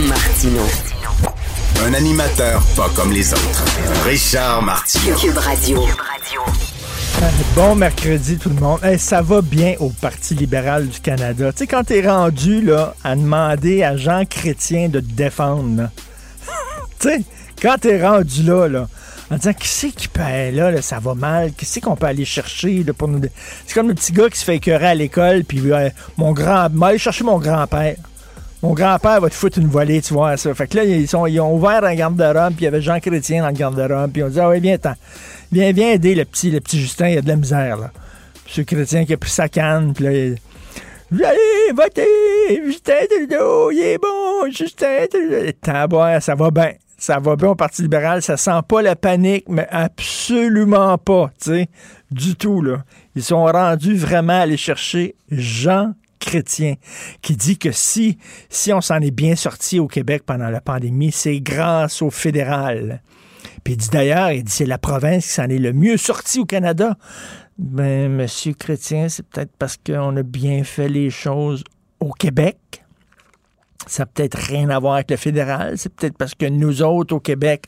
Martino. 0.00 0.62
Un 1.86 1.94
animateur 1.94 2.60
pas 2.76 2.88
comme 2.96 3.12
les 3.12 3.32
autres. 3.32 3.64
Richard 4.04 4.60
Martineau. 4.62 5.16
Cube 5.16 5.38
Radio. 5.38 5.84
Bon 7.54 7.76
mercredi 7.76 8.36
tout 8.36 8.48
le 8.48 8.56
monde. 8.56 8.80
Hey, 8.82 8.98
ça 8.98 9.22
va 9.22 9.40
bien 9.40 9.76
au 9.78 9.90
Parti 9.90 10.34
libéral 10.34 10.88
du 10.88 10.98
Canada. 10.98 11.52
Tu 11.52 11.58
sais, 11.58 11.66
quand 11.68 11.84
t'es 11.84 12.04
rendu 12.08 12.60
là, 12.60 12.96
à 13.04 13.14
demander 13.14 13.84
à 13.84 13.96
Jean 13.96 14.24
Chrétien 14.24 14.88
de 14.88 14.98
te 14.98 15.12
défendre, 15.12 15.82
là. 15.82 15.90
tu 16.98 17.08
sais, 17.08 17.22
quand 17.62 17.76
t'es 17.80 18.04
rendu 18.04 18.42
là, 18.42 18.66
là, 18.66 18.88
en 19.30 19.36
disant 19.36 19.52
qui 19.52 19.68
c'est 19.68 19.90
qui 19.90 20.08
peut 20.08 20.22
aller 20.22 20.50
là, 20.50 20.72
là, 20.72 20.82
ça 20.82 20.98
va 20.98 21.14
mal, 21.14 21.52
qui 21.52 21.66
c'est 21.66 21.80
qu'on 21.80 21.94
peut 21.94 22.06
aller 22.06 22.24
chercher 22.24 22.82
là, 22.82 22.92
pour 22.92 23.06
nous. 23.06 23.20
C'est 23.64 23.74
comme 23.74 23.88
le 23.88 23.94
petit 23.94 24.12
gars 24.12 24.28
qui 24.28 24.40
se 24.40 24.44
fait 24.44 24.56
écœurer 24.56 24.88
à 24.88 24.94
l'école, 24.96 25.44
puis 25.44 25.72
euh, 25.72 25.88
mon 26.16 26.32
grand. 26.32 26.68
M'a 26.70 26.88
aller 26.88 26.98
chercher 26.98 27.22
mon 27.22 27.38
grand-père. 27.38 27.94
Mon 28.64 28.72
grand-père 28.72 29.20
va 29.20 29.28
te 29.28 29.34
foutre 29.34 29.58
une 29.58 29.68
volée, 29.68 30.00
tu 30.00 30.14
vois 30.14 30.38
ça. 30.38 30.54
Fait 30.54 30.66
que 30.66 30.78
là, 30.78 30.84
ils, 30.84 31.14
ont 31.14 31.54
ouvert 31.54 31.84
un 31.84 31.94
garde-robe, 31.94 32.54
puis 32.54 32.62
il 32.62 32.64
y 32.64 32.66
avait 32.66 32.80
Jean 32.80 32.98
Chrétien 32.98 33.42
dans 33.42 33.48
le 33.48 33.52
garde-robe, 33.52 34.10
puis 34.10 34.22
on 34.22 34.28
dit 34.30 34.40
Ah 34.40 34.48
oui, 34.48 34.58
viens, 34.58 34.78
t'en. 34.78 34.94
Viens, 35.52 35.70
viens 35.72 35.90
aider 35.90 36.14
le 36.14 36.24
petit, 36.24 36.50
le 36.50 36.60
petit 36.60 36.80
Justin, 36.80 37.08
il 37.08 37.14
y 37.16 37.18
a 37.18 37.20
de 37.20 37.28
la 37.28 37.36
misère, 37.36 37.76
là. 37.76 37.90
Monsieur 38.46 38.64
Chrétien 38.64 39.04
qui 39.04 39.12
a 39.12 39.18
pris 39.18 39.28
sa 39.28 39.50
canne, 39.50 39.92
puis 39.92 40.04
là, 40.04 40.12
il. 40.12 40.38
Allez 41.12 41.74
voter! 41.76 42.62
Justin 42.64 43.04
Trudeau, 43.10 43.70
il 43.70 43.82
est 43.82 43.98
bon! 43.98 44.50
Justin 44.50 45.08
Trudeau! 45.10 45.52
Taboire, 45.60 46.22
ça 46.22 46.34
va 46.34 46.50
bien. 46.50 46.72
Ça 46.96 47.18
va 47.18 47.36
bien 47.36 47.50
au 47.50 47.54
Parti 47.54 47.82
libéral. 47.82 48.22
Ça 48.22 48.38
sent 48.38 48.60
pas 48.66 48.80
la 48.80 48.96
panique, 48.96 49.44
mais 49.46 49.66
absolument 49.68 50.96
pas, 50.96 51.30
tu 51.38 51.50
sais. 51.50 51.68
Du 52.10 52.34
tout, 52.34 52.62
là. 52.62 52.78
Ils 53.14 53.22
sont 53.22 53.44
rendus 53.44 53.94
vraiment 53.94 54.32
à 54.32 54.44
aller 54.44 54.56
chercher 54.56 55.16
Jean 55.30 55.92
Chrétien, 56.24 56.74
qui 57.22 57.36
dit 57.36 57.58
que 57.58 57.70
si, 57.70 58.18
si 58.48 58.72
on 58.72 58.80
s'en 58.80 59.00
est 59.00 59.10
bien 59.10 59.36
sorti 59.36 59.78
au 59.78 59.86
Québec 59.86 60.22
pendant 60.24 60.48
la 60.48 60.60
pandémie, 60.60 61.12
c'est 61.12 61.40
grâce 61.40 62.02
au 62.02 62.10
fédéral. 62.10 63.02
Puis 63.62 63.74
il 63.74 63.76
dit 63.76 63.90
d'ailleurs, 63.90 64.30
il 64.32 64.42
dit 64.42 64.52
c'est 64.52 64.66
la 64.66 64.78
province 64.78 65.26
qui 65.26 65.32
s'en 65.32 65.48
est 65.48 65.58
le 65.58 65.72
mieux 65.72 65.96
sorti 65.96 66.40
au 66.40 66.46
Canada. 66.46 66.96
Ben, 67.58 68.10
Monsieur 68.10 68.54
Chrétien, 68.54 69.08
c'est 69.08 69.24
peut-être 69.26 69.52
parce 69.58 69.76
qu'on 69.76 70.16
a 70.16 70.22
bien 70.22 70.64
fait 70.64 70.88
les 70.88 71.10
choses 71.10 71.62
au 72.00 72.10
Québec. 72.10 72.58
Ça 73.86 74.02
n'a 74.02 74.06
peut-être 74.06 74.38
rien 74.38 74.70
à 74.70 74.78
voir 74.78 74.94
avec 74.94 75.10
le 75.10 75.16
fédéral. 75.16 75.76
C'est 75.76 75.92
peut-être 75.92 76.16
parce 76.16 76.34
que 76.34 76.46
nous 76.46 76.82
autres, 76.82 77.14
au 77.14 77.20
Québec, 77.20 77.66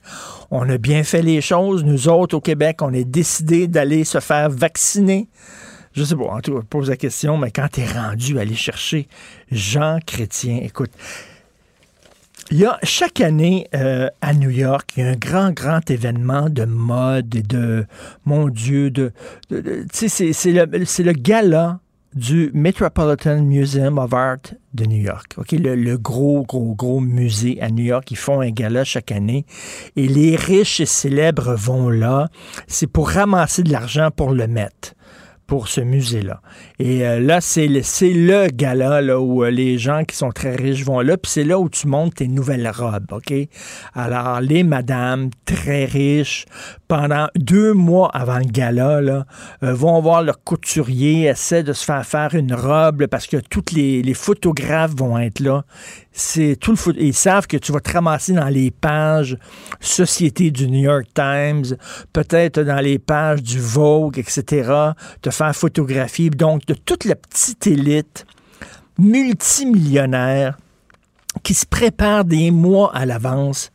on 0.50 0.68
a 0.68 0.78
bien 0.78 1.04
fait 1.04 1.22
les 1.22 1.42
choses. 1.42 1.84
Nous 1.84 2.08
autres, 2.08 2.36
au 2.36 2.40
Québec, 2.40 2.80
on 2.80 2.92
est 2.92 3.04
décidé 3.04 3.68
d'aller 3.68 4.04
se 4.04 4.20
faire 4.20 4.48
vacciner. 4.48 5.28
Je 5.96 6.04
sais 6.04 6.14
pas, 6.14 6.38
je 6.46 6.52
pose 6.52 6.90
la 6.90 6.96
question, 6.98 7.38
mais 7.38 7.50
quand 7.50 7.68
tu 7.72 7.80
es 7.80 7.86
rendu 7.86 8.38
à 8.38 8.42
aller 8.42 8.54
chercher 8.54 9.08
Jean 9.50 9.98
Chrétien, 10.06 10.58
écoute, 10.62 10.90
il 12.50 12.58
y 12.58 12.66
a 12.66 12.78
chaque 12.82 13.22
année 13.22 13.66
euh, 13.74 14.08
à 14.20 14.34
New 14.34 14.50
York, 14.50 14.90
il 14.96 15.04
y 15.04 15.06
a 15.06 15.10
un 15.10 15.16
grand, 15.16 15.52
grand 15.52 15.90
événement 15.90 16.50
de 16.50 16.64
mode 16.66 17.34
et 17.34 17.42
de, 17.42 17.86
mon 18.26 18.48
Dieu, 18.48 18.90
de, 18.90 19.12
tu 19.50 20.08
sais, 20.08 20.32
c'est- 20.34 20.52
le, 20.52 20.66
le 20.66 21.12
gala 21.12 21.80
du 22.14 22.50
Metropolitan 22.52 23.42
Museum 23.42 23.98
of 23.98 24.12
Art 24.12 24.38
de 24.74 24.84
New 24.84 25.02
York. 25.02 25.32
OK, 25.38 25.52
le, 25.52 25.74
le 25.74 25.96
gros, 25.98 26.44
gros, 26.44 26.74
gros 26.74 27.00
musée 27.00 27.60
à 27.62 27.70
New 27.70 27.84
York. 27.84 28.10
Ils 28.10 28.16
font 28.16 28.40
un 28.40 28.50
gala 28.50 28.84
chaque 28.84 29.12
année. 29.12 29.44
Et 29.96 30.08
les 30.08 30.34
riches 30.36 30.80
et 30.80 30.86
célèbres 30.86 31.54
vont 31.54 31.90
là. 31.90 32.28
C'est 32.68 32.86
pour 32.86 33.10
ramasser 33.10 33.62
de 33.64 33.70
l'argent 33.72 34.10
pour 34.10 34.30
le 34.32 34.46
mettre 34.46 34.94
pour 35.46 35.68
ce 35.68 35.80
musée-là. 35.80 36.40
Et 36.78 37.06
euh, 37.06 37.20
là, 37.20 37.40
c'est 37.40 37.68
le, 37.68 37.80
le 37.80 38.48
gala 38.48 39.00
là, 39.00 39.20
où 39.20 39.44
euh, 39.44 39.50
les 39.50 39.78
gens 39.78 40.04
qui 40.04 40.16
sont 40.16 40.30
très 40.30 40.56
riches 40.56 40.84
vont 40.84 41.00
là, 41.00 41.16
puis 41.16 41.30
c'est 41.30 41.44
là 41.44 41.58
où 41.58 41.68
tu 41.68 41.86
montes 41.86 42.16
tes 42.16 42.28
nouvelles 42.28 42.68
robes, 42.68 43.12
OK? 43.12 43.32
Alors, 43.94 44.40
les 44.40 44.64
madames 44.64 45.30
très 45.44 45.84
riches, 45.84 46.46
pendant 46.88 47.28
deux 47.36 47.72
mois 47.72 48.10
avant 48.12 48.38
le 48.38 48.44
gala, 48.44 49.00
là, 49.00 49.26
euh, 49.62 49.72
vont 49.72 50.00
voir 50.00 50.22
leur 50.22 50.42
couturier, 50.42 51.24
essaient 51.24 51.62
de 51.62 51.72
se 51.72 51.84
faire 51.84 52.04
faire 52.04 52.34
une 52.34 52.52
robe, 52.52 53.06
parce 53.06 53.26
que 53.26 53.36
tous 53.36 53.74
les, 53.74 54.02
les 54.02 54.14
photographes 54.14 54.94
vont 54.96 55.18
être 55.18 55.40
là. 55.40 55.64
C'est 56.18 56.56
tout 56.58 56.70
le 56.70 56.78
foot. 56.78 56.96
Ils 56.98 57.12
savent 57.12 57.46
que 57.46 57.58
tu 57.58 57.72
vas 57.72 57.80
te 57.80 57.92
ramasser 57.92 58.32
dans 58.32 58.48
les 58.48 58.70
pages 58.70 59.36
Société 59.80 60.50
du 60.50 60.66
New 60.66 60.80
York 60.80 61.08
Times, 61.14 61.76
peut-être 62.14 62.60
dans 62.60 62.80
les 62.80 62.98
pages 62.98 63.42
du 63.42 63.60
Vogue, 63.60 64.18
etc., 64.18 64.72
te 65.20 65.28
faire 65.28 65.54
photographier. 65.54 66.30
Donc, 66.30 66.64
de 66.64 66.72
toute 66.72 67.04
la 67.04 67.16
petite 67.16 67.66
élite 67.66 68.24
multimillionnaire 68.98 70.56
qui 71.42 71.52
se 71.52 71.66
prépare 71.66 72.24
des 72.24 72.50
mois 72.50 72.96
à 72.96 73.04
l'avance 73.04 73.70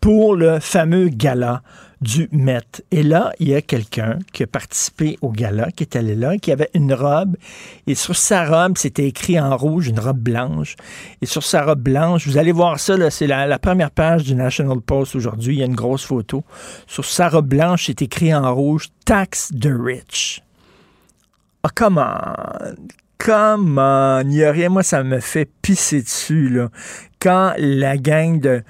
pour 0.00 0.34
le 0.34 0.58
fameux 0.58 1.10
gala 1.10 1.62
du 2.04 2.28
Met. 2.32 2.60
Et 2.90 3.02
là, 3.02 3.32
il 3.40 3.48
y 3.48 3.54
a 3.54 3.62
quelqu'un 3.62 4.18
qui 4.32 4.42
a 4.42 4.46
participé 4.46 5.18
au 5.22 5.30
gala, 5.30 5.70
qui 5.72 5.84
est 5.84 5.96
allé 5.96 6.14
là, 6.14 6.36
qui 6.36 6.52
avait 6.52 6.68
une 6.74 6.92
robe. 6.92 7.36
Et 7.86 7.94
sur 7.94 8.14
sa 8.14 8.44
robe, 8.44 8.76
c'était 8.76 9.06
écrit 9.06 9.40
en 9.40 9.56
rouge, 9.56 9.88
une 9.88 9.98
robe 9.98 10.18
blanche. 10.18 10.76
Et 11.22 11.26
sur 11.26 11.42
sa 11.42 11.64
robe 11.64 11.80
blanche, 11.80 12.28
vous 12.28 12.36
allez 12.36 12.52
voir 12.52 12.78
ça, 12.78 12.94
c'est 13.10 13.26
la, 13.26 13.46
la 13.46 13.58
première 13.58 13.90
page 13.90 14.24
du 14.24 14.34
National 14.34 14.80
Post 14.80 15.16
aujourd'hui. 15.16 15.54
Il 15.54 15.58
y 15.60 15.62
a 15.62 15.66
une 15.66 15.74
grosse 15.74 16.04
photo. 16.04 16.44
Sur 16.86 17.06
sa 17.06 17.28
robe 17.30 17.48
blanche, 17.48 17.86
c'est 17.86 18.02
écrit 18.02 18.34
en 18.34 18.54
rouge 18.54 18.88
Tax 19.06 19.50
the 19.58 19.72
Rich. 19.72 20.42
Ah, 21.62 21.70
come 21.74 21.96
on! 21.96 22.74
Come 23.16 23.78
on! 23.78 24.24
Il 24.28 24.36
y 24.36 24.44
a 24.44 24.52
rien, 24.52 24.68
moi, 24.68 24.82
ça 24.82 25.02
me 25.02 25.20
fait 25.20 25.48
pisser 25.62 26.02
dessus, 26.02 26.50
là. 26.50 26.68
Quand 27.24 27.54
la 27.56 27.96
gang 27.96 28.38
de, 28.38 28.62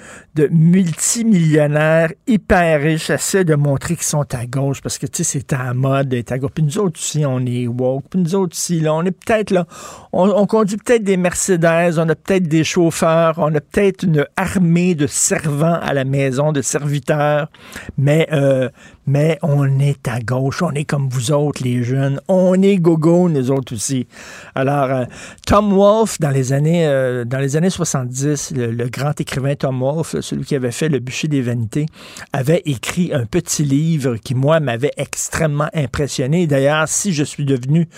multimillionnaires 0.52 2.12
hyper 2.28 2.80
riches 2.80 3.10
essaie 3.10 3.44
de 3.44 3.56
montrer 3.56 3.96
qu'ils 3.96 4.04
sont 4.04 4.32
à 4.32 4.46
gauche, 4.46 4.80
parce 4.80 4.96
que, 4.96 5.06
tu 5.06 5.24
sais, 5.24 5.40
c'est 5.40 5.52
à 5.52 5.64
la 5.64 5.74
mode 5.74 6.10
d'être 6.10 6.30
à 6.30 6.38
gauche. 6.38 6.52
Puis 6.54 6.62
nous 6.62 6.78
autres 6.78 7.00
aussi, 7.00 7.26
on 7.26 7.40
est 7.40 7.66
woke. 7.66 8.04
Puis 8.10 8.20
nous 8.20 8.36
autres 8.36 8.52
aussi, 8.54 8.78
là, 8.78 8.94
on 8.94 9.02
est 9.02 9.10
peut-être, 9.10 9.50
là, 9.50 9.66
on, 10.12 10.30
on 10.30 10.46
conduit 10.46 10.76
peut-être 10.76 11.02
des 11.02 11.16
Mercedes, 11.16 11.98
on 11.98 12.08
a 12.08 12.14
peut-être 12.14 12.46
des 12.46 12.62
chauffeurs, 12.62 13.34
on 13.38 13.52
a 13.56 13.60
peut-être 13.60 14.04
une 14.04 14.24
armée 14.36 14.94
de 14.94 15.08
servants 15.08 15.80
à 15.82 15.92
la 15.92 16.04
maison, 16.04 16.52
de 16.52 16.62
serviteurs, 16.62 17.50
mais, 17.98 18.28
euh, 18.32 18.68
mais 19.08 19.38
on 19.42 19.80
est 19.80 20.06
à 20.06 20.20
gauche, 20.20 20.62
on 20.62 20.70
est 20.72 20.84
comme 20.84 21.08
vous 21.08 21.32
autres, 21.32 21.62
les 21.64 21.82
jeunes. 21.82 22.20
On 22.28 22.60
est 22.62 22.76
gogo, 22.76 23.28
nous 23.28 23.50
autres 23.50 23.74
aussi. 23.74 24.06
Alors, 24.54 24.90
euh, 24.90 25.04
Tom 25.44 25.72
Wolfe, 25.72 26.20
dans 26.20 26.30
les 26.30 26.52
années, 26.52 26.86
euh, 26.86 27.24
dans 27.24 27.38
les 27.38 27.56
années 27.56 27.70
70, 27.70 28.43
le, 28.52 28.88
grand 28.88 29.18
écrivain 29.20 29.54
Tom 29.54 29.80
Wolfe, 29.80 30.20
celui 30.20 30.44
qui 30.44 30.54
avait 30.54 30.70
fait 30.70 30.88
Le 30.88 30.98
bûcher 30.98 31.28
des 31.28 31.42
vanités, 31.42 31.86
avait 32.32 32.62
écrit 32.64 33.12
un 33.12 33.26
petit 33.26 33.62
livre 33.62 34.16
qui, 34.16 34.34
moi, 34.34 34.60
m'avait 34.60 34.92
extrêmement 34.96 35.68
impressionné. 35.74 36.46
D'ailleurs, 36.46 36.88
si 36.88 37.12
je 37.12 37.24
suis 37.24 37.44
devenu 37.44 37.88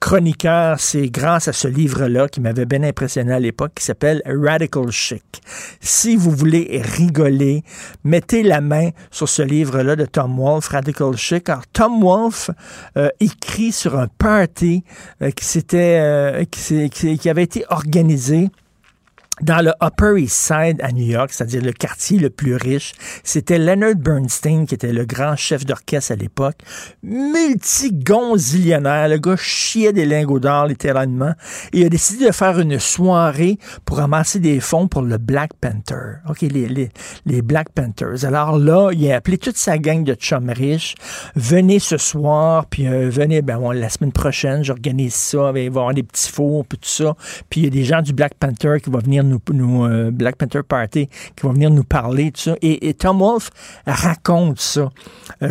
chroniqueur, 0.00 0.80
c'est 0.80 1.08
grâce 1.08 1.48
à 1.48 1.52
ce 1.52 1.66
livre-là 1.66 2.28
qui 2.28 2.40
m'avait 2.40 2.66
bien 2.66 2.82
impressionné 2.82 3.32
à 3.32 3.40
l'époque, 3.40 3.72
qui 3.76 3.84
s'appelle 3.84 4.22
Radical 4.26 4.90
Chic. 4.90 5.22
Si 5.80 6.16
vous 6.16 6.30
voulez 6.30 6.82
rigoler, 6.82 7.62
mettez 8.04 8.42
la 8.42 8.60
main 8.60 8.90
sur 9.10 9.28
ce 9.28 9.42
livre-là 9.42 9.96
de 9.96 10.04
Tom 10.04 10.36
Wolfe, 10.38 10.68
Radical 10.68 11.16
Chic. 11.16 11.48
Alors, 11.48 11.66
Tom 11.72 12.02
Wolfe 12.02 12.50
euh, 12.96 13.08
écrit 13.20 13.72
sur 13.72 13.98
un 13.98 14.08
party 14.08 14.84
euh, 15.22 15.30
qui, 15.30 15.44
s'était, 15.44 15.98
euh, 16.00 16.44
qui 16.44 17.28
avait 17.30 17.44
été 17.44 17.64
organisé 17.70 18.50
dans 19.40 19.64
le 19.64 19.72
Upper 19.82 20.22
East 20.22 20.36
Side 20.36 20.80
à 20.80 20.92
New 20.92 21.06
York, 21.06 21.30
c'est-à-dire 21.32 21.62
le 21.62 21.72
quartier 21.72 22.18
le 22.18 22.30
plus 22.30 22.54
riche, 22.54 22.92
c'était 23.24 23.58
Leonard 23.58 23.96
Bernstein 23.96 24.66
qui 24.66 24.74
était 24.74 24.92
le 24.92 25.04
grand 25.04 25.34
chef 25.34 25.66
d'orchestre 25.66 26.12
à 26.12 26.16
l'époque, 26.16 26.58
multigonzillionnaire, 27.02 29.08
le 29.08 29.18
gars 29.18 29.36
chiait 29.36 29.92
des 29.92 30.06
lingots 30.06 30.38
d'or 30.38 30.66
littéralement, 30.66 31.32
et 31.72 31.80
il 31.80 31.86
a 31.86 31.88
décidé 31.88 32.26
de 32.26 32.32
faire 32.32 32.60
une 32.60 32.78
soirée 32.78 33.58
pour 33.84 33.96
ramasser 33.96 34.38
des 34.38 34.60
fonds 34.60 34.86
pour 34.86 35.02
le 35.02 35.18
Black 35.18 35.50
Panther. 35.60 36.18
OK, 36.28 36.42
les 36.42 37.42
Black 37.42 37.70
Panthers. 37.70 38.24
Alors 38.24 38.58
là, 38.58 38.90
il 38.92 39.10
a 39.10 39.16
appelé 39.16 39.38
toute 39.38 39.56
sa 39.56 39.78
gang 39.78 40.04
de 40.04 40.14
chums 40.14 40.50
riches, 40.50 40.94
venez 41.34 41.80
ce 41.80 41.96
soir, 41.96 42.66
puis 42.66 42.86
euh, 42.86 43.10
venez, 43.10 43.42
ben 43.42 43.58
bon, 43.58 43.72
la 43.72 43.88
semaine 43.88 44.12
prochaine, 44.12 44.62
j'organise 44.62 45.14
ça, 45.14 45.48
il 45.48 45.52
va 45.52 45.60
y 45.60 45.66
avoir 45.66 45.92
des 45.92 46.02
petits 46.02 46.30
fours, 46.30 46.64
puis 46.66 46.78
tout 46.78 46.88
ça, 46.88 47.16
puis 47.50 47.62
il 47.62 47.64
y 47.64 47.66
a 47.66 47.70
des 47.70 47.84
gens 47.84 48.00
du 48.00 48.12
Black 48.12 48.34
Panther 48.34 48.76
qui 48.82 48.90
vont 48.90 48.98
venir 48.98 49.23
nous, 49.24 49.40
nous 49.52 50.10
Black 50.12 50.36
Panther 50.36 50.62
Party, 50.66 51.08
qui 51.08 51.42
vont 51.42 51.52
venir 51.52 51.70
nous 51.70 51.84
parler 51.84 52.30
de 52.30 52.36
ça. 52.36 52.54
Et, 52.62 52.88
et 52.88 52.94
Tom 52.94 53.18
Wolfe 53.18 53.50
raconte 53.86 54.60
ça. 54.60 54.90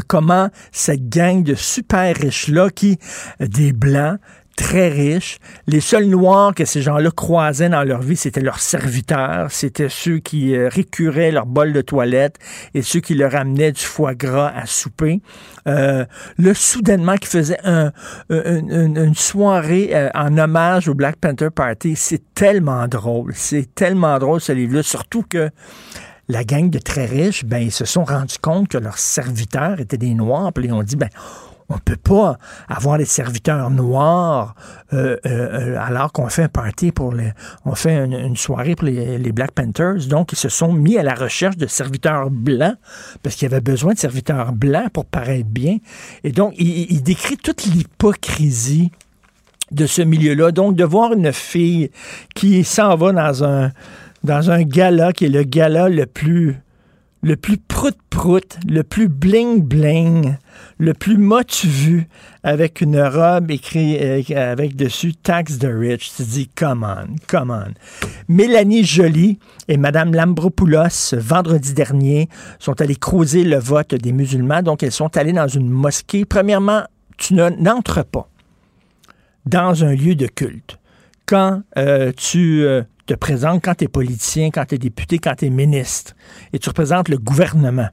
comment 0.07 0.49
cette 0.71 1.09
gang 1.09 1.43
de 1.43 1.55
super 1.55 2.15
riches-là, 2.15 2.69
qui, 2.69 2.97
des 3.39 3.73
Blancs, 3.73 4.19
très 4.55 4.89
riches. 4.89 5.37
Les 5.67 5.79
seuls 5.79 6.05
noirs 6.05 6.53
que 6.53 6.65
ces 6.65 6.81
gens-là 6.81 7.11
croisaient 7.11 7.69
dans 7.69 7.83
leur 7.83 8.01
vie, 8.01 8.15
c'était 8.15 8.41
leurs 8.41 8.59
serviteurs, 8.59 9.51
c'était 9.51 9.89
ceux 9.89 10.19
qui 10.19 10.55
euh, 10.55 10.69
récuraient 10.69 11.31
leur 11.31 11.45
bol 11.45 11.73
de 11.73 11.81
toilette 11.81 12.37
et 12.73 12.81
ceux 12.81 12.99
qui 12.99 13.15
leur 13.15 13.35
amenaient 13.35 13.71
du 13.71 13.81
foie 13.81 14.15
gras 14.15 14.51
à 14.55 14.65
souper. 14.65 15.21
Euh, 15.67 16.05
le 16.37 16.53
soudainement 16.53 17.15
qui 17.15 17.27
faisait 17.27 17.59
un, 17.63 17.91
une 18.29 19.15
soirée 19.15 19.89
euh, 19.93 20.09
en 20.13 20.37
hommage 20.37 20.87
au 20.87 20.93
Black 20.93 21.17
Panther 21.17 21.49
Party, 21.53 21.95
c'est 21.95 22.21
tellement 22.33 22.87
drôle. 22.87 23.33
C'est 23.35 23.73
tellement 23.73 24.17
drôle 24.19 24.41
ce 24.41 24.51
livre-là, 24.51 24.83
surtout 24.83 25.23
que 25.23 25.49
la 26.29 26.43
gang 26.43 26.69
de 26.69 26.79
très 26.79 27.05
riches, 27.05 27.43
ben, 27.45 27.59
ils 27.59 27.71
se 27.71 27.85
sont 27.85 28.05
rendus 28.05 28.37
compte 28.41 28.69
que 28.69 28.77
leurs 28.77 28.97
serviteurs 28.97 29.79
étaient 29.79 29.97
des 29.97 30.13
noirs, 30.13 30.53
puis 30.53 30.65
ils 30.65 30.73
ont 30.73 30.83
dit, 30.83 30.95
ben, 30.95 31.09
on 31.69 31.75
ne 31.75 31.79
peut 31.79 31.95
pas 31.95 32.37
avoir 32.67 32.97
des 32.97 33.05
serviteurs 33.05 33.69
noirs 33.69 34.55
euh, 34.93 35.17
euh, 35.25 35.75
euh, 35.75 35.77
alors 35.79 36.11
qu'on 36.11 36.27
fait 36.27 36.43
un 36.43 36.49
party 36.49 36.91
pour 36.91 37.13
les. 37.13 37.31
On 37.65 37.75
fait 37.75 37.95
une, 37.95 38.35
soirée 38.35 38.75
pour 38.75 38.87
les, 38.87 39.31
Black 39.31 39.51
Panthers. 39.51 40.07
Donc, 40.07 40.33
ils 40.33 40.37
se 40.37 40.49
sont 40.49 40.73
mis 40.73 40.97
à 40.97 41.03
la 41.03 41.13
recherche 41.13 41.57
de 41.57 41.67
serviteurs 41.67 42.29
blancs 42.29 42.75
parce 43.21 43.35
qu'il 43.35 43.49
y 43.49 43.53
avait 43.53 43.61
besoin 43.61 43.93
de 43.93 43.99
serviteurs 43.99 44.51
blancs 44.51 44.89
pour 44.91 45.05
paraître 45.05 45.49
bien. 45.49 45.77
Et 46.23 46.31
donc, 46.31 46.53
il, 46.57 47.01
décrit 47.01 47.37
toute 47.37 47.63
l'hypocrisie 47.65 48.91
de 49.71 49.85
ce 49.85 50.01
milieu-là. 50.01 50.51
Donc, 50.51 50.75
de 50.75 50.83
voir 50.83 51.13
une 51.13 51.31
fille 51.31 51.89
qui 52.35 52.63
s'en 52.63 52.95
va 52.95 53.11
dans 53.11 53.43
un, 53.43 53.71
dans 54.23 54.51
un 54.51 54.61
gala 54.63 55.13
qui 55.13 55.25
est 55.25 55.29
le 55.29 55.43
gala 55.43 55.89
le 55.89 56.05
plus 56.05 56.57
le 57.23 57.37
plus 57.37 57.57
prout-prout, 57.57 58.57
le 58.67 58.83
plus 58.83 59.07
bling-bling, 59.07 60.35
le 60.83 60.93
plus 60.93 61.17
motu 61.17 62.07
avec 62.43 62.81
une 62.81 63.01
robe 63.01 63.51
écrite 63.51 64.01
euh, 64.01 64.51
avec 64.51 64.75
dessus 64.75 65.13
Tax 65.13 65.57
the 65.59 65.69
Rich. 65.69 66.11
Tu 66.17 66.23
dis, 66.23 66.49
come 66.49 66.83
on, 66.83 67.15
come 67.27 67.51
on. 67.51 67.73
Mélanie 68.27 68.83
Joly 68.83 69.39
et 69.69 69.77
Mme 69.77 70.13
Lambropoulos, 70.13 71.13
vendredi 71.13 71.73
dernier, 71.73 72.27
sont 72.59 72.81
allées 72.81 72.97
creuser 72.97 73.45
le 73.45 73.57
vote 73.57 73.95
des 73.95 74.11
musulmans. 74.11 74.61
Donc, 74.61 74.83
elles 74.83 74.91
sont 74.91 75.15
allées 75.15 75.31
dans 75.31 75.47
une 75.47 75.69
mosquée. 75.69 76.25
Premièrement, 76.25 76.83
tu 77.17 77.33
n'entres 77.33 78.03
pas 78.03 78.27
dans 79.45 79.85
un 79.85 79.95
lieu 79.95 80.15
de 80.15 80.27
culte. 80.27 80.79
Quand 81.25 81.61
euh, 81.77 82.11
tu 82.17 82.63
euh, 82.63 82.83
te 83.05 83.13
présentes 83.13 83.63
quand 83.63 83.75
tu 83.75 83.85
es 83.85 83.87
politicien, 83.87 84.49
quand 84.51 84.65
tu 84.65 84.75
es 84.75 84.77
député, 84.77 85.19
quand 85.19 85.35
tu 85.35 85.45
es 85.45 85.49
ministre, 85.49 86.13
et 86.51 86.59
tu 86.59 86.67
représentes 86.69 87.07
le 87.07 87.17
gouvernement. 87.17 87.87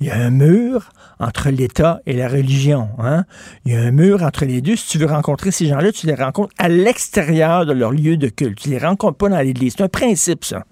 Il 0.00 0.08
y 0.08 0.10
a 0.10 0.16
un 0.16 0.30
mur 0.30 0.90
entre 1.24 1.50
l'État 1.50 2.00
et 2.06 2.12
la 2.12 2.28
religion. 2.28 2.90
Hein? 2.98 3.24
Il 3.64 3.72
y 3.72 3.76
a 3.76 3.80
un 3.80 3.90
mur 3.90 4.22
entre 4.22 4.44
les 4.44 4.60
deux. 4.60 4.76
Si 4.76 4.88
tu 4.88 4.98
veux 4.98 5.06
rencontrer 5.06 5.50
ces 5.50 5.66
gens-là, 5.66 5.90
tu 5.90 6.06
les 6.06 6.14
rencontres 6.14 6.54
à 6.58 6.68
l'extérieur 6.68 7.66
de 7.66 7.72
leur 7.72 7.92
lieu 7.92 8.16
de 8.16 8.28
culte. 8.28 8.58
Tu 8.58 8.68
les 8.68 8.78
rencontres 8.78 9.16
pas 9.16 9.28
dans 9.28 9.40
l'église. 9.40 9.74
C'est 9.76 9.84
un 9.84 9.88
principe, 9.88 10.44
ça. 10.44 10.64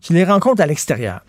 Tu 0.00 0.12
les 0.12 0.24
rencontres 0.24 0.62
à 0.62 0.66
l'extérieur. 0.66 1.20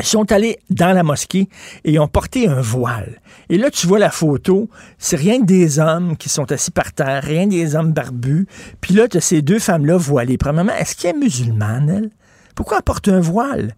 Ils 0.00 0.06
sont 0.06 0.32
allés 0.32 0.58
dans 0.70 0.92
la 0.92 1.04
mosquée 1.04 1.48
et 1.84 1.92
ils 1.92 2.00
ont 2.00 2.08
porté 2.08 2.48
un 2.48 2.60
voile. 2.60 3.20
Et 3.48 3.58
là, 3.58 3.70
tu 3.70 3.86
vois 3.86 4.00
la 4.00 4.10
photo, 4.10 4.68
c'est 4.98 5.16
rien 5.16 5.40
que 5.40 5.44
des 5.44 5.78
hommes 5.78 6.16
qui 6.16 6.28
sont 6.28 6.50
assis 6.50 6.72
par 6.72 6.92
terre, 6.92 7.22
rien 7.22 7.44
que 7.44 7.50
des 7.50 7.76
hommes 7.76 7.92
barbus. 7.92 8.48
Puis 8.80 8.94
là, 8.94 9.06
tu 9.06 9.18
as 9.18 9.20
ces 9.20 9.40
deux 9.40 9.60
femmes-là 9.60 9.96
voilées. 9.96 10.36
Premièrement, 10.36 10.74
est-ce 10.74 10.96
qu'elle 10.96 11.14
est 11.14 11.18
musulmane, 11.18 11.88
elle? 11.88 12.10
Pourquoi 12.56 12.78
elle 12.78 12.82
porte 12.82 13.08
un 13.08 13.20
voile? 13.20 13.76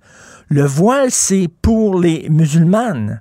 Le 0.49 0.64
voile, 0.64 1.11
c'est 1.11 1.49
pour 1.61 1.99
les 1.99 2.29
musulmanes 2.31 3.20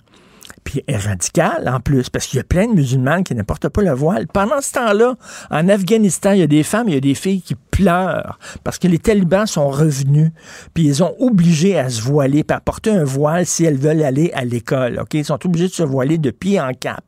puis 0.66 0.84
est 0.88 0.98
radicale 0.98 1.70
en 1.70 1.80
plus, 1.80 2.10
parce 2.10 2.28
qu'il 2.28 2.38
y 2.38 2.42
a 2.42 2.44
plein 2.44 2.68
de 2.68 2.74
musulmanes 2.74 3.24
qui 3.24 3.34
ne 3.36 3.44
portent 3.44 3.70
pas 3.70 3.82
le 3.82 3.94
voile. 3.94 4.28
Pendant 4.28 4.60
ce 4.60 4.74
temps-là, 4.74 5.16
en 5.50 5.70
Afghanistan, 5.70 6.32
il 6.32 6.40
y 6.40 6.44
a 6.44 6.48
des 6.48 6.64
femmes, 6.64 6.90
il 6.90 6.96
y 6.96 6.98
a 6.98 7.02
des 7.02 7.16
filles 7.16 7.42
qui 7.42 7.56
pleurent 7.56 8.38
parce 8.66 8.78
que 8.78 8.90
les 8.90 9.00
talibans 9.00 9.46
sont 9.46 9.70
revenus, 9.70 10.32
puis 10.74 10.84
ils 10.84 11.04
ont 11.04 11.16
obligé 11.20 11.78
à 11.78 11.90
se 11.90 12.02
voiler, 12.02 12.44
puis 12.44 12.56
à 12.56 12.60
porter 12.60 12.92
un 12.92 13.06
voile 13.06 13.46
si 13.46 13.64
elles 13.64 13.78
veulent 13.78 14.04
aller 14.04 14.32
à 14.34 14.44
l'école. 14.44 15.00
Ok, 15.00 15.14
Ils 15.14 15.24
sont 15.24 15.40
obligés 15.46 15.68
de 15.68 15.74
se 15.74 15.84
voiler 15.84 16.18
de 16.18 16.32
pied 16.32 16.60
en 16.60 16.74
cap. 16.74 17.06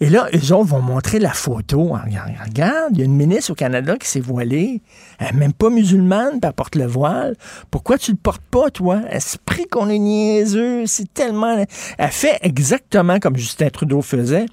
Et 0.00 0.10
là, 0.10 0.28
eux 0.32 0.52
autres 0.52 0.68
vont 0.68 0.80
montrer 0.80 1.18
la 1.18 1.32
photo. 1.32 1.94
Regarde, 1.94 2.92
il 2.92 2.98
y 2.98 3.02
a 3.02 3.04
une 3.04 3.16
ministre 3.16 3.50
au 3.50 3.54
Canada 3.54 3.96
qui 3.96 4.06
s'est 4.06 4.20
voilée. 4.20 4.80
Elle 5.18 5.34
n'est 5.34 5.40
même 5.40 5.52
pas 5.52 5.70
musulmane, 5.70 6.40
puis 6.40 6.40
elle 6.44 6.52
porte 6.52 6.76
le 6.76 6.86
voile. 6.86 7.36
Pourquoi 7.70 7.98
tu 7.98 8.12
le 8.12 8.16
portes 8.16 8.42
pas, 8.50 8.70
toi? 8.70 9.00
Esprit 9.10 9.66
qu'on 9.66 9.88
est 9.88 9.98
niaiseux, 9.98 10.86
c'est 10.86 11.12
tellement... 11.12 11.64
Elle 11.98 12.10
fait 12.10 12.38
exactement 12.42 13.18
comme 13.18 13.36
Justin 13.36 13.68
Trudeau 13.68 14.00
faisait. 14.00 14.46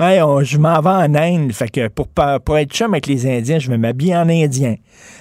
Ouais, 0.00 0.20
je 0.42 0.58
m'en 0.58 0.80
vais 0.80 0.88
en 0.88 1.14
Inde, 1.14 1.52
fait 1.52 1.70
que 1.70 1.88
pour, 1.88 2.08
pour 2.08 2.58
être 2.58 2.72
chum 2.72 2.94
avec 2.94 3.06
les 3.06 3.26
Indiens, 3.26 3.58
je 3.58 3.70
me 3.70 3.76
m'habille 3.76 4.14
en 4.14 4.28
Indien. 4.28 4.76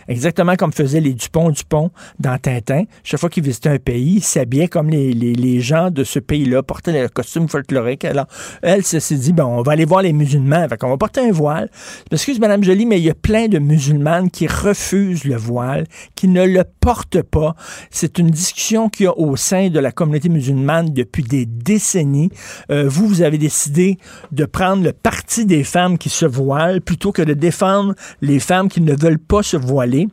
Exactement 0.07 0.55
comme 0.55 0.71
faisaient 0.71 1.01
les 1.01 1.13
Dupont-Dupont 1.13 1.91
dans 2.19 2.37
Tintin. 2.37 2.83
Chaque 3.03 3.19
fois 3.19 3.29
qu'ils 3.29 3.43
visitaient 3.43 3.69
un 3.69 3.77
pays, 3.77 4.15
ils 4.15 4.23
s'habillaient 4.23 4.67
comme 4.67 4.89
les, 4.89 5.13
les, 5.13 5.59
gens 5.59 5.91
de 5.91 6.03
ce 6.03 6.19
pays-là, 6.19 6.63
portaient 6.63 7.01
le 7.01 7.09
costume 7.09 7.47
folklorique. 7.47 8.05
Alors, 8.05 8.27
elle 8.61 8.83
s'est 8.83 9.15
dit, 9.15 9.33
bon, 9.33 9.43
on 9.43 9.61
va 9.61 9.73
aller 9.73 9.85
voir 9.85 10.01
les 10.01 10.13
musulmans, 10.13 10.67
fait 10.69 10.77
qu'on 10.77 10.89
va 10.89 10.97
porter 10.97 11.21
un 11.21 11.31
voile. 11.31 11.69
Excuse, 12.11 12.39
Madame 12.39 12.63
Jolie, 12.63 12.85
mais 12.85 12.99
il 12.99 13.03
y 13.03 13.09
a 13.09 13.15
plein 13.15 13.47
de 13.47 13.59
musulmanes 13.59 14.31
qui 14.31 14.47
refusent 14.47 14.86
le 14.91 15.35
voile, 15.35 15.85
qui 16.15 16.27
ne 16.27 16.45
le 16.45 16.63
portent 16.79 17.21
pas. 17.21 17.55
C'est 17.89 18.19
une 18.19 18.29
discussion 18.29 18.89
qu'il 18.89 19.05
y 19.05 19.07
a 19.07 19.17
au 19.17 19.35
sein 19.35 19.69
de 19.69 19.79
la 19.79 19.91
communauté 19.91 20.29
musulmane 20.29 20.93
depuis 20.93 21.23
des 21.23 21.45
décennies. 21.45 22.29
Euh, 22.71 22.87
vous, 22.87 23.07
vous 23.07 23.21
avez 23.21 23.37
décidé 23.37 23.97
de 24.31 24.45
prendre 24.45 24.83
le 24.83 24.93
parti 24.93 25.45
des 25.45 25.63
femmes 25.63 25.97
qui 25.97 26.09
se 26.09 26.25
voilent 26.25 26.81
plutôt 26.81 27.11
que 27.11 27.21
de 27.21 27.33
défendre 27.33 27.95
les 28.21 28.39
femmes 28.39 28.69
qui 28.69 28.81
ne 28.81 28.95
veulent 28.95 29.19
pas 29.19 29.43
se 29.43 29.57
voiler. 29.57 30.07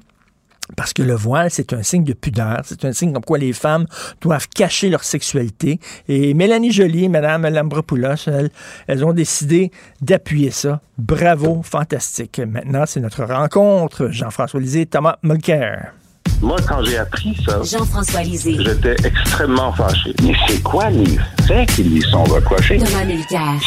Parce 0.77 0.93
que 0.95 1.03
le 1.03 1.15
voile, 1.15 1.51
c'est 1.51 1.73
un 1.73 1.83
signe 1.83 2.05
de 2.05 2.15
pudeur, 2.15 2.63
c'est 2.65 2.85
un 2.85 2.93
signe 2.93 3.13
comme 3.13 3.25
quoi 3.25 3.39
les 3.39 3.53
femmes 3.53 3.87
doivent 4.21 4.49
cacher 4.49 4.89
leur 4.89 5.05
sexualité. 5.05 5.79
Et 6.09 6.33
Mélanie 6.33 6.73
Joly 6.73 7.09
Mme 7.09 7.49
Lambropoulos, 7.49 8.27
elles, 8.27 8.51
elles 8.87 9.05
ont 9.05 9.13
décidé 9.13 9.71
d'appuyer 10.01 10.51
ça. 10.51 10.81
Bravo, 10.97 11.63
fantastique. 11.63 12.41
Maintenant, 12.41 12.85
c'est 12.87 13.01
notre 13.01 13.25
rencontre. 13.25 14.09
Jean-François 14.11 14.61
Lisée, 14.61 14.87
Thomas 14.87 15.19
Mulcair. 15.23 15.93
Moi, 16.41 16.57
quand 16.69 16.83
j'ai 16.85 16.99
appris 16.99 17.37
ça, 17.47 17.61
Jean-François 17.63 18.23
Lisée. 18.23 18.57
J'étais 18.59 18.97
extrêmement 19.05 19.73
fâché. 19.73 20.13
Mais 20.23 20.35
c'est 20.47 20.63
quoi 20.63 20.91
les 20.91 21.19
faits 21.47 21.71
qui 21.75 21.85
lui 21.85 22.03
sont 22.03 22.25
reprochés? 22.25 22.79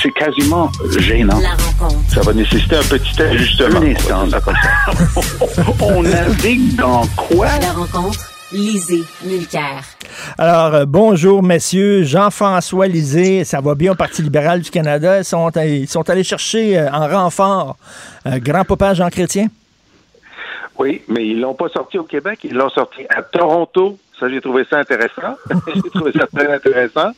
C'est 0.02 0.12
quasiment 0.12 0.72
gênant. 1.00 1.40
La 1.40 1.56
rencontre. 1.56 2.00
Ça 2.14 2.22
va 2.22 2.34
nécessiter 2.34 2.76
un 2.76 2.84
petit 2.84 3.22
ajustement. 3.22 3.80
Un 4.12 4.34
instant, 4.34 4.52
On 5.82 6.04
navigue 6.04 6.76
dans 6.76 7.06
quoi? 7.16 7.48
La 7.60 7.72
rencontre. 7.72 8.20
Lisée, 8.54 9.04
Mulcair. 9.26 9.84
Alors, 10.38 10.74
euh, 10.74 10.86
bonjour, 10.86 11.44
messieurs. 11.44 12.04
Jean-François 12.04 12.88
Lisée, 12.88 13.44
ça 13.44 13.60
va 13.60 13.76
bien 13.76 13.92
au 13.92 13.96
Parti 13.96 14.22
libéral 14.22 14.62
du 14.62 14.70
Canada. 14.70 15.20
Ils 15.20 15.26
sont, 15.26 15.50
ils 15.58 15.88
sont 15.88 16.10
allés 16.10 16.24
chercher 16.24 16.78
euh, 16.80 16.90
en 16.92 17.08
renfort 17.10 17.76
euh, 18.26 18.40
grand-papa 18.40 18.94
Jean 18.94 19.10
Chrétien? 19.10 19.48
Oui, 20.80 21.02
mais 21.08 21.28
ils 21.28 21.40
l'ont 21.40 21.56
pas 21.56 21.70
sorti 21.70 21.98
au 21.98 22.04
Québec, 22.04 22.40
ils 22.44 22.54
l'ont 22.54 22.70
sorti 22.70 23.06
à 23.10 23.22
Toronto. 23.24 23.98
Ça, 24.20 24.30
j'ai 24.30 24.42
trouvé 24.42 24.66
ça 24.70 24.80
intéressant. 24.80 25.36
j'ai 25.76 25.90
trouvé 25.90 26.12
ça 26.12 26.28
très 26.28 26.52
intéressant. 26.52 27.12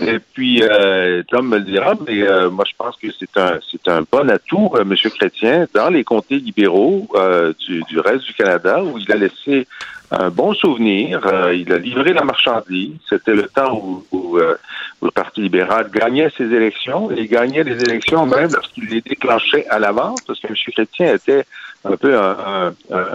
Et 0.00 0.18
puis, 0.18 0.62
euh, 0.62 1.22
Tom 1.28 1.48
me 1.48 1.58
le 1.58 1.64
dira, 1.64 1.94
mais 2.06 2.22
euh, 2.22 2.50
moi, 2.50 2.64
je 2.68 2.74
pense 2.76 2.96
que 2.96 3.08
c'est 3.18 3.36
un 3.36 3.58
c'est 3.70 3.88
un 3.88 4.02
bon 4.10 4.30
atout, 4.30 4.70
euh, 4.74 4.82
M. 4.82 4.94
Chrétien, 4.94 5.66
dans 5.74 5.88
les 5.88 6.04
comtés 6.04 6.38
libéraux 6.38 7.08
euh, 7.14 7.52
du, 7.58 7.82
du, 7.82 7.98
reste 7.98 8.24
du 8.24 8.34
Canada, 8.34 8.82
où 8.82 8.98
il 8.98 9.10
a 9.10 9.16
laissé 9.16 9.66
un 10.10 10.30
bon 10.30 10.54
souvenir. 10.54 11.20
il 11.52 11.70
a 11.72 11.78
livré 11.78 12.12
la 12.14 12.24
marchandise. 12.24 12.94
C'était 13.08 13.34
le 13.34 13.42
temps 13.48 13.76
où, 13.76 14.04
où, 14.10 14.38
le 14.38 15.10
Parti 15.10 15.42
libéral 15.42 15.90
gagnait 15.92 16.30
ses 16.36 16.44
élections. 16.44 17.10
Et 17.10 17.22
il 17.22 17.28
gagnait 17.28 17.62
les 17.62 17.82
élections 17.82 18.24
même 18.24 18.50
lorsqu'il 18.50 18.86
les 18.88 19.02
déclenchait 19.02 19.66
à 19.68 19.78
l'avance, 19.78 20.22
parce 20.22 20.40
que 20.40 20.46
M. 20.46 20.54
Chrétien 20.72 21.14
était 21.14 21.44
un 21.84 21.96
peu 21.96 22.18
un, 22.18 22.72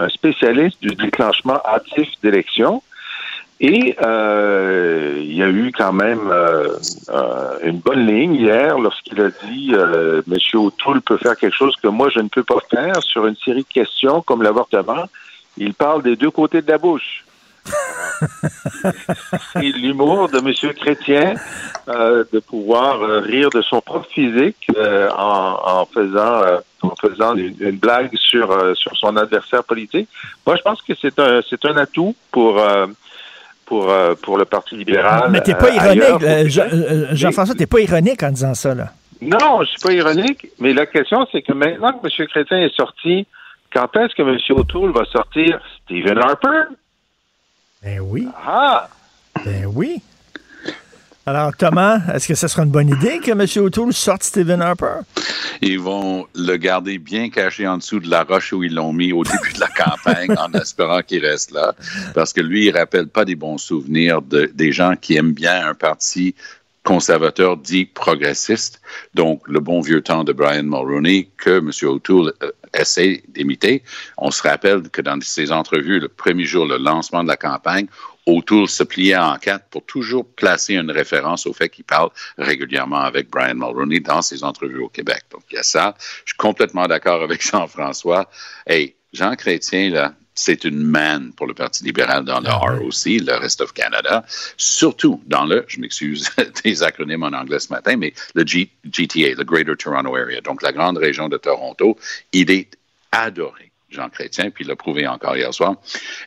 spécialiste 0.08 0.80
du 0.80 0.94
déclenchement 0.94 1.60
hâtif 1.64 2.08
d'élections. 2.22 2.82
Et 3.60 3.96
euh, 4.04 5.16
il 5.20 5.34
y 5.34 5.42
a 5.42 5.48
eu 5.48 5.70
quand 5.72 5.92
même 5.92 6.28
euh, 6.28 6.76
euh, 7.08 7.58
une 7.62 7.78
bonne 7.78 8.04
ligne 8.06 8.34
hier 8.34 8.78
lorsqu'il 8.78 9.20
a 9.20 9.30
dit 9.30 9.72
Monsieur 10.26 10.58
O'Toole 10.58 11.00
peut 11.00 11.16
faire 11.16 11.36
quelque 11.36 11.56
chose 11.56 11.74
que 11.80 11.88
moi 11.88 12.08
je 12.12 12.20
ne 12.20 12.28
peux 12.28 12.42
pas 12.42 12.58
faire 12.68 13.00
sur 13.02 13.26
une 13.26 13.36
série 13.36 13.62
de 13.62 13.72
questions 13.72 14.22
comme 14.22 14.42
l'avortement. 14.42 15.04
Il 15.56 15.72
parle 15.72 16.02
des 16.02 16.16
deux 16.16 16.30
côtés 16.30 16.62
de 16.62 16.70
la 16.70 16.78
bouche. 16.78 17.24
C'est 19.52 19.60
l'humour 19.60 20.28
de 20.28 20.38
M. 20.38 20.74
Chrétien 20.74 21.34
euh, 21.88 22.24
de 22.32 22.38
pouvoir 22.38 23.02
euh, 23.02 23.20
rire 23.20 23.50
de 23.50 23.62
son 23.62 23.80
propre 23.80 24.08
physique 24.10 24.66
euh, 24.76 25.08
en, 25.16 25.80
en, 25.80 25.86
faisant, 25.86 26.42
en 26.82 26.94
faisant 27.00 27.34
une, 27.34 27.54
une 27.60 27.78
blague 27.78 28.14
sur, 28.16 28.76
sur 28.76 28.96
son 28.96 29.16
adversaire 29.16 29.64
politique. 29.64 30.08
Moi, 30.46 30.56
je 30.56 30.62
pense 30.62 30.82
que 30.82 30.92
c'est 31.00 31.18
un, 31.18 31.40
c'est 31.48 31.64
un 31.64 31.76
atout 31.76 32.14
pour 32.30 32.62
pour, 33.66 33.90
pour 34.22 34.36
le 34.36 34.44
Parti 34.44 34.76
libéral. 34.76 35.30
Mais 35.30 35.40
t'es 35.40 35.54
pas 35.54 35.70
ironique, 35.70 36.50
Jean, 36.50 36.64
Jean-François, 37.12 37.54
t'es 37.54 37.66
pas 37.66 37.80
ironique 37.80 38.22
en 38.22 38.30
disant 38.30 38.52
ça, 38.52 38.74
là. 38.74 38.92
Non, 39.22 39.62
je 39.62 39.68
suis 39.70 39.80
pas 39.80 39.92
ironique, 39.92 40.48
mais 40.58 40.74
la 40.74 40.84
question, 40.84 41.26
c'est 41.32 41.40
que 41.40 41.52
maintenant 41.54 41.94
que 41.94 42.06
M. 42.06 42.26
Chrétien 42.26 42.58
est 42.58 42.74
sorti, 42.74 43.26
quand 43.72 43.96
est-ce 43.96 44.14
que 44.14 44.22
M. 44.22 44.38
O'Toole 44.50 44.92
va 44.92 45.04
sortir 45.06 45.60
Stephen 45.82 46.18
Harper? 46.18 46.64
Ben 47.84 48.00
oui. 48.00 48.26
Ah! 48.44 48.88
Ben 49.44 49.66
oui. 49.66 50.00
Alors, 51.26 51.56
Thomas, 51.56 52.00
est-ce 52.14 52.28
que 52.28 52.34
ce 52.34 52.48
sera 52.48 52.62
une 52.64 52.70
bonne 52.70 52.88
idée 52.88 53.18
que 53.18 53.30
M. 53.30 53.64
O'Toole 53.64 53.92
sorte 53.92 54.22
Stephen 54.22 54.62
Harper? 54.62 55.00
Ils 55.60 55.80
vont 55.80 56.26
le 56.34 56.56
garder 56.56 56.98
bien 56.98 57.30
caché 57.30 57.66
en 57.66 57.78
dessous 57.78 58.00
de 58.00 58.08
la 58.08 58.24
roche 58.24 58.52
où 58.52 58.62
ils 58.62 58.74
l'ont 58.74 58.92
mis 58.92 59.12
au 59.12 59.22
début 59.22 59.52
de 59.54 59.60
la 59.60 59.68
campagne 59.68 60.34
en 60.38 60.52
espérant 60.58 61.02
qu'il 61.02 61.24
reste 61.24 61.50
là. 61.50 61.74
Parce 62.14 62.32
que 62.32 62.40
lui, 62.40 62.66
il 62.66 62.76
rappelle 62.76 63.08
pas 63.08 63.24
des 63.24 63.36
bons 63.36 63.58
souvenirs 63.58 64.22
de, 64.22 64.50
des 64.54 64.72
gens 64.72 64.96
qui 64.96 65.16
aiment 65.16 65.32
bien 65.32 65.66
un 65.66 65.74
parti 65.74 66.34
conservateur 66.84 67.56
dit 67.56 67.86
progressiste, 67.86 68.80
donc 69.14 69.40
le 69.48 69.58
bon 69.60 69.80
vieux 69.80 70.02
temps 70.02 70.22
de 70.22 70.32
Brian 70.32 70.64
Mulroney 70.64 71.28
que 71.38 71.58
M. 71.58 71.70
O'Toole 71.88 72.34
euh, 72.42 72.52
essaie 72.74 73.22
d'imiter. 73.28 73.82
On 74.18 74.30
se 74.30 74.42
rappelle 74.42 74.88
que 74.90 75.02
dans 75.02 75.20
ses 75.20 75.52
entrevues, 75.52 76.00
le 76.00 76.08
premier 76.08 76.44
jour, 76.44 76.66
le 76.66 76.78
lancement 76.78 77.22
de 77.22 77.28
la 77.28 77.36
campagne, 77.36 77.86
O'Toole 78.26 78.68
se 78.68 78.82
pliait 78.82 79.16
en 79.16 79.36
quatre 79.36 79.66
pour 79.66 79.84
toujours 79.84 80.26
placer 80.26 80.74
une 80.74 80.90
référence 80.90 81.46
au 81.46 81.52
fait 81.52 81.68
qu'il 81.68 81.84
parle 81.84 82.10
régulièrement 82.38 83.00
avec 83.00 83.28
Brian 83.28 83.54
Mulroney 83.54 84.00
dans 84.00 84.22
ses 84.22 84.44
entrevues 84.44 84.80
au 84.80 84.88
Québec. 84.88 85.24
Donc, 85.30 85.42
il 85.50 85.56
y 85.56 85.58
a 85.58 85.62
ça. 85.62 85.94
Je 86.24 86.30
suis 86.30 86.36
complètement 86.36 86.86
d'accord 86.86 87.22
avec 87.22 87.42
Jean-François. 87.50 88.28
Hey, 88.66 88.96
Jean 89.12 89.36
Chrétien, 89.36 89.90
là, 89.90 90.14
c'est 90.34 90.64
une 90.64 90.82
manne 90.82 91.32
pour 91.32 91.46
le 91.46 91.54
Parti 91.54 91.84
libéral 91.84 92.24
dans 92.24 92.40
le 92.40 92.48
ah 92.48 92.58
ROC, 92.58 93.04
le 93.06 93.38
Rest 93.38 93.60
of 93.60 93.72
Canada, 93.72 94.24
surtout 94.56 95.22
dans 95.26 95.44
le, 95.44 95.64
je 95.68 95.80
m'excuse 95.80 96.30
des 96.64 96.82
acronymes 96.82 97.22
en 97.22 97.32
anglais 97.32 97.60
ce 97.60 97.72
matin, 97.72 97.96
mais 97.96 98.12
le 98.34 98.46
G, 98.46 98.70
GTA, 98.90 99.34
le 99.36 99.44
Greater 99.44 99.76
Toronto 99.76 100.16
Area, 100.16 100.40
donc 100.40 100.62
la 100.62 100.72
grande 100.72 100.98
région 100.98 101.28
de 101.28 101.36
Toronto, 101.36 101.96
il 102.32 102.50
est 102.50 102.76
adoré. 103.12 103.70
Jean 103.94 104.08
Chrétien, 104.08 104.50
puis 104.50 104.64
il 104.64 104.68
l'a 104.68 104.76
prouvé 104.76 105.06
encore 105.06 105.36
hier 105.36 105.52
soir. 105.54 105.76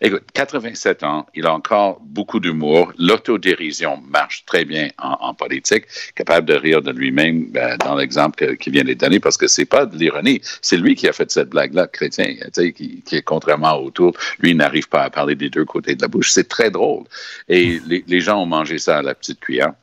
Écoute, 0.02 0.24
87 0.34 1.04
ans, 1.04 1.28
il 1.36 1.46
a 1.46 1.54
encore 1.54 2.00
beaucoup 2.02 2.40
d'humour. 2.40 2.92
L'autodérision 2.98 4.02
marche 4.10 4.46
très 4.46 4.66
bien 4.66 4.90
en, 4.98 5.34
politique, 5.34 5.86
capable 6.16 6.48
de 6.48 6.56
rire 6.56 6.82
de 6.82 6.92
lui-même 6.92 7.52
ben, 7.52 7.78
dans 7.78 7.96
l'exemple 7.96 8.58
qu'il 8.58 8.74
vient 8.74 8.84
de 8.84 8.94
donner, 8.94 9.20
parce 9.20 9.38
que 9.38 9.48
c'est 9.48 9.66
pas 9.66 9.86
de 9.86 9.98
l'ironie, 9.98 10.42
c'est 10.62 10.78
lui 10.78 10.96
qui 10.96 11.08
a 11.08 11.14
fait 11.14 11.30
cette 11.30 11.50
blague-là, 11.50 11.88
Chrétien, 11.88 12.36
qui, 12.54 13.04
est 13.12 13.22
contrairement 13.22 13.76
autour, 13.78 14.14
lui 14.40 14.56
n'arrive 14.56 14.90
pas 14.90 15.04
à 15.04 15.10
parler 15.10 15.36
des 15.36 15.50
deux 15.50 15.66
côtés 15.66 15.96
de 15.96 16.02
la 16.02 16.08
bouche. 16.08 16.32
C'est 16.32 16.48
très 16.48 16.72
drôle. 16.72 17.04
Et 17.48 17.80
les 17.86 18.20
gens 18.22 18.42
ont 18.42 18.46
mangé 18.46 18.80
ça 18.80 18.98
à 18.98 19.02
la 19.02 19.14
petite 19.14 19.40
cuillère. 19.40 19.74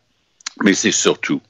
Mais 0.62 0.74
c'est 0.74 0.92
surtout 0.92 1.40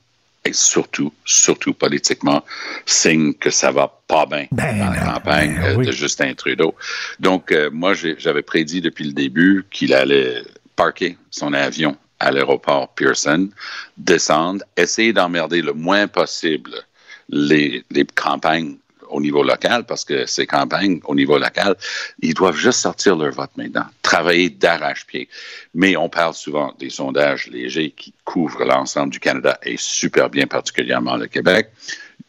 et 0.45 0.53
surtout, 0.53 1.13
surtout 1.25 1.73
politiquement, 1.73 2.45
signe 2.85 3.33
que 3.35 3.51
ça 3.51 3.71
va 3.71 4.01
pas 4.07 4.27
bien 4.27 4.47
ben, 4.53 4.79
dans 4.79 4.91
la 4.91 5.15
campagne 5.15 5.59
ben, 5.59 5.77
oui. 5.79 5.87
de 5.87 5.93
Justin 5.93 6.35
Trudeau. 6.35 6.75
Donc, 7.19 7.51
euh, 7.51 7.71
moi, 7.73 7.95
j'avais 7.95 8.43
prédit 8.43 8.81
depuis 8.81 9.05
le 9.05 9.13
début 9.13 9.65
qu'il 9.71 9.95
allait 9.95 10.43
parquer 10.77 11.17
son 11.31 11.53
avion 11.55 11.97
à 12.21 12.31
l'aéroport 12.31 12.95
Pearson, 12.95 13.49
descendre, 13.97 14.65
essayer 14.77 15.13
d'emmerder 15.13 15.63
le 15.63 15.73
moins 15.73 16.09
possible 16.09 16.73
les, 17.29 17.85
les 17.91 18.05
campagnes 18.05 18.77
au 19.09 19.21
niveau 19.21 19.43
local, 19.43 19.85
parce 19.85 20.05
que 20.05 20.27
ces 20.27 20.47
campagnes 20.47 21.01
au 21.05 21.15
niveau 21.15 21.39
local, 21.39 21.77
ils 22.21 22.35
doivent 22.35 22.57
juste 22.57 22.81
sortir 22.81 23.17
leur 23.17 23.33
vote 23.33 23.51
maintenant, 23.57 23.87
travailler 24.03 24.51
d'arrache-pied. 24.51 25.29
Mais 25.75 25.97
on 25.97 26.09
parle 26.09 26.35
souvent 26.35 26.75
des 26.79 26.91
sondages 26.91 27.49
légers 27.49 27.91
qui 27.91 28.13
couvrent 28.25 28.65
l'ensemble 28.65 29.13
du 29.13 29.21
Canada 29.21 29.59
et 29.63 29.77
super 29.79 30.31
bien 30.31 30.47
particulièrement 30.47 31.17
le 31.17 31.27
Québec. 31.27 31.71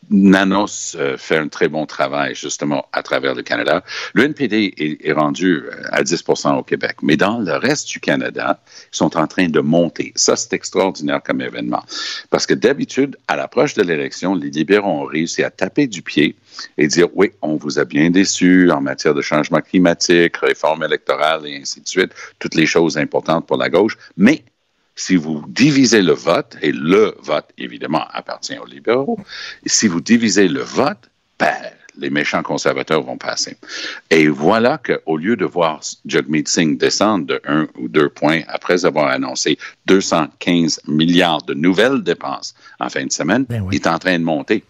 Nanos 0.10 0.96
euh, 1.00 1.18
fait 1.18 1.38
un 1.38 1.48
très 1.48 1.68
bon 1.68 1.86
travail 1.86 2.36
justement 2.36 2.88
à 2.92 3.04
travers 3.04 3.36
le 3.36 3.42
Canada. 3.42 3.84
Le 4.14 4.24
NPD 4.24 5.00
est, 5.02 5.12
rendu 5.12 5.64
à 5.92 6.04
10% 6.04 6.58
au 6.58 6.64
Québec, 6.64 6.98
mais 7.02 7.18
dans 7.18 7.40
le 7.40 7.54
reste 7.54 7.90
du 7.90 8.00
Canada, 8.00 8.60
ils 8.94 8.98
sont 8.98 9.18
en 9.18 9.28
train 9.28 9.48
de 9.48 9.60
monter. 9.60 10.12
Ça, 10.16 10.36
c'est 10.36 10.54
extraordinaire 10.54 11.22
comme 11.24 11.42
événement. 11.42 11.84
Parce 12.30 12.46
que 12.46 12.54
d'habitude, 12.54 13.18
à 13.28 13.36
l'approche 13.36 13.74
de 13.74 13.84
l'élection, 13.84 14.36
les 14.36 14.50
libéraux 14.50 14.90
ont 14.90 15.06
réussi 15.06 15.44
à 15.44 15.50
taper 15.50 15.88
du 15.88 16.02
pied 16.02 16.36
et 16.78 16.88
dire 16.88 17.08
oui, 17.14 17.32
on 17.42 17.56
vous 17.56 17.80
a 17.80 17.86
bien 17.86 18.10
déçu 18.10 18.72
en 18.72 18.82
matière 18.82 19.14
de 19.14 19.22
changement 19.22 19.62
climatique, 19.62 20.38
réforme 20.38 20.84
électorale 20.84 21.48
et 21.48 21.58
ainsi 21.62 21.82
de 21.82 21.88
suite, 21.88 22.12
toutes 22.40 22.56
les 22.56 22.66
choses 22.66 22.98
importantes 22.98 23.48
pour 23.48 23.58
la 23.58 23.70
gauche, 23.70 23.98
mais 24.18 24.44
si 24.96 25.16
vous 25.16 25.44
divisez 25.48 26.02
le 26.02 26.14
vote, 26.14 26.58
et 26.62 26.72
le 26.72 27.16
vote, 27.22 27.50
évidemment, 27.58 28.06
appartient 28.12 28.58
aux 28.58 28.66
libéraux, 28.66 29.20
si 29.66 29.88
vous 29.88 30.02
divisez 30.02 30.48
le 30.48 30.62
vote, 30.62 31.10
ben, 31.38 31.54
les 31.98 32.10
méchants 32.10 32.44
conservateurs 32.44 33.04
vont 33.04 33.18
passer. 33.18 33.58
Et 34.10 34.28
voilà 34.28 34.78
qu'au 34.78 35.18
lieu 35.18 35.36
de 35.36 35.46
voir 35.46 35.82
Jagmeet 36.06 36.44
Singh 36.48 36.78
descendre 36.78 37.26
de 37.26 37.42
un 37.48 37.68
ou 37.80 37.88
deux 37.88 38.10
points 38.10 38.42
après 38.48 38.86
avoir 38.86 39.08
annoncé 39.08 39.58
215 39.86 40.82
milliards 40.88 41.44
de 41.44 41.54
nouvelles 41.54 42.04
dépenses 42.04 42.56
en 42.80 42.90
fin 42.90 43.06
de 43.06 43.12
semaine, 43.12 43.46
Ben 43.48 43.62
oui. 43.62 43.76
il 43.76 43.82
est 43.82 43.88
en 43.88 44.00
train 44.00 44.18
de 44.20 44.24
monter. 44.24 44.64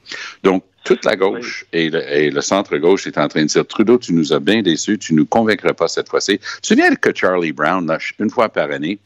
Donc, 0.44 0.63
toute 0.84 1.03
la 1.03 1.15
gauche 1.15 1.65
et, 1.74 1.89
le, 1.89 2.08
et 2.13 2.29
le 2.29 2.41
centre-gauche 2.41 3.08
est 3.08 3.17
en 3.17 3.27
train 3.27 3.41
de 3.41 3.48
dire 3.48 3.65
Trudeau, 3.65 3.98
tu 3.98 4.13
nous 4.13 4.34
as 4.34 4.39
bien 4.39 4.62
déçus, 4.62 5.00
tu 5.00 5.13
ne 5.13 5.20
nous 5.20 5.25
convaincras 5.25 5.74
pas 5.74 5.88
cette 5.88 6.10
fois-ci. 6.10 6.38
Tu 6.38 6.62
te 6.62 6.67
souviens 6.67 6.94
que 6.96 7.10
Charlie 7.13 7.51
Brown, 7.51 7.88
là, 7.88 7.98
une 8.20 8.29
fois 8.29 8.50
par 8.50 8.70
année, 8.70 9.00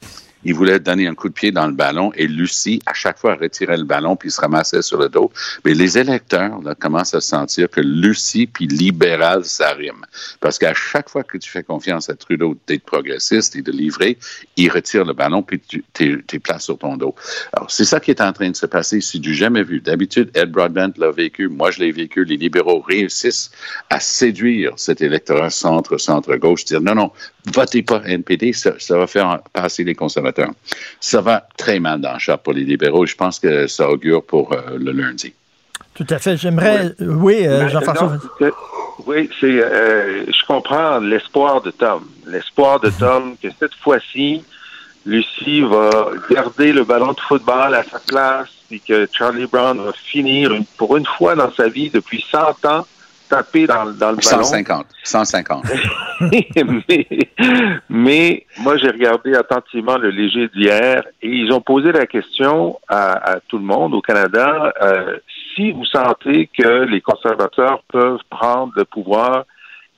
il 0.44 0.54
voulait 0.54 0.80
donner 0.80 1.08
un 1.08 1.16
coup 1.16 1.30
de 1.30 1.34
pied 1.34 1.52
dans 1.52 1.68
le 1.68 1.74
ballon 1.74 2.12
et 2.16 2.28
Lucie, 2.28 2.82
à 2.86 2.94
chaque 2.94 3.20
fois, 3.20 3.36
retirait 3.36 3.78
le 3.78 3.84
ballon 3.84 4.16
puis 4.16 4.32
se 4.32 4.40
ramassait 4.40 4.82
sur 4.82 4.98
le 4.98 5.10
dos. 5.10 5.32
Mais 5.66 5.74
les 5.74 5.98
électeurs 5.98 6.60
commencent 6.80 7.14
à 7.14 7.22
sentir 7.22 7.70
que 7.70 7.82
Lucie 7.82 8.48
puis 8.48 8.68
libéral, 8.68 9.44
ça 9.46 9.74
rime. 9.74 10.06
Parce 10.40 10.58
qu'à 10.58 10.74
chaque 10.74 11.10
fois 11.10 11.24
que 11.24 11.38
tu 11.38 11.50
fais 11.50 11.64
confiance 11.64 12.10
à 12.10 12.16
Trudeau 12.16 12.58
d'être 12.68 12.84
progressiste 12.84 13.56
et 13.56 13.62
de 13.62 13.72
livrer, 13.72 14.18
il 14.56 14.70
retire 14.70 15.06
le 15.06 15.14
ballon 15.14 15.44
puis 15.44 15.60
tu 15.60 15.84
es 16.34 16.40
place 16.40 16.66
sur 16.66 16.78
ton 16.78 16.96
dos. 16.96 17.16
Alors, 17.54 17.70
c'est 17.70 17.86
ça 17.86 18.00
qui 18.00 18.12
est 18.12 18.22
en 18.22 18.32
train 18.32 18.50
de 18.50 18.56
se 18.56 18.66
passer. 18.66 19.02
C'est 19.02 19.20
du 19.20 19.36
jamais 19.36 19.64
vu. 19.64 19.82
D'habitude, 19.82 20.32
Ed 20.36 20.52
Broadbent 20.52 20.94
l'a 20.98 21.12
vécu. 21.12 21.48
Moi, 21.48 21.72
je 21.72 21.80
l'ai 21.80 21.92
vécu. 21.92 22.24
Les 22.24 22.38
libéraux 22.38 22.82
réussissent 22.82 23.52
à 23.90 24.00
séduire 24.00 24.74
cet 24.78 25.02
électorat 25.02 25.50
centre, 25.50 25.98
centre-gauche, 25.98 26.66
dire 26.66 26.82
non, 26.82 26.96
non, 26.96 27.12
votez 27.54 27.84
pas 27.84 28.02
NPD, 28.06 28.54
ça 28.54 28.74
va 28.90 29.08
faire 29.08 29.42
passer 29.54 29.84
les 29.84 29.96
conservateurs. 29.96 30.29
Ça 31.00 31.22
va 31.22 31.48
très 31.58 31.80
mal 31.80 32.02
dans 32.02 32.14
le 32.14 32.20
chat 32.20 32.38
pour 32.38 32.54
les 32.54 32.64
libéraux. 32.64 33.06
Je 33.06 33.16
pense 33.16 33.40
que 33.40 33.68
ça 33.68 33.90
augure 33.90 34.24
pour 34.24 34.54
euh, 34.54 34.78
le 34.78 34.92
lundi. 34.92 35.34
Tout 35.94 36.08
à 36.10 36.20
fait. 36.20 36.38
J'aimerais. 36.38 36.94
Oui, 37.00 37.08
oui 37.08 37.48
euh, 37.48 37.68
Jean-François. 37.70 38.18
Oui, 39.06 39.30
c'est. 39.40 39.48
Euh, 39.48 40.26
je 40.28 40.46
comprends 40.46 41.00
l'espoir 41.00 41.62
de 41.62 41.72
Tom. 41.72 42.04
L'espoir 42.28 42.80
de 42.80 42.90
Tom 42.90 43.36
que 43.42 43.48
cette 43.60 43.76
fois-ci, 43.76 44.44
Lucie 45.06 45.62
va 45.62 46.12
garder 46.30 46.72
le 46.74 46.84
ballon 46.84 47.14
de 47.14 47.20
football 47.20 47.74
à 47.76 47.84
sa 47.84 48.00
place 48.00 48.50
et 48.72 48.80
que 48.80 49.08
Charlie 49.12 49.48
Brown 49.48 49.80
va 49.80 49.94
finir 49.94 50.52
pour 50.78 50.96
une 50.98 51.06
fois 51.06 51.36
dans 51.36 51.52
sa 51.52 51.68
vie 51.68 51.90
depuis 51.90 52.24
100 52.30 52.66
ans 52.66 52.86
taper 53.30 53.68
dans, 53.68 53.86
dans 53.86 54.12
le 54.12 54.18
ballon. 54.18 54.44
150. 54.44 54.86
150. 55.04 55.66
mais, 56.22 57.08
mais 57.90 58.46
moi, 58.60 58.78
j'ai 58.78 58.90
regardé 58.90 59.36
attentivement 59.36 59.98
le 59.98 60.10
léger 60.10 60.50
d'hier 60.50 61.04
et 61.22 61.30
ils 61.30 61.52
ont 61.54 61.62
posé 61.62 61.92
la 61.92 62.06
question 62.08 62.80
à, 62.88 63.34
à 63.34 63.40
tout 63.42 63.58
le 63.58 63.64
monde 63.64 63.94
au 63.94 64.02
Canada 64.02 64.74
euh, 64.82 65.18
si 65.60 65.72
vous 65.72 65.86
sentez 65.86 66.50
que 66.58 66.86
les 66.86 67.02
conservateurs 67.02 67.84
peuvent 67.92 68.22
prendre 68.30 68.72
le 68.76 68.86
pouvoir, 68.86 69.46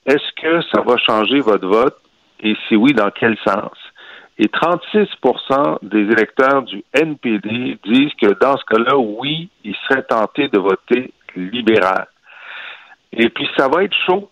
est-ce 0.06 0.42
que 0.42 0.62
ça 0.74 0.82
va 0.82 0.98
changer 0.98 1.40
votre 1.40 1.68
vote? 1.68 1.98
Et 2.42 2.56
si 2.68 2.76
oui, 2.76 2.94
dans 2.94 3.12
quel 3.12 3.38
sens? 3.46 3.78
Et 4.40 4.48
36% 4.48 5.78
des 5.84 6.12
électeurs 6.12 6.64
du 6.64 6.84
NPD 6.94 7.78
disent 7.86 8.14
que 8.20 8.34
dans 8.40 8.58
ce 8.58 8.66
cas-là, 8.66 8.98
oui, 8.98 9.50
ils 9.64 9.76
seraient 9.88 10.04
tentés 10.04 10.48
de 10.48 10.58
voter 10.58 11.14
libéral. 11.36 12.08
Et 13.14 13.30
puis, 13.30 13.48
ça 13.58 13.68
va 13.68 13.84
être 13.84 13.96
chaud. 14.06 14.30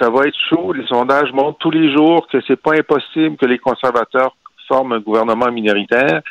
Ça 0.00 0.10
va 0.10 0.24
être 0.24 0.38
chaud. 0.48 0.72
Les 0.72 0.86
sondages 0.86 1.32
montrent 1.32 1.58
tous 1.58 1.70
les 1.70 1.92
jours 1.92 2.26
que 2.28 2.38
c'est 2.46 2.60
pas 2.60 2.74
impossible 2.74 3.36
que 3.36 3.46
les 3.46 3.58
conservateurs 3.58 4.36
forment 4.68 4.94
un 4.94 5.00
gouvernement 5.00 5.50
minoritaire. 5.50 6.22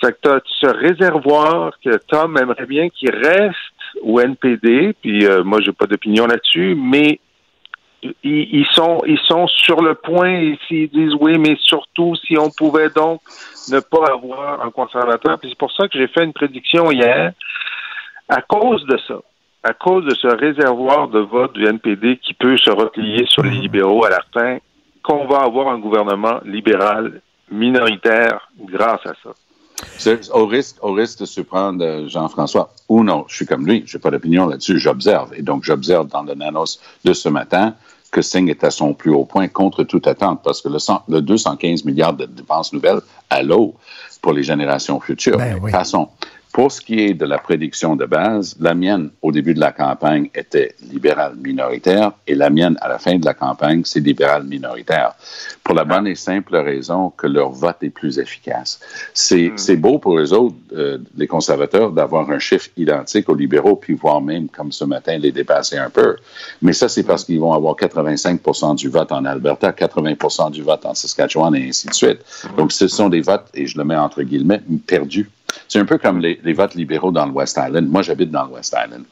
C'est 0.00 0.20
que 0.20 0.28
as 0.28 0.40
ce 0.60 0.66
réservoir 0.66 1.72
que 1.84 1.96
Tom 2.08 2.36
aimerait 2.38 2.66
bien 2.66 2.88
qu'il 2.88 3.14
reste 3.14 3.56
au 4.02 4.20
NPD, 4.20 4.94
puis 5.00 5.24
euh, 5.26 5.44
moi, 5.44 5.60
j'ai 5.60 5.72
pas 5.72 5.86
d'opinion 5.86 6.26
là-dessus, 6.26 6.74
mais 6.74 7.20
ils, 8.02 8.14
ils, 8.22 8.66
sont, 8.72 9.00
ils 9.06 9.20
sont 9.20 9.46
sur 9.46 9.80
le 9.80 9.94
point 9.94 10.30
et 10.30 10.58
s'ils 10.66 10.90
disent 10.90 11.14
oui, 11.20 11.38
mais 11.38 11.56
surtout 11.60 12.14
si 12.16 12.36
on 12.38 12.50
pouvait 12.50 12.90
donc 12.90 13.20
ne 13.70 13.80
pas 13.80 14.12
avoir 14.12 14.64
un 14.64 14.70
conservateur. 14.70 15.38
Puis 15.38 15.50
c'est 15.50 15.58
pour 15.58 15.72
ça 15.72 15.88
que 15.88 15.98
j'ai 15.98 16.08
fait 16.08 16.24
une 16.24 16.32
prédiction 16.32 16.90
hier. 16.90 17.32
À 18.28 18.40
cause 18.42 18.84
de 18.86 18.98
ça, 19.06 19.20
à 19.64 19.72
cause 19.72 20.04
de 20.04 20.14
ce 20.14 20.28
réservoir 20.28 21.08
de 21.08 21.20
vote 21.20 21.54
du 21.54 21.66
NPD 21.66 22.18
qui 22.18 22.34
peut 22.34 22.58
se 22.58 22.70
replier 22.70 23.24
sur 23.26 23.42
les 23.42 23.50
libéraux 23.50 24.04
à 24.04 24.10
la 24.10 24.20
fin, 24.32 24.58
qu'on 25.02 25.26
va 25.26 25.38
avoir 25.38 25.68
un 25.68 25.78
gouvernement 25.78 26.40
libéral 26.44 27.22
minoritaire 27.50 28.50
grâce 28.60 29.00
à 29.06 29.14
ça. 29.22 29.30
Au 30.32 30.46
risque, 30.46 30.76
au 30.82 30.92
risque 30.92 31.20
de 31.20 31.24
surprendre 31.24 31.84
euh, 31.84 32.08
Jean-François, 32.08 32.70
ou 32.88 33.02
non, 33.02 33.24
je 33.28 33.36
suis 33.36 33.46
comme 33.46 33.66
lui, 33.66 33.82
je 33.86 33.96
n'ai 33.96 34.00
pas 34.00 34.10
d'opinion 34.10 34.46
là-dessus, 34.46 34.78
j'observe. 34.78 35.32
Et 35.34 35.42
donc, 35.42 35.64
j'observe 35.64 36.08
dans 36.08 36.22
le 36.22 36.34
Nanos 36.34 36.80
de 37.04 37.12
ce 37.12 37.28
matin 37.28 37.74
que 38.10 38.22
Singh 38.22 38.48
est 38.48 38.64
à 38.64 38.70
son 38.70 38.94
plus 38.94 39.10
haut 39.10 39.24
point 39.24 39.48
contre 39.48 39.82
toute 39.82 40.06
attente, 40.06 40.40
parce 40.44 40.62
que 40.62 40.68
le, 40.68 40.78
le 41.08 41.20
215 41.20 41.84
milliards 41.84 42.12
de 42.12 42.26
dépenses 42.26 42.72
nouvelles 42.72 43.00
à 43.30 43.42
l'eau 43.42 43.74
pour 44.22 44.32
les 44.32 44.42
générations 44.42 45.00
futures. 45.00 45.38
Ben 45.38 45.58
oui. 45.60 45.72
Passons. 45.72 46.08
Pour 46.54 46.70
ce 46.70 46.80
qui 46.80 47.00
est 47.00 47.14
de 47.14 47.24
la 47.24 47.38
prédiction 47.38 47.96
de 47.96 48.06
base, 48.06 48.54
la 48.60 48.76
mienne 48.76 49.10
au 49.22 49.32
début 49.32 49.54
de 49.54 49.58
la 49.58 49.72
campagne 49.72 50.30
était 50.36 50.76
libérale 50.88 51.34
minoritaire 51.34 52.12
et 52.28 52.36
la 52.36 52.48
mienne 52.48 52.78
à 52.80 52.88
la 52.88 53.00
fin 53.00 53.18
de 53.18 53.24
la 53.24 53.34
campagne, 53.34 53.82
c'est 53.84 53.98
libérale 53.98 54.44
minoritaire. 54.44 55.16
Pour 55.64 55.74
la 55.74 55.82
bonne 55.82 56.06
et 56.06 56.14
simple 56.14 56.54
raison 56.54 57.10
que 57.16 57.26
leur 57.26 57.50
vote 57.50 57.78
est 57.82 57.90
plus 57.90 58.20
efficace. 58.20 58.78
C'est 59.12 59.50
c'est 59.56 59.74
beau 59.74 59.98
pour 59.98 60.16
les 60.16 60.32
autres, 60.32 60.54
euh, 60.76 60.98
les 61.16 61.26
conservateurs, 61.26 61.90
d'avoir 61.90 62.30
un 62.30 62.38
chiffre 62.38 62.68
identique 62.76 63.28
aux 63.28 63.34
libéraux, 63.34 63.74
puis 63.74 63.94
voire 63.94 64.20
même, 64.20 64.48
comme 64.48 64.70
ce 64.70 64.84
matin, 64.84 65.18
les 65.18 65.32
dépasser 65.32 65.78
un 65.78 65.90
peu. 65.90 66.14
Mais 66.62 66.72
ça, 66.72 66.88
c'est 66.88 67.02
parce 67.02 67.24
qu'ils 67.24 67.40
vont 67.40 67.52
avoir 67.52 67.74
85% 67.74 68.76
du 68.76 68.88
vote 68.88 69.10
en 69.10 69.24
Alberta, 69.24 69.72
80% 69.72 70.52
du 70.52 70.62
vote 70.62 70.86
en 70.86 70.94
Saskatchewan 70.94 71.52
et 71.56 71.70
ainsi 71.70 71.88
de 71.88 71.94
suite. 71.94 72.20
Donc, 72.56 72.70
ce 72.70 72.86
sont 72.86 73.08
des 73.08 73.22
votes, 73.22 73.48
et 73.54 73.66
je 73.66 73.76
le 73.76 73.82
mets 73.82 73.96
entre 73.96 74.22
guillemets, 74.22 74.62
perdus. 74.86 75.28
C'est 75.68 75.78
un 75.78 75.84
peu 75.84 75.98
comme 75.98 76.20
les, 76.20 76.40
les 76.44 76.52
votes 76.52 76.74
libéraux 76.74 77.10
dans 77.12 77.26
le 77.26 77.32
West 77.32 77.58
Island. 77.64 77.88
Moi, 77.88 78.02
j'habite 78.02 78.30
dans 78.30 78.44
le 78.44 78.52
West 78.52 78.74
Island. 78.84 79.04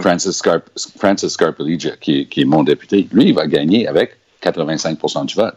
Francis, 0.00 0.32
Scarp 0.38 0.64
Francis 0.98 1.32
Scarpelligia, 1.32 1.96
qui, 2.00 2.26
qui 2.26 2.40
est 2.42 2.44
mon 2.46 2.62
député, 2.62 3.06
lui, 3.12 3.26
il 3.26 3.34
va 3.34 3.46
gagner 3.46 3.86
avec 3.86 4.16
85 4.40 4.98
du 5.26 5.34
vote. 5.34 5.54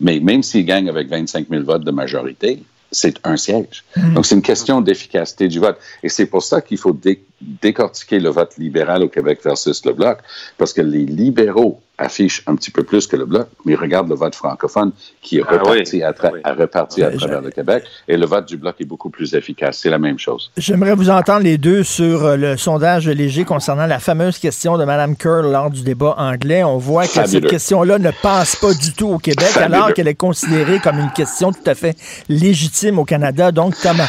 Mais 0.00 0.20
même 0.20 0.42
s'il 0.42 0.64
gagne 0.64 0.88
avec 0.88 1.08
25 1.08 1.48
000 1.48 1.62
votes 1.64 1.84
de 1.84 1.90
majorité, 1.90 2.62
c'est 2.90 3.14
un 3.24 3.36
siège. 3.36 3.84
Donc, 4.14 4.26
c'est 4.26 4.34
une 4.34 4.42
question 4.42 4.80
d'efficacité 4.80 5.48
du 5.48 5.58
vote. 5.60 5.78
Et 6.02 6.08
c'est 6.08 6.26
pour 6.26 6.42
ça 6.42 6.60
qu'il 6.60 6.78
faut 6.78 6.92
dé- 6.92 7.22
décortiquer 7.60 8.18
le 8.20 8.28
vote 8.30 8.52
libéral 8.58 9.02
au 9.02 9.08
Québec 9.08 9.40
versus 9.44 9.84
le 9.84 9.92
Bloc, 9.92 10.18
parce 10.58 10.72
que 10.72 10.80
les 10.82 11.04
libéraux 11.04 11.80
affichent 11.98 12.42
un 12.48 12.56
petit 12.56 12.70
peu 12.70 12.82
plus 12.82 13.06
que 13.06 13.16
le 13.16 13.26
Bloc, 13.26 13.46
mais 13.64 13.74
regarde 13.76 14.08
le 14.08 14.14
vote 14.16 14.34
francophone 14.34 14.90
qui 15.20 15.38
est 15.38 15.42
Ah 15.46 15.52
reparti, 15.58 15.96
oui, 15.96 16.02
à, 16.02 16.10
tra- 16.12 16.30
oui. 16.32 16.40
à 16.42 16.52
reparti 16.54 17.02
à 17.02 17.08
Ouais, 17.08 17.16
travers 17.16 17.42
le 17.42 17.50
Québec, 17.50 17.84
et 18.08 18.16
le 18.16 18.26
vote 18.26 18.46
du 18.48 18.56
Bloc 18.56 18.76
est 18.80 18.84
beaucoup 18.84 19.10
plus 19.10 19.34
efficace. 19.34 19.78
C'est 19.82 19.90
la 19.90 19.98
même 19.98 20.18
chose. 20.18 20.50
J'aimerais 20.56 20.94
vous 20.94 21.10
entendre 21.10 21.42
les 21.44 21.58
deux 21.58 21.84
sur 21.84 22.24
euh, 22.24 22.36
le 22.36 22.56
sondage 22.56 23.08
léger 23.08 23.44
concernant 23.44 23.86
la 23.86 23.98
fameuse 24.00 24.38
question 24.38 24.78
de 24.78 24.84
Mme 24.84 25.16
Kerr 25.16 25.42
lors 25.42 25.70
du 25.70 25.82
débat 25.82 26.14
anglais. 26.18 26.64
On 26.64 26.78
voit 26.78 27.06
que 27.06 27.24
cette 27.26 27.46
question-là 27.46 27.98
ne 27.98 28.10
passe 28.22 28.56
pas 28.56 28.74
du 28.74 28.92
tout 28.94 29.08
au 29.08 29.18
Québec, 29.18 29.46
Fabuleux. 29.46 29.74
alors 29.76 29.94
qu'elle 29.94 30.08
est 30.08 30.14
considérée 30.14 30.80
comme 30.80 30.98
une 30.98 31.12
question 31.12 31.52
tout 31.52 31.60
à 31.66 31.74
fait 31.74 31.96
légitime 32.28 32.98
au 32.98 33.04
Canada. 33.04 33.52
Donc, 33.52 33.76
Thomas. 33.80 34.08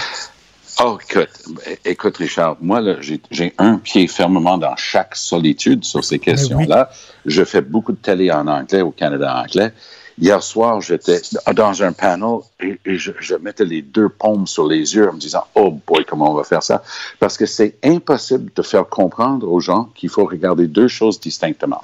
Oh, 0.82 0.98
écoute, 1.08 1.30
écoute, 1.86 2.18
Richard, 2.18 2.58
moi, 2.60 2.82
là, 2.82 2.96
j'ai 3.00 3.54
un 3.58 3.78
pied 3.78 4.08
fermement 4.08 4.58
dans 4.58 4.76
chaque 4.76 5.16
solitude 5.16 5.84
sur 5.86 6.04
ces 6.04 6.20
questions-là. 6.20 6.90
Je 7.26 7.44
fais 7.44 7.62
beaucoup 7.62 7.92
de 7.92 7.98
télé 7.98 8.32
en 8.32 8.48
anglais, 8.48 8.82
au 8.82 8.92
Canada 8.92 9.44
anglais. 9.44 9.72
Hier 10.20 10.42
soir, 10.44 10.80
j'étais 10.82 11.22
dans 11.56 11.82
un 11.82 11.92
panel 11.92 12.40
et, 12.60 12.80
et 12.86 12.98
je, 12.98 13.12
je 13.20 13.36
mettais 13.36 13.66
les 13.66 13.82
deux 13.82 14.10
paumes 14.10 14.46
sur 14.46 14.68
les 14.68 14.96
yeux 14.96 15.10
en 15.10 15.14
me 15.14 15.20
disant, 15.20 15.44
oh 15.56 15.72
boy, 15.72 16.06
comment 16.06 16.32
on 16.32 16.36
va 16.36 16.44
faire 16.44 16.62
ça? 16.62 16.84
Parce 17.20 17.36
que 17.36 17.48
c'est 17.48 17.78
impossible 17.84 18.52
de 18.56 18.62
faire 18.62 18.88
comprendre 18.88 19.52
aux 19.52 19.60
gens 19.60 19.90
qu'il 19.96 20.10
faut 20.10 20.26
regarder 20.26 20.68
deux 20.68 20.88
choses 20.88 21.20
distinctement. 21.20 21.82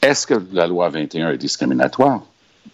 Est-ce 0.00 0.26
que 0.26 0.34
la 0.52 0.66
loi 0.66 0.88
21 0.88 1.30
est 1.30 1.38
discriminatoire? 1.38 2.22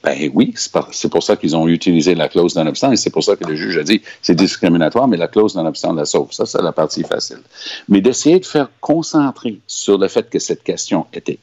Ben 0.03 0.31
oui, 0.33 0.55
c'est 0.57 1.11
pour 1.11 1.23
ça 1.23 1.37
qu'ils 1.37 1.55
ont 1.55 1.69
utilisé 1.69 2.15
la 2.15 2.29
clause 2.29 2.57
non-obstant 2.57 2.91
et 2.91 2.97
c'est 2.97 3.11
pour 3.11 3.23
ça 3.23 3.37
que 3.37 3.45
le 3.45 3.55
juge 3.55 3.77
a 3.77 3.83
dit 3.83 4.01
c'est 4.23 4.35
discriminatoire, 4.35 5.07
mais 5.09 5.19
la 5.19 5.29
clause 5.29 5.55
non-obstant 5.57 5.93
la 5.93 6.07
sauve. 6.07 6.33
Ça, 6.33 6.47
c'est 6.47 6.63
la 6.63 6.73
partie 6.73 7.05
facile. 7.05 7.41
Mais 7.89 8.01
d'essayer 8.01 8.41
de 8.41 8.47
faire 8.47 8.71
concentrer 8.81 9.61
sur 9.67 9.99
le 9.99 10.09
fait 10.09 10.31
que 10.31 10.39
cette 10.39 10.63
question 10.63 11.07
était 11.13 11.39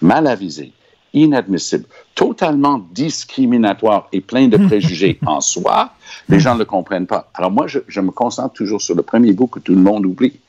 mal 0.00 0.26
avisée, 0.26 0.72
inadmissible, 1.12 1.84
totalement 2.16 2.84
discriminatoire 2.92 4.08
et 4.12 4.20
plein 4.20 4.48
de 4.48 4.56
préjugés 4.56 5.20
en 5.26 5.40
soi, 5.40 5.92
les 6.28 6.40
gens 6.40 6.54
ne 6.54 6.60
le 6.60 6.64
comprennent 6.64 7.06
pas. 7.06 7.30
Alors 7.34 7.52
moi, 7.52 7.68
je, 7.68 7.78
je 7.86 8.00
me 8.00 8.10
concentre 8.10 8.54
toujours 8.54 8.82
sur 8.82 8.96
le 8.96 9.02
premier 9.02 9.32
bout 9.32 9.46
que 9.46 9.60
tout 9.60 9.74
le 9.74 9.80
monde 9.80 10.04
oublie. 10.04 10.40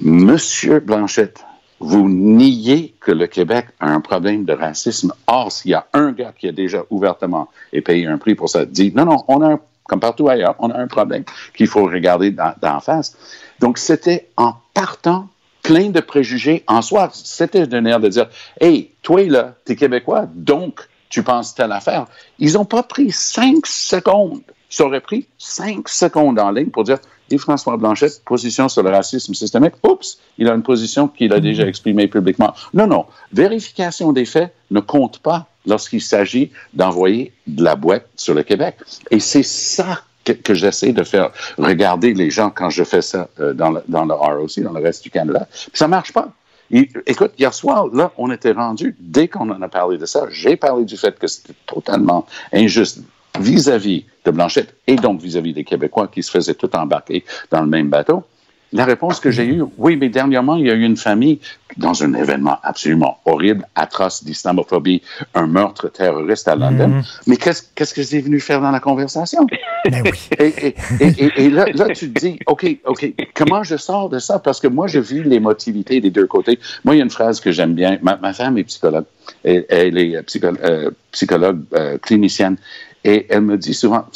Monsieur 0.00 0.80
Blanchette, 0.80 1.44
vous 1.84 2.08
niez 2.08 2.94
que 2.98 3.12
le 3.12 3.26
Québec 3.26 3.66
a 3.78 3.90
un 3.90 4.00
problème 4.00 4.44
de 4.44 4.54
racisme. 4.54 5.12
Or, 5.26 5.52
s'il 5.52 5.72
y 5.72 5.74
a 5.74 5.86
un 5.92 6.12
gars 6.12 6.32
qui 6.36 6.48
a 6.48 6.52
déjà 6.52 6.82
ouvertement 6.88 7.48
et 7.72 7.82
payé 7.82 8.06
un 8.06 8.16
prix 8.16 8.34
pour 8.34 8.48
ça, 8.48 8.64
dit 8.64 8.90
non, 8.94 9.04
non, 9.04 9.24
on 9.28 9.42
a 9.42 9.58
comme 9.86 10.00
partout 10.00 10.28
ailleurs, 10.28 10.54
on 10.60 10.70
a 10.70 10.78
un 10.78 10.86
problème 10.86 11.24
qu'il 11.54 11.66
faut 11.66 11.84
regarder 11.84 12.30
d'en 12.30 12.80
face. 12.80 13.18
Donc, 13.60 13.76
c'était 13.76 14.28
en 14.38 14.54
partant 14.72 15.28
plein 15.62 15.90
de 15.90 16.00
préjugés 16.00 16.64
en 16.66 16.80
soi. 16.80 17.10
C'était 17.12 17.66
d'un 17.66 17.84
air 17.84 18.00
de 18.00 18.08
dire, 18.08 18.28
hey, 18.62 18.92
toi 19.02 19.22
là, 19.24 19.54
t'es 19.66 19.76
québécois, 19.76 20.26
donc 20.34 20.88
tu 21.10 21.22
penses 21.22 21.54
telle 21.54 21.72
affaire. 21.72 22.06
Ils 22.38 22.54
n'ont 22.54 22.64
pas 22.64 22.82
pris 22.82 23.12
cinq 23.12 23.66
secondes. 23.66 24.40
Ça 24.70 24.86
aurait 24.86 25.02
pris 25.02 25.28
cinq 25.36 25.90
secondes 25.90 26.38
en 26.38 26.50
ligne 26.50 26.70
pour 26.70 26.84
dire, 26.84 26.98
et 27.30 27.38
François 27.38 27.76
Blanchette, 27.76 28.22
position 28.24 28.68
sur 28.68 28.82
le 28.82 28.90
racisme 28.90 29.34
systémique. 29.34 29.74
Oups, 29.82 30.18
il 30.38 30.48
a 30.48 30.54
une 30.54 30.62
position 30.62 31.08
qu'il 31.08 31.32
a 31.32 31.40
déjà 31.40 31.66
exprimée 31.66 32.08
publiquement. 32.08 32.54
Non, 32.72 32.86
non. 32.86 33.06
Vérification 33.32 34.12
des 34.12 34.24
faits 34.24 34.54
ne 34.70 34.80
compte 34.80 35.18
pas 35.18 35.46
lorsqu'il 35.66 36.02
s'agit 36.02 36.50
d'envoyer 36.74 37.32
de 37.46 37.64
la 37.64 37.76
boîte 37.76 38.06
sur 38.16 38.34
le 38.34 38.42
Québec. 38.42 38.76
Et 39.10 39.20
c'est 39.20 39.42
ça 39.42 40.02
que, 40.24 40.32
que 40.32 40.54
j'essaie 40.54 40.92
de 40.92 41.02
faire 41.02 41.30
regarder 41.58 42.14
les 42.14 42.30
gens 42.30 42.50
quand 42.50 42.70
je 42.70 42.84
fais 42.84 43.02
ça 43.02 43.28
euh, 43.40 43.52
dans, 43.52 43.70
le, 43.70 43.82
dans 43.88 44.04
le 44.04 44.14
ROC, 44.14 44.60
dans 44.60 44.72
le 44.72 44.82
reste 44.82 45.02
du 45.02 45.10
Canada. 45.10 45.46
Puis 45.50 45.70
ça 45.74 45.88
marche 45.88 46.12
pas. 46.12 46.28
Et, 46.70 46.88
écoute, 47.06 47.32
hier 47.38 47.52
soir, 47.52 47.88
là, 47.92 48.12
on 48.16 48.30
était 48.30 48.52
rendu, 48.52 48.96
dès 48.98 49.28
qu'on 49.28 49.50
en 49.50 49.60
a 49.60 49.68
parlé 49.68 49.98
de 49.98 50.06
ça, 50.06 50.26
j'ai 50.30 50.56
parlé 50.56 50.84
du 50.84 50.96
fait 50.96 51.18
que 51.18 51.26
c'était 51.26 51.54
totalement 51.66 52.26
injuste 52.52 53.00
vis-à-vis 53.40 54.04
de 54.24 54.30
Blanchette 54.30 54.74
et 54.86 54.96
donc 54.96 55.20
vis-à-vis 55.20 55.52
des 55.52 55.64
Québécois 55.64 56.08
qui 56.08 56.22
se 56.22 56.30
faisaient 56.30 56.54
tout 56.54 56.74
embarquer 56.76 57.24
dans 57.50 57.60
le 57.60 57.66
même 57.66 57.88
bateau. 57.88 58.24
La 58.72 58.84
réponse 58.84 59.20
que 59.20 59.30
j'ai 59.30 59.46
eue, 59.46 59.62
oui, 59.78 59.94
mais 59.96 60.08
dernièrement, 60.08 60.56
il 60.56 60.66
y 60.66 60.70
a 60.70 60.74
eu 60.74 60.82
une 60.82 60.96
famille 60.96 61.38
dans 61.76 62.02
un 62.02 62.12
événement 62.14 62.58
absolument 62.64 63.18
horrible, 63.24 63.68
atroce 63.76 64.24
d'islamophobie, 64.24 65.00
un 65.34 65.46
meurtre 65.46 65.86
terroriste 65.88 66.48
à 66.48 66.56
London. 66.56 67.02
Mais 67.28 67.36
qu'est-ce 67.36 67.62
qu'est-ce 67.76 67.94
que 67.94 68.02
c'est 68.02 68.18
venu 68.20 68.40
faire 68.40 68.60
dans 68.60 68.72
la 68.72 68.80
conversation? 68.80 69.46
Ben 69.90 70.02
oui. 70.02 70.18
Et, 70.38 70.46
et, 70.66 70.74
et, 71.18 71.44
et- 71.44 71.50
là, 71.50 71.66
là, 71.74 71.90
tu 71.90 72.10
te 72.10 72.18
dis, 72.18 72.38
OK, 72.46 72.78
OK, 72.86 73.12
comment 73.34 73.62
je 73.62 73.76
sors 73.76 74.08
de 74.08 74.18
ça? 74.18 74.38
Parce 74.38 74.58
que 74.58 74.66
moi, 74.66 74.86
je 74.86 74.98
vis 74.98 75.22
l'émotivité 75.22 76.00
des 76.00 76.08
deux 76.10 76.26
côtés. 76.26 76.58
Moi, 76.84 76.94
il 76.94 76.98
y 76.98 77.00
a 77.02 77.04
une 77.04 77.10
phrase 77.10 77.38
que 77.38 77.52
j'aime 77.52 77.74
bien. 77.74 77.98
Ma, 78.00 78.16
ma 78.16 78.32
femme 78.32 78.56
est 78.56 78.64
psychologue. 78.64 79.04
Elle, 79.44 79.66
elle 79.68 79.98
est 79.98 80.22
psycho- 80.22 80.56
euh, 80.64 80.90
psychologue 81.12 81.60
euh, 81.74 81.98
clinicienne. 81.98 82.56
Et 83.06 83.26
elle 83.28 83.42
me 83.42 83.58
dit 83.58 83.74
souvent, 83.74 84.06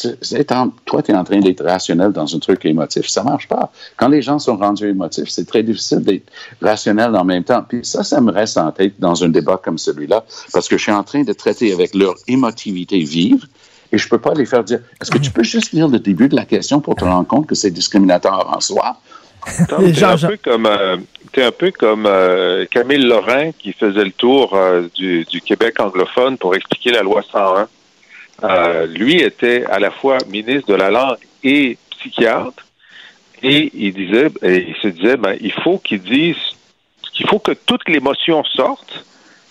en- 0.50 0.68
toi, 0.86 1.02
tu 1.02 1.12
es 1.12 1.14
en 1.14 1.22
train 1.24 1.40
d'être 1.40 1.62
rationnel 1.64 2.10
dans 2.12 2.34
un 2.34 2.38
truc 2.38 2.64
émotif. 2.64 3.06
Ça 3.06 3.22
marche 3.22 3.46
pas. 3.46 3.70
Quand 3.98 4.08
les 4.08 4.22
gens 4.22 4.38
sont 4.38 4.56
rendus 4.56 4.88
émotifs, 4.88 5.28
c'est 5.28 5.46
très 5.46 5.62
difficile 5.62 6.00
d'être 6.00 6.24
rationnel 6.62 7.14
en 7.14 7.24
même 7.24 7.44
temps. 7.44 7.62
Puis 7.68 7.80
ça, 7.84 8.02
ça 8.02 8.20
me 8.22 8.32
reste 8.32 8.56
en 8.56 8.70
tête 8.72 8.94
dans 8.98 9.22
un 9.22 9.28
débat 9.28 9.60
comme 9.62 9.76
celui-là, 9.76 10.24
parce 10.54 10.68
que 10.68 10.78
je 10.78 10.82
suis 10.84 10.92
en 10.92 11.02
train 11.04 11.22
de 11.22 11.32
traiter 11.34 11.72
avec 11.72 11.94
leur 11.94 12.14
émotivité 12.28 13.00
vive. 13.00 13.44
Et 13.92 13.98
je 13.98 14.08
peux 14.08 14.18
pas 14.18 14.34
les 14.34 14.44
faire 14.46 14.64
dire, 14.64 14.80
est-ce 15.00 15.10
que 15.10 15.18
tu 15.18 15.30
peux 15.30 15.42
juste 15.44 15.72
lire 15.72 15.88
le 15.88 15.98
début 15.98 16.28
de 16.28 16.36
la 16.36 16.44
question 16.44 16.80
pour 16.80 16.94
te 16.94 17.04
rendre 17.04 17.26
compte 17.26 17.46
que 17.46 17.54
c'est 17.54 17.70
discriminatoire 17.70 18.54
en 18.56 18.60
soi? 18.60 18.96
Tom, 19.68 19.82
Les 19.84 19.92
T'es 19.92 20.00
gens- 20.00 20.10
un, 20.12 20.28
peu 20.28 20.36
comme, 20.42 20.66
euh, 20.66 20.96
t'es 21.32 21.42
un 21.42 21.52
peu 21.52 21.70
comme 21.70 22.04
euh, 22.06 22.66
Camille 22.70 22.98
Lorrain 23.04 23.50
qui 23.58 23.72
faisait 23.72 24.04
le 24.04 24.10
tour 24.12 24.54
euh, 24.54 24.88
du, 24.94 25.24
du 25.24 25.40
Québec 25.40 25.78
anglophone 25.80 26.36
pour 26.38 26.54
expliquer 26.54 26.90
la 26.90 27.02
loi 27.02 27.22
101. 27.30 27.66
Euh, 28.44 28.86
lui 28.86 29.16
était 29.16 29.64
à 29.66 29.78
la 29.78 29.90
fois 29.90 30.18
ministre 30.28 30.68
de 30.68 30.74
la 30.74 30.90
langue 30.90 31.16
et 31.42 31.76
psychiatre, 31.90 32.66
et 33.42 33.70
il 33.74 33.92
disait, 33.94 34.28
et 34.42 34.68
il 34.68 34.76
se 34.76 34.88
disait, 34.88 35.16
ben, 35.16 35.36
il 35.40 35.52
faut 35.52 35.78
qu'il 35.78 36.00
dise 36.02 36.36
qu'il 37.12 37.28
faut 37.28 37.38
que 37.38 37.52
toute 37.52 37.88
l'émotion 37.88 38.44
sorte. 38.44 39.04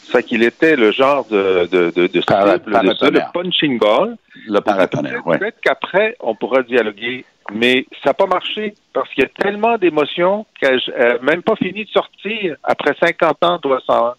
C'est 0.10 0.24
qu'il 0.24 0.42
était 0.42 0.78
le 0.78 0.94
genre 0.94 1.26
de, 1.26 1.68
de, 1.70 1.92
de, 1.94 2.08
de, 2.08 2.22
Para- 2.22 2.54
cible 2.54 2.72
de 2.72 2.94
ça, 2.94 3.10
le 3.10 3.20
punching 3.34 3.78
ball. 3.78 4.16
Le 4.48 4.62
Peut-être 4.62 5.02
oui. 5.26 5.38
peut-être 5.38 5.60
qu'après, 5.62 6.16
on 6.22 6.34
pourra 6.34 6.64
dialoguer 6.64 7.26
mais 7.54 7.86
ça 8.04 8.10
n'a 8.10 8.14
pas 8.14 8.26
marché 8.26 8.74
parce 8.94 9.10
qu'il 9.14 9.24
y 9.24 9.26
a 9.26 9.30
tellement 9.30 9.78
d'émotions 9.78 10.46
qu'elle 10.60 10.80
n'a 10.98 11.18
même 11.20 11.44
pas 11.44 11.56
fini 11.56 11.86
de 11.86 11.90
sortir 11.90 12.56
après 12.64 12.94
50 13.00 13.44
ans 13.44 13.60
301. 13.60 14.16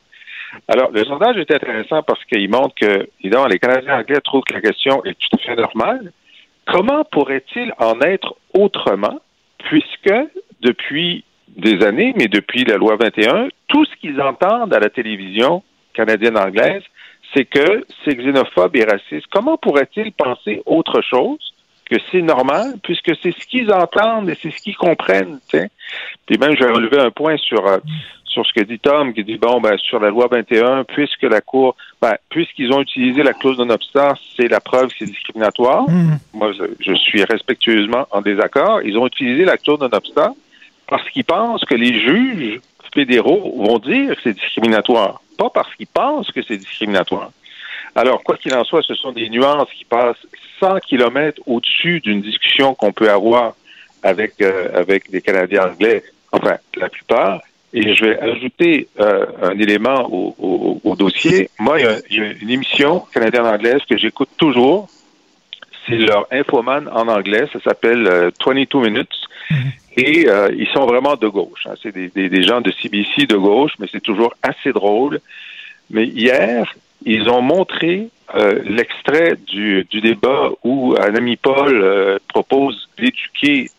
Alors, 0.67 0.91
le 0.91 1.05
sondage 1.05 1.37
est 1.37 1.51
intéressant 1.51 2.03
parce 2.03 2.25
qu'il 2.25 2.49
montre 2.51 2.75
que, 2.75 3.09
évidemment, 3.21 3.47
les 3.47 3.59
Canadiens 3.59 3.99
anglais 3.99 4.21
trouvent 4.23 4.45
que 4.45 4.55
la 4.55 4.61
question 4.61 5.05
est 5.05 5.15
tout 5.19 5.37
à 5.37 5.39
fait 5.39 5.57
normale. 5.57 6.13
Comment 6.67 7.05
pourrait-il 7.05 7.73
en 7.79 8.01
être 8.01 8.35
autrement, 8.55 9.21
puisque 9.59 10.15
depuis 10.61 11.25
des 11.49 11.85
années, 11.85 12.15
mais 12.17 12.29
depuis 12.29 12.65
la 12.65 12.77
loi 12.77 12.97
21, 12.97 13.49
tout 13.69 13.85
ce 13.85 13.97
qu'ils 13.97 14.21
entendent 14.21 14.75
à 14.75 14.79
la 14.79 14.91
télévision 14.91 15.63
canadienne-anglaise, 15.95 16.83
c'est 17.35 17.45
que 17.45 17.85
c'est 18.05 18.15
xénophobe 18.15 18.77
et 18.77 18.85
raciste. 18.85 19.27
Comment 19.31 19.57
pourrait-il 19.57 20.13
penser 20.13 20.63
autre 20.67 21.03
chose 21.03 21.39
que 21.91 21.97
c'est 22.11 22.23
normal, 22.23 22.75
puisque 22.83 23.13
c'est 23.23 23.33
ce 23.33 23.47
qu'ils 23.47 23.73
entendent 23.73 24.29
et 24.29 24.37
c'est 24.41 24.51
ce 24.51 24.61
qu'ils 24.61 24.77
comprennent. 24.77 25.41
T'sais. 25.49 25.71
Puis 26.27 26.39
même, 26.39 26.55
je 26.55 26.65
vais 26.65 26.71
relever 26.71 27.01
un 27.01 27.11
point 27.11 27.37
sur 27.39 27.67
euh, 27.67 27.79
sur 28.29 28.47
ce 28.47 28.53
que 28.53 28.65
dit 28.65 28.79
Tom, 28.79 29.13
qui 29.13 29.25
dit 29.25 29.39
bon, 29.39 29.61
ben 29.61 29.77
sur 29.79 30.01
la 30.01 30.11
loi 30.11 30.29
21, 30.31 30.85
puisque 30.85 31.23
la 31.23 31.41
Cour, 31.41 31.77
ben, 32.01 32.15
puisqu'ils 32.29 32.73
ont 32.73 32.81
utilisé 32.81 33.23
la 33.23 33.33
clause 33.33 33.57
de 33.57 33.65
obstant, 33.65 34.15
c'est 34.37 34.49
la 34.49 34.61
preuve 34.61 34.89
que 34.89 34.95
c'est 34.99 35.07
discriminatoire. 35.07 35.89
Mm. 35.89 36.19
Moi, 36.35 36.53
je, 36.81 36.95
suis 36.95 37.25
respectueusement 37.25 38.07
en 38.11 38.21
désaccord. 38.21 38.83
Ils 38.83 38.97
ont 38.97 39.07
utilisé 39.07 39.45
la 39.45 39.57
clause 39.57 39.79
de 39.79 39.89
obstant 39.91 40.37
parce 40.87 41.09
qu'ils 41.11 41.25
pensent 41.25 41.65
que 41.65 41.75
les 41.75 41.99
juges 41.99 42.61
fédéraux 42.95 43.55
vont 43.65 43.79
dire 43.79 44.15
que 44.15 44.21
c'est 44.23 44.35
discriminatoire, 44.35 45.21
pas 45.37 45.51
parce 45.51 45.75
qu'ils 45.75 45.87
pensent 45.87 46.31
que 46.31 46.43
c'est 46.43 46.57
discriminatoire. 46.57 47.31
Alors, 47.95 48.23
quoi 48.23 48.37
qu'il 48.37 48.55
en 48.55 48.65
soit, 48.65 48.83
ce 48.83 48.95
sont 48.95 49.13
des 49.13 49.29
nuances 49.29 49.69
qui 49.77 49.85
passent 49.85 50.17
100 50.61 50.81
kilomètres 50.81 51.41
au-dessus 51.47 52.01
d'une 52.01 52.21
discussion 52.21 52.75
qu'on 52.75 52.93
peut 52.93 53.11
avoir 53.11 53.55
avec, 54.03 54.41
euh, 54.41 54.69
avec 54.75 55.11
des 55.11 55.21
Canadiens 55.21 55.71
anglais, 55.71 56.03
enfin, 56.33 56.57
la 56.77 56.89
plupart. 56.89 57.41
Et 57.75 57.95
je 57.95 58.05
vais 58.05 58.19
ajouter 58.19 58.89
euh, 58.99 59.27
un 59.43 59.59
élément 59.59 60.09
au, 60.11 60.35
au, 60.39 60.81
au, 60.83 60.97
dossier. 60.97 61.51
Moi, 61.59 61.81
il 61.81 61.85
y, 61.85 61.89
a, 61.89 61.99
il 62.11 62.17
y, 62.17 62.21
a, 62.21 62.33
une 62.41 62.51
émission 62.51 63.05
canadienne-anglaise 63.13 63.83
que 63.89 63.99
j'écoute 63.99 64.31
toujours. 64.39 64.89
C'est 65.87 65.97
leur 65.97 66.27
infoman 66.31 66.89
en 66.89 67.09
anglais. 67.09 67.47
Ça 67.53 67.61
s'appelle 67.61 68.07
euh, 68.07 68.31
22 68.45 68.81
Minutes. 68.81 69.29
Et 69.97 70.29
euh, 70.29 70.51
ils 70.57 70.69
sont 70.69 70.87
vraiment 70.87 71.17
de 71.17 71.27
gauche. 71.27 71.67
Hein. 71.67 71.75
C'est 71.83 71.93
des, 71.93 72.09
des, 72.09 72.29
des, 72.29 72.43
gens 72.45 72.61
de 72.61 72.71
CBC 72.71 73.27
de 73.27 73.37
gauche, 73.37 73.73
mais 73.79 73.89
c'est 73.91 74.03
toujours 74.03 74.33
assez 74.43 74.73
drôle. 74.73 75.21
Mais 75.91 76.07
hier, 76.07 76.73
ils 77.05 77.29
ont 77.29 77.43
montré 77.43 78.09
euh, 78.35 78.61
l'extrait 78.65 79.37
du, 79.47 79.87
du, 79.91 80.01
débat 80.01 80.51
où 80.63 80.95
un 81.01 81.15
ami 81.15 81.37
Paul 81.37 81.75
euh, 81.83 82.19
propose 82.29 82.89
d'éduquer 82.99 83.71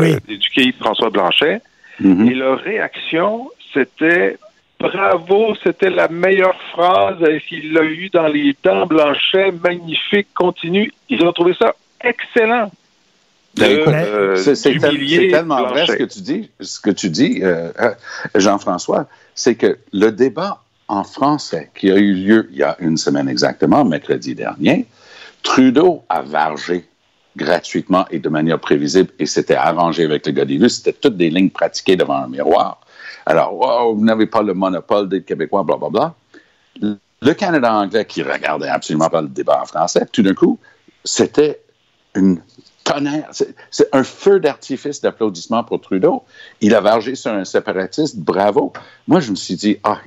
oui. 0.00 0.16
d'éduquer 0.26 0.72
François 0.80 1.10
Blanchet. 1.10 1.60
-hmm. 2.00 2.30
Et 2.30 2.34
leur 2.34 2.58
réaction, 2.60 3.50
c'était 3.72 4.38
bravo, 4.78 5.54
c'était 5.62 5.90
la 5.90 6.08
meilleure 6.08 6.60
phrase 6.72 7.18
qu'il 7.46 7.76
a 7.76 7.84
eue 7.84 8.08
dans 8.10 8.26
les 8.26 8.54
temps, 8.54 8.86
Blanchet, 8.86 9.52
magnifique, 9.62 10.28
continue. 10.34 10.92
Ils 11.08 11.22
ont 11.22 11.32
trouvé 11.32 11.54
ça 11.54 11.74
excellent. 12.02 12.70
Euh, 13.58 14.36
c'est 14.36 14.78
tellement 14.78 15.56
Blanchet. 15.56 15.74
vrai 15.74 15.86
ce 15.86 15.92
que 15.96 16.04
tu 16.04 16.20
dis, 16.20 16.50
ce 16.60 16.80
que 16.80 16.90
tu 16.90 17.10
dis, 17.10 17.40
euh, 17.42 17.70
Jean-François, 18.34 19.06
c'est 19.34 19.56
que 19.56 19.78
le 19.92 20.10
débat 20.10 20.62
en 20.88 21.04
français 21.04 21.70
qui 21.74 21.90
a 21.90 21.96
eu 21.96 22.14
lieu 22.14 22.48
il 22.50 22.58
y 22.58 22.62
a 22.62 22.76
une 22.80 22.96
semaine 22.96 23.28
exactement, 23.28 23.84
mercredi 23.84 24.34
dernier, 24.34 24.86
Trudeau 25.42 26.04
a 26.08 26.22
vargé 26.22 26.84
gratuitement 27.36 28.06
et 28.10 28.18
de 28.18 28.28
manière 28.28 28.58
prévisible 28.58 29.10
et 29.18 29.26
c'était 29.26 29.54
arrangé 29.54 30.04
avec 30.04 30.26
le 30.26 30.32
des 30.32 30.68
C'était 30.68 30.92
toutes 30.92 31.16
des 31.16 31.30
lignes 31.30 31.50
pratiquées 31.50 31.96
devant 31.96 32.16
un 32.16 32.28
miroir. 32.28 32.80
Alors, 33.26 33.54
wow, 33.54 33.94
vous 33.94 34.04
n'avez 34.04 34.26
pas 34.26 34.42
le 34.42 34.54
monopole 34.54 35.08
des 35.08 35.22
Québécois, 35.22 35.62
blablabla. 35.62 36.14
Bla, 36.78 36.88
bla. 36.88 36.96
Le 37.22 37.34
Canada 37.34 37.74
anglais 37.74 38.06
qui 38.06 38.22
regardait 38.22 38.68
absolument 38.68 39.10
pas 39.10 39.20
le 39.20 39.28
débat 39.28 39.60
en 39.62 39.66
français, 39.66 40.06
tout 40.10 40.22
d'un 40.22 40.34
coup, 40.34 40.58
c'était 41.04 41.60
une 42.14 42.40
tonnerre. 42.84 43.28
C'est 43.70 43.88
un 43.92 44.02
feu 44.02 44.40
d'artifice 44.40 45.00
d'applaudissements 45.00 45.62
pour 45.64 45.80
Trudeau. 45.80 46.22
Il 46.60 46.74
a 46.74 46.80
vargé 46.80 47.14
sur 47.14 47.32
un 47.32 47.44
séparatiste, 47.44 48.18
bravo. 48.18 48.72
Moi, 49.06 49.20
je 49.20 49.30
me 49.30 49.36
suis 49.36 49.56
dit, 49.56 49.76
ah, 49.84 50.00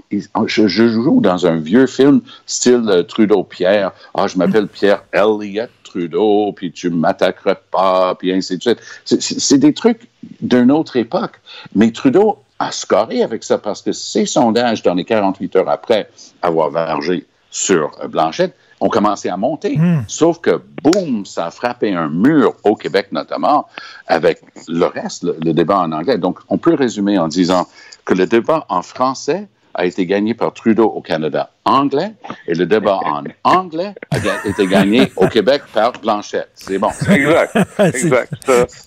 je, 0.45 0.67
je 0.67 0.87
joue 0.87 1.21
dans 1.21 1.45
un 1.45 1.57
vieux 1.57 1.87
film 1.87 2.21
style 2.45 2.85
euh, 2.87 3.03
Trudeau-Pierre. 3.03 3.91
Ah, 4.15 4.27
je 4.27 4.37
m'appelle 4.37 4.67
Pierre 4.67 5.03
Elliott 5.13 5.69
Trudeau, 5.93 6.51
puis 6.53 6.71
tu 6.71 6.89
ne 6.89 6.95
m'attaqueras 6.95 7.55
pas, 7.69 8.15
puis 8.15 8.33
ainsi 8.33 8.57
de 8.57 8.61
suite. 8.63 8.79
C'est 9.05 9.59
des 9.59 9.73
trucs 9.73 10.09
d'une 10.41 10.71
autre 10.71 10.95
époque. 10.95 11.39
Mais 11.75 11.91
Trudeau 11.91 12.39
a 12.57 12.71
scoré 12.71 13.21
avec 13.21 13.43
ça 13.43 13.59
parce 13.59 13.83
que 13.83 13.91
ces 13.91 14.25
sondages, 14.25 14.81
dans 14.81 14.95
les 14.95 15.05
48 15.05 15.55
heures 15.57 15.69
après 15.69 16.09
avoir 16.41 16.71
vargé 16.71 17.27
sur 17.51 17.91
Blanchette, 18.09 18.55
ont 18.79 18.89
commencé 18.89 19.29
à 19.29 19.37
monter. 19.37 19.77
Mm. 19.77 20.05
Sauf 20.07 20.39
que, 20.41 20.61
boum, 20.81 21.27
ça 21.27 21.45
a 21.45 21.51
frappé 21.51 21.93
un 21.93 22.09
mur 22.09 22.55
au 22.63 22.75
Québec 22.75 23.09
notamment 23.11 23.67
avec 24.07 24.41
le 24.67 24.85
reste, 24.85 25.23
le, 25.23 25.37
le, 25.43 25.53
débat 25.53 25.77
en 25.77 25.91
anglais. 25.91 26.17
Donc, 26.17 26.39
on 26.49 26.57
peut 26.57 26.73
résumer 26.73 27.19
en 27.19 27.27
disant 27.27 27.67
que 28.03 28.15
le 28.15 28.25
débat 28.25 28.65
en 28.67 28.81
français 28.81 29.47
a 29.73 29.85
été 29.85 30.05
gagné 30.05 30.33
par 30.33 30.53
Trudeau 30.53 30.85
au 30.85 31.01
Canada 31.01 31.49
anglais 31.65 32.11
et 32.47 32.53
le 32.53 32.65
débat 32.65 32.99
en 33.05 33.23
anglais 33.43 33.93
a 34.11 34.47
été 34.47 34.67
gagné 34.67 35.11
au 35.15 35.27
Québec 35.27 35.63
par 35.73 35.93
Blanchette. 35.93 36.49
C'est 36.55 36.77
bon. 36.77 36.89
Exact. 37.09 37.57
Exact. 37.79 38.33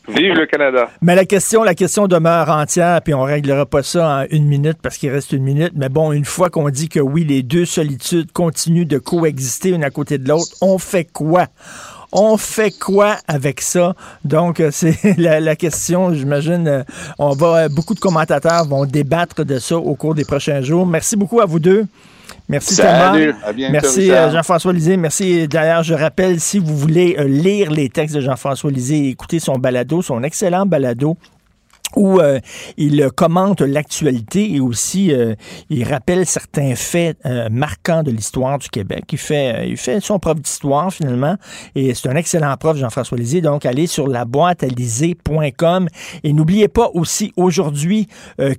Vive 0.09 0.35
le 0.35 0.47
Canada. 0.47 0.89
Mais 1.01 1.15
la 1.15 1.25
question, 1.25 1.63
la 1.63 1.75
question 1.75 2.07
demeure 2.07 2.51
entière, 2.51 3.01
puis 3.03 3.15
on 3.15 3.23
réglera 3.23 3.67
pas 3.67 3.83
ça 3.83 4.09
en 4.09 4.25
une 4.31 4.47
minute 4.47 4.79
parce 4.83 4.99
qu'il 4.99 5.11
reste 5.11 5.33
une 5.33 5.43
minute. 5.43 5.73
Mais 5.75 5.89
bon, 5.89 6.13
une 6.13 6.25
fois 6.25 6.51
qu'on 6.51 6.69
dit 6.69 6.89
que 6.89 7.01
oui, 7.01 7.25
les 7.25 7.43
deux 7.43 7.65
solitudes 7.65 8.33
continuent 8.33 8.87
de 8.87 8.99
coexister 8.99 9.71
une 9.71 9.85
à 9.85 9.91
côté 9.91 10.19
de 10.19 10.29
l'autre, 10.29 10.57
on 10.61 10.79
fait 10.79 11.05
quoi? 11.05 11.47
On 12.13 12.37
fait 12.37 12.71
quoi 12.71 13.17
avec 13.29 13.61
ça? 13.61 13.95
Donc, 14.25 14.63
c'est 14.71 14.97
la, 15.19 15.41
la, 15.41 15.57
question, 15.57 16.13
j'imagine. 16.15 16.85
On 17.19 17.31
va, 17.31 17.69
beaucoup 17.69 17.95
de 17.95 18.01
commentateurs 18.01 18.67
vont 18.67 18.85
débattre 18.85 19.45
de 19.45 19.59
ça 19.59 19.77
au 19.77 19.95
cours 19.95 20.15
des 20.15 20.25
prochains 20.25 20.61
jours. 20.61 20.87
Merci 20.87 21.17
beaucoup 21.17 21.41
à 21.41 21.47
vous 21.47 21.61
deux. 21.61 21.87
Merci 22.49 22.75
Salut, 22.75 23.35
Thomas. 23.35 23.69
Merci 23.71 24.09
Jean-François 24.09 24.73
Lisée. 24.73 24.97
Merci. 24.97 25.49
D'ailleurs, 25.49 25.83
je 25.83 25.95
rappelle, 25.95 26.39
si 26.41 26.59
vous 26.59 26.77
voulez 26.77 27.17
lire 27.27 27.71
les 27.71 27.89
textes 27.89 28.15
de 28.15 28.21
Jean-François 28.21 28.71
Lisée 28.71 28.99
et 28.99 29.09
écouter 29.09 29.41
son 29.41 29.55
balado, 29.55 30.03
son 30.03 30.23
excellent 30.23 30.65
balado, 30.65 31.17
où 31.95 32.21
euh, 32.21 32.41
il 32.77 33.09
commente 33.15 33.61
l'actualité 33.61 34.55
et 34.55 34.61
aussi 34.61 35.13
euh, 35.13 35.35
il 35.71 35.85
rappelle 35.85 36.27
certains 36.27 36.75
faits 36.75 37.19
euh, 37.25 37.49
marquants 37.51 38.03
de 38.03 38.11
l'histoire 38.11 38.59
du 38.59 38.69
Québec. 38.69 39.05
Il 39.13 39.19
fait, 39.19 39.69
il 39.69 39.77
fait 39.77 40.01
son 40.01 40.19
prof 40.19 40.41
d'histoire 40.41 40.93
finalement 40.93 41.37
et 41.75 41.95
c'est 41.95 42.09
un 42.09 42.17
excellent 42.17 42.55
prof, 42.57 42.77
Jean-François 42.77 43.17
Lisée. 43.17 43.41
Donc, 43.41 43.65
allez 43.67 43.87
sur 43.87 44.09
la 44.09 44.25
boîte 44.25 44.63
et 46.23 46.33
n'oubliez 46.33 46.69
pas 46.69 46.91
aussi 46.95 47.33
aujourd'hui, 47.37 48.09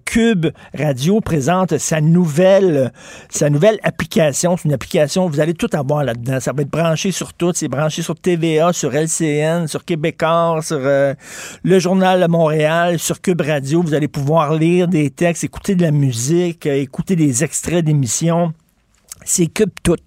Cube 0.06 0.48
Radio 0.78 1.22
présente 1.22 1.78
sa 1.78 2.02
nouvelle, 2.02 2.92
sa 3.30 3.50
nouvelle 3.50 3.80
application. 3.84 4.58
C'est 4.58 4.66
une 4.66 4.74
application, 4.74 5.28
vous 5.28 5.40
allez 5.40 5.54
tout 5.54 5.70
avoir 5.74 6.04
là-dedans. 6.04 6.40
Ça 6.40 6.54
va 6.54 6.62
être 6.62 6.70
branché 6.70 7.12
sur 7.12 7.34
tout. 7.34 7.52
C'est 7.54 7.68
branché 7.68 8.02
sur 8.02 8.16
TVA, 8.16 8.74
sur 8.74 8.94
LCN, 8.94 9.68
sur 9.68 9.86
Québécois, 9.86 10.60
sur 10.62 10.80
le 10.80 11.80
Journal 11.80 12.22
de 12.22 12.28
Montréal, 12.28 13.00
sur 13.00 13.22
Cube 13.28 13.42
Radio. 13.42 13.82
Vous 13.82 13.94
allez 13.94 14.08
pouvoir 14.08 14.54
lire 14.54 14.88
des 14.88 15.10
textes, 15.10 15.44
écouter 15.44 15.76
de 15.76 15.82
la 15.82 15.92
musique, 15.92 16.66
écouter 16.66 17.18
des 17.18 17.44
extraits 17.44 17.84
d'émissions. 17.84 18.54
C'est 19.26 19.48
Cube 19.48 19.72
tout 19.84 19.98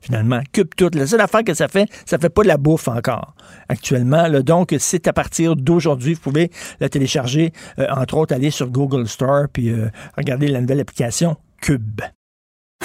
finalement. 0.00 0.40
Cube 0.52 0.68
tout. 0.76 0.88
La 0.92 1.08
seule 1.08 1.20
affaire 1.20 1.42
que 1.42 1.54
ça 1.54 1.66
fait, 1.66 1.88
ça 2.06 2.18
fait 2.18 2.28
pas 2.28 2.44
de 2.44 2.46
la 2.46 2.56
bouffe 2.56 2.86
encore 2.86 3.34
actuellement. 3.68 4.28
Là. 4.28 4.42
Donc, 4.42 4.76
c'est 4.78 5.08
à 5.08 5.12
partir 5.12 5.56
d'aujourd'hui. 5.56 6.14
Vous 6.14 6.20
pouvez 6.20 6.52
la 6.78 6.88
télécharger, 6.88 7.52
euh, 7.80 7.88
entre 7.90 8.16
autres, 8.16 8.32
aller 8.32 8.52
sur 8.52 8.68
Google 8.68 9.08
Store 9.08 9.46
puis 9.52 9.70
euh, 9.70 9.90
regarder 10.16 10.46
la 10.46 10.60
nouvelle 10.60 10.78
application 10.78 11.36
Cube. 11.60 12.02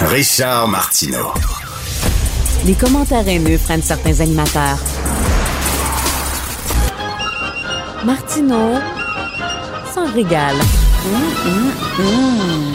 Richard 0.00 0.66
Martineau. 0.66 1.34
Les 2.66 2.74
commentaires 2.74 3.28
haineux 3.28 3.58
prennent 3.58 3.80
certains 3.80 4.18
animateurs. 4.18 4.82
Martineau 8.04 8.80
s'en 9.94 10.12
régale. 10.12 10.56
Mmh, 10.56 11.08
mmh, 11.48 12.02
mmh. 12.02 12.74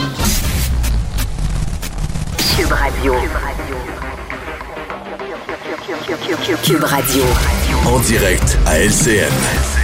Cube 2.56 2.72
Radio. 2.72 3.14
Cube 6.64 6.84
Radio. 6.84 7.24
En 7.88 8.00
direct 8.00 8.58
à 8.66 8.80
LCN. 8.80 9.79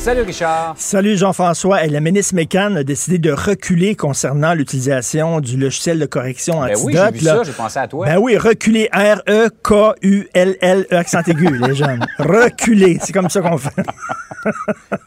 Salut 0.00 0.22
Richard. 0.22 0.74
Salut 0.78 1.16
Jean-François. 1.18 1.84
Et 1.84 1.88
la 1.88 2.00
ministre 2.00 2.34
Mécan 2.34 2.76
a 2.76 2.84
décidé 2.84 3.18
de 3.18 3.30
reculer 3.32 3.94
concernant 3.94 4.54
l'utilisation 4.54 5.40
du 5.40 5.58
logiciel 5.58 5.98
de 5.98 6.06
correction 6.06 6.60
Ben 6.62 6.70
antidote. 6.76 6.84
oui, 6.84 6.94
j'ai 6.94 7.18
vu 7.18 7.24
là. 7.26 7.36
ça, 7.36 7.42
j'ai 7.42 7.52
pensé 7.52 7.78
à 7.78 7.88
toi. 7.88 8.06
Ben 8.06 8.16
oui, 8.18 8.38
reculer. 8.38 8.88
R-E-K-U-L-L-E, 8.92 10.94
accent 10.96 11.20
aigu, 11.26 11.58
les 11.58 11.74
jeunes. 11.74 12.06
Reculer. 12.18 12.98
C'est 13.02 13.12
comme 13.12 13.28
ça 13.28 13.42
qu'on 13.42 13.58
fait. 13.58 13.70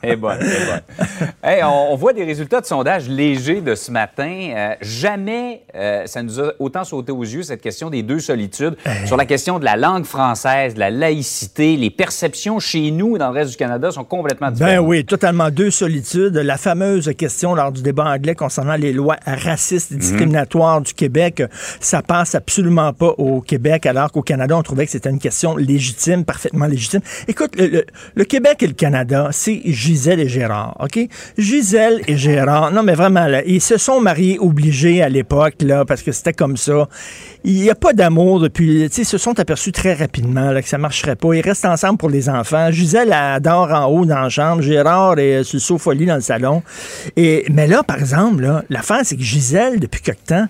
Eh 0.03 0.17
bonne, 0.17 0.37
eh 0.41 0.65
bonne. 0.65 1.29
Hey, 1.41 1.63
on, 1.63 1.93
on 1.93 1.95
voit 1.95 2.11
des 2.11 2.25
résultats 2.25 2.59
de 2.61 2.65
sondage 2.65 3.07
légers 3.07 3.61
de 3.61 3.75
ce 3.75 3.89
matin. 3.89 4.29
Euh, 4.53 4.75
jamais 4.81 5.63
euh, 5.73 6.05
ça 6.05 6.21
nous 6.21 6.39
a 6.41 6.51
autant 6.59 6.83
sauté 6.83 7.13
aux 7.13 7.23
yeux, 7.23 7.41
cette 7.41 7.61
question 7.61 7.89
des 7.89 8.03
deux 8.03 8.19
solitudes. 8.19 8.75
Sur 9.05 9.15
la 9.15 9.25
question 9.25 9.57
de 9.57 9.63
la 9.65 9.77
langue 9.77 10.03
française, 10.03 10.73
de 10.75 10.79
la 10.79 10.89
laïcité, 10.91 11.77
les 11.77 11.89
perceptions 11.89 12.59
chez 12.59 12.91
nous 12.91 13.15
et 13.15 13.19
dans 13.19 13.29
le 13.31 13.39
reste 13.39 13.51
du 13.51 13.57
Canada 13.57 13.89
sont 13.89 14.03
complètement 14.03 14.51
différentes. 14.51 14.75
Ben 14.75 14.80
oui, 14.81 15.05
totalement 15.05 15.49
deux 15.49 15.71
solitudes. 15.71 16.35
La 16.35 16.57
fameuse 16.57 17.11
question 17.17 17.55
lors 17.55 17.71
du 17.71 17.81
débat 17.81 18.05
anglais 18.05 18.35
concernant 18.35 18.75
les 18.75 18.93
lois 18.93 19.17
racistes 19.25 19.91
et 19.91 19.95
discriminatoires 19.95 20.81
du 20.81 20.93
Québec, 20.93 21.43
ça 21.79 22.01
passe 22.01 22.35
absolument 22.35 22.91
pas 22.93 23.13
au 23.17 23.41
Québec, 23.41 23.85
alors 23.85 24.11
qu'au 24.11 24.21
Canada, 24.21 24.57
on 24.57 24.63
trouvait 24.63 24.85
que 24.85 24.91
c'était 24.91 25.09
une 25.09 25.19
question 25.19 25.55
légitime, 25.55 26.25
parfaitement 26.25 26.65
légitime. 26.65 27.01
Écoute, 27.27 27.55
le, 27.57 27.67
le- 27.67 27.85
le 28.15 28.23
Québec 28.25 28.63
et 28.63 28.67
le 28.67 28.73
Canada, 28.73 29.29
c'est 29.31 29.61
Gisèle 29.65 30.19
et 30.19 30.27
Gérard, 30.27 30.75
OK? 30.79 30.99
Gisèle 31.37 32.01
et 32.07 32.17
Gérard, 32.17 32.71
non 32.71 32.83
mais 32.83 32.95
vraiment, 32.95 33.27
là, 33.27 33.43
ils 33.45 33.61
se 33.61 33.77
sont 33.77 33.99
mariés 34.01 34.37
obligés 34.39 35.01
à 35.01 35.09
l'époque, 35.09 35.55
là, 35.61 35.85
parce 35.85 36.01
que 36.01 36.11
c'était 36.11 36.33
comme 36.33 36.57
ça. 36.57 36.87
Il 37.43 37.55
n'y 37.55 37.71
a 37.71 37.75
pas 37.75 37.93
d'amour 37.93 38.39
depuis, 38.39 38.83
ils 38.85 39.05
se 39.05 39.17
sont 39.17 39.39
aperçus 39.39 39.71
très 39.71 39.95
rapidement 39.95 40.51
là, 40.51 40.61
que 40.61 40.69
ça 40.69 40.77
marcherait 40.77 41.15
pas. 41.15 41.33
Ils 41.33 41.41
restent 41.41 41.65
ensemble 41.65 41.97
pour 41.97 42.11
les 42.11 42.29
enfants. 42.29 42.69
Gisèle 42.69 43.11
adore 43.11 43.71
en 43.71 43.85
haut 43.85 44.05
dans 44.05 44.21
la 44.21 44.29
chambre, 44.29 44.61
Gérard 44.61 45.17
est 45.17 45.43
sur 45.43 45.55
le 45.55 45.61
sofa 45.61 45.93
lit 45.95 46.05
dans 46.05 46.15
le 46.15 46.21
salon. 46.21 46.61
Et, 47.15 47.45
mais 47.49 47.65
là, 47.65 47.81
par 47.81 47.97
exemple, 47.97 48.47
l'affaire, 48.69 49.01
c'est 49.03 49.15
que 49.15 49.23
Gisèle, 49.23 49.79
depuis 49.79 50.01
quelque 50.01 50.27
temps, 50.27 50.45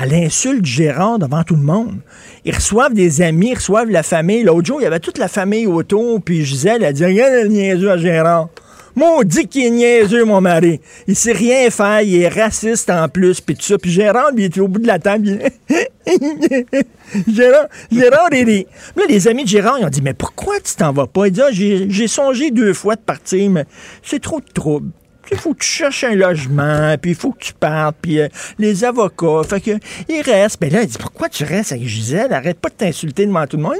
elle 0.00 0.14
insulte 0.14 0.64
Gérard 0.64 1.18
devant 1.18 1.42
tout 1.42 1.56
le 1.56 1.62
monde. 1.62 1.96
Ils 2.44 2.54
reçoivent 2.54 2.94
des 2.94 3.20
amis, 3.20 3.50
ils 3.50 3.56
reçoivent 3.56 3.90
la 3.90 4.04
famille. 4.04 4.44
L'autre 4.44 4.66
jour, 4.66 4.80
il 4.80 4.84
y 4.84 4.86
avait 4.86 5.00
toute 5.00 5.18
la 5.18 5.28
famille 5.28 5.66
autour, 5.66 6.22
puis 6.22 6.44
Gisèle, 6.44 6.84
elle 6.84 6.94
dit 6.94 7.04
Regarde 7.04 7.32
le 7.32 7.48
niaiseux 7.48 7.90
à 7.90 7.96
Gérard. 7.96 8.48
Maudit 8.98 9.46
qu'il 9.46 9.64
est 9.66 9.70
niaiseux, 9.70 10.24
mon 10.24 10.40
mari. 10.40 10.80
Il 11.06 11.14
sait 11.14 11.32
rien 11.32 11.70
faire, 11.70 12.02
il 12.02 12.20
est 12.22 12.28
raciste 12.28 12.90
en 12.90 13.08
plus, 13.08 13.40
puis 13.40 13.54
tout 13.54 13.62
ça. 13.62 13.78
Puis 13.78 13.90
Gérard, 13.92 14.32
lui, 14.32 14.42
il 14.42 14.46
était 14.46 14.60
au 14.60 14.66
bout 14.68 14.80
de 14.80 14.86
la 14.88 14.98
table. 14.98 15.38
il- 16.06 16.64
Gérard, 17.32 17.66
Gérard, 17.92 18.28
il 18.32 18.48
est... 18.50 18.66
Là, 18.96 19.04
les 19.08 19.28
amis 19.28 19.44
de 19.44 19.48
Gérard, 19.48 19.76
ils 19.78 19.84
ont 19.86 19.88
dit, 19.90 20.02
mais 20.02 20.14
pourquoi 20.14 20.58
tu 20.60 20.74
t'en 20.74 20.92
vas 20.92 21.06
pas? 21.06 21.26
Il 21.28 21.32
dit, 21.32 21.40
Ah, 21.42 21.50
j'ai 21.52 22.08
songé 22.08 22.50
deux 22.50 22.74
fois 22.74 22.96
de 22.96 23.00
partir, 23.00 23.48
mais 23.50 23.64
c'est 24.02 24.20
trop 24.20 24.40
de 24.40 24.52
trouble. 24.52 24.90
Il 25.30 25.36
faut 25.36 25.52
que 25.52 25.58
tu 25.58 25.68
cherches 25.68 26.04
un 26.04 26.14
logement, 26.14 26.96
puis 27.00 27.10
il 27.10 27.14
faut 27.14 27.32
que 27.32 27.44
tu 27.44 27.52
partes, 27.52 27.96
puis 28.00 28.18
euh, 28.18 28.28
les 28.58 28.82
avocats. 28.82 29.42
Fait 29.46 29.60
que, 29.60 29.72
il 30.08 30.22
reste. 30.22 30.56
Mais 30.62 30.70
là, 30.70 30.80
il 30.82 30.88
dit, 30.88 30.96
pourquoi 30.98 31.28
tu 31.28 31.44
restes 31.44 31.72
avec 31.72 31.86
Gisèle? 31.86 32.32
Arrête 32.32 32.58
pas 32.58 32.70
de 32.70 32.74
t'insulter 32.74 33.26
devant 33.26 33.46
tout 33.46 33.58
le 33.58 33.62
monde. 33.62 33.72
Non, 33.74 33.76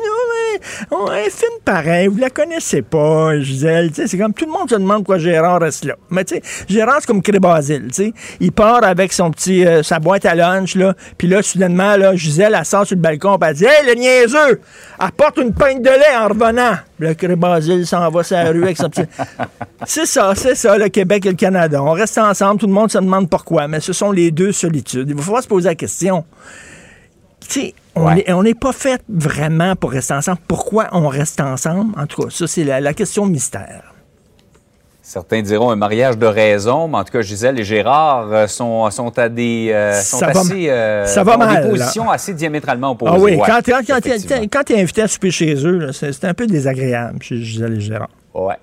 on 0.90 1.10
est 1.12 1.30
fine 1.30 1.60
pareil. 1.64 2.08
Vous 2.08 2.18
la 2.18 2.30
connaissez 2.30 2.82
pas, 2.82 3.38
Gisèle. 3.40 3.90
C'est 3.94 4.18
comme 4.18 4.32
tout 4.32 4.46
le 4.46 4.52
monde 4.52 4.68
se 4.70 4.74
demande 4.74 4.98
pourquoi 4.98 5.18
Gérard 5.18 5.60
reste 5.60 5.84
là. 5.84 5.94
Mais 6.10 6.24
tu 6.24 6.36
sais, 6.36 6.42
Gérard, 6.68 6.98
c'est 7.00 7.06
comme 7.06 7.22
Crébasile, 7.22 7.88
tu 7.88 7.94
sais. 7.94 8.12
Il 8.40 8.52
part 8.52 8.84
avec 8.84 9.12
son 9.12 9.30
petit, 9.30 9.66
euh, 9.66 9.82
sa 9.82 9.98
boîte 9.98 10.26
à 10.26 10.34
lunch, 10.34 10.74
là. 10.74 10.94
Puis 11.16 11.28
là, 11.28 11.42
soudainement, 11.42 11.96
là, 11.96 12.14
Gisèle, 12.14 12.56
elle 12.58 12.64
sort 12.64 12.86
sur 12.86 12.96
le 12.96 13.02
balcon, 13.02 13.38
puis 13.38 13.50
elle 13.50 13.56
dit, 13.56 13.64
Hey, 13.64 13.86
le 13.86 13.94
niaiseux! 13.94 14.60
Apporte 14.98 15.38
une 15.38 15.52
pinte 15.52 15.82
de 15.82 15.90
lait 15.90 16.16
en 16.18 16.28
revenant. 16.28 16.76
Le 16.98 17.14
Crébasile 17.14 17.86
s'en 17.86 18.08
va 18.10 18.22
sur 18.22 18.36
la 18.36 18.50
rue 18.50 18.64
avec 18.64 18.76
son 18.76 18.90
petit. 18.90 19.02
C'est 19.86 20.06
ça, 20.06 20.32
c'est 20.34 20.56
ça, 20.56 20.76
le 20.76 20.88
Québec 20.88 21.24
et 21.26 21.30
le 21.30 21.36
Canada. 21.36 21.80
On 21.80 21.92
reste 21.92 22.18
ensemble, 22.18 22.60
tout 22.60 22.66
le 22.66 22.72
monde 22.72 22.90
se 22.90 22.98
demande 22.98 23.30
pourquoi, 23.30 23.68
mais 23.68 23.78
ce 23.78 23.92
sont 23.92 24.10
les 24.10 24.32
deux 24.32 24.50
solitudes. 24.50 25.08
Il 25.08 25.14
va 25.14 25.22
falloir 25.22 25.42
se 25.42 25.48
poser 25.48 25.68
la 25.68 25.76
question. 25.76 26.24
Tu 27.48 27.60
sais, 27.60 27.74
on 27.94 28.04
Ouais. 28.06 28.14
n'est 28.16 28.32
on 28.32 28.42
n'est 28.42 28.54
pas 28.54 28.72
fait 28.72 29.00
vraiment 29.08 29.74
pour 29.74 29.90
rester 29.90 30.14
ensemble. 30.14 30.38
Pourquoi 30.46 30.88
on 30.92 31.08
reste 31.08 31.40
ensemble? 31.40 31.98
En 31.98 32.06
tout 32.06 32.22
cas, 32.22 32.28
ça, 32.30 32.46
c'est 32.46 32.62
la, 32.64 32.80
la 32.80 32.94
question 32.94 33.26
mystère. 33.26 33.94
Certains 35.02 35.40
diront 35.40 35.70
un 35.70 35.76
mariage 35.76 36.18
de 36.18 36.26
raison, 36.26 36.86
mais 36.86 36.98
en 36.98 37.04
tout 37.04 37.12
cas, 37.12 37.22
Gisèle 37.22 37.58
et 37.58 37.64
Gérard 37.64 38.30
euh, 38.30 38.46
sont, 38.46 38.90
sont 38.90 39.18
à 39.18 39.30
des. 39.30 39.70
euh, 39.72 39.94
sont 40.02 40.18
Ça 40.18 40.26
assez, 40.26 40.68
euh, 40.68 41.06
ça 41.06 41.24
va 41.24 41.38
mal, 41.38 41.48
des 41.48 41.62
là. 41.62 41.68
positions 41.70 42.10
assez 42.10 42.34
diamétralement 42.34 42.90
opposées. 42.90 43.12
Ah 43.14 43.18
oui, 43.18 43.36
ouais, 43.36 43.42
quand 43.46 43.62
tu 43.62 43.72
quand, 44.50 44.64
t'es 44.64 44.78
invité 44.78 45.00
à 45.02 45.08
souper 45.08 45.30
chez 45.30 45.54
eux, 45.66 45.92
c'est 45.92 46.24
un 46.26 46.34
peu 46.34 46.46
désagréable 46.46 47.22
chez 47.22 47.38
Gisèle 47.42 47.78
et 47.78 47.80
Gérard. 47.80 48.10
Ouais. 48.34 48.56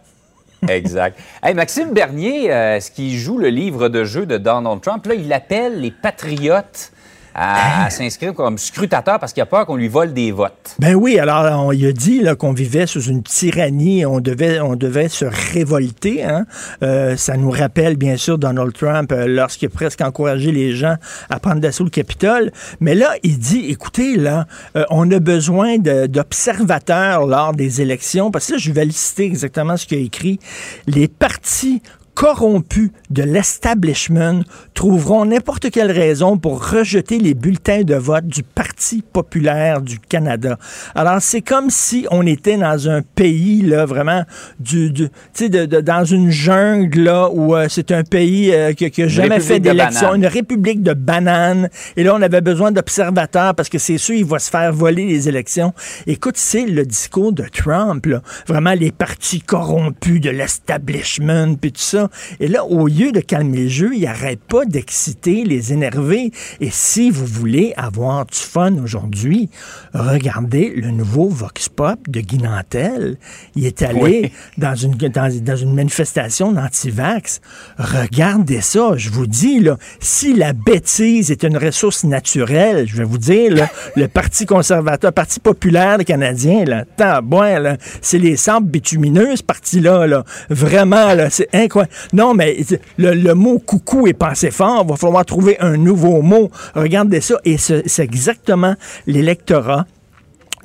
Exact. 0.70 1.18
Hey, 1.44 1.56
Maxime 1.56 1.92
Bernier, 1.94 2.52
euh, 2.54 2.80
ce 2.80 2.92
qui 2.92 3.18
joue 3.18 3.40
le 3.40 3.50
livre 3.50 3.90
de 3.90 4.04
jeu 4.04 4.28
de 4.28 4.38
Donald 4.38 4.82
Trump, 4.82 5.04
là, 5.08 5.16
il 5.16 5.34
appelle 5.34 5.82
les 5.82 5.92
patriotes 5.92 6.92
à, 7.36 7.86
à 7.86 7.90
s'inscrire 7.90 8.34
comme 8.34 8.58
scrutateurs 8.58 9.20
parce 9.20 9.34
qu'il 9.34 9.44
a 9.44 9.46
peur 9.46 9.66
qu'on 9.66 9.76
lui 9.76 9.90
vole 9.90 10.14
des 10.14 10.32
votes. 10.32 10.76
Ben 10.80 10.96
oui, 10.96 11.20
alors 11.20 11.66
on 11.68 11.72
il 11.74 11.86
a 11.86 11.92
dit 11.92 12.22
là, 12.22 12.36
qu'on 12.36 12.54
vivait 12.54 12.88
sous 12.88 13.02
une 13.04 13.22
tyrannie, 13.24 14.06
on 14.06 14.22
devait, 14.22 14.62
on 14.62 14.76
devait 14.76 15.10
se 15.10 15.26
révolter. 15.54 16.24
Hein? 16.24 16.46
Euh, 16.82 17.18
ça 17.18 17.36
nous 17.36 17.52
rappelle 17.52 17.98
bien 17.98 18.16
sûr 18.16 18.38
Donald 18.38 18.72
Trump 18.74 19.12
euh, 19.12 19.28
lorsqu'il 19.28 19.68
a 19.68 19.70
presque 19.70 20.00
encouragé 20.02 20.52
les 20.54 20.74
gens 20.74 20.96
à 21.30 21.40
prendre 21.40 21.60
d'assaut 21.60 21.84
le 21.84 21.90
Capitole. 21.90 22.52
Mais 22.80 22.96
là, 22.96 23.14
il 23.24 23.38
dit, 23.38 23.66
écoutez, 23.70 24.16
là, 24.16 24.48
euh, 24.78 24.86
on 24.90 25.12
a 25.12 25.20
besoin 25.20 25.78
de- 25.78 26.08
d'observateurs 26.08 27.28
lors 27.28 27.54
des 27.54 27.82
élections, 27.82 28.32
parce 28.32 28.48
que 28.48 28.54
là, 28.54 28.58
je 28.60 28.72
vais 28.72 28.86
le 28.86 28.92
citer 28.92 29.26
exactement 29.26 29.76
ce 29.76 29.86
qu'il 29.86 29.98
a 29.98 30.02
écrit. 30.02 30.40
Les 30.88 31.08
partis 31.10 31.82
corrompus 32.14 32.92
de 33.10 33.24
l'establishment 33.24 34.42
trouveront 34.76 35.26
n'importe 35.26 35.72
quelle 35.72 35.90
raison 35.92 36.38
pour 36.38 36.70
rejeter 36.70 37.18
les 37.18 37.34
bulletins 37.34 37.82
de 37.84 37.96
vote 37.96 38.28
du 38.28 38.44
Parti 38.44 39.02
populaire 39.02 39.82
du 39.82 39.98
Canada. 40.00 40.60
Alors, 40.94 41.22
c'est 41.22 41.42
comme 41.42 41.70
si 41.70 42.06
on 42.12 42.28
était 42.28 42.58
dans 42.58 42.90
un 42.90 43.02
pays, 43.02 43.62
là, 43.62 43.86
vraiment, 43.86 44.24
du, 44.60 44.92
du- 44.92 45.08
tu 45.08 45.14
sais, 45.34 45.50
de, 45.50 45.66
de- 45.66 45.80
dans 45.80 46.04
une 46.04 46.30
jungle, 46.30 47.00
là, 47.02 47.30
où 47.32 47.56
euh, 47.56 47.68
c'est 47.70 47.92
un 47.94 48.04
pays 48.04 48.52
euh, 48.54 48.74
qui 48.74 48.92
qui 48.92 49.04
a 49.04 49.08
jamais 49.08 49.40
fait 49.40 49.60
d'élection, 49.62 50.14
une 50.14 50.28
république 50.28 50.84
de 50.84 50.94
bananes. 50.94 51.70
Et 51.96 52.04
là, 52.04 52.14
on 52.14 52.22
avait 52.22 52.42
besoin 52.42 52.72
d'observateurs 52.74 53.56
parce 53.56 53.70
que 53.70 53.78
c'est 53.80 53.98
sûr, 53.98 54.14
il 54.16 54.26
va 54.26 54.40
se 54.40 54.50
faire 54.50 54.74
voler 54.74 55.06
les 55.06 55.30
élections. 55.30 55.74
Écoute, 56.06 56.36
c'est 56.38 56.66
le 56.66 56.86
discours 56.86 57.32
de 57.32 57.44
Trump, 57.44 58.06
là. 58.06 58.22
Vraiment, 58.46 58.74
les 58.74 58.92
partis 58.92 59.40
corrompus 59.40 60.20
de 60.20 60.30
l'establishment, 60.32 61.56
puis 61.56 61.72
tout 61.72 61.82
ça. 61.82 62.10
Et 62.42 62.50
là, 62.50 62.66
au 62.66 62.88
lieu 62.88 63.14
de 63.14 63.22
calmer 63.22 63.64
le 63.64 63.70
jeu, 63.70 63.92
il 63.96 64.06
arrête 64.06 64.42
pas 64.42 64.65
d'exciter, 64.66 65.44
les 65.44 65.74
énerver. 65.74 66.32
Et 66.60 66.70
si 66.72 67.10
vous 67.10 67.26
voulez 67.26 67.74
avoir 67.78 68.26
du 68.26 68.38
fun 68.38 68.74
aujourd'hui, 68.84 69.50
regardez 69.94 70.70
le 70.76 70.92
nouveau 70.92 71.30
Vox 71.30 71.70
Pop 71.70 72.00
de 72.08 72.20
Guy 72.22 72.38
Nantel. 72.38 73.18
Il 73.56 73.66
est 73.66 73.82
allé 73.82 74.00
Oui. 74.02 74.32
dans 74.58 74.76
une, 74.76 74.94
dans, 74.96 75.44
dans 75.44 75.56
une 75.56 75.74
manifestation 75.74 76.52
d'anti-vax. 76.52 77.42
Regardez 77.78 78.62
ça, 78.62 78.94
je 78.98 79.10
vous 79.10 79.28
dis, 79.28 79.60
là, 79.60 79.78
si 80.00 80.34
la 80.34 80.54
bêtise 80.54 81.32
est 81.32 81.44
une 81.44 81.58
ressource 81.58 82.04
naturelle, 82.04 82.88
je 82.88 82.96
vais 82.98 83.04
vous 83.04 83.18
dire, 83.18 83.54
là, 83.54 83.70
le 83.96 84.08
Parti 84.08 84.46
conservateur, 84.46 85.12
Parti 85.14 85.40
populaire 85.40 85.98
canadien, 86.06 86.66
là, 86.66 86.86
tabouin, 86.98 87.60
là, 87.60 87.78
c'est 88.02 88.20
les 88.20 88.38
sables 88.38 88.68
bitumineux, 88.68 89.36
ce 89.36 89.44
parti-là, 89.44 90.08
là. 90.08 90.24
Vraiment, 90.50 91.14
là, 91.14 91.30
c'est 91.30 91.48
incroyable. 91.54 91.94
Non, 92.14 92.34
mais 92.34 92.58
le, 92.98 93.14
le 93.14 93.34
mot 93.34 93.60
coucou 93.60 94.08
est 94.08 94.14
passé 94.14 94.52
fort, 94.56 94.84
il 94.86 94.90
va 94.90 94.96
falloir 94.96 95.26
trouver 95.26 95.60
un 95.60 95.78
nouveau 95.78 96.22
mot. 96.22 96.50
Regardez 96.74 97.22
ça, 97.22 97.36
et 97.46 97.58
ce- 97.58 97.84
c'est 97.86 98.04
exactement 98.04 98.76
l'électorat 99.06 99.86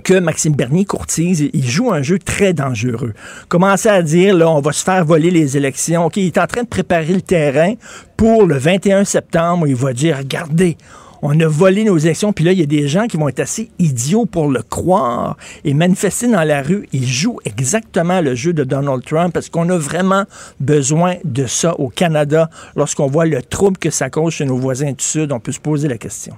que 0.04 0.18
Maxime 0.18 0.54
Bernier 0.54 0.86
courtise, 0.86 1.50
il 1.52 1.68
joue 1.68 1.92
un 1.92 2.00
jeu 2.00 2.18
très 2.18 2.54
dangereux. 2.54 3.12
Commencer 3.48 3.88
à 3.90 4.00
dire, 4.00 4.34
là, 4.34 4.48
on 4.48 4.60
va 4.60 4.72
se 4.72 4.82
faire 4.82 5.04
voler 5.04 5.30
les 5.30 5.56
élections. 5.58 6.06
OK, 6.06 6.16
il 6.16 6.26
est 6.28 6.38
en 6.38 6.46
train 6.46 6.62
de 6.62 6.68
préparer 6.68 7.12
le 7.12 7.20
terrain 7.20 7.74
pour 8.16 8.46
le 8.46 8.56
21 8.56 9.04
septembre 9.04 9.66
il 9.66 9.74
va 9.74 9.92
dire, 9.92 10.16
regardez, 10.18 10.78
on 11.22 11.38
a 11.40 11.46
volé 11.46 11.84
nos 11.84 11.98
élections, 11.98 12.32
puis 12.32 12.44
là, 12.44 12.52
il 12.52 12.58
y 12.58 12.62
a 12.62 12.66
des 12.66 12.88
gens 12.88 13.06
qui 13.06 13.16
vont 13.16 13.28
être 13.28 13.40
assez 13.40 13.70
idiots 13.78 14.26
pour 14.26 14.48
le 14.48 14.62
croire 14.62 15.36
et 15.64 15.74
manifester 15.74 16.28
dans 16.28 16.44
la 16.44 16.62
rue. 16.62 16.88
Il 16.92 17.06
joue 17.06 17.38
exactement 17.44 18.20
le 18.20 18.34
jeu 18.34 18.52
de 18.52 18.64
Donald 18.64 19.04
Trump 19.04 19.32
parce 19.32 19.48
qu'on 19.48 19.68
a 19.68 19.76
vraiment 19.76 20.24
besoin 20.60 21.16
de 21.24 21.46
ça 21.46 21.78
au 21.78 21.88
Canada. 21.88 22.48
Lorsqu'on 22.76 23.06
voit 23.06 23.26
le 23.26 23.42
trouble 23.42 23.78
que 23.78 23.90
ça 23.90 24.10
cause 24.10 24.34
chez 24.34 24.44
nos 24.44 24.56
voisins 24.56 24.92
du 24.92 25.04
Sud, 25.04 25.32
on 25.32 25.40
peut 25.40 25.52
se 25.52 25.60
poser 25.60 25.88
la 25.88 25.98
question. 25.98 26.36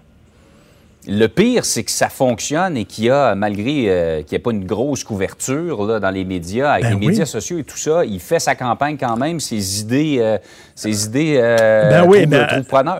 Le 1.09 1.27
pire, 1.27 1.65
c'est 1.65 1.83
que 1.83 1.91
ça 1.91 2.09
fonctionne 2.09 2.77
et 2.77 2.85
qu'il 2.85 3.05
y 3.05 3.11
a, 3.11 3.35
malgré 3.35 3.87
euh, 3.88 4.23
qu'il 4.23 4.29
n'y 4.33 4.37
ait 4.37 4.38
pas 4.38 4.53
une 4.53 4.65
grosse 4.65 5.03
couverture 5.03 5.85
là, 5.85 5.99
dans 5.99 6.11
les 6.11 6.25
médias, 6.25 6.73
avec 6.73 6.85
Ben 6.85 6.91
les 6.91 6.97
oui. 6.97 7.07
médias 7.09 7.27
sociaux 7.27 7.59
et 7.59 7.65
tout 7.65 7.77
ça, 7.77 8.05
il 8.05 8.21
fait 8.21 8.38
sa 8.38 8.55
campagne 8.55 8.97
quand 8.97 9.17
même, 9.17 9.41
ses 9.41 9.81
idées, 9.81 10.19
euh, 10.21 10.38
ses 10.77 11.07
idées 11.07 11.38
euh, 11.38 11.91
Ben 11.91 12.09
oui, 12.09 12.27
ben. 12.27 12.47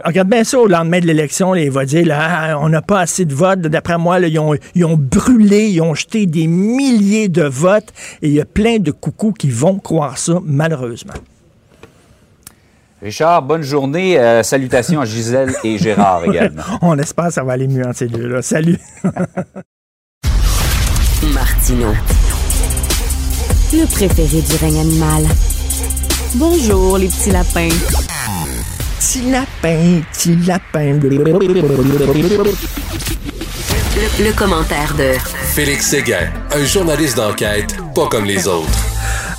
Regarde 0.05 0.29
bien 0.29 0.43
ça 0.43 0.59
au 0.59 0.67
lendemain 0.67 0.99
de 0.99 1.07
l'élection, 1.07 1.55
il 1.55 1.71
va 1.71 1.85
dire 1.85 2.05
là, 2.05 2.19
Ah, 2.21 2.59
on 2.59 2.69
n'a 2.69 2.83
pas 2.83 2.99
assez 2.99 3.25
de 3.25 3.35
votes. 3.35 3.61
D'après 3.61 3.99
moi, 3.99 4.19
là, 4.19 4.27
ils, 4.27 4.39
ont, 4.41 4.55
ils 4.75 4.85
ont 4.85 4.97
brûlé, 4.97 5.69
ils 5.69 5.81
ont 5.81 5.95
jeté 5.95 6.27
des 6.27 6.49
milliers 6.49 7.29
de 7.29 7.45
votes 7.45 7.93
et 8.21 8.29
il 8.29 8.35
y 8.35 8.41
a 8.41 8.45
plein 8.45 8.79
de 8.79 8.91
coucous 8.91 9.33
qui 9.33 9.51
vont 9.51 9.79
croire 9.79 10.19
ça, 10.19 10.41
malheureusement. 10.45 11.15
Richard, 13.03 13.43
bonne 13.43 13.63
journée. 13.63 14.17
Euh, 14.19 14.45
salutations 14.45 15.01
à 15.01 15.05
Gisèle 15.05 15.53
et 15.65 15.77
Gérard 15.77 16.25
également. 16.25 16.63
On 16.83 16.97
espère 16.99 17.27
que 17.27 17.33
ça 17.33 17.43
va 17.43 17.55
aller 17.55 17.67
mieux 17.67 17.85
entre 17.85 17.99
ces 17.99 18.07
deux-là. 18.07 18.43
Salut. 18.43 18.79
Martino. 21.35 21.89
Le 23.73 23.87
préféré 23.87 24.43
du 24.43 24.57
règne 24.61 24.81
animal. 24.81 25.25
Bonjour, 26.37 26.99
les 26.99 27.09
petits 27.09 27.31
lapins. 27.31 27.69
Petit 29.01 29.31
lapin, 29.31 30.01
petit 30.13 30.37
lapin. 30.47 31.01
Le, 31.03 31.09
le 34.25 34.33
commentaire 34.33 34.95
de 34.95 35.13
Félix 35.55 35.89
Séguin, 35.89 36.31
un 36.53 36.65
journaliste 36.65 37.17
d'enquête 37.17 37.77
pas 37.95 38.07
comme 38.07 38.25
les 38.27 38.47
autres. 38.47 38.79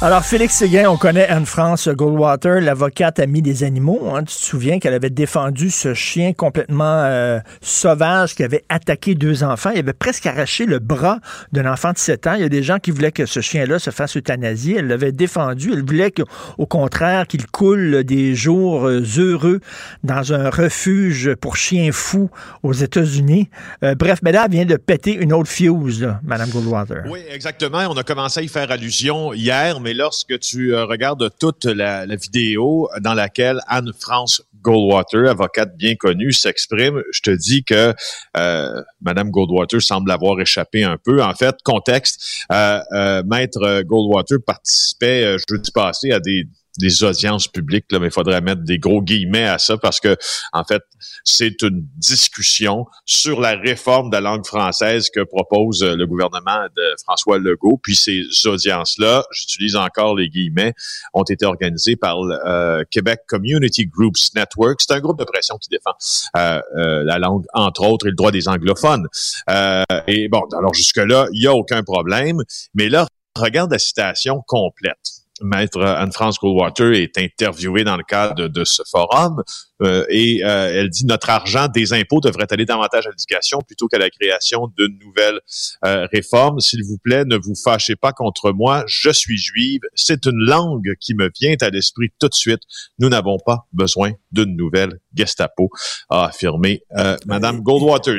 Alors, 0.01 0.25
Félix 0.25 0.55
Séguin, 0.55 0.89
on 0.89 0.97
connaît 0.97 1.27
Anne-France 1.27 1.87
Goldwater, 1.87 2.59
l'avocate 2.59 3.19
amie 3.19 3.41
des 3.41 3.63
animaux. 3.63 4.09
Hein. 4.13 4.23
Tu 4.23 4.35
te 4.35 4.41
souviens 4.41 4.79
qu'elle 4.79 4.93
avait 4.93 5.09
défendu 5.09 5.69
ce 5.69 5.93
chien 5.93 6.33
complètement 6.33 7.03
euh, 7.05 7.39
sauvage 7.61 8.35
qui 8.35 8.43
avait 8.43 8.63
attaqué 8.67 9.15
deux 9.15 9.43
enfants? 9.43 9.69
Il 9.71 9.79
avait 9.79 9.93
presque 9.93 10.25
arraché 10.25 10.65
le 10.65 10.79
bras 10.79 11.19
d'un 11.53 11.71
enfant 11.71 11.93
de 11.93 11.97
7 11.97 12.27
ans. 12.27 12.33
Il 12.33 12.41
y 12.41 12.45
a 12.45 12.49
des 12.49 12.63
gens 12.63 12.79
qui 12.79 12.91
voulaient 12.91 13.13
que 13.13 13.25
ce 13.25 13.39
chien-là 13.39 13.79
se 13.79 13.91
fasse 13.91 14.17
euthanasier. 14.17 14.77
Elle 14.79 14.87
l'avait 14.87 15.13
défendu. 15.13 15.71
Elle 15.71 15.85
voulait 15.85 16.11
qu'au 16.11 16.65
contraire 16.65 17.25
qu'il 17.25 17.47
coule 17.47 18.03
des 18.03 18.35
jours 18.35 18.87
euh, 18.87 19.03
heureux 19.17 19.61
dans 20.03 20.33
un 20.33 20.49
refuge 20.49 21.33
pour 21.35 21.55
chiens 21.55 21.91
fous 21.93 22.29
aux 22.61 22.73
États-Unis. 22.73 23.49
Euh, 23.83 23.95
bref, 23.95 24.19
mais 24.21 24.33
vient 24.49 24.65
de 24.65 24.75
péter 24.75 25.13
une 25.13 25.31
autre 25.31 25.49
fuse, 25.49 26.01
là, 26.01 26.19
Mme 26.23 26.49
Goldwater. 26.49 27.03
Oui, 27.07 27.19
exactement. 27.31 27.79
On 27.89 27.95
a 27.95 28.03
commencé 28.03 28.39
à 28.39 28.43
y 28.43 28.47
faire 28.47 28.71
allusion 28.71 29.33
hier, 29.33 29.79
mais 29.83 29.93
lorsque 29.93 30.39
tu 30.39 30.73
euh, 30.73 30.85
regardes 30.85 31.29
toute 31.39 31.65
la, 31.65 32.05
vidéo 32.15 32.89
dans 33.01 33.13
laquelle 33.13 33.59
Anne-France 33.67 34.41
Goldwater, 34.63 35.29
avocate 35.29 35.75
bien 35.77 35.95
connue, 35.95 36.31
s'exprime, 36.31 37.03
je 37.11 37.21
te 37.21 37.29
dis 37.29 37.63
que 37.63 37.93
euh, 38.37 38.81
Madame 39.01 39.29
Goldwater 39.29 39.81
semble 39.81 40.09
avoir 40.09 40.39
échappé 40.39 40.83
un 40.83 40.97
peu. 40.97 41.21
En 41.21 41.33
fait, 41.33 41.55
contexte, 41.63 42.45
euh, 42.51 42.79
euh, 42.93 43.23
Maître 43.25 43.81
Goldwater 43.81 44.39
participait 44.45 45.35
jeudi 45.49 45.71
passé 45.71 46.11
à 46.11 46.19
des 46.19 46.47
des 46.79 47.03
audiences 47.03 47.47
publiques, 47.47 47.85
là, 47.91 47.99
mais 47.99 48.07
il 48.07 48.13
faudrait 48.13 48.41
mettre 48.41 48.63
des 48.63 48.79
gros 48.79 49.01
guillemets 49.01 49.47
à 49.47 49.57
ça 49.57 49.77
parce 49.77 49.99
que, 49.99 50.15
en 50.53 50.63
fait, 50.63 50.81
c'est 51.23 51.61
une 51.61 51.85
discussion 51.97 52.85
sur 53.05 53.39
la 53.39 53.55
réforme 53.55 54.09
de 54.09 54.15
la 54.15 54.21
langue 54.21 54.45
française 54.45 55.09
que 55.13 55.21
propose 55.21 55.83
le 55.83 56.05
gouvernement 56.05 56.65
de 56.75 56.95
François 57.03 57.37
Legault. 57.37 57.79
Puis 57.81 57.95
ces 57.95 58.23
audiences-là, 58.45 59.23
j'utilise 59.31 59.75
encore 59.75 60.15
les 60.15 60.29
guillemets, 60.29 60.73
ont 61.13 61.23
été 61.23 61.45
organisées 61.45 61.95
par 61.95 62.21
le 62.23 62.37
euh, 62.45 62.83
Québec 62.89 63.21
Community 63.27 63.85
Groups 63.85 64.33
Network. 64.35 64.79
C'est 64.79 64.93
un 64.93 64.99
groupe 64.99 65.19
de 65.19 65.25
pression 65.25 65.57
qui 65.57 65.69
défend 65.69 65.93
euh, 66.37 66.61
euh, 66.77 67.03
la 67.03 67.19
langue, 67.19 67.45
entre 67.53 67.85
autres, 67.85 68.07
et 68.07 68.09
le 68.09 68.15
droit 68.15 68.31
des 68.31 68.47
anglophones. 68.47 69.07
Euh, 69.49 69.83
et 70.07 70.27
bon, 70.27 70.41
alors 70.57 70.73
jusque-là, 70.73 71.27
il 71.33 71.39
n'y 71.41 71.47
a 71.47 71.53
aucun 71.53 71.83
problème. 71.83 72.41
Mais 72.73 72.89
là, 72.89 73.07
regarde 73.35 73.71
la 73.71 73.79
citation 73.79 74.43
complète. 74.47 75.22
Maître 75.41 75.81
Anne-France 75.81 76.37
Goldwater 76.39 76.93
est 76.93 77.17
interviewée 77.17 77.83
dans 77.83 77.97
le 77.97 78.03
cadre 78.03 78.35
de, 78.35 78.47
de 78.47 78.63
ce 78.63 78.83
forum 78.89 79.43
euh, 79.83 80.05
et 80.09 80.43
euh, 80.43 80.71
elle 80.73 80.89
dit 80.89 81.05
notre 81.05 81.29
argent 81.29 81.67
des 81.67 81.93
impôts 81.93 82.19
devrait 82.21 82.47
aller 82.51 82.65
davantage 82.65 83.07
à 83.07 83.09
l'éducation 83.09 83.59
plutôt 83.61 83.87
qu'à 83.87 83.97
la 83.97 84.09
création 84.09 84.71
de 84.77 84.87
nouvelles 85.03 85.39
euh, 85.85 86.07
réformes. 86.11 86.59
S'il 86.59 86.83
vous 86.83 86.97
plaît, 86.97 87.25
ne 87.25 87.37
vous 87.37 87.55
fâchez 87.55 87.95
pas 87.95 88.11
contre 88.11 88.51
moi. 88.51 88.83
Je 88.87 89.09
suis 89.09 89.37
juive. 89.37 89.81
C'est 89.95 90.25
une 90.25 90.37
langue 90.37 90.93
qui 90.99 91.13
me 91.13 91.29
vient 91.39 91.55
à 91.61 91.69
l'esprit 91.69 92.09
tout 92.19 92.27
de 92.27 92.33
suite. 92.33 92.61
Nous 92.99 93.09
n'avons 93.09 93.37
pas 93.45 93.67
besoin 93.73 94.11
d'une 94.31 94.55
nouvelle 94.55 94.99
Gestapo, 95.15 95.69
a 96.09 96.25
affirmé 96.25 96.81
Madame 97.27 97.61
Goldwater. 97.61 98.15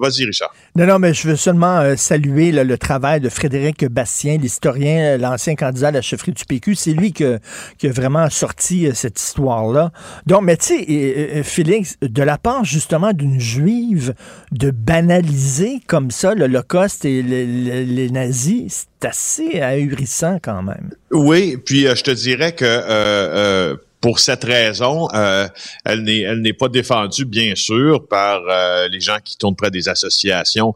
Vas-y, 0.00 0.24
Richard. 0.24 0.54
Non, 0.76 0.86
non, 0.86 0.98
mais 0.98 1.12
je 1.12 1.28
veux 1.28 1.36
seulement 1.36 1.96
saluer 1.96 2.52
là, 2.52 2.62
le 2.62 2.78
travail 2.78 3.20
de 3.20 3.28
Frédéric 3.28 3.84
Bastien, 3.86 4.38
l'historien, 4.38 5.18
l'ancien 5.18 5.56
candidat 5.56 5.88
à 5.88 5.90
la 5.90 6.02
chefferie 6.02 6.32
du 6.32 6.44
PQ. 6.44 6.74
C'est 6.76 6.92
lui 6.92 7.12
que, 7.12 7.40
qui 7.78 7.88
a 7.88 7.92
vraiment 7.92 8.30
sorti 8.30 8.88
cette 8.94 9.20
histoire-là. 9.20 9.90
Donc, 10.26 10.42
mais 10.42 10.56
tu 10.56 10.66
sais, 10.66 10.84
Félix, 11.42 11.96
de 12.02 12.22
la 12.22 12.38
part 12.38 12.64
justement 12.64 13.12
d'une 13.12 13.40
juive, 13.40 14.14
de 14.52 14.70
banaliser 14.70 15.80
comme 15.86 16.10
ça 16.10 16.34
l'Holocauste 16.34 17.04
et 17.04 17.22
les 17.22 18.10
nazis, 18.10 18.86
c'est 19.00 19.08
assez 19.08 19.60
ahurissant 19.60 20.38
quand 20.42 20.62
même. 20.62 20.90
Oui, 21.10 21.56
puis 21.64 21.86
euh, 21.86 21.94
je 21.94 22.02
te 22.02 22.10
dirais 22.10 22.52
que 22.54 22.64
euh, 22.64 22.80
euh, 23.72 23.76
pour 24.00 24.18
cette 24.18 24.44
raison, 24.44 25.08
euh, 25.14 25.46
elle 25.84 26.02
n'est 26.04 26.20
elle 26.20 26.40
n'est 26.40 26.54
pas 26.54 26.68
défendue 26.68 27.26
bien 27.26 27.54
sûr 27.54 28.06
par 28.08 28.40
euh, 28.48 28.88
les 28.88 29.00
gens 29.00 29.18
qui 29.22 29.36
tournent 29.36 29.56
près 29.56 29.70
des 29.70 29.88
associations 29.88 30.74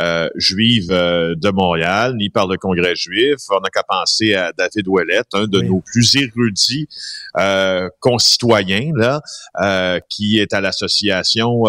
euh, 0.00 0.28
juives 0.34 0.88
de 0.88 1.50
Montréal, 1.50 2.14
ni 2.16 2.30
par 2.30 2.46
le 2.46 2.56
Congrès 2.56 2.96
juif. 2.96 3.38
On 3.50 3.60
n'a 3.60 3.70
qu'à 3.70 3.84
penser 3.84 4.34
à 4.34 4.52
David 4.52 4.88
Ouellette, 4.88 5.28
un 5.34 5.46
de 5.46 5.60
oui. 5.60 5.68
nos 5.68 5.80
plus 5.80 6.16
érudits 6.16 6.88
concitoyens 8.00 8.92
là, 8.94 10.00
qui 10.08 10.38
est 10.38 10.52
à 10.52 10.60
l'association. 10.60 11.64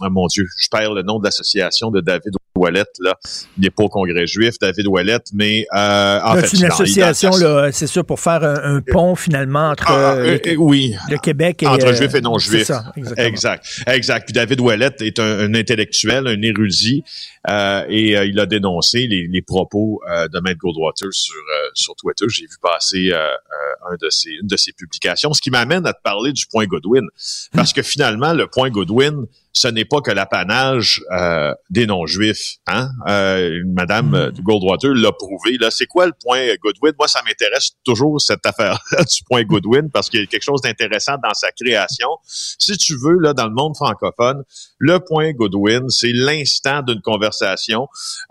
Mon 0.00 0.26
Dieu, 0.26 0.46
je 0.58 0.68
perds 0.68 0.92
le 0.92 1.02
nom 1.02 1.18
de 1.18 1.24
l'association 1.24 1.90
de 1.90 2.00
David 2.00 2.34
Ouellette 2.56 2.96
là. 2.98 3.16
Il 3.56 3.62
n'est 3.62 3.70
pas 3.70 3.84
au 3.84 3.88
Congrès 3.88 4.26
juif, 4.26 4.54
David 4.60 4.86
Ouellette, 4.86 5.28
mais 5.32 5.66
en 5.72 6.34
fait, 6.36 6.46
c'est 6.48 6.58
une 6.58 6.64
association 6.64 7.30
là, 7.36 7.70
c'est 7.72 7.86
sûr 7.86 8.04
pour 8.04 8.20
faire 8.20 8.42
un, 8.42 8.76
un 8.76 8.80
pont 8.80 9.14
finalement 9.14 9.70
entre. 9.70 9.84
Ah, 9.86 10.14
euh, 10.14 10.38
oui. 10.58 10.94
Le 11.10 11.18
Québec 11.18 11.62
et, 11.62 11.66
entre 11.66 11.86
euh, 11.86 11.94
juifs 11.94 12.14
et 12.14 12.20
non 12.20 12.38
juifs. 12.38 12.66
Ça, 12.66 12.92
exact. 13.16 13.66
Exact. 13.86 14.24
Puis 14.24 14.32
David 14.32 14.60
Ouellette 14.60 15.00
est 15.02 15.18
un, 15.18 15.40
un 15.40 15.54
intellectuel, 15.54 16.26
un 16.26 16.42
érudit, 16.42 17.02
euh, 17.48 17.84
et 17.88 18.16
euh, 18.16 18.26
il 18.26 18.38
a 18.38 18.46
dénoncé 18.46 19.06
les, 19.06 19.26
les 19.28 19.42
propos 19.42 20.00
euh, 20.10 20.28
de 20.28 20.40
Matt 20.40 20.56
Goldwater 20.58 21.08
sur 21.12 21.34
sur 21.74 21.94
Twitter. 21.96 22.26
J'ai 22.28 22.44
vu 22.44 22.56
passer 22.60 23.10
un 23.12 23.96
de 24.00 24.10
ses, 24.10 24.30
une 24.30 24.46
de 24.46 24.56
ses 24.56 24.72
publications, 24.72 25.32
ce 25.32 25.40
qui 25.40 25.50
m'amène 25.50 25.86
à 25.86 25.92
te 25.92 26.02
parler 26.02 26.32
du 26.32 26.44
point 26.46 26.66
Godwin, 26.66 27.06
parce 27.52 27.72
que 27.72 27.82
finalement 27.82 28.32
le 28.32 28.46
point 28.46 28.70
Godwin, 28.70 29.26
ce 29.52 29.68
n'est 29.68 29.84
pas 29.84 30.00
que 30.00 30.10
l'apanage 30.10 31.02
euh, 31.12 31.52
des 31.70 31.86
non-juifs. 31.86 32.56
Hein? 32.66 32.88
Euh, 33.08 33.60
Madame 33.66 34.10
mm. 34.10 34.42
Goldwater 34.42 34.94
l'a 34.94 35.12
prouvé. 35.12 35.56
Là, 35.58 35.70
c'est 35.70 35.86
quoi 35.86 36.06
le 36.06 36.12
point 36.24 36.46
Goodwin? 36.62 36.92
Moi, 36.98 37.08
ça 37.08 37.20
m'intéresse 37.26 37.72
toujours 37.84 38.20
cette 38.20 38.44
affaire-là 38.46 39.04
du 39.04 39.24
point 39.28 39.42
Goodwin 39.42 39.90
parce 39.90 40.08
qu'il 40.08 40.20
y 40.20 40.22
a 40.22 40.26
quelque 40.26 40.44
chose 40.44 40.60
d'intéressant 40.60 41.16
dans 41.22 41.34
sa 41.34 41.50
création. 41.52 42.08
Si 42.24 42.76
tu 42.76 42.94
veux, 42.94 43.18
là, 43.18 43.32
dans 43.32 43.46
le 43.46 43.54
monde 43.54 43.76
francophone, 43.76 44.42
le 44.78 45.00
point 45.00 45.32
Goodwin, 45.32 45.88
c'est 45.88 46.12
l'instant 46.12 46.82
d'une 46.82 47.00
conversation 47.00 47.88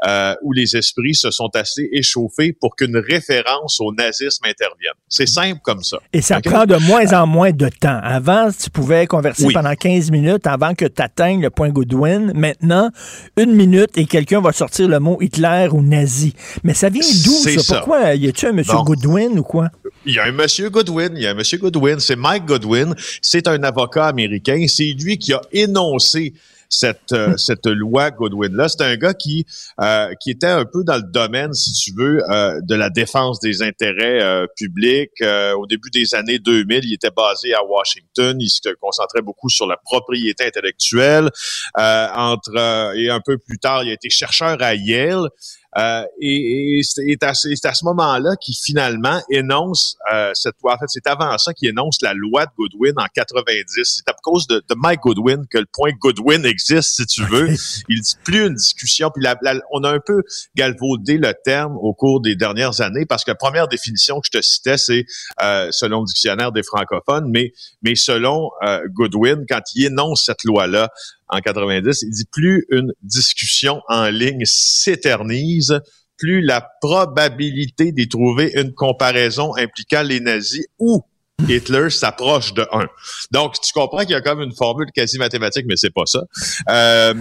euh, 0.08 0.36
où 0.44 0.54
les 0.54 0.78
esprits 0.78 1.16
se 1.16 1.32
sont 1.32 1.50
assez 1.54 1.90
échauffés 1.92 2.54
pour 2.54 2.76
qu'une 2.76 2.98
référence 2.98 3.80
au 3.80 3.94
nazisme 3.94 4.46
intervienne. 4.46 4.94
C'est 5.08 5.28
simple 5.28 5.60
comme 5.64 5.84
ça. 5.84 6.00
Et 6.14 6.22
ça 6.22 6.38
okay? 6.38 6.50
prend 6.50 6.66
de 6.66 6.76
moins 6.76 7.12
en 7.14 7.28
moins 7.28 7.52
de 7.52 7.70
temps. 7.70 8.00
Avant, 8.02 8.50
tu 8.52 8.70
pouvais 8.70 9.08
converser 9.08 9.46
oui. 9.46 9.54
pendant 9.54 9.76
15 9.76 10.12
minutes 10.12 10.48
avant 10.48 10.74
que 10.74 10.86
tu 10.86 11.02
atteignes 11.10 11.42
le 11.42 11.50
point 11.50 11.70
Goodwin. 11.70 12.32
Maintenant, 12.36 12.90
une 13.38 13.54
minute 13.54 13.98
et 13.98 14.06
quelqu'un 14.06 14.42
va 14.42 14.52
sortir 14.52 14.88
le 14.88 15.00
mot 15.00 15.18
Hitler 15.22 15.68
ou 15.72 15.82
nazi. 15.82 16.34
Mais 16.64 16.74
ça 16.74 16.90
vient 16.90 17.02
d'où, 17.02 17.32
ça? 17.32 17.60
ça? 17.60 17.76
Pourquoi? 17.76 18.16
Y 18.16 18.28
a-tu 18.28 18.46
un 18.46 18.54
monsieur. 18.54 18.78
Goodwin 18.86 19.40
ou 19.40 19.44
quoi? 19.44 19.70
Il 20.06 20.14
y 20.14 20.20
a 20.20 20.26
un 20.26 20.32
monsieur 20.32 20.70
Goodwin. 20.70 21.12
Il 21.16 21.24
y 21.24 21.28
a 21.28 21.32
un 21.32 21.34
monsieur 21.34 21.58
Goodwin. 21.58 22.00
C'est 22.00 22.16
Mike 22.16 22.46
Goodwin. 22.46 22.96
C'est 23.22 23.48
un 23.48 23.62
avocat 23.64 24.06
américain. 24.06 24.66
C'est 24.68 24.96
lui 25.00 25.18
qui 25.18 25.34
a 25.34 25.42
énoncé 25.52 26.34
cette 26.70 27.12
euh, 27.12 27.36
cette 27.38 27.66
loi 27.66 28.12
Goodwin 28.12 28.56
là. 28.56 28.70
C'est 28.70 28.84
un 28.84 28.96
gars 28.96 29.14
qui 29.14 29.46
euh, 29.82 30.14
qui 30.22 30.32
était 30.32 30.48
un 30.48 30.66
peu 30.66 30.84
dans 30.84 30.98
le 30.98 31.12
domaine, 31.12 31.54
si 31.54 31.74
tu 31.74 31.92
veux, 31.98 32.22
euh, 32.30 32.60
de 32.62 32.76
la 32.76 32.90
défense 32.90 33.40
des 33.40 33.62
intérêts 33.62 34.22
euh, 34.22 34.46
publics. 34.56 35.12
Euh, 35.22 35.54
au 35.54 35.66
début 35.66 35.90
des 35.90 36.16
années 36.16 36.40
2000, 36.40 36.86
il 36.86 36.94
était 36.94 37.12
basé 37.12 37.54
à 37.54 37.64
Washington. 37.64 38.38
Il 38.40 38.50
se 38.50 38.70
concentrait 38.80 39.22
beaucoup 39.22 39.50
sur 39.50 39.68
la 39.68 39.78
propriété 39.78 40.46
intellectuelle. 40.46 41.30
Euh, 41.78 42.08
entre 42.16 42.96
et 42.96 43.10
un 43.10 43.20
peu 43.20 43.38
plus 43.38 43.58
tard, 43.58 43.84
il 43.84 43.90
a 43.90 43.94
été 43.94 44.10
chercheur 44.10 44.58
à 44.62 44.76
Yale. 44.76 45.28
Euh, 45.78 46.04
et, 46.20 46.80
et 46.80 46.84
c'est 46.84 47.24
à, 47.24 47.30
à, 47.30 47.34
ce 47.74 47.86
moment-là 47.86 48.36
qu'il 48.42 48.56
finalement 48.56 49.22
énonce 49.30 49.98
euh, 50.12 50.32
cette 50.34 50.56
loi. 50.64 50.74
En 50.74 50.80
fait, 50.80 50.88
c'est 50.88 51.06
avant 51.06 51.38
ça 51.38 51.54
qu'il 51.54 51.70
énonce 51.70 52.02
la 52.02 52.14
loi 52.14 52.46
de 52.46 52.52
Goodwin 52.58 52.94
en 52.98 53.06
90. 53.14 53.66
C'est 53.84 54.10
à 54.10 54.16
cause 54.24 54.48
de, 54.48 54.64
de, 54.68 54.76
Mike 54.76 55.02
Goodwin 55.02 55.46
que 55.48 55.60
le 55.60 55.68
point 55.72 55.92
Goodwin 55.92 56.44
existe, 56.46 56.96
si 56.96 57.06
tu 57.06 57.24
veux. 57.26 57.50
Il 57.88 58.02
dit 58.02 58.16
plus 58.24 58.48
une 58.48 58.56
discussion. 58.56 59.12
Puis 59.14 59.24
la, 59.24 59.36
la, 59.42 59.56
on 59.72 59.84
a 59.84 59.92
un 59.92 60.00
peu 60.04 60.24
galvaudé 60.56 61.18
le 61.18 61.34
terme 61.44 61.78
au 61.78 61.94
cours 61.94 62.22
des 62.22 62.36
dernières 62.36 62.82
années 62.82 63.06
parce 63.06 63.24
que 63.24 63.32
la 63.32 63.36
première 63.36 63.68
définition 63.68 64.20
que 64.20 64.28
je 64.32 64.40
te 64.40 64.42
citais, 64.42 64.78
c'est 64.78 65.06
euh, 65.42 65.68
selon 65.72 66.02
le 66.02 66.06
dictionnaire 66.06 66.52
des 66.52 66.64
francophones, 66.64 67.30
mais, 67.30 67.54
mais 67.84 67.96
selon 67.96 68.50
euh, 68.66 68.80
Goodwin, 68.90 69.46
quand 69.48 69.62
il 69.76 69.86
énonce 69.86 70.26
cette 70.26 70.44
loi-là, 70.44 70.90
en 71.30 71.40
90, 71.40 72.02
il 72.02 72.10
dit 72.10 72.26
plus 72.32 72.66
une 72.70 72.94
discussion 73.02 73.82
en 73.88 74.10
ligne 74.10 74.44
s'éternise, 74.46 75.80
plus 76.18 76.42
la 76.42 76.68
probabilité 76.82 77.92
d'y 77.92 78.10
trouver 78.10 78.52
une 78.56 78.74
comparaison 78.74 79.56
impliquant 79.56 80.04
les 80.04 80.20
nazis 80.20 80.66
ou 80.80 81.04
Hitler 81.48 81.90
s'approche 81.90 82.54
de 82.54 82.66
1. 82.72 82.86
Donc, 83.32 83.54
tu 83.62 83.72
comprends 83.74 84.00
qu'il 84.02 84.12
y 84.12 84.16
a 84.16 84.22
comme 84.22 84.42
une 84.42 84.54
formule 84.54 84.88
quasi 84.94 85.18
mathématique, 85.18 85.66
mais 85.68 85.76
c'est 85.78 85.94
pas 85.94 86.06
ça. 86.06 86.22
Euh, 86.70 87.14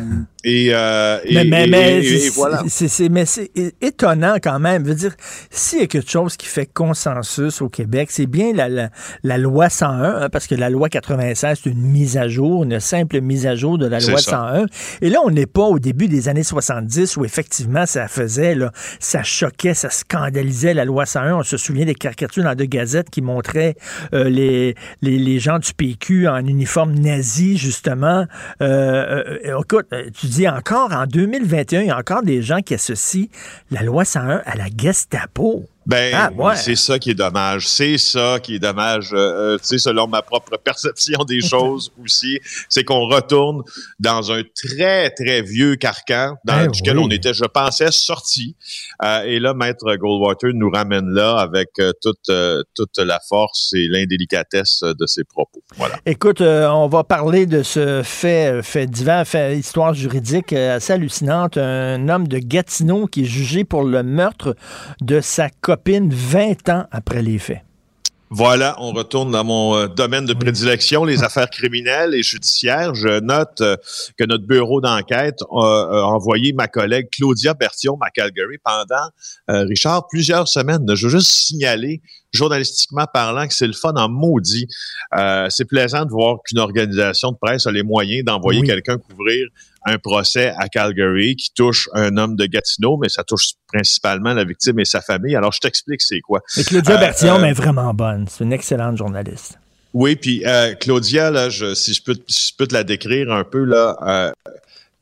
et, 0.44 0.70
euh, 0.72 1.18
et, 1.24 1.44
mais, 1.44 1.66
mais, 1.66 1.98
et- 2.02 2.14
et 2.14 2.18
c'est- 2.18 2.34
voilà. 2.34 2.62
c'est- 2.68 3.08
mais 3.08 3.26
c'est 3.26 3.50
étonnant 3.80 4.36
quand 4.42 4.58
même. 4.58 4.84
Je 4.84 4.88
veux 4.90 4.94
dire, 4.96 5.14
s'il 5.50 5.80
y 5.80 5.82
a 5.82 5.86
quelque 5.86 6.10
chose 6.10 6.36
qui 6.36 6.46
fait 6.46 6.66
consensus 6.66 7.60
au 7.62 7.68
Québec, 7.68 8.08
c'est 8.10 8.26
bien 8.26 8.52
la, 8.52 8.68
la, 8.68 8.90
la 9.22 9.38
loi 9.38 9.68
101, 9.68 10.22
hein, 10.22 10.28
parce 10.30 10.46
que 10.46 10.54
la 10.54 10.70
loi 10.70 10.88
96, 10.88 11.60
c'est 11.62 11.70
une 11.70 11.80
mise 11.82 12.16
à 12.16 12.28
jour, 12.28 12.64
une 12.64 12.80
simple 12.80 13.20
mise 13.20 13.46
à 13.46 13.54
jour 13.56 13.78
de 13.78 13.86
la 13.86 14.00
loi 14.00 14.18
ça. 14.18 14.30
101. 14.30 14.66
Et 15.02 15.10
là, 15.10 15.18
on 15.24 15.30
n'est 15.30 15.46
pas 15.46 15.62
au 15.62 15.78
début 15.78 16.08
des 16.08 16.28
années 16.28 16.42
70 16.42 17.16
où 17.16 17.24
effectivement 17.24 17.86
ça 17.86 18.08
faisait, 18.08 18.54
là, 18.54 18.72
ça 19.00 19.22
choquait, 19.22 19.74
ça 19.74 19.90
scandalisait 19.90 20.74
la 20.74 20.84
loi 20.84 21.06
101. 21.06 21.34
On 21.36 21.42
se 21.42 21.56
souvient 21.56 21.84
des 21.86 21.94
caricatures 21.94 22.44
dans 22.44 22.54
deux 22.54 22.64
gazettes 22.66 23.10
qui 23.10 23.22
montraient 23.22 23.74
euh, 24.14 24.28
les, 24.28 24.74
les, 25.02 25.18
les 25.18 25.38
gens 25.38 25.58
du 25.58 25.72
PQ 25.72 26.28
en 26.28 26.44
uniforme 26.46 26.94
nazi, 26.94 27.56
justement. 27.56 28.26
Euh, 28.60 29.24
euh, 29.44 29.60
écoute, 29.60 29.86
tu 30.18 30.26
dis 30.26 30.48
encore 30.48 30.92
en 30.92 31.06
2021, 31.06 31.82
il 31.82 31.86
y 31.88 31.90
a 31.90 31.98
encore 31.98 32.22
des 32.22 32.42
gens 32.42 32.60
qui 32.60 32.74
associent 32.74 33.26
la 33.70 33.82
loi 33.82 34.04
101 34.04 34.42
à 34.44 34.56
la 34.56 34.66
Gestapo. 34.76 35.66
Ben, 35.88 36.12
Ah, 36.14 36.30
ouais. 36.36 36.54
c'est 36.56 36.76
ça 36.76 36.98
qui 36.98 37.10
est 37.12 37.14
dommage. 37.14 37.66
C'est 37.66 37.96
ça 37.96 38.38
qui 38.40 38.56
est 38.56 38.58
dommage. 38.58 39.14
Euh, 39.14 39.16
euh, 39.54 39.58
tu 39.58 39.64
sais, 39.68 39.78
selon 39.78 40.06
ma 40.06 40.20
propre 40.20 40.58
perception 40.62 41.24
des 41.24 41.40
choses 41.40 41.90
aussi, 42.04 42.38
c'est 42.68 42.84
qu'on 42.84 43.08
retourne 43.08 43.62
dans 43.98 44.30
un 44.30 44.42
très, 44.54 45.08
très 45.10 45.40
vieux 45.40 45.76
carcan 45.76 46.34
dans 46.44 46.64
Eh 46.64 46.68
duquel 46.68 46.98
oui. 46.98 47.04
on 47.06 47.10
était, 47.10 47.32
je 47.32 47.46
pensais, 47.46 47.90
sorti. 47.90 48.54
Euh, 49.02 49.22
et 49.22 49.40
là, 49.40 49.54
Maître 49.54 49.96
Goldwater 49.96 50.50
nous 50.52 50.70
ramène 50.70 51.08
là 51.08 51.38
avec 51.38 51.70
euh, 51.78 51.92
toute, 52.02 52.28
euh, 52.28 52.62
toute 52.74 52.98
la 52.98 53.18
force 53.26 53.70
et 53.74 53.88
l'indélicatesse 53.88 54.82
de 54.82 55.06
ses 55.06 55.24
propos. 55.24 55.62
Voilà. 55.78 55.94
Écoute, 56.04 56.42
on 56.42 56.88
va 56.88 57.02
parler 57.02 57.46
de 57.46 57.62
ce 57.62 58.02
fait, 58.04 58.60
fait 58.62 58.86
divers, 58.86 59.26
fait 59.26 59.56
histoire 59.58 59.94
juridique 59.94 60.52
assez 60.52 60.92
hallucinante. 60.92 61.56
Un 61.56 62.10
homme 62.10 62.28
de 62.28 62.36
Gatineau 62.38 63.06
qui 63.06 63.22
est 63.22 63.24
jugé 63.26 63.64
pour 63.64 63.84
le 63.84 64.02
meurtre 64.02 64.54
de 65.00 65.22
sa 65.22 65.48
copine 65.48 65.77
20 65.86 66.68
ans 66.68 66.86
après 66.90 67.22
les 67.22 67.38
faits. 67.38 67.62
Voilà, 68.30 68.76
on 68.78 68.92
retourne 68.92 69.30
dans 69.30 69.42
mon 69.42 69.74
euh, 69.74 69.86
domaine 69.88 70.26
de 70.26 70.34
prédilection, 70.34 71.06
les 71.06 71.22
affaires 71.24 71.48
criminelles 71.48 72.14
et 72.14 72.22
judiciaires. 72.22 72.94
Je 72.94 73.20
note 73.20 73.62
euh, 73.62 73.76
que 74.18 74.24
notre 74.24 74.44
bureau 74.46 74.82
d'enquête 74.82 75.38
a, 75.50 75.56
a 75.56 76.02
envoyé 76.02 76.52
ma 76.52 76.68
collègue 76.68 77.08
Claudia 77.10 77.54
Bertillon 77.54 77.96
à 78.02 78.10
Calgary 78.10 78.58
pendant, 78.62 79.08
euh, 79.50 79.64
Richard, 79.64 80.08
plusieurs 80.08 80.46
semaines. 80.46 80.84
Je 80.94 81.06
veux 81.06 81.18
juste 81.18 81.30
signaler, 81.30 82.02
journalistiquement 82.34 83.06
parlant, 83.10 83.48
que 83.48 83.54
c'est 83.54 83.66
le 83.66 83.72
fun 83.72 83.94
en 83.94 84.10
maudit. 84.10 84.66
Euh, 85.16 85.46
c'est 85.48 85.64
plaisant 85.64 86.04
de 86.04 86.10
voir 86.10 86.36
qu'une 86.44 86.58
organisation 86.58 87.32
de 87.32 87.38
presse 87.40 87.66
a 87.66 87.72
les 87.72 87.82
moyens 87.82 88.26
d'envoyer 88.26 88.60
Oui. 88.60 88.66
quelqu'un 88.66 88.98
couvrir 88.98 89.48
un 89.88 89.98
procès 89.98 90.52
à 90.58 90.68
Calgary 90.68 91.36
qui 91.36 91.52
touche 91.54 91.88
un 91.92 92.16
homme 92.16 92.36
de 92.36 92.46
Gatineau, 92.46 92.96
mais 92.96 93.08
ça 93.08 93.24
touche 93.24 93.54
principalement 93.72 94.32
la 94.32 94.44
victime 94.44 94.78
et 94.78 94.84
sa 94.84 95.00
famille. 95.00 95.34
Alors, 95.36 95.52
je 95.52 95.60
t'explique 95.60 96.02
c'est 96.02 96.20
quoi. 96.20 96.40
Et 96.56 96.64
Claudia 96.64 96.94
Euh, 96.96 96.98
Bertillon, 96.98 97.34
euh, 97.36 97.40
mais 97.40 97.52
vraiment 97.52 97.92
bonne. 97.94 98.26
C'est 98.28 98.44
une 98.44 98.52
excellente 98.52 98.96
journaliste. 98.96 99.58
Oui, 99.94 100.16
puis 100.16 100.44
euh, 100.46 100.74
Claudia, 100.74 101.30
là, 101.30 101.48
je, 101.48 101.74
si, 101.74 101.94
je 101.94 102.02
peux, 102.02 102.14
si 102.28 102.50
je 102.50 102.56
peux 102.56 102.66
te 102.66 102.74
la 102.74 102.84
décrire 102.84 103.32
un 103.32 103.44
peu, 103.44 103.64
là, 103.64 103.96
euh, 104.06 104.32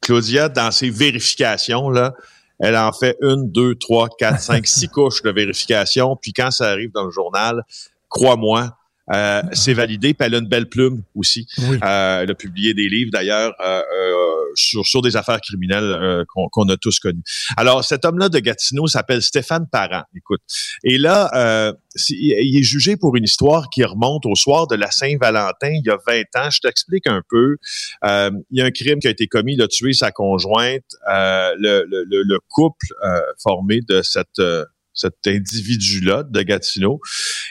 Claudia, 0.00 0.48
dans 0.48 0.70
ses 0.70 0.90
vérifications, 0.90 1.90
là, 1.90 2.14
elle 2.58 2.76
en 2.76 2.92
fait 2.92 3.16
une, 3.20 3.50
deux, 3.50 3.74
trois, 3.74 4.08
quatre, 4.18 4.40
cinq, 4.40 4.66
six 4.66 4.88
couches 4.92 5.22
de 5.22 5.30
vérification. 5.30 6.16
Puis 6.16 6.32
quand 6.32 6.50
ça 6.50 6.70
arrive 6.70 6.92
dans 6.92 7.04
le 7.04 7.10
journal, 7.10 7.62
crois-moi, 8.08 8.76
euh, 9.12 9.42
c'est 9.52 9.74
validé. 9.74 10.14
Puis 10.14 10.26
elle 10.26 10.34
a 10.34 10.38
une 10.38 10.48
belle 10.48 10.68
plume 10.68 11.02
aussi. 11.14 11.46
Oui. 11.58 11.78
Euh, 11.82 12.22
elle 12.22 12.30
a 12.30 12.34
publié 12.34 12.74
des 12.74 12.88
livres 12.88 13.10
d'ailleurs 13.12 13.54
euh, 13.60 13.80
euh, 13.80 14.22
sur, 14.54 14.84
sur 14.86 15.02
des 15.02 15.16
affaires 15.16 15.40
criminelles 15.40 15.84
euh, 15.84 16.24
qu'on 16.52 16.68
a 16.68 16.76
tous 16.76 16.98
connues. 16.98 17.22
Alors 17.56 17.84
cet 17.84 18.04
homme-là 18.04 18.28
de 18.28 18.38
Gatineau 18.38 18.86
s'appelle 18.86 19.22
Stéphane 19.22 19.66
Parent. 19.70 20.02
Écoute, 20.16 20.40
et 20.84 20.98
là, 20.98 21.30
euh, 21.34 21.72
c'est- 21.94 22.14
il 22.14 22.56
est 22.58 22.62
jugé 22.62 22.96
pour 22.96 23.16
une 23.16 23.24
histoire 23.24 23.68
qui 23.70 23.84
remonte 23.84 24.26
au 24.26 24.34
soir 24.34 24.66
de 24.66 24.74
la 24.76 24.90
Saint-Valentin, 24.90 25.68
il 25.70 25.82
y 25.84 25.90
a 25.90 25.98
20 26.06 26.22
ans. 26.36 26.50
Je 26.50 26.60
t'explique 26.60 27.06
un 27.06 27.22
peu. 27.28 27.56
Euh, 28.04 28.30
il 28.50 28.58
y 28.58 28.62
a 28.62 28.64
un 28.64 28.70
crime 28.70 28.98
qui 28.98 29.06
a 29.08 29.10
été 29.10 29.26
commis, 29.26 29.54
il 29.54 29.62
a 29.62 29.68
tué 29.68 29.92
sa 29.92 30.10
conjointe. 30.10 30.82
Euh, 31.12 31.54
le, 31.58 31.84
le- 31.88 32.04
le- 32.04 32.22
le 32.22 32.38
couple 32.48 32.86
euh, 33.04 33.20
formé 33.42 33.80
de 33.88 34.02
cette, 34.02 34.38
euh, 34.38 34.64
cet 34.94 35.14
individu-là 35.26 36.22
de 36.22 36.42
Gatineau 36.42 37.00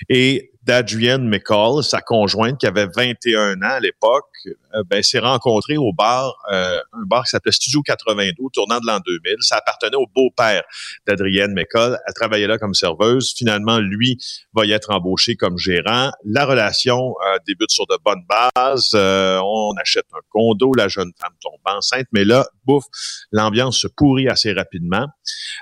et 0.09 0.51
d'Adrienne 0.65 1.27
McCall, 1.27 1.83
sa 1.83 2.01
conjointe 2.01 2.59
qui 2.59 2.67
avait 2.67 2.87
21 2.87 3.61
ans 3.61 3.75
à 3.75 3.79
l'époque, 3.79 4.25
euh, 4.47 4.83
ben, 4.89 5.01
s'est 5.03 5.19
rencontrée 5.19 5.77
au 5.77 5.93
bar, 5.93 6.35
euh, 6.51 6.79
un 6.93 7.05
bar 7.05 7.23
qui 7.23 7.29
s'appelait 7.31 7.51
Studio 7.51 7.81
82, 7.81 8.33
tournant 8.53 8.79
de 8.79 8.85
l'an 8.85 8.99
2000. 9.05 9.35
Ça 9.41 9.57
appartenait 9.57 9.95
au 9.95 10.07
beau-père 10.13 10.63
d'Adrienne 11.07 11.53
McCall. 11.53 11.97
Elle 12.07 12.13
travaillait 12.13 12.47
là 12.47 12.57
comme 12.57 12.73
serveuse. 12.73 13.33
Finalement, 13.35 13.79
lui 13.79 14.17
va 14.53 14.65
y 14.65 14.71
être 14.71 14.91
embauché 14.91 15.35
comme 15.35 15.57
gérant. 15.57 16.11
La 16.25 16.45
relation 16.45 17.15
euh, 17.25 17.37
débute 17.47 17.71
sur 17.71 17.85
de 17.87 17.97
bonnes 18.03 18.23
bases. 18.27 18.91
On 18.93 19.73
achète 19.81 20.05
un 20.13 20.21
condo, 20.29 20.71
la 20.75 20.87
jeune 20.87 21.11
femme 21.19 21.33
tombe 21.41 21.59
enceinte, 21.65 22.07
mais 22.11 22.25
là, 22.25 22.47
bouf, 22.65 22.83
l'ambiance 23.31 23.79
se 23.79 23.87
pourrit 23.87 24.27
assez 24.27 24.53
rapidement. 24.53 25.07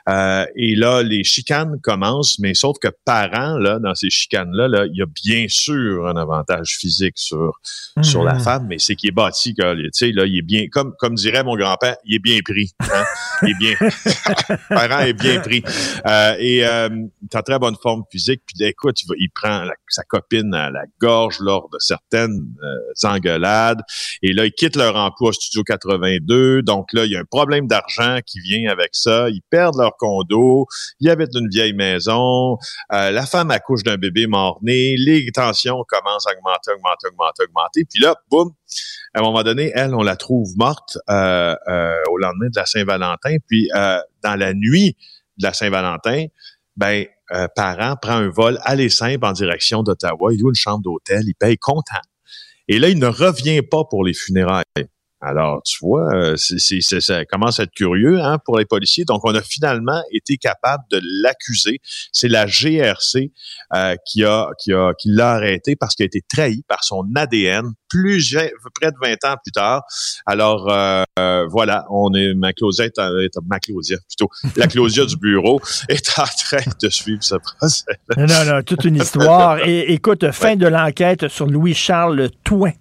Et 0.07 0.75
là, 0.75 1.01
les 1.03 1.23
chicanes 1.23 1.79
commencent, 1.81 2.39
mais 2.39 2.53
sauf 2.53 2.77
que 2.79 2.89
parents, 3.05 3.57
là, 3.57 3.79
dans 3.79 3.95
ces 3.95 4.09
chicanes-là, 4.09 4.67
là, 4.67 4.85
il 4.85 4.97
y 4.97 5.01
a 5.01 5.05
bien 5.05 5.45
sûr 5.47 6.07
un 6.07 6.15
avantage 6.15 6.77
physique 6.79 7.17
sur, 7.17 7.59
sur 8.01 8.23
la 8.23 8.33
Mhm. 8.35 8.39
femme, 8.41 8.67
mais 8.73 8.79
c'est 8.79 8.95
qu'il 8.95 9.09
est 9.09 9.13
bâti, 9.13 9.53
tu 9.53 9.63
sais, 9.91 10.11
là, 10.11 10.25
il 10.25 10.37
est 10.39 10.41
bien, 10.41 10.65
comme, 10.71 10.93
comme 10.97 11.13
dirait 11.13 11.43
mon 11.43 11.55
grand-père, 11.55 11.95
il 12.05 12.15
est 12.15 12.19
bien 12.19 12.39
pris. 12.43 12.71
hein. 12.81 13.03
Il 13.43 13.49
est 13.49 13.57
bien, 13.59 13.75
parent 14.69 14.99
est 15.01 15.13
bien 15.13 15.39
pris. 15.41 15.63
Euh, 16.07 16.35
et 16.39 16.65
euh, 16.65 16.89
il 17.21 17.37
en 17.37 17.41
très 17.41 17.59
bonne 17.59 17.75
forme 17.81 18.03
physique. 18.11 18.41
Puis 18.45 18.65
écoute, 18.65 19.01
il, 19.03 19.07
va- 19.07 19.15
il 19.17 19.29
prend 19.29 19.65
sa 19.89 20.03
copine 20.03 20.53
à 20.53 20.69
la 20.71 20.83
gorge 20.99 21.37
lors 21.39 21.69
de 21.69 21.77
certaines 21.79 22.39
euh, 22.63 23.07
engueulades. 23.07 23.81
Et 24.21 24.33
là, 24.33 24.45
ils 24.45 24.51
quittent 24.53 24.75
leur 24.75 24.95
emploi 24.95 25.33
Studio 25.33 25.63
82. 25.63 26.61
Donc 26.63 26.93
là, 26.93 27.05
il 27.05 27.11
y 27.11 27.15
a 27.15 27.19
un 27.19 27.25
problème 27.25 27.67
d'argent 27.67 28.19
qui 28.25 28.39
vient 28.39 28.69
avec 28.71 28.89
ça. 28.93 29.29
Ils 29.29 29.41
perdent 29.49 29.77
leur 29.77 29.95
condo. 29.97 30.65
Ils 30.99 31.09
habitent 31.09 31.35
une 31.35 31.49
vieille 31.49 31.73
maison. 31.73 32.57
Euh, 32.91 33.11
la 33.11 33.25
femme 33.25 33.51
accouche 33.51 33.83
d'un 33.83 33.97
bébé 33.97 34.27
mort-né. 34.27 34.95
Les 34.97 35.29
tensions 35.31 35.83
commencent 35.87 36.27
à 36.27 36.31
augmenter, 36.31 36.71
augmenter, 36.71 37.07
augmenter, 37.11 37.43
augmenter. 37.43 37.85
Puis 37.91 38.01
là, 38.01 38.15
boum, 38.31 38.51
à 39.13 39.19
un 39.19 39.21
moment 39.21 39.43
donné, 39.43 39.71
elle, 39.75 39.93
on 39.93 40.01
la 40.01 40.15
trouve 40.15 40.55
morte 40.57 40.97
euh, 41.09 41.55
euh, 41.67 41.95
au 42.11 42.17
lendemain 42.17 42.47
de 42.47 42.55
la 42.55 42.65
Saint-Valentin. 42.65 43.37
Puis 43.47 43.69
euh, 43.75 43.99
dans 44.23 44.35
la 44.35 44.53
nuit 44.53 44.97
de 45.37 45.43
la 45.43 45.53
Saint-Valentin, 45.53 46.25
ben, 46.75 47.05
parent 47.55 47.95
prend 48.01 48.13
un 48.13 48.29
vol 48.29 48.59
aller 48.63 48.89
simple 48.89 49.25
en 49.25 49.31
direction 49.31 49.83
d'Ottawa. 49.83 50.33
Il 50.33 50.39
loue 50.39 50.49
une 50.49 50.55
chambre 50.55 50.81
d'hôtel, 50.81 51.23
il 51.25 51.35
paye 51.35 51.57
content. 51.57 52.01
Et 52.67 52.79
là, 52.79 52.89
il 52.89 52.99
ne 52.99 53.07
revient 53.07 53.61
pas 53.61 53.83
pour 53.83 54.03
les 54.03 54.13
funérailles. 54.13 54.63
Alors, 55.25 55.61
tu 55.63 55.77
vois, 55.81 56.13
euh, 56.13 56.35
ça 56.37 57.25
commence 57.25 57.59
à 57.59 57.63
être 57.63 57.71
curieux 57.73 58.19
hein, 58.19 58.39
pour 58.43 58.57
les 58.59 58.65
policiers. 58.65 59.05
Donc, 59.05 59.21
on 59.23 59.33
a 59.33 59.41
finalement 59.41 60.01
été 60.11 60.37
capable 60.37 60.83
de 60.91 60.99
l'accuser. 61.21 61.79
C'est 62.11 62.27
la 62.27 62.45
GRC 62.45 63.31
euh, 63.73 63.95
qui 64.05 64.23
a 64.25 64.49
qui 64.59 64.73
a 64.73 64.93
qui 64.93 65.09
l'a 65.09 65.31
arrêté 65.31 65.75
parce 65.75 65.95
qu'il 65.95 66.03
a 66.03 66.07
été 66.07 66.21
trahi 66.27 66.63
par 66.67 66.83
son 66.83 67.03
ADN 67.15 67.71
plus 67.89 68.35
près 68.79 68.91
de 68.91 68.97
20 69.01 69.13
ans 69.31 69.35
plus 69.43 69.51
tard. 69.51 69.83
Alors 70.25 70.69
euh, 70.71 71.03
euh, 71.19 71.45
voilà, 71.49 71.85
on 71.89 72.13
est 72.13 72.33
ma 72.33 72.51
est- 73.23 73.39
ma 73.47 73.59
Claudia 73.59 73.97
plutôt 74.07 74.29
la 74.55 74.67
Claudia 74.67 75.05
du 75.05 75.17
bureau 75.17 75.61
est 75.89 76.19
en 76.19 76.23
train 76.23 76.71
de 76.81 76.89
suivre 76.89 77.23
ce 77.23 77.35
procès. 77.35 77.85
Non, 78.17 78.25
non, 78.25 78.45
non, 78.55 78.63
toute 78.63 78.83
une 78.85 78.95
histoire. 78.95 79.59
Et 79.67 79.93
écoute, 79.93 80.31
fin 80.31 80.55
de 80.55 80.67
l'enquête 80.67 81.27
sur 81.27 81.45
Louis-Charles 81.45 82.29
Touin. 82.43 82.71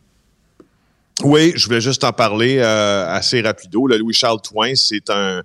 Oui, 1.20 1.52
je 1.54 1.66
voulais 1.66 1.80
juste 1.80 2.02
en 2.04 2.12
parler 2.12 2.58
euh, 2.58 3.06
assez 3.06 3.40
rapido. 3.42 3.86
Le 3.86 3.96
Louis-Charles 3.96 4.40
Touin, 4.42 4.74
c'est 4.74 5.08
un, 5.08 5.42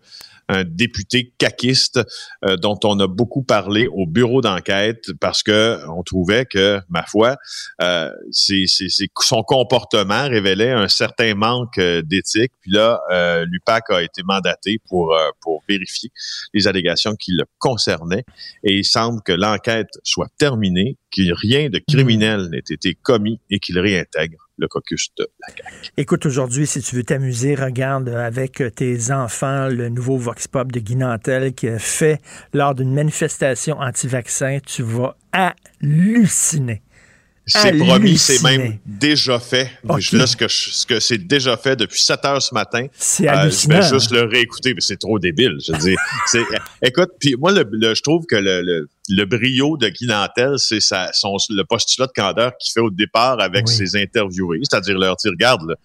un 0.49 0.63
député 0.63 1.33
caquiste 1.37 1.99
euh, 2.45 2.55
dont 2.55 2.79
on 2.83 2.99
a 2.99 3.05
beaucoup 3.07 3.43
parlé 3.43 3.85
au 3.87 4.07
bureau 4.07 4.41
d'enquête 4.41 5.11
parce 5.19 5.43
que 5.43 5.77
on 5.89 6.01
trouvait 6.01 6.45
que, 6.45 6.79
ma 6.89 7.03
foi, 7.03 7.35
euh, 7.83 8.09
c'est, 8.31 8.63
c'est- 8.65 8.89
c'est- 8.89 9.09
son 9.21 9.43
comportement 9.43 10.27
révélait 10.27 10.71
un 10.71 10.87
certain 10.87 11.35
manque 11.35 11.77
euh, 11.77 12.01
d'éthique. 12.01 12.53
Puis 12.61 12.71
là, 12.71 12.99
euh, 13.11 13.45
l'UPAC 13.47 13.91
a 13.91 14.01
été 14.01 14.23
mandaté 14.23 14.79
pour, 14.89 15.13
euh, 15.13 15.29
pour 15.41 15.61
vérifier 15.69 16.09
les 16.55 16.67
allégations 16.67 17.13
qui 17.15 17.33
le 17.33 17.43
concernaient. 17.59 18.23
Et 18.63 18.73
il 18.77 18.85
semble 18.85 19.21
que 19.21 19.33
l'enquête 19.33 19.89
soit 20.03 20.29
terminée, 20.39 20.97
qu'il 21.11 21.33
rien 21.33 21.69
de 21.69 21.79
criminel 21.87 22.47
n'ait 22.49 22.63
été 22.67 22.95
commis 22.95 23.39
et 23.51 23.59
qu'il 23.59 23.77
réintègre 23.77 24.46
le 24.57 24.67
caucus 24.67 25.09
de 25.17 25.27
la. 25.39 25.47
Écoute, 25.97 26.25
aujourd'hui, 26.25 26.67
si 26.67 26.81
tu 26.81 26.95
veux 26.95 27.03
t'amuser, 27.03 27.55
regarde 27.55 28.09
avec 28.09 28.63
tes 28.75 29.11
enfants 29.11 29.67
le 29.67 29.89
nouveau 29.89 30.17
Vox 30.17 30.47
Pop 30.47 30.71
de 30.71 30.79
Guy 30.79 30.95
Nantel 30.95 31.53
qui 31.53 31.67
a 31.67 31.79
fait 31.79 32.21
lors 32.53 32.75
d'une 32.75 32.93
manifestation 32.93 33.79
anti-vaccin. 33.79 34.59
Tu 34.65 34.83
vas 34.83 35.15
halluciner. 35.31 36.81
C'est 37.49 37.77
promis, 37.77 38.17
c'est 38.17 38.41
même 38.43 38.77
déjà 38.85 39.39
fait. 39.39 39.71
Je, 39.99 40.17
là, 40.17 40.27
ce 40.27 40.35
que, 40.35 40.47
je- 40.47 40.69
ce 40.71 40.85
que 40.85 40.99
c'est 40.99 41.17
déjà 41.17 41.55
fait 41.55 41.75
depuis 41.77 42.01
7 42.01 42.25
heures 42.25 42.41
ce 42.41 42.53
matin. 42.53 42.87
C'est 42.97 43.27
Euh, 43.29 43.49
je 43.49 43.67
vais 43.69 43.81
juste 43.87 44.11
le 44.11 44.23
réécouter, 44.23 44.73
mais 44.73 44.81
c'est 44.81 44.97
trop 44.97 45.17
débile. 45.17 45.57
Je 45.65 45.71
veux 45.71 45.77
dire, 45.77 45.97
c'est, 46.27 46.43
écoute, 46.83 47.11
puis 47.19 47.35
moi, 47.35 47.51
le, 47.53 47.65
le- 47.71 47.95
je 47.95 48.01
trouve 48.01 48.25
que 48.25 48.35
le, 48.35 48.61
le, 48.61 48.89
le 49.09 49.25
brio 49.25 49.77
de 49.77 49.87
Guy 49.89 50.07
c'est 50.57 50.81
sa, 50.81 51.11
son, 51.13 51.37
le 51.49 51.63
postulat 51.63 52.07
de 52.07 52.11
candeur 52.13 52.51
qu'il 52.57 52.73
fait 52.73 52.81
au 52.81 52.91
départ 52.91 53.39
avec 53.39 53.65
Oui. 53.67 53.73
ses 53.73 53.95
interviewés. 53.95 54.59
C'est-à-dire 54.69 54.97
leur 54.97 55.15
dire, 55.15 55.31
regarde, 55.31 55.61
là, 55.69 55.75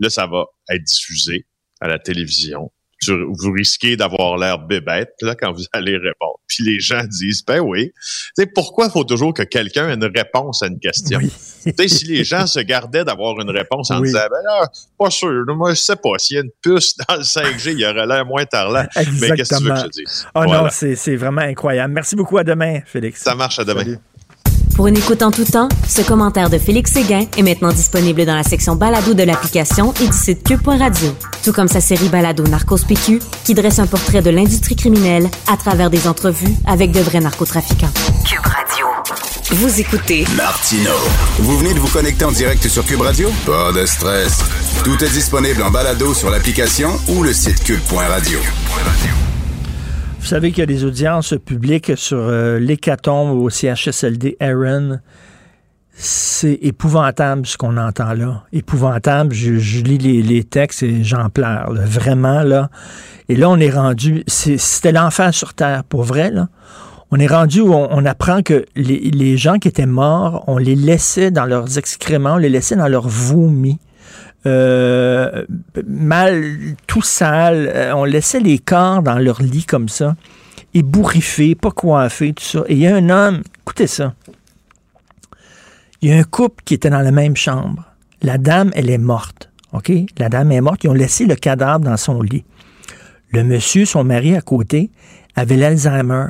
là, 0.00 0.10
ça 0.10 0.26
va 0.26 0.44
être 0.68 0.82
diffusé 0.82 1.46
à 1.80 1.86
la 1.88 1.98
télévision. 2.00 2.72
Tu- 3.04 3.24
vous 3.28 3.52
risquez 3.52 3.96
d'avoir 3.96 4.36
l'air 4.36 4.58
bébête 4.58 5.12
là 5.22 5.34
quand 5.34 5.52
vous 5.52 5.64
allez 5.72 5.96
répondre. 5.96 6.38
Puis 6.46 6.64
les 6.64 6.80
gens 6.80 7.02
disent 7.04 7.44
ben 7.44 7.60
oui. 7.60 7.92
Sais 8.36 8.46
pourquoi 8.46 8.90
faut 8.90 9.04
toujours 9.04 9.34
que 9.34 9.42
quelqu'un 9.42 9.88
ait 9.90 9.94
une 9.94 10.04
réponse 10.14 10.62
à 10.62 10.66
une 10.66 10.78
question? 10.78 11.18
Oui. 11.22 11.88
Si 11.88 12.04
les 12.06 12.24
gens 12.24 12.46
se 12.46 12.60
gardaient 12.60 13.04
d'avoir 13.04 13.38
une 13.40 13.50
réponse 13.50 13.90
en 13.90 14.00
Oui. 14.00 14.08
disant 14.08 14.20
ben 14.30 14.42
là, 14.44 14.68
pas 14.98 15.10
sûr, 15.10 15.44
moi 15.48 15.70
je 15.74 15.80
sais 15.80 15.96
pas 15.96 16.18
s'il 16.18 16.36
y 16.36 16.38
a 16.38 16.42
une 16.42 16.50
puce 16.62 16.96
dans 17.08 17.16
le 17.16 17.22
5G, 17.22 17.72
il 17.72 17.80
y 17.80 17.86
aurait 17.86 18.06
l'air 18.06 18.24
moins 18.26 18.44
tarlant. 18.44 18.84
Mais 19.20 19.30
qu'est-ce 19.36 19.50
que 19.54 19.58
tu 19.58 19.64
veux 19.64 19.70
que 19.70 19.80
je 19.80 19.88
dise? 20.04 20.26
Oh 20.34 20.40
Voilà. 20.44 20.62
non, 20.62 20.68
c'est 20.70 20.94
c'est 20.96 21.16
vraiment 21.16 21.40
incroyable. 21.42 21.94
Merci 21.94 22.16
beaucoup. 22.16 22.38
À 22.38 22.44
demain, 22.44 22.80
Félix. 22.86 23.22
Ça 23.22 23.34
marche 23.34 23.58
à 23.58 23.64
demain. 23.64 23.80
Salut. 23.80 23.98
Pour 24.74 24.88
une 24.88 24.96
écoute 24.96 25.22
en 25.22 25.30
tout 25.30 25.44
temps, 25.44 25.68
ce 25.88 26.02
commentaire 26.02 26.50
de 26.50 26.58
Félix 26.58 26.92
Séguin 26.92 27.26
est 27.36 27.42
maintenant 27.42 27.72
disponible 27.72 28.24
dans 28.24 28.34
la 28.34 28.42
section 28.42 28.74
balado 28.74 29.14
de 29.14 29.22
l'application 29.22 29.94
et 30.02 30.06
du 30.06 30.16
site 30.16 30.42
cube.radio. 30.42 31.14
Tout 31.44 31.52
comme 31.52 31.68
sa 31.68 31.80
série 31.80 32.08
balado 32.08 32.42
Narcos 32.44 32.84
PQ, 32.88 33.20
qui 33.44 33.54
dresse 33.54 33.78
un 33.78 33.86
portrait 33.86 34.20
de 34.20 34.30
l'industrie 34.30 34.74
criminelle 34.74 35.28
à 35.46 35.56
travers 35.56 35.90
des 35.90 36.08
entrevues 36.08 36.54
avec 36.66 36.90
de 36.90 37.00
vrais 37.00 37.20
narcotrafiquants. 37.20 37.92
Cube 38.26 38.44
Radio. 38.44 38.86
Vous 39.52 39.80
écoutez 39.80 40.24
Martino. 40.36 40.90
Vous 41.38 41.56
venez 41.58 41.74
de 41.74 41.78
vous 41.78 41.88
connecter 41.88 42.24
en 42.24 42.32
direct 42.32 42.66
sur 42.66 42.84
Cube 42.84 43.02
Radio? 43.02 43.30
Pas 43.46 43.70
de 43.70 43.86
stress. 43.86 44.38
Tout 44.82 45.04
est 45.04 45.10
disponible 45.10 45.62
en 45.62 45.70
balado 45.70 46.14
sur 46.14 46.30
l'application 46.30 46.90
ou 47.08 47.22
le 47.22 47.32
site 47.32 47.62
cube.radio. 47.62 48.40
Vous 50.24 50.30
savez 50.30 50.52
qu'il 50.52 50.60
y 50.60 50.62
a 50.62 50.66
des 50.66 50.84
audiences 50.86 51.34
publiques 51.44 51.92
sur 51.96 52.16
euh, 52.16 52.58
l'hécatombe 52.58 53.38
au 53.38 53.50
CHSLD 53.50 54.38
Aaron. 54.40 54.98
C'est 55.92 56.58
épouvantable 56.62 57.44
ce 57.44 57.58
qu'on 57.58 57.76
entend 57.76 58.14
là. 58.14 58.42
Épouvantable. 58.50 59.34
Je, 59.34 59.82
lis 59.82 59.98
les, 59.98 60.44
textes 60.44 60.82
et 60.82 61.04
j'en 61.04 61.28
pleure. 61.28 61.74
Vraiment, 61.74 62.42
là. 62.42 62.70
Et 63.28 63.36
là, 63.36 63.50
on 63.50 63.58
est 63.58 63.68
rendu. 63.68 64.24
C'était 64.26 64.92
l'enfer 64.92 65.34
sur 65.34 65.52
Terre, 65.52 65.84
pour 65.84 66.04
vrai, 66.04 66.30
là. 66.30 66.48
On 67.10 67.20
est 67.20 67.26
rendu 67.26 67.60
où 67.60 67.74
on, 67.74 68.06
apprend 68.06 68.40
que 68.40 68.64
les, 68.76 69.36
gens 69.36 69.58
qui 69.58 69.68
étaient 69.68 69.84
morts, 69.84 70.42
on 70.46 70.56
les 70.56 70.74
laissait 70.74 71.32
dans 71.32 71.44
leurs 71.44 71.76
excréments, 71.76 72.36
on 72.36 72.38
les 72.38 72.48
laissait 72.48 72.76
dans 72.76 72.88
leurs 72.88 73.08
vomis. 73.08 73.78
Euh, 74.46 75.44
mal, 75.86 76.76
tout 76.86 77.02
sale. 77.02 77.70
Euh, 77.74 77.94
on 77.94 78.04
laissait 78.04 78.40
les 78.40 78.58
corps 78.58 79.02
dans 79.02 79.18
leur 79.18 79.42
lit 79.42 79.64
comme 79.64 79.88
ça, 79.88 80.16
ébouriffés, 80.74 81.54
pas 81.54 81.70
coiffés, 81.70 82.34
tout 82.34 82.44
ça. 82.44 82.64
Et 82.68 82.74
il 82.74 82.78
y 82.78 82.86
a 82.86 82.94
un 82.94 83.08
homme, 83.08 83.42
écoutez 83.62 83.86
ça. 83.86 84.14
Il 86.02 86.10
y 86.10 86.12
a 86.12 86.18
un 86.18 86.24
couple 86.24 86.62
qui 86.64 86.74
était 86.74 86.90
dans 86.90 87.00
la 87.00 87.12
même 87.12 87.36
chambre. 87.36 87.84
La 88.20 88.36
dame, 88.36 88.70
elle 88.74 88.90
est 88.90 88.98
morte. 88.98 89.50
OK? 89.72 89.90
La 90.18 90.28
dame 90.28 90.52
est 90.52 90.60
morte. 90.60 90.84
Ils 90.84 90.90
ont 90.90 90.94
laissé 90.94 91.24
le 91.24 91.34
cadavre 91.34 91.80
dans 91.80 91.96
son 91.96 92.20
lit. 92.20 92.44
Le 93.30 93.42
monsieur, 93.42 93.86
son 93.86 94.04
mari 94.04 94.36
à 94.36 94.42
côté, 94.42 94.90
avait 95.34 95.56
l'Alzheimer. 95.56 96.26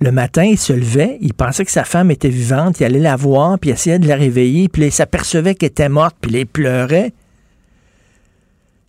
Le 0.00 0.12
matin, 0.12 0.44
il 0.44 0.58
se 0.58 0.72
levait, 0.72 1.18
il 1.20 1.34
pensait 1.34 1.64
que 1.64 1.72
sa 1.72 1.84
femme 1.84 2.10
était 2.10 2.28
vivante, 2.28 2.78
il 2.78 2.84
allait 2.84 3.00
la 3.00 3.16
voir, 3.16 3.58
puis 3.58 3.70
il 3.70 3.72
essayait 3.72 3.98
de 3.98 4.06
la 4.06 4.14
réveiller, 4.14 4.68
puis 4.68 4.86
il 4.86 4.92
s'apercevait 4.92 5.56
qu'elle 5.56 5.70
était 5.70 5.88
morte, 5.88 6.16
puis 6.20 6.32
il 6.32 6.46
pleurait. 6.46 7.12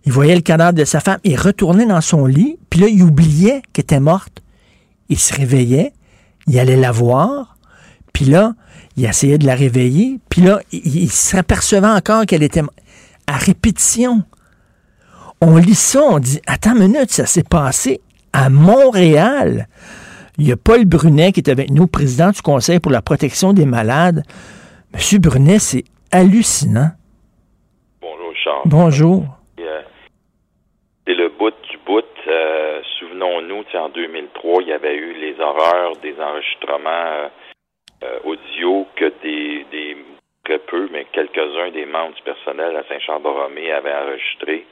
Il 0.04 0.12
voyait 0.12 0.36
le 0.36 0.40
cadavre 0.40 0.72
de 0.72 0.84
sa 0.84 1.00
femme, 1.00 1.18
il 1.24 1.36
retournait 1.36 1.86
dans 1.86 2.00
son 2.00 2.26
lit, 2.26 2.58
puis 2.70 2.80
là, 2.80 2.88
il 2.88 3.02
oubliait 3.02 3.62
qu'elle 3.72 3.82
était 3.82 4.00
morte. 4.00 4.42
Il 5.08 5.18
se 5.18 5.34
réveillait, 5.34 5.92
il 6.46 6.58
allait 6.60 6.76
la 6.76 6.92
voir, 6.92 7.56
puis 8.12 8.24
là, 8.24 8.54
il 8.96 9.04
essayait 9.04 9.38
de 9.38 9.46
la 9.46 9.54
réveiller, 9.54 10.20
puis 10.28 10.42
là, 10.42 10.60
il, 10.72 11.10
s'apercevait 11.10 11.86
encore 11.86 12.26
qu'elle 12.26 12.42
était. 12.42 12.62
À 13.26 13.36
répétition. 13.36 14.24
On 15.40 15.56
lit 15.56 15.76
ça, 15.76 16.02
on 16.02 16.18
dit, 16.18 16.40
attends 16.46 16.72
une 16.72 16.88
minute, 16.88 17.12
ça 17.12 17.26
s'est 17.26 17.44
passé 17.44 18.00
à 18.32 18.50
Montréal. 18.50 19.68
Il 20.40 20.48
y 20.48 20.52
a 20.52 20.56
Paul 20.56 20.86
Brunet 20.86 21.32
qui 21.32 21.40
est 21.40 21.50
avec 21.50 21.70
nous, 21.70 21.86
président 21.86 22.30
du 22.30 22.40
Conseil 22.40 22.80
pour 22.80 22.90
la 22.90 23.02
protection 23.02 23.52
des 23.52 23.66
malades. 23.66 24.22
Monsieur 24.94 25.18
Brunet, 25.18 25.58
c'est 25.58 25.84
hallucinant. 26.10 26.92
Bonjour, 28.00 28.32
Charles. 28.34 28.62
Bonjour. 28.64 29.24
C'est 31.06 31.14
le 31.14 31.28
bout 31.28 31.52
du 31.70 31.76
bout. 31.84 32.02
Euh, 32.26 32.80
Souvenons-nous, 32.98 33.64
en 33.74 33.88
2003, 33.90 34.62
il 34.62 34.68
y 34.68 34.72
avait 34.72 34.96
eu 34.96 35.12
les 35.12 35.38
horreurs 35.38 35.96
des 35.96 36.14
enregistrements 36.18 36.88
euh, 36.88 37.28
euh, 38.04 38.18
audio 38.24 38.86
que 38.96 39.12
des, 39.22 39.66
des 39.70 39.96
très 40.44 40.58
peu, 40.58 40.88
mais 40.90 41.04
quelques-uns 41.12 41.70
des 41.70 41.84
membres 41.84 42.14
du 42.14 42.22
personnel 42.22 42.76
à 42.76 42.84
Saint-Charles-Borromée 42.88 43.72
avaient 43.72 43.94
enregistré 43.94 44.64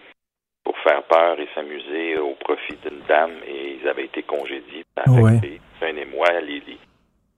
pour 0.68 0.76
faire 0.80 1.02
peur 1.04 1.40
et 1.40 1.48
s'amuser 1.54 2.18
au 2.18 2.34
profit 2.34 2.76
d'une 2.84 3.00
dame 3.08 3.32
et 3.46 3.78
ils 3.80 3.88
avaient 3.88 4.04
été 4.04 4.22
congédiés. 4.22 4.84
Ouais. 5.06 5.58
Un 5.80 5.96
émoi, 5.96 6.30
les, 6.42 6.60
les- 6.60 6.78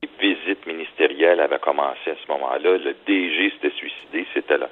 les 0.03 0.09
visites 0.19 0.67
ministérielles 0.67 1.39
avaient 1.41 1.61
commencé 1.61 2.11
à 2.11 2.17
ce 2.17 2.33
moment-là. 2.33 2.77
Le 2.79 2.93
DG 3.07 3.51
s'était 3.53 3.77
suicidé, 3.77 4.27
c'était 4.35 4.59
là. 4.59 4.69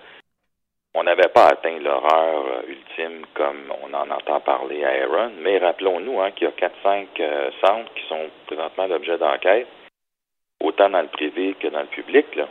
On 0.93 1.05
n'avait 1.05 1.29
pas 1.33 1.47
atteint 1.51 1.79
l'horreur 1.79 2.47
euh, 2.47 2.63
ultime 2.69 3.27
comme 3.35 3.73
on 3.85 3.95
en 3.95 4.11
entend 4.11 4.41
parler 4.41 4.83
à 4.85 5.05
Aaron, 5.05 5.31
mais 5.41 5.59
rappelons-nous 5.59 6.21
hein, 6.21 6.33
qu'il 6.33 6.49
y 6.49 6.51
a 6.51 6.69
4-5 6.85 7.07
euh, 7.21 7.51
centres 7.65 7.95
qui 7.95 8.09
sont 8.09 8.27
présentement 8.47 8.87
l'objet 8.89 9.19
d'enquête, 9.19 9.69
autant 10.61 10.91
dans 10.91 11.03
le 11.03 11.09
privé 11.09 11.55
que 11.61 11.69
dans 11.69 11.83
le 11.83 11.87
public. 11.87 12.35
Là. 12.35 12.49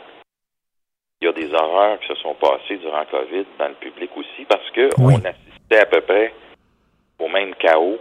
Il 1.20 1.26
y 1.26 1.28
a 1.28 1.32
des 1.32 1.52
horreurs 1.52 1.98
qui 2.00 2.06
se 2.08 2.14
sont 2.14 2.34
passées 2.34 2.76
durant 2.78 3.04
COVID 3.04 3.44
dans 3.58 3.68
le 3.68 3.74
public 3.74 4.10
aussi 4.16 4.46
parce 4.48 4.70
que 4.70 4.88
Oui. 4.98 5.14
on 5.20 5.24
assistait 5.24 5.47
à 5.76 5.86
peu 5.86 6.00
près 6.00 6.32
au 7.18 7.28
même 7.28 7.54
chaos 7.56 7.98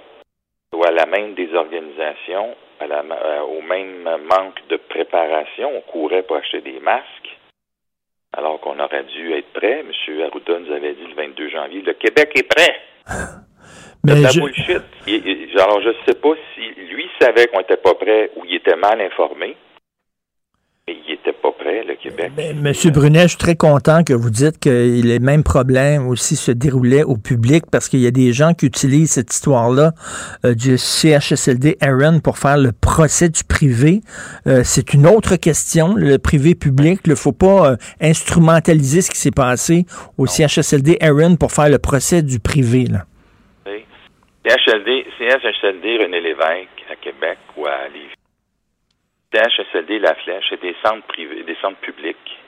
ou 0.74 0.84
à 0.86 0.92
la 0.92 1.06
même 1.06 1.34
désorganisation, 1.34 2.56
à 2.80 2.88
la, 2.88 3.04
ma- 3.04 3.16
euh, 3.16 3.42
au 3.42 3.62
même 3.62 4.04
manque 4.04 4.66
de 4.70 4.78
préparation. 4.78 5.72
On 5.76 5.82
courait 5.82 6.24
pour 6.24 6.38
acheter 6.38 6.62
des 6.62 6.80
masques 6.80 7.38
alors 8.34 8.60
qu'on 8.60 8.80
aurait 8.80 9.04
dû 9.06 9.34
être 9.34 9.52
prêt. 9.54 9.80
M. 9.80 9.92
Arruda 10.24 10.60
nous 10.60 10.72
avait 10.72 10.94
dit 10.94 11.06
le 11.08 11.16
22 11.16 11.50
janvier, 11.50 11.82
le 11.82 11.94
Québec 11.94 12.32
est 12.36 12.48
prêt. 12.48 12.76
De 14.04 14.14
Mais 14.14 14.22
la 14.22 14.30
je- 14.30 14.40
bullshit. 14.40 14.84
Il- 15.08 15.26
il- 15.28 15.60
alors, 15.60 15.82
je 15.82 15.90
ne 15.90 15.96
sais 16.06 16.14
pas 16.22 16.34
si 16.54 16.62
lui 16.92 17.10
savait 17.20 17.48
qu'on 17.48 17.58
n'était 17.58 17.78
pas 17.78 17.96
prêt 17.96 18.30
ou 18.36 18.46
il 18.46 18.56
était 18.56 18.76
mal 18.76 19.02
informé. 19.02 19.58
Il 20.90 20.96
n'était 21.06 21.34
pas 21.34 21.52
prêt, 21.52 21.84
le 21.84 21.96
Québec. 21.96 22.32
Ben, 22.38 22.58
Monsieur 22.62 22.92
Brunet, 22.92 23.24
je 23.24 23.28
suis 23.30 23.38
très 23.38 23.58
content 23.58 24.06
que 24.06 24.14
vous 24.14 24.30
dites 24.30 24.58
que 24.58 24.70
les 24.70 25.20
mêmes 25.20 25.44
problèmes 25.44 26.08
aussi 26.08 26.38
se 26.38 26.52
déroulaient 26.52 27.04
au 27.04 27.18
public 27.18 27.66
parce 27.70 27.90
qu'il 27.90 28.00
y 28.00 28.08
a 28.08 28.12
des 28.12 28.32
gens 28.32 28.54
qui 28.54 28.68
utilisent 28.68 29.12
cette 29.12 29.34
histoire-là 29.34 29.92
euh, 30.46 30.54
du 30.54 30.78
CHSLD 30.78 31.76
Aaron 31.82 32.22
pour 32.22 32.38
faire 32.38 32.58
le 32.58 32.72
procès 32.72 33.28
du 33.28 33.44
privé. 33.44 34.00
Euh, 34.48 34.62
c'est 34.64 34.94
une 34.94 35.06
autre 35.06 35.36
question, 35.36 35.94
le 35.98 36.18
privé-public. 36.20 37.02
Il 37.06 37.10
ne 37.10 37.16
faut 37.16 37.34
pas 37.34 37.72
euh, 37.72 37.76
instrumentaliser 38.00 39.02
ce 39.02 39.12
qui 39.12 39.18
s'est 39.18 39.32
passé 39.32 39.86
au 40.18 40.26
CHSLD 40.26 41.00
Aaron 41.02 41.36
pour 41.36 41.52
faire 41.52 41.70
le 41.70 41.80
procès 41.80 42.22
du 42.22 42.40
privé. 42.40 42.86
Là. 42.86 43.00
CHLD, 44.46 45.06
CHSLD 45.18 45.98
René 45.98 46.22
Lévesque 46.22 46.86
à 46.90 46.96
Québec 46.96 47.40
ou 47.58 47.66
à 47.66 47.90
Lévis. 47.92 48.14
CHSLD 49.34 50.00
La 50.00 50.16
Flèche, 50.16 50.46
c'est 50.50 50.62
des 50.62 50.76
centres 50.84 51.08
privés, 51.08 51.44
des 51.44 51.56
centres 51.56 51.80
publics 51.80 52.40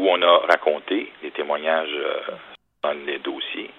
où 0.00 0.08
on 0.08 0.22
a 0.22 0.38
raconté 0.46 1.12
les 1.22 1.30
témoignages 1.30 1.92
euh, 1.92 2.20
dans 2.82 2.92
les 2.92 3.18
dossiers. 3.18 3.70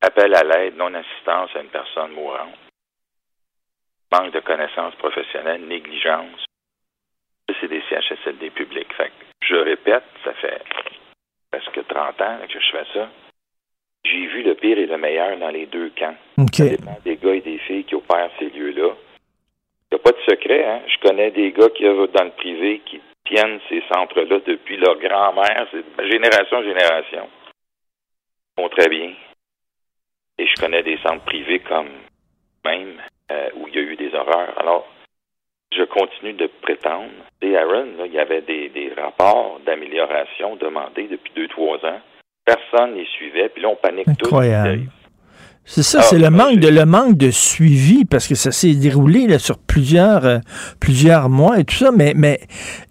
Appel 0.00 0.34
à 0.34 0.42
l'aide, 0.42 0.76
non-assistance 0.76 1.50
à 1.54 1.60
une 1.60 1.68
personne 1.68 2.12
mourante. 2.12 2.54
Manque 4.12 4.32
de 4.32 4.40
connaissances 4.40 4.94
professionnelles, 4.96 5.66
négligence. 5.66 6.44
C'est 7.60 7.68
des 7.68 7.82
CHSLD 7.88 8.50
publics. 8.50 8.92
Fait 8.94 9.08
que, 9.08 9.24
je 9.48 9.56
répète, 9.56 10.04
ça 10.24 10.32
fait 10.34 10.62
presque 11.50 11.86
30 11.86 12.20
ans 12.20 12.38
que 12.46 12.60
je 12.60 12.70
fais 12.70 12.84
ça. 12.92 13.08
J'ai 14.04 14.26
vu 14.26 14.42
le 14.42 14.54
pire 14.54 14.78
et 14.78 14.86
le 14.86 14.98
meilleur 14.98 15.38
dans 15.38 15.48
les 15.48 15.66
deux 15.66 15.90
camps. 15.90 16.16
OK. 16.38 16.54
Ça 16.54 16.68
dépend 16.68 16.98
des 17.04 17.16
gars 17.16 17.34
et 17.34 17.40
des 17.40 17.58
filles 17.58 17.84
qui 17.84 17.94
opèrent 17.94 18.30
ces 18.38 18.50
lieux-là. 18.50 18.94
Il 19.94 19.98
n'y 19.98 20.00
a 20.00 20.12
pas 20.12 20.18
de 20.18 20.24
secret, 20.28 20.64
hein? 20.66 20.80
Je 20.88 20.98
connais 21.06 21.30
des 21.30 21.52
gars 21.52 21.68
qui 21.68 21.86
œuvrent 21.86 22.08
dans 22.08 22.24
le 22.24 22.32
privé 22.32 22.82
qui 22.84 23.00
tiennent 23.26 23.60
ces 23.68 23.80
centres-là 23.92 24.40
depuis 24.44 24.76
leur 24.76 24.98
grand-mère, 24.98 25.68
c'est 25.70 26.10
génération 26.10 26.56
en 26.56 26.62
génération. 26.64 27.28
Ils 28.58 28.62
font 28.62 28.68
très 28.70 28.88
bien. 28.88 29.12
Et 30.38 30.46
je 30.48 30.60
connais 30.60 30.82
des 30.82 30.98
centres 30.98 31.24
privés 31.24 31.60
comme 31.60 31.90
même 32.64 33.00
euh, 33.30 33.50
où 33.54 33.68
il 33.68 33.74
y 33.76 33.78
a 33.78 33.82
eu 33.82 33.94
des 33.94 34.12
horreurs. 34.16 34.58
Alors, 34.58 34.88
je 35.70 35.84
continue 35.84 36.32
de 36.32 36.48
prétendre. 36.60 37.12
Et 37.40 37.56
Aaron, 37.56 37.94
là, 37.96 38.06
il 38.06 38.14
y 38.14 38.18
avait 38.18 38.42
des, 38.42 38.70
des 38.70 38.92
rapports 38.94 39.60
d'amélioration 39.64 40.56
demandés 40.56 41.06
depuis 41.06 41.32
deux, 41.36 41.46
trois 41.46 41.76
ans. 41.86 42.00
Personne 42.44 42.94
ne 42.94 42.96
les 42.96 43.06
suivait, 43.06 43.48
puis 43.48 43.62
là, 43.62 43.68
on 43.68 43.76
panique 43.76 44.08
tous. 44.18 44.26
Incroyable. 44.26 44.88
C'est 45.66 45.82
ça, 45.82 46.00
Ah, 46.02 46.06
c'est 46.10 46.18
le 46.18 46.28
ben, 46.28 46.36
manque 46.36 46.60
de 46.60 46.68
le 46.68 46.84
manque 46.84 47.16
de 47.16 47.30
suivi 47.30 48.04
parce 48.04 48.28
que 48.28 48.34
ça 48.34 48.52
s'est 48.52 48.74
déroulé 48.74 49.26
là, 49.26 49.38
sur 49.38 49.56
plusieurs 49.56 50.26
euh, 50.26 50.38
plusieurs 50.78 51.30
mois 51.30 51.58
et 51.58 51.64
tout 51.64 51.74
ça. 51.76 51.90
Mais 51.90 52.12
mais 52.14 52.40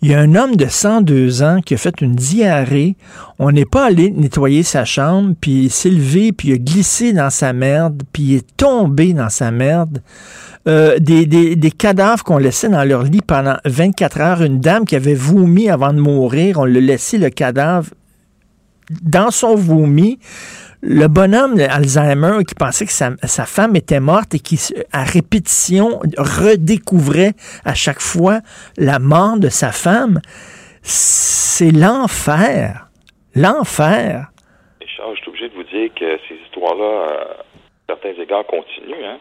il 0.01 0.09
y 0.09 0.15
a 0.15 0.19
un 0.19 0.33
homme 0.33 0.55
de 0.55 0.65
102 0.65 1.43
ans 1.43 1.59
qui 1.63 1.75
a 1.75 1.77
fait 1.77 2.01
une 2.01 2.15
diarrhée. 2.15 2.95
On 3.37 3.51
n'est 3.51 3.65
pas 3.65 3.85
allé 3.85 4.09
nettoyer 4.09 4.63
sa 4.63 4.85
chambre, 4.85 5.35
puis 5.39 5.65
il 5.65 5.71
s'est 5.71 5.91
levé, 5.91 6.31
puis 6.31 6.49
il 6.49 6.53
a 6.53 6.57
glissé 6.57 7.13
dans 7.13 7.29
sa 7.29 7.53
merde, 7.53 8.01
puis 8.11 8.23
il 8.23 8.35
est 8.37 8.57
tombé 8.57 9.13
dans 9.13 9.29
sa 9.29 9.51
merde. 9.51 10.01
Euh, 10.67 10.97
des, 10.97 11.25
des, 11.25 11.55
des 11.57 11.71
cadavres 11.71 12.23
qu'on 12.23 12.37
laissait 12.37 12.69
dans 12.69 12.85
leur 12.85 13.03
lit 13.03 13.21
pendant 13.21 13.57
24 13.65 14.21
heures. 14.21 14.41
Une 14.41 14.61
dame 14.61 14.85
qui 14.85 14.95
avait 14.95 15.13
vomi 15.13 15.69
avant 15.69 15.93
de 15.93 15.99
mourir, 15.99 16.57
on 16.59 16.65
l'a 16.65 16.79
laissé 16.79 17.17
le 17.19 17.29
cadavre 17.29 17.89
dans 19.01 19.29
son 19.29 19.55
vomi. 19.55 20.19
Le 20.85 21.07
bonhomme 21.07 21.55
Alzheimer 21.61 22.43
qui 22.45 22.55
pensait 22.55 22.83
que 22.85 22.91
sa, 22.91 23.15
sa 23.23 23.45
femme 23.45 23.77
était 23.77 24.01
morte 24.01 24.35
et 24.35 24.39
qui, 24.39 24.59
à 24.91 25.05
répétition, 25.05 26.01
redécouvrait 26.17 27.31
à 27.63 27.73
chaque 27.73 28.01
fois 28.01 28.39
la 28.77 28.99
mort 28.99 29.39
de 29.39 29.47
sa 29.47 29.71
femme, 29.71 30.19
c'est 30.81 31.71
l'enfer. 31.71 32.89
L'enfer. 33.33 34.27
Richard, 34.81 35.15
je 35.15 35.21
suis 35.21 35.29
obligé 35.29 35.47
de 35.47 35.53
vous 35.53 35.63
dire 35.63 35.89
que 35.95 36.19
ces 36.27 36.35
histoires-là, 36.35 36.83
euh, 36.83 37.23
à 37.31 37.95
certains 37.95 38.21
égards, 38.21 38.45
continuent. 38.45 39.05
Hein? 39.05 39.19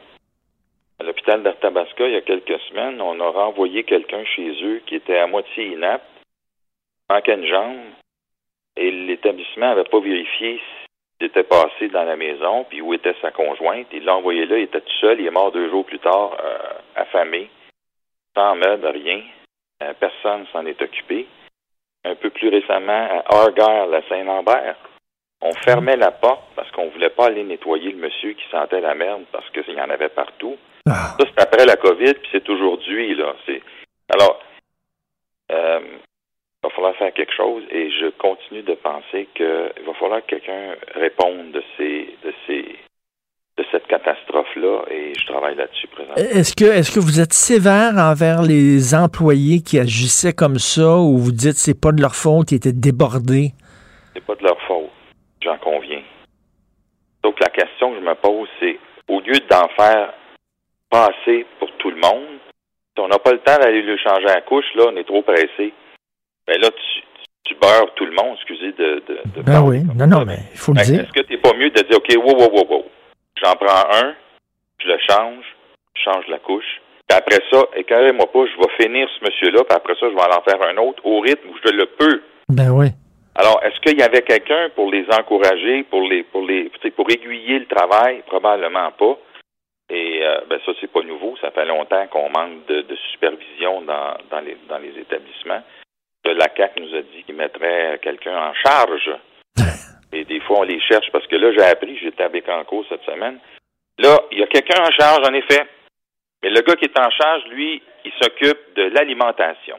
À 0.98 1.04
l'hôpital 1.04 1.44
d'Arthabasca, 1.44 2.08
il 2.08 2.14
y 2.14 2.16
a 2.16 2.22
quelques 2.22 2.58
semaines, 2.70 3.00
on 3.00 3.20
a 3.20 3.30
renvoyé 3.30 3.84
quelqu'un 3.84 4.24
chez 4.24 4.50
eux 4.64 4.82
qui 4.84 4.96
était 4.96 5.18
à 5.18 5.28
moitié 5.28 5.68
inapte, 5.68 6.02
manquait 7.08 7.36
une 7.36 7.46
jambe, 7.46 7.78
et 8.76 8.90
l'établissement 8.90 9.66
n'avait 9.66 9.84
pas 9.84 10.00
vérifié 10.00 10.60
s'il 11.18 11.28
était 11.28 11.44
passé 11.44 11.88
dans 11.88 12.04
la 12.04 12.16
maison, 12.16 12.64
puis 12.64 12.80
où 12.80 12.94
était 12.94 13.14
sa 13.20 13.30
conjointe. 13.30 13.86
Il 13.92 14.04
l'a 14.04 14.16
envoyé 14.16 14.46
là, 14.46 14.58
il 14.58 14.64
était 14.64 14.80
tout 14.80 14.98
seul, 15.00 15.20
il 15.20 15.26
est 15.26 15.30
mort 15.30 15.52
deux 15.52 15.68
jours 15.70 15.84
plus 15.84 15.98
tard, 15.98 16.36
euh, 16.42 16.58
affamé, 16.96 17.50
sans 18.34 18.54
meubles, 18.56 18.86
rien. 18.86 19.22
Euh, 19.82 19.92
personne 19.98 20.46
s'en 20.52 20.66
est 20.66 20.80
occupé. 20.80 21.26
Un 22.04 22.14
peu 22.16 22.30
plus 22.30 22.48
récemment, 22.48 23.22
à 23.26 23.36
Argyle, 23.36 23.94
à 23.94 24.02
Saint-Lambert, 24.08 24.76
on 25.40 25.52
fermait 25.54 25.96
la 25.96 26.12
porte 26.12 26.44
parce 26.54 26.70
qu'on 26.70 26.88
voulait 26.90 27.10
pas 27.10 27.26
aller 27.26 27.42
nettoyer 27.42 27.90
le 27.90 27.98
monsieur 27.98 28.32
qui 28.32 28.44
sentait 28.50 28.80
la 28.80 28.94
merde 28.94 29.24
parce 29.32 29.48
qu'il 29.50 29.74
y 29.74 29.80
en 29.80 29.90
avait 29.90 30.08
partout. 30.08 30.56
Ah. 30.86 31.14
Ça, 31.18 31.26
c'est 31.26 31.40
après 31.40 31.66
la 31.66 31.76
COVID, 31.76 32.14
puis 32.14 32.28
c'est 32.32 32.48
aujourd'hui, 32.48 33.14
là. 33.14 33.34
C'est... 33.46 33.60
Alors, 34.12 34.40
euh, 35.50 35.80
il 36.62 36.68
va 36.68 36.74
falloir 36.74 36.94
faire 36.96 37.12
quelque 37.12 37.34
chose 37.34 37.64
et 37.70 37.90
je 37.90 38.10
continue 38.18 38.62
de 38.62 38.74
penser 38.74 39.28
qu'il 39.34 39.84
va 39.84 39.94
falloir 39.98 40.20
que 40.22 40.36
quelqu'un 40.36 40.76
réponde 40.94 41.50
de 41.50 41.62
ces, 41.76 42.16
de 42.22 42.32
ces, 42.46 42.62
de 43.56 43.64
cette 43.72 43.86
catastrophe-là 43.88 44.82
et 44.90 45.12
je 45.18 45.26
travaille 45.26 45.56
là-dessus 45.56 45.88
présentement. 45.88 46.14
Est-ce 46.16 46.54
que, 46.54 46.64
est-ce 46.64 46.92
que 46.92 47.00
vous 47.00 47.20
êtes 47.20 47.32
sévère 47.32 47.94
envers 47.96 48.42
les 48.42 48.94
employés 48.94 49.60
qui 49.60 49.80
agissaient 49.80 50.32
comme 50.32 50.58
ça 50.58 50.98
ou 50.98 51.18
vous 51.18 51.32
dites 51.32 51.56
c'est 51.56 51.78
pas 51.78 51.90
de 51.90 52.00
leur 52.00 52.14
faute, 52.14 52.52
ils 52.52 52.56
étaient 52.56 52.72
débordés? 52.72 53.50
C'est 54.14 54.24
pas 54.24 54.36
de 54.36 54.44
leur 54.44 54.60
faute, 54.62 54.90
j'en 55.42 55.58
conviens. 55.58 56.02
Donc 57.24 57.40
la 57.40 57.48
question 57.48 57.90
que 57.90 57.96
je 58.00 58.04
me 58.04 58.14
pose, 58.14 58.48
c'est 58.60 58.78
au 59.08 59.20
lieu 59.20 59.38
d'en 59.50 59.68
faire 59.76 60.14
passer 60.88 61.44
pour 61.58 61.72
tout 61.78 61.90
le 61.90 61.96
monde, 61.96 62.38
si 62.94 63.00
on 63.00 63.08
n'a 63.08 63.18
pas 63.18 63.32
le 63.32 63.38
temps 63.38 63.56
d'aller 63.58 63.82
lui 63.82 63.98
changer 63.98 64.26
la 64.26 64.42
couche, 64.42 64.66
là, 64.76 64.84
on 64.92 64.96
est 64.96 65.04
trop 65.04 65.22
pressé. 65.22 65.72
Ben 66.46 66.60
là, 66.60 66.70
tu, 66.70 67.02
tu 67.44 67.54
beurres 67.54 67.92
tout 67.94 68.06
le 68.06 68.12
monde, 68.12 68.36
excusez 68.36 68.72
de. 68.72 69.02
de, 69.06 69.20
de 69.36 69.42
Ben 69.42 69.62
oui, 69.62 69.82
non, 69.96 70.06
non, 70.06 70.24
mais 70.24 70.38
il 70.52 70.58
faut 70.58 70.72
le 70.72 70.78
Ben, 70.78 70.84
dire. 70.84 71.00
Est-ce 71.02 71.12
que 71.12 71.26
t'es 71.26 71.38
pas 71.38 71.54
mieux 71.54 71.70
de 71.70 71.82
dire, 71.82 71.96
OK, 71.96 72.08
wow, 72.16 72.36
wow, 72.36 72.50
wow, 72.50 72.66
wow, 72.68 72.84
j'en 73.42 73.54
prends 73.54 73.84
un, 74.04 74.14
je 74.80 74.88
le 74.88 74.98
change, 75.08 75.44
je 75.94 76.02
change 76.02 76.26
la 76.28 76.38
couche, 76.38 76.80
puis 77.08 77.18
après 77.18 77.40
ça, 77.50 77.64
éclairez-moi 77.76 78.26
pas, 78.32 78.44
je 78.46 78.56
vais 78.58 78.84
finir 78.84 79.08
ce 79.18 79.24
monsieur-là, 79.24 79.64
puis 79.64 79.76
après 79.76 79.94
ça, 79.94 80.06
je 80.08 80.14
vais 80.14 80.34
en 80.34 80.42
faire 80.42 80.62
un 80.68 80.76
autre 80.78 81.04
au 81.04 81.20
rythme 81.20 81.48
où 81.48 81.56
je 81.64 81.72
le 81.72 81.86
peux. 81.86 82.22
Ben 82.48 82.70
oui. 82.70 82.88
Alors, 83.34 83.62
est-ce 83.64 83.80
qu'il 83.80 83.98
y 83.98 84.02
avait 84.02 84.22
quelqu'un 84.22 84.68
pour 84.74 84.90
les 84.90 85.06
encourager, 85.10 85.84
pour 85.84 86.02
les, 86.02 86.22
pour 86.22 86.44
les, 86.44 86.70
pour 86.94 87.10
aiguiller 87.10 87.60
le 87.60 87.66
travail? 87.66 88.22
Probablement 88.26 88.90
pas. 88.92 89.16
Et 89.88 90.20
euh, 90.22 90.40
ben 90.48 90.58
ça, 90.66 90.72
c'est 90.80 90.90
pas 90.90 91.02
nouveau. 91.02 91.34
Ça 91.40 91.50
fait 91.50 91.64
longtemps 91.64 92.06
qu'on 92.08 92.28
manque 92.28 92.66
de, 92.66 92.82
de 92.82 92.96
supervision 93.12 93.80
dans, 93.82 94.16
dans, 94.30 94.40
les, 94.40 94.56
dans 94.68 94.78
les 94.78 94.98
établissements. 95.00 95.62
La 96.24 96.48
CAC 96.48 96.78
nous 96.78 96.94
a 96.94 97.02
dit 97.02 97.22
qu'il 97.24 97.34
mettrait 97.34 97.98
quelqu'un 98.02 98.36
en 98.50 98.54
charge. 98.54 99.10
Et 100.12 100.24
des 100.24 100.40
fois, 100.40 100.58
on 100.60 100.62
les 100.62 100.80
cherche 100.80 101.10
parce 101.12 101.26
que 101.26 101.36
là, 101.36 101.52
j'ai 101.52 101.64
appris, 101.64 101.96
j'étais 101.98 102.22
à 102.22 102.28
Bécancourt 102.28 102.84
cette 102.88 103.02
semaine. 103.04 103.38
Là, 103.98 104.18
il 104.30 104.38
y 104.38 104.42
a 104.42 104.46
quelqu'un 104.46 104.82
en 104.82 104.90
charge, 104.90 105.26
en 105.28 105.34
effet. 105.34 105.66
Mais 106.42 106.50
le 106.50 106.60
gars 106.60 106.76
qui 106.76 106.84
est 106.86 106.98
en 106.98 107.10
charge, 107.10 107.44
lui, 107.50 107.82
il 108.04 108.12
s'occupe 108.20 108.74
de 108.76 108.84
l'alimentation. 108.94 109.78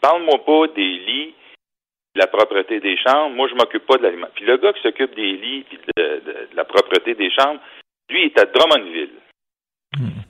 Parle-moi 0.00 0.44
pas 0.44 0.66
des 0.74 0.82
lits, 0.98 1.34
de 2.14 2.20
la 2.20 2.26
propreté 2.26 2.80
des 2.80 2.96
chambres. 2.98 3.34
Moi, 3.34 3.48
je 3.48 3.54
m'occupe 3.54 3.86
pas 3.86 3.96
de 3.96 4.02
l'alimentation. 4.02 4.36
Puis 4.36 4.44
le 4.46 4.56
gars 4.58 4.72
qui 4.72 4.82
s'occupe 4.82 5.14
des 5.14 5.32
lits 5.32 5.64
puis 5.68 5.78
de, 5.96 6.02
de- 6.02 6.48
de 6.50 6.56
la 6.56 6.64
propreté 6.64 7.14
des 7.14 7.30
chambres, 7.30 7.60
lui, 8.10 8.22
il 8.22 8.26
est 8.26 8.38
à 8.38 8.44
Drummondville. 8.46 9.10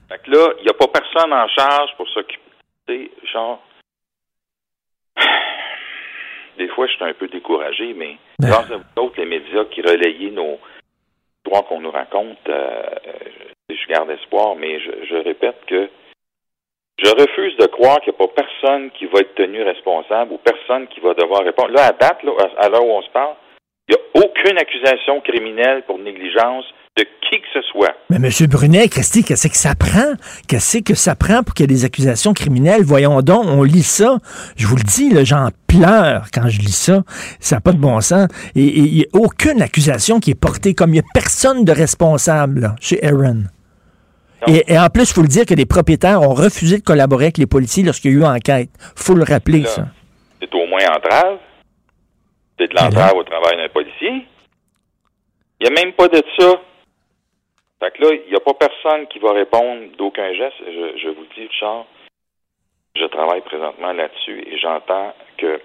Fait 0.08 0.18
que 0.22 0.30
là, 0.30 0.52
il 0.58 0.62
n'y 0.64 0.70
a 0.70 0.74
pas 0.74 0.88
personne 0.88 1.32
en 1.32 1.48
charge 1.48 1.90
pour 1.96 2.08
s'occuper. 2.08 3.10
Genre. 3.32 3.62
Des 6.58 6.68
fois, 6.68 6.86
je 6.86 6.94
suis 6.94 7.04
un 7.04 7.14
peu 7.14 7.28
découragé, 7.28 7.94
mais 7.94 8.16
grâce 8.40 8.70
à 8.70 8.76
vous 8.76 9.02
autres, 9.02 9.18
les 9.18 9.26
médias 9.26 9.64
qui 9.66 9.82
relayaient 9.82 10.30
nos 10.30 10.58
histoires 11.38 11.64
qu'on 11.64 11.80
nous 11.80 11.90
raconte, 11.90 12.48
euh, 12.48 12.82
euh, 13.06 13.12
je 13.68 13.88
garde 13.88 14.10
espoir, 14.10 14.54
mais 14.56 14.80
je, 14.80 14.90
je 15.08 15.16
répète 15.16 15.58
que 15.66 15.88
je 17.02 17.10
refuse 17.10 17.56
de 17.56 17.66
croire 17.66 18.00
qu'il 18.00 18.12
n'y 18.12 18.24
a 18.24 18.26
pas 18.26 18.42
personne 18.42 18.90
qui 18.92 19.06
va 19.06 19.20
être 19.20 19.34
tenu 19.34 19.62
responsable 19.62 20.32
ou 20.32 20.38
personne 20.38 20.86
qui 20.88 21.00
va 21.00 21.14
devoir 21.14 21.42
répondre. 21.42 21.72
Là, 21.72 21.86
à 21.86 21.92
date, 21.92 22.22
là, 22.22 22.32
à 22.58 22.68
l'heure 22.68 22.86
où 22.86 22.92
on 22.92 23.02
se 23.02 23.10
parle, 23.10 23.34
il 23.88 23.96
n'y 23.96 24.00
a 24.00 24.26
aucune 24.26 24.58
accusation 24.58 25.20
criminelle 25.20 25.82
pour 25.82 25.98
négligence 25.98 26.64
de 26.96 27.02
qui 27.02 27.40
que 27.40 27.46
ce 27.52 27.60
soit. 27.72 27.94
Mais 28.08 28.16
M. 28.16 28.46
Brunet, 28.48 28.88
Christy, 28.88 29.24
qu'est-ce 29.24 29.48
que 29.48 29.56
ça 29.56 29.74
prend? 29.74 30.12
Qu'est-ce 30.46 30.78
que 30.78 30.94
ça 30.94 31.16
prend 31.16 31.42
pour 31.42 31.54
qu'il 31.54 31.64
y 31.64 31.72
ait 31.72 31.74
des 31.74 31.84
accusations 31.84 32.32
criminelles? 32.34 32.82
Voyons 32.84 33.20
donc, 33.20 33.46
on 33.46 33.64
lit 33.64 33.82
ça. 33.82 34.18
Je 34.56 34.66
vous 34.66 34.76
le 34.76 34.82
dis, 34.82 35.12
j'en 35.24 35.48
pleure 35.66 36.26
quand 36.32 36.48
je 36.48 36.60
lis 36.60 36.76
ça. 36.76 37.02
Ça 37.40 37.56
n'a 37.56 37.60
pas 37.60 37.72
de 37.72 37.78
bon 37.78 38.00
sens. 38.00 38.28
Et 38.54 38.64
et 38.64 38.78
il 38.78 38.94
n'y 38.94 39.02
a 39.02 39.06
aucune 39.18 39.60
accusation 39.62 40.20
qui 40.20 40.30
est 40.30 40.40
portée 40.40 40.74
comme 40.74 40.90
il 40.90 40.94
n'y 40.94 40.98
a 41.00 41.04
personne 41.12 41.64
de 41.64 41.72
responsable 41.72 42.60
là, 42.60 42.76
chez 42.80 43.04
Aaron. 43.04 43.44
Et, 44.46 44.72
et 44.72 44.78
en 44.78 44.88
plus, 44.88 45.10
il 45.10 45.14
faut 45.14 45.22
le 45.22 45.28
dire 45.28 45.46
que 45.46 45.54
les 45.54 45.66
propriétaires 45.66 46.20
ont 46.20 46.34
refusé 46.34 46.78
de 46.78 46.82
collaborer 46.82 47.26
avec 47.26 47.38
les 47.38 47.46
policiers 47.46 47.82
lorsqu'il 47.82 48.12
y 48.12 48.14
a 48.14 48.18
eu 48.18 48.24
enquête. 48.24 48.68
faut 48.94 49.14
le 49.14 49.24
rappeler, 49.24 49.60
Là, 49.60 49.68
ça. 49.68 49.88
C'est 50.40 50.54
au 50.54 50.66
moins 50.66 50.84
entrave. 50.94 51.38
C'est 52.58 52.68
de 52.68 52.74
l'entrave 52.74 53.14
au 53.16 53.24
travail 53.24 53.56
d'un 53.56 53.68
policier. 53.72 54.26
Il 55.60 55.66
n'y 55.66 55.76
a 55.78 55.82
même 55.82 55.94
pas 55.94 56.08
de 56.08 56.22
ça. 56.38 56.52
Fait 57.84 57.90
que 57.90 58.02
là, 58.02 58.14
il 58.14 58.30
n'y 58.30 58.36
a 58.36 58.40
pas 58.40 58.54
personne 58.54 59.06
qui 59.08 59.18
va 59.18 59.32
répondre 59.32 59.94
d'aucun 59.98 60.32
geste. 60.32 60.56
Je, 60.58 60.96
je 60.96 61.08
vous 61.10 61.20
le 61.20 61.28
dis, 61.34 61.42
Richard, 61.42 61.84
je 62.96 63.04
travaille 63.04 63.42
présentement 63.42 63.92
là-dessus 63.92 64.42
et 64.46 64.56
j'entends 64.58 65.12
que 65.36 65.60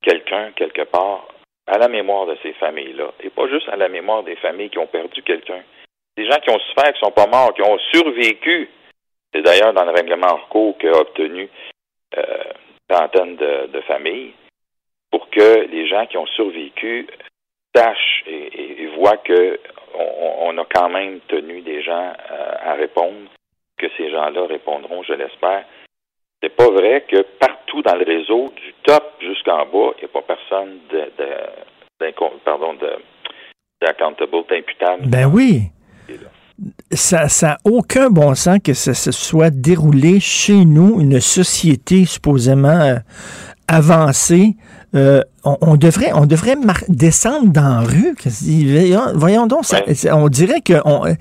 quelqu'un, 0.00 0.52
quelque 0.52 0.82
part, 0.82 1.26
à 1.66 1.78
la 1.78 1.88
mémoire 1.88 2.26
de 2.26 2.36
ces 2.40 2.52
familles-là, 2.52 3.10
et 3.20 3.30
pas 3.30 3.48
juste 3.48 3.68
à 3.68 3.74
la 3.74 3.88
mémoire 3.88 4.22
des 4.22 4.36
familles 4.36 4.70
qui 4.70 4.78
ont 4.78 4.86
perdu 4.86 5.22
quelqu'un, 5.22 5.60
des 6.16 6.24
gens 6.24 6.38
qui 6.38 6.50
ont 6.50 6.60
souffert, 6.60 6.92
qui 6.92 7.00
sont 7.00 7.10
pas 7.10 7.26
morts, 7.26 7.52
qui 7.54 7.62
ont 7.62 7.78
survécu. 7.92 8.70
C'est 9.34 9.42
d'ailleurs 9.42 9.72
dans 9.72 9.86
le 9.86 9.90
règlement 9.90 10.28
hors 10.30 10.48
cours 10.48 10.78
qu'a 10.78 10.92
obtenu 10.92 11.48
euh, 12.16 12.44
une 12.88 12.96
trentaine 12.96 13.36
de, 13.36 13.80
familles 13.88 14.34
pour 15.10 15.28
que 15.30 15.66
les 15.66 15.88
gens 15.88 16.06
qui 16.06 16.16
ont 16.16 16.26
survécu 16.26 17.08
sachent 17.74 18.22
et 18.26 18.86
voient 18.96 19.18
que 19.18 19.58
on, 19.98 20.48
on 20.48 20.58
a 20.58 20.64
quand 20.74 20.88
même 20.88 21.20
tenu 21.28 21.60
des 21.62 21.82
gens 21.82 22.12
euh, 22.30 22.70
à 22.70 22.74
répondre, 22.74 23.30
que 23.78 23.86
ces 23.96 24.10
gens-là 24.10 24.46
répondront, 24.46 25.02
je 25.02 25.12
l'espère. 25.12 25.64
C'est 26.42 26.54
pas 26.54 26.70
vrai 26.70 27.04
que 27.08 27.22
partout 27.38 27.82
dans 27.82 27.94
le 27.96 28.04
réseau, 28.04 28.52
du 28.56 28.74
top 28.84 29.04
jusqu'en 29.20 29.64
bas, 29.66 29.92
il 29.96 30.04
n'y 30.04 30.04
a 30.04 30.08
pas 30.08 30.22
personne 30.22 30.78
de, 30.90 30.98
de 31.18 31.30
d'incom- 32.00 32.38
pardon 32.44 32.74
de 32.74 32.90
d'accountable, 33.80 34.30
d'imputable. 34.48 35.02
Ben 35.06 35.26
oui. 35.26 35.70
Ça 36.90 37.26
n'a 37.42 37.58
aucun 37.64 38.08
bon 38.08 38.34
sens 38.34 38.58
que 38.64 38.72
ça 38.72 38.94
se 38.94 39.12
soit 39.12 39.50
déroulé 39.50 40.20
chez 40.20 40.64
nous, 40.64 41.00
une 41.00 41.20
société 41.20 42.06
supposément 42.06 42.68
euh, 42.68 42.96
avancée. 43.68 44.54
Euh, 44.96 45.20
on, 45.44 45.56
on 45.60 45.76
devrait, 45.76 46.12
on 46.14 46.26
devrait 46.26 46.56
mar- 46.56 46.82
descendre 46.88 47.52
dans 47.52 47.80
la 47.80 47.86
rue. 47.86 48.14
Voyons, 49.14 49.46
donc, 49.46 49.64
ça- 49.64 49.82
Ouais. 49.86 50.12
on 50.12 50.28
dirait 50.28 50.60
que... 50.60 50.74
On, 50.84 51.06
euh, 51.06 51.12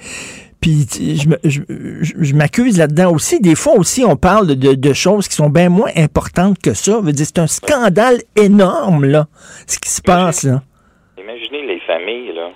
Puis 0.62 0.88
je, 0.90 1.30
je, 1.44 1.62
je- 2.02 2.14
je 2.18 2.34
m'accuse 2.36 2.78
là-dedans 2.80 3.12
aussi. 3.14 3.40
Des 3.40 3.54
fois 3.56 3.74
aussi, 3.74 4.04
on 4.04 4.16
parle 4.16 4.48
de, 4.56 4.74
de 4.74 4.94
choses 4.94 5.28
qui 5.28 5.36
sont 5.36 5.50
bien 5.50 5.70
moins 5.70 5.92
importantes 5.96 6.58
que 6.60 6.74
ça. 6.74 7.02
C'est 7.16 7.38
un 7.40 7.46
scandale 7.48 8.18
énorme, 8.36 9.06
là, 9.06 9.28
ce 9.68 9.78
qui 9.78 9.90
se 9.90 10.02
passe, 10.02 10.44
là. 10.44 10.62
Imaginez 11.20 11.68
les 11.68 11.80
familles, 11.82 12.34
là, 12.34 12.50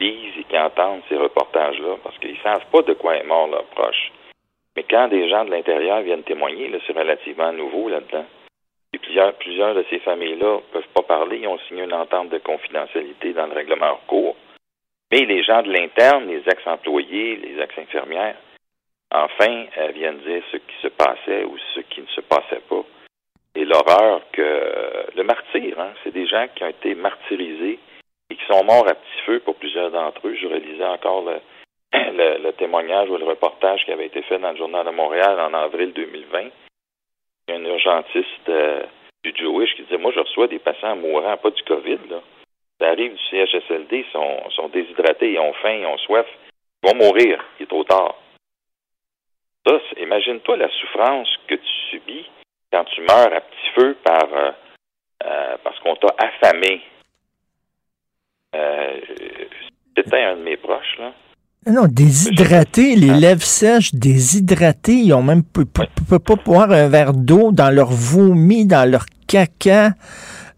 qui 0.00 0.06
lisent 0.06 0.38
et 0.40 0.44
qui 0.48 0.58
entendent 0.58 1.02
ces 1.10 1.16
reportages-là, 1.16 1.96
parce 2.02 2.16
qu'ils 2.20 2.38
savent 2.42 2.64
pas 2.72 2.82
de 2.82 2.94
quoi 2.94 3.16
est 3.16 3.26
mort 3.26 3.48
leur 3.50 3.64
proche. 3.76 4.12
Mais 4.76 4.84
quand 4.88 5.08
des 5.08 5.28
gens 5.28 5.44
de 5.44 5.50
l'intérieur 5.50 6.00
viennent 6.02 6.22
témoigner, 6.24 6.70
là, 6.70 6.78
c'est 6.86 6.96
relativement 6.96 7.52
nouveau 7.52 7.88
là-dedans. 7.90 8.24
Et 8.94 8.98
plusieurs, 8.98 9.34
plusieurs 9.34 9.74
de 9.74 9.84
ces 9.90 9.98
familles-là 9.98 10.60
peuvent 10.70 10.92
pas 10.94 11.02
parler, 11.02 11.38
ils 11.38 11.48
ont 11.48 11.58
signé 11.66 11.82
une 11.82 11.92
entente 11.92 12.28
de 12.28 12.38
confidentialité 12.38 13.32
dans 13.32 13.48
le 13.48 13.54
règlement 13.54 13.90
en 13.90 14.00
cours. 14.06 14.36
Mais 15.10 15.24
les 15.24 15.42
gens 15.42 15.62
de 15.62 15.72
l'interne, 15.72 16.28
les 16.28 16.44
ex-employés, 16.46 17.34
les 17.36 17.60
ex-infirmières, 17.60 18.36
enfin, 19.10 19.64
euh, 19.78 19.88
viennent 19.88 20.18
dire 20.18 20.44
ce 20.52 20.58
qui 20.58 20.76
se 20.80 20.86
passait 20.86 21.42
ou 21.42 21.58
ce 21.74 21.80
qui 21.80 22.02
ne 22.02 22.06
se 22.06 22.20
passait 22.20 22.62
pas. 22.68 22.84
Et 23.56 23.64
l'horreur 23.64 24.20
que 24.30 25.10
le 25.16 25.24
martyr, 25.24 25.80
hein, 25.80 25.92
c'est 26.04 26.14
des 26.14 26.28
gens 26.28 26.46
qui 26.54 26.62
ont 26.62 26.68
été 26.68 26.94
martyrisés 26.94 27.80
et 28.30 28.36
qui 28.36 28.44
sont 28.46 28.62
morts 28.62 28.86
à 28.86 28.94
petit 28.94 29.20
feu 29.26 29.40
pour 29.40 29.56
plusieurs 29.56 29.90
d'entre 29.90 30.24
eux. 30.28 30.36
Je 30.40 30.46
relisais 30.46 30.86
encore 30.86 31.24
le 31.92 32.52
témoignage 32.58 33.10
ou 33.10 33.16
le 33.16 33.24
reportage 33.24 33.84
qui 33.86 33.92
avait 33.92 34.06
été 34.06 34.22
fait 34.22 34.38
dans 34.38 34.52
le 34.52 34.56
Journal 34.56 34.86
de 34.86 34.92
Montréal 34.92 35.40
en 35.40 35.52
avril 35.52 35.92
2020. 35.92 36.50
Un 37.48 37.64
urgentiste 37.64 38.48
euh, 38.48 38.84
du 39.22 39.34
Jewish 39.36 39.74
qui 39.74 39.82
disait 39.82 39.98
Moi, 39.98 40.12
je 40.14 40.20
reçois 40.20 40.48
des 40.48 40.58
patients 40.58 40.96
mourants, 40.96 41.36
pas 41.36 41.50
du 41.50 41.62
COVID. 41.64 41.98
Là. 42.08 42.20
Ça 42.80 42.88
arrive 42.88 43.14
du 43.14 43.22
CHSLD, 43.30 44.04
ils 44.06 44.12
sont, 44.12 44.68
déshydratés, 44.68 45.32
ils 45.32 45.38
ont 45.38 45.52
faim, 45.54 45.74
ils 45.80 45.86
ont 45.86 45.98
soif. 45.98 46.26
Ils 46.82 46.90
vont 46.90 46.96
mourir, 46.96 47.44
il 47.58 47.64
est 47.64 47.66
trop 47.66 47.84
tard. 47.84 48.16
Ça, 49.66 49.78
imagine-toi 49.98 50.56
la 50.56 50.68
souffrance 50.68 51.28
que 51.46 51.54
tu 51.54 51.72
subis 51.90 52.28
quand 52.72 52.84
tu 52.84 53.00
meurs 53.02 53.32
à 53.32 53.40
petit 53.40 53.70
feu 53.74 53.96
par 54.04 54.32
euh, 54.32 54.50
euh, 55.24 55.56
parce 55.62 55.78
qu'on 55.80 55.96
t'a 55.96 56.14
affamé. 56.18 56.82
Euh, 58.54 59.00
C'était 59.96 60.22
un 60.22 60.36
de 60.36 60.42
mes 60.42 60.56
proches, 60.56 60.98
là. 60.98 61.12
Non, 61.66 61.86
déshydratés, 61.88 62.94
les 62.94 63.14
lèvres 63.14 63.42
sèches, 63.42 63.94
déshydratés, 63.94 64.96
ils 64.96 65.14
ont 65.14 65.22
même 65.22 65.42
peu- 65.42 65.64
peu- 65.64 65.86
peuvent 66.08 66.18
pas 66.18 66.34
boire 66.44 66.70
un 66.70 66.88
verre 66.88 67.14
d'eau 67.14 67.52
dans 67.52 67.70
leur 67.70 67.90
vomi, 67.90 68.66
dans 68.66 68.88
leur 68.90 69.06
caca. 69.26 69.94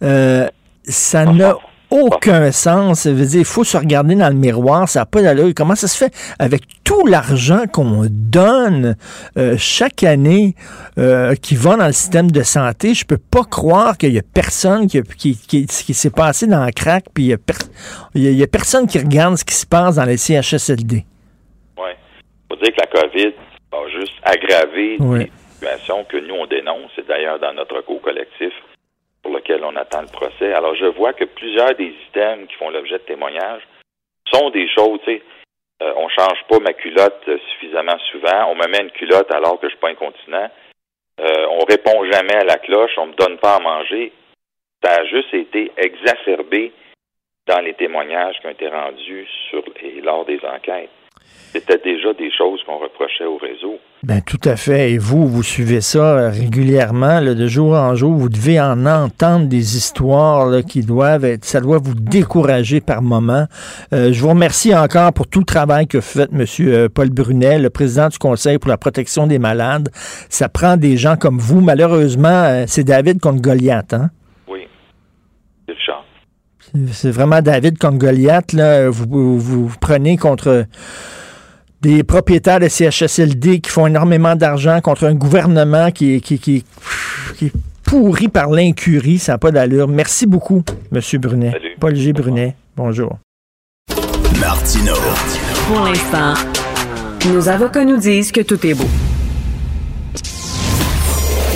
Euh, 0.02 0.48
ça 0.84 1.24
n'a 1.24 1.56
aucun 1.90 2.50
sens. 2.52 3.00
Ça 3.00 3.12
veut 3.12 3.24
dire, 3.26 3.40
il 3.40 3.44
faut 3.44 3.64
se 3.64 3.76
regarder 3.76 4.14
dans 4.14 4.28
le 4.28 4.34
miroir, 4.34 4.88
ça 4.88 5.00
n'a 5.00 5.06
pas 5.06 5.22
d'allure. 5.22 5.52
Comment 5.56 5.74
ça 5.74 5.88
se 5.88 5.96
fait? 5.96 6.12
Avec 6.38 6.62
tout 6.84 7.06
l'argent 7.06 7.64
qu'on 7.72 8.06
donne 8.10 8.96
euh, 9.36 9.56
chaque 9.58 10.02
année 10.02 10.54
euh, 10.98 11.34
qui 11.34 11.54
va 11.56 11.76
dans 11.76 11.86
le 11.86 11.92
système 11.92 12.30
de 12.30 12.42
santé? 12.42 12.94
Je 12.94 13.04
peux 13.04 13.18
pas 13.18 13.44
croire 13.44 13.96
qu'il 13.98 14.12
y 14.12 14.18
a 14.18 14.22
personne 14.34 14.86
qui, 14.88 15.02
qui, 15.02 15.36
qui, 15.36 15.66
qui 15.66 15.94
s'est 15.94 16.10
passé 16.10 16.46
dans 16.46 16.64
le 16.64 16.72
crack, 16.72 17.04
puis 17.14 17.24
il 17.24 17.28
y, 17.28 17.32
a 17.32 17.38
per- 17.38 17.54
il 18.14 18.22
y 18.22 18.28
a- 18.28 18.30
il 18.30 18.38
y 18.38 18.42
a 18.42 18.46
personne 18.46 18.86
qui 18.86 18.98
regarde 18.98 19.36
ce 19.36 19.44
qui 19.44 19.54
se 19.54 19.66
passe 19.66 19.96
dans 19.96 20.04
les 20.04 20.16
CHSLD. 20.16 21.04
Ouais. 21.78 21.96
faut 22.50 22.56
dire 22.56 22.72
que 22.74 22.80
la 22.80 23.02
COVID 23.02 23.32
a 23.72 24.00
juste 24.00 24.12
aggravé 24.22 24.96
Ouais. 25.00 25.18
des 25.24 25.30
situations 25.54 26.04
que 26.08 26.16
nous, 26.18 26.34
on 26.34 26.46
dénonce. 26.46 26.90
C'est 26.96 27.06
d'ailleurs 27.06 27.38
dans 27.40 27.52
notre 27.54 27.76
recours 27.76 28.00
collectif 28.02 28.52
on 29.62 29.76
attend 29.76 30.02
le 30.02 30.08
procès. 30.08 30.52
Alors, 30.52 30.74
je 30.74 30.86
vois 30.86 31.12
que 31.12 31.24
plusieurs 31.24 31.74
des 31.74 31.94
items 32.08 32.48
qui 32.48 32.54
font 32.56 32.70
l'objet 32.70 32.98
de 32.98 33.04
témoignages 33.04 33.62
sont 34.32 34.50
des 34.50 34.68
choses, 34.68 35.00
tu 35.04 35.12
sais, 35.12 35.22
euh, 35.82 35.92
on 35.96 36.08
change 36.08 36.42
pas 36.48 36.58
ma 36.58 36.72
culotte 36.72 37.22
euh, 37.28 37.38
suffisamment 37.50 37.98
souvent, 38.10 38.50
on 38.50 38.54
me 38.54 38.66
met 38.68 38.80
une 38.80 38.90
culotte 38.90 39.30
alors 39.30 39.60
que 39.60 39.66
je 39.66 39.72
suis 39.72 39.80
pas 39.80 39.90
incontinent, 39.90 40.50
euh, 41.20 41.46
on 41.50 41.64
répond 41.64 42.04
jamais 42.10 42.34
à 42.34 42.44
la 42.44 42.56
cloche, 42.56 42.92
on 42.96 43.06
me 43.06 43.14
donne 43.14 43.38
pas 43.38 43.56
à 43.56 43.60
manger. 43.60 44.12
Ça 44.82 45.00
a 45.00 45.04
juste 45.04 45.32
été 45.34 45.72
exacerbé 45.76 46.72
dans 47.46 47.60
les 47.60 47.74
témoignages 47.74 48.38
qui 48.40 48.46
ont 48.46 48.50
été 48.50 48.68
rendus 48.68 49.28
sur 49.48 49.62
et 49.82 50.00
lors 50.00 50.24
des 50.24 50.40
enquêtes. 50.44 50.90
C'était 51.56 51.78
déjà 51.78 52.12
des 52.12 52.30
choses 52.36 52.60
qu'on 52.66 52.78
reprochait 52.78 53.24
au 53.24 53.38
réseau. 53.38 53.78
Ben 54.02 54.20
tout 54.20 54.40
à 54.44 54.56
fait. 54.56 54.92
Et 54.92 54.98
vous, 54.98 55.26
vous 55.26 55.42
suivez 55.42 55.80
ça 55.80 56.18
euh, 56.18 56.30
régulièrement, 56.30 57.22
de 57.22 57.46
jour 57.46 57.72
en 57.72 57.94
jour. 57.94 58.12
Vous 58.12 58.28
devez 58.28 58.60
en 58.60 58.84
entendre 58.84 59.46
des 59.46 59.76
histoires 59.76 60.62
qui 60.68 60.82
doivent 60.82 61.24
être. 61.24 61.46
Ça 61.46 61.62
doit 61.62 61.78
vous 61.78 61.94
décourager 61.94 62.82
par 62.82 63.00
moment. 63.00 63.46
Euh, 63.94 64.12
je 64.12 64.20
vous 64.20 64.28
remercie 64.28 64.74
encore 64.74 65.14
pour 65.14 65.28
tout 65.28 65.38
le 65.38 65.46
travail 65.46 65.86
que 65.86 66.02
fait 66.02 66.28
M. 66.30 66.44
euh, 66.60 66.88
Paul 66.90 67.08
Brunet, 67.08 67.58
le 67.58 67.70
président 67.70 68.08
du 68.08 68.18
Conseil 68.18 68.58
pour 68.58 68.68
la 68.68 68.76
protection 68.76 69.26
des 69.26 69.38
malades. 69.38 69.88
Ça 70.28 70.50
prend 70.50 70.76
des 70.76 70.98
gens 70.98 71.16
comme 71.16 71.38
vous. 71.38 71.62
Malheureusement, 71.62 72.64
c'est 72.66 72.84
David 72.84 73.18
contre 73.20 73.40
Goliath. 73.40 73.94
Hein? 73.94 74.10
Oui. 74.46 74.68
C'est 75.66 75.72
le 75.72 75.78
char. 75.80 76.04
C'est 76.92 77.10
vraiment 77.10 77.40
David 77.42 77.78
contre 77.78 77.98
Goliath. 77.98 78.52
Là. 78.52 78.88
Vous, 78.90 79.06
vous, 79.38 79.68
vous 79.68 79.72
prenez 79.80 80.16
contre 80.16 80.66
des 81.82 82.02
propriétaires 82.02 82.60
de 82.60 82.68
CHSLD 82.68 83.60
qui 83.60 83.70
font 83.70 83.86
énormément 83.86 84.34
d'argent 84.36 84.80
contre 84.80 85.04
un 85.06 85.14
gouvernement 85.14 85.90
qui, 85.90 86.14
est- 86.14 86.20
qui, 86.20 86.38
qui, 86.38 86.64
qui 87.36 87.46
est 87.46 87.52
pourri 87.84 88.28
par 88.28 88.50
l'incurie. 88.50 89.18
Ça 89.18 89.32
n'a 89.32 89.38
pas 89.38 89.50
d'allure. 89.52 89.86
Merci 89.88 90.26
beaucoup, 90.26 90.62
M. 90.92 91.00
Brunet. 91.20 91.52
Salut. 91.52 91.76
Paul 91.78 91.94
G. 91.94 92.12
Brunet. 92.12 92.56
Bonjour. 92.76 93.18
Martino. 94.40 94.94
Pour 95.68 95.84
l'instant, 95.84 96.34
nos 97.32 97.48
avocats 97.48 97.84
nous 97.84 97.96
disent 97.98 98.32
que 98.32 98.40
tout 98.42 98.64
est 98.66 98.74
beau. 98.74 98.84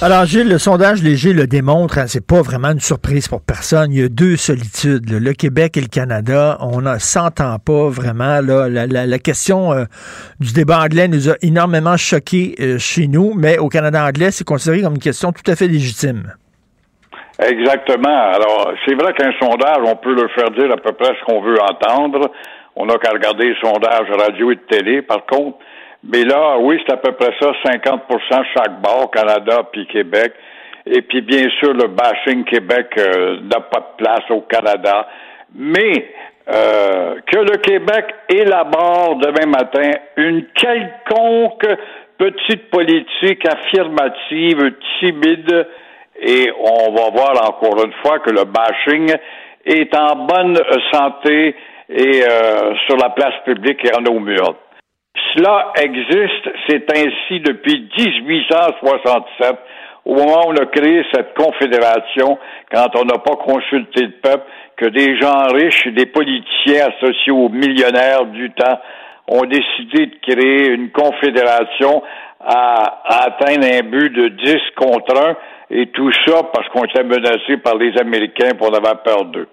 Alors, 0.00 0.26
Gilles, 0.26 0.48
le 0.48 0.58
sondage 0.58 1.02
léger 1.02 1.32
le 1.32 1.48
démontre, 1.48 1.98
hein, 1.98 2.04
c'est 2.06 2.24
pas 2.24 2.40
vraiment 2.40 2.68
une 2.70 2.78
surprise 2.78 3.26
pour 3.26 3.40
personne. 3.42 3.92
Il 3.92 4.00
y 4.00 4.04
a 4.04 4.08
deux 4.08 4.36
solitudes, 4.36 5.10
là, 5.10 5.18
le 5.18 5.32
Québec 5.32 5.76
et 5.76 5.80
le 5.80 5.88
Canada. 5.88 6.56
On 6.60 6.80
ne 6.80 6.98
s'entend 6.98 7.58
pas 7.58 7.88
vraiment. 7.88 8.40
Là, 8.40 8.68
la, 8.68 8.86
la- 8.86 9.06
la 9.06 9.18
question 9.18 9.72
euh, 9.72 9.84
du 10.38 10.52
débat 10.52 10.78
anglais 10.84 11.08
nous 11.08 11.28
a 11.28 11.34
énormément 11.42 11.96
choqués 11.96 12.54
euh, 12.60 12.78
chez 12.78 13.08
nous, 13.08 13.32
mais 13.34 13.58
au 13.58 13.68
Canada 13.68 14.04
anglais, 14.06 14.30
c'est 14.30 14.46
considéré 14.46 14.82
comme 14.82 14.94
une 14.94 15.00
question 15.00 15.32
tout 15.32 15.50
à 15.50 15.56
fait 15.56 15.66
légitime. 15.66 16.32
Exactement. 17.44 18.30
Alors, 18.34 18.72
c'est 18.86 18.94
vrai 18.94 19.12
qu'un 19.14 19.32
sondage, 19.40 19.78
on 19.84 19.96
peut 19.96 20.14
le 20.14 20.28
faire 20.28 20.50
dire 20.52 20.72
à 20.72 20.76
peu 20.76 20.92
près 20.92 21.12
ce 21.18 21.24
qu'on 21.26 21.42
veut 21.42 21.58
entendre. 21.60 22.30
On 22.76 22.86
n'a 22.86 22.94
qu'à 22.98 23.10
regarder 23.10 23.46
les 23.48 23.56
sondages 23.60 24.06
radio 24.16 24.52
et 24.52 24.54
de 24.54 24.60
télé, 24.70 25.02
par 25.02 25.26
contre. 25.26 25.58
Mais 26.04 26.24
là, 26.24 26.58
oui, 26.60 26.80
c'est 26.86 26.92
à 26.92 26.96
peu 26.96 27.12
près 27.12 27.34
ça, 27.40 27.52
50% 27.64 28.44
chaque 28.56 28.80
bord, 28.80 29.10
Canada 29.10 29.62
puis 29.72 29.86
Québec. 29.86 30.32
Et 30.86 31.02
puis, 31.02 31.20
bien 31.20 31.48
sûr, 31.58 31.74
le 31.74 31.88
bashing 31.88 32.44
Québec 32.44 32.86
euh, 32.98 33.40
n'a 33.42 33.60
pas 33.60 33.80
de 33.80 34.04
place 34.04 34.30
au 34.30 34.42
Canada. 34.42 35.06
Mais 35.54 36.12
euh, 36.50 37.16
que 37.26 37.38
le 37.38 37.56
Québec 37.58 38.06
élabore 38.28 39.16
demain 39.16 39.46
matin 39.46 39.90
une 40.16 40.46
quelconque 40.54 41.66
petite 42.16 42.70
politique 42.70 43.46
affirmative, 43.46 44.72
timide, 44.98 45.66
et 46.20 46.50
on 46.58 46.92
va 46.92 47.10
voir 47.10 47.48
encore 47.48 47.84
une 47.84 47.92
fois 48.02 48.18
que 48.20 48.30
le 48.30 48.44
bashing 48.44 49.12
est 49.66 49.94
en 49.94 50.16
bonne 50.26 50.58
santé 50.92 51.54
et 51.90 52.22
euh, 52.22 52.74
sur 52.86 52.96
la 52.96 53.10
place 53.10 53.34
publique 53.44 53.84
et 53.84 53.94
en 53.96 54.00
nos 54.00 54.18
murs. 54.18 54.56
Cela 55.34 55.72
existe, 55.80 56.48
c'est 56.68 56.90
ainsi 56.96 57.40
depuis 57.40 57.88
1867, 57.96 59.56
au 60.04 60.14
moment 60.14 60.46
où 60.46 60.52
on 60.52 60.56
a 60.56 60.66
créé 60.66 61.04
cette 61.12 61.34
confédération, 61.34 62.38
quand 62.72 62.88
on 62.96 63.04
n'a 63.04 63.18
pas 63.18 63.36
consulté 63.36 64.04
le 64.04 64.12
peuple, 64.22 64.44
que 64.76 64.86
des 64.86 65.18
gens 65.18 65.48
riches 65.52 65.88
des 65.88 66.06
politiciens 66.06 66.88
associés 66.88 67.32
aux 67.32 67.48
millionnaires 67.48 68.26
du 68.26 68.50
temps 68.52 68.80
ont 69.28 69.44
décidé 69.44 70.06
de 70.06 70.14
créer 70.22 70.68
une 70.70 70.90
confédération 70.90 72.02
à, 72.40 73.26
atteindre 73.26 73.66
un 73.66 73.82
but 73.82 74.10
de 74.10 74.28
10 74.28 74.56
contre 74.76 75.16
1, 75.16 75.36
et 75.70 75.86
tout 75.88 76.10
ça 76.26 76.42
parce 76.52 76.68
qu'on 76.68 76.84
était 76.84 77.04
menacé 77.04 77.58
par 77.62 77.76
les 77.76 77.92
Américains 77.98 78.54
pour 78.56 78.70
on 78.70 78.74
avait 78.74 78.98
peur 79.04 79.24
d'eux. 79.26 79.48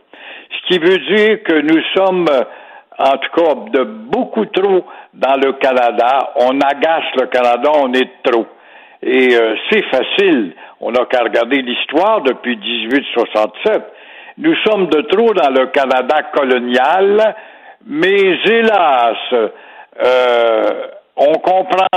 Ce 0.52 0.74
qui 0.74 0.80
veut 0.80 0.98
dire 0.98 1.44
que 1.44 1.60
nous 1.60 1.82
sommes, 1.96 2.28
en 2.98 3.18
tout 3.18 3.30
cas, 3.36 3.54
de 3.72 3.84
beaucoup 3.84 4.46
trop 4.46 4.86
dans 5.14 5.36
le 5.36 5.54
Canada. 5.54 6.32
On 6.38 6.60
agace 6.62 7.16
le 7.20 7.28
Canada, 7.28 7.72
on 7.76 7.94
est 7.94 8.10
trop. 8.24 8.48
Et 9.02 9.36
euh, 9.36 9.56
c'est 9.70 9.84
facile. 9.86 10.54
On 10.80 10.92
n'a 10.92 11.06
qu'à 11.06 11.24
regarder 11.24 11.62
l'histoire 11.62 12.22
depuis 12.22 12.58
1867. 12.58 13.84
Nous 14.38 14.56
sommes 14.66 14.88
de 14.88 15.02
trop 15.02 15.34
dans 15.34 15.50
le 15.50 15.68
Canada 15.68 16.24
colonial, 16.34 17.36
mais 17.86 18.38
hélas, 18.46 19.18
euh, 20.04 20.88
on 21.16 21.34
comprendra 21.36 21.88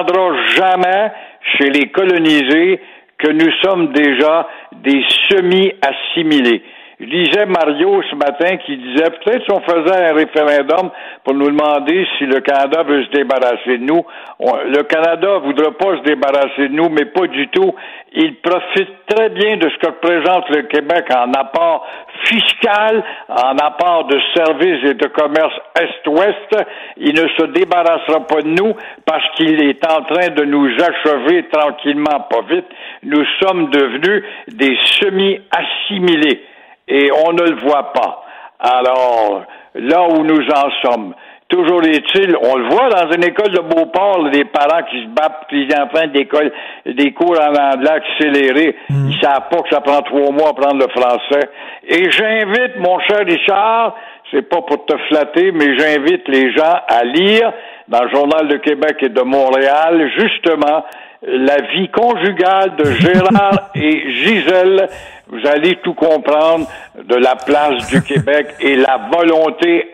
jamais 0.57 1.13
chez 1.57 1.71
les 1.71 1.91
colonisés 1.91 2.81
que 3.19 3.33
nous 3.33 3.51
sommes 3.63 3.93
déjà 3.93 4.47
des 4.73 5.05
semi-assimilés. 5.29 6.63
Lisais 7.01 7.47
Mario 7.47 8.03
ce 8.11 8.17
matin 8.17 8.57
qui 8.57 8.77
disait 8.77 9.11
peut-être 9.11 9.45
si 9.45 9.53
on 9.53 9.61
faisait 9.61 10.11
un 10.11 10.15
référendum 10.15 10.91
pour 11.23 11.33
nous 11.33 11.49
demander 11.49 12.05
si 12.19 12.27
le 12.27 12.41
Canada 12.41 12.83
veut 12.83 13.05
se 13.05 13.11
débarrasser 13.11 13.79
de 13.79 13.85
nous. 13.85 14.05
le 14.41 14.83
Canada 14.83 15.39
voudra 15.39 15.71
pas 15.79 15.99
se 15.99 16.03
débarrasser 16.03 16.69
de 16.69 16.75
nous, 16.75 16.89
mais 16.89 17.05
pas 17.05 17.29
du 17.29 17.47
tout. 17.49 17.73
Il 18.15 18.35
profite 18.41 18.91
très 19.07 19.29
bien 19.29 19.59
de 19.59 19.69
ce 19.71 19.77
que 19.77 19.87
représente 19.87 20.49
le 20.51 20.63
Québec 20.63 21.05
en 21.15 21.31
apport 21.35 21.87
fiscal, 22.25 23.05
en 23.29 23.57
apport 23.59 24.09
de 24.09 24.19
services 24.35 24.91
et 24.91 24.95
de 24.95 25.07
commerce 25.07 25.55
Est-Ouest. 25.81 26.67
Il 26.97 27.15
ne 27.15 27.29
se 27.29 27.47
débarrassera 27.53 28.27
pas 28.27 28.43
de 28.43 28.49
nous 28.49 28.75
parce 29.07 29.25
qu'il 29.37 29.63
est 29.63 29.87
en 29.87 30.03
train 30.03 30.31
de 30.31 30.45
nous 30.45 30.69
achever 30.81 31.47
tranquillement, 31.53 32.27
pas 32.29 32.43
vite. 32.51 32.67
Nous 33.05 33.25
sommes 33.41 33.71
devenus 33.71 34.25
des 34.49 34.77
semi-assimilés 35.01 36.43
et 36.89 37.11
on 37.13 37.33
ne 37.33 37.43
le 37.43 37.57
voit 37.61 37.93
pas. 37.93 38.25
Alors, 38.59 39.45
là 39.75 40.09
où 40.09 40.25
nous 40.25 40.47
en 40.51 40.71
sommes, 40.83 41.15
toujours 41.49 41.83
est-il, 41.85 42.37
on 42.43 42.57
le 42.57 42.69
voit 42.69 42.89
dans 42.91 43.11
une 43.13 43.25
école 43.25 43.51
de 43.51 43.61
Beauport, 43.61 44.29
les 44.33 44.45
parents 44.45 44.83
qui 44.91 45.03
se 45.03 45.09
battent, 45.09 45.45
puis 45.49 45.67
les 45.67 45.75
enfants 45.75 46.07
d'école, 46.13 46.53
des 46.87 47.13
cours 47.13 47.39
en 47.41 47.55
anglais 47.55 47.91
accélérés, 47.91 48.77
mm. 48.91 49.11
ils 49.11 49.21
savent 49.21 49.49
pas 49.51 49.63
que 49.63 49.69
ça 49.71 49.81
prend 49.81 50.03
trois 50.03 50.31
mois 50.31 50.49
à 50.49 50.51
apprendre 50.51 50.85
le 50.85 50.89
français. 50.89 51.49
Et 51.87 52.11
j'invite, 52.11 52.79
mon 52.79 52.99
cher 53.01 53.21
Richard, 53.27 53.95
c'est 54.31 54.43
pas 54.43 54.61
pour 54.63 54.85
te 54.85 54.97
flatter, 55.09 55.53
mais 55.53 55.79
j'invite 55.79 56.29
les 56.29 56.53
gens 56.53 56.81
à 56.87 57.05
lire 57.05 57.53
dans 57.89 58.03
le 58.03 58.11
Journal 58.11 58.49
de 58.49 58.57
Québec 58.59 58.97
et 59.01 59.09
de 59.09 59.23
Montréal, 59.23 60.11
justement, 60.19 60.85
la 61.23 61.57
vie 61.73 61.89
conjugale 61.89 62.77
de 62.77 62.85
Gérard 62.85 63.71
et 63.75 64.11
Gisèle. 64.11 64.89
Vous 65.31 65.47
allez 65.47 65.77
tout 65.83 65.95
comprendre 65.95 66.67
de 67.05 67.15
la 67.15 67.37
place 67.37 67.87
du 67.89 68.03
Québec 68.03 68.55
et 68.61 68.77
la 68.77 69.09
volonté 69.13 69.91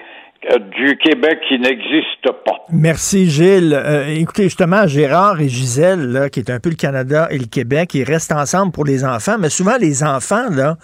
du 0.76 0.97
Québec 0.99 1.38
qui 1.49 1.59
n'existe 1.59 2.30
pas. 2.45 2.64
Merci 2.70 3.30
Gilles. 3.30 3.72
Euh, 3.74 4.07
écoutez, 4.09 4.45
justement, 4.45 4.86
Gérard 4.86 5.40
et 5.40 5.49
Gisèle, 5.49 6.12
là, 6.12 6.28
qui 6.28 6.40
est 6.40 6.51
un 6.51 6.61
peu 6.61 6.70
le 6.70 6.76
Canada 6.76 7.28
et 7.30 7.38
le 7.38 7.47
Québec, 7.47 7.95
ils 7.95 8.05
restent 8.05 8.32
ensemble 8.32 8.72
pour 8.72 8.84
les 8.84 9.05
enfants, 9.05 9.36
mais 9.38 9.49
souvent 9.49 9.76
les 9.78 10.03
enfants, 10.03 10.51
là, 10.51 10.76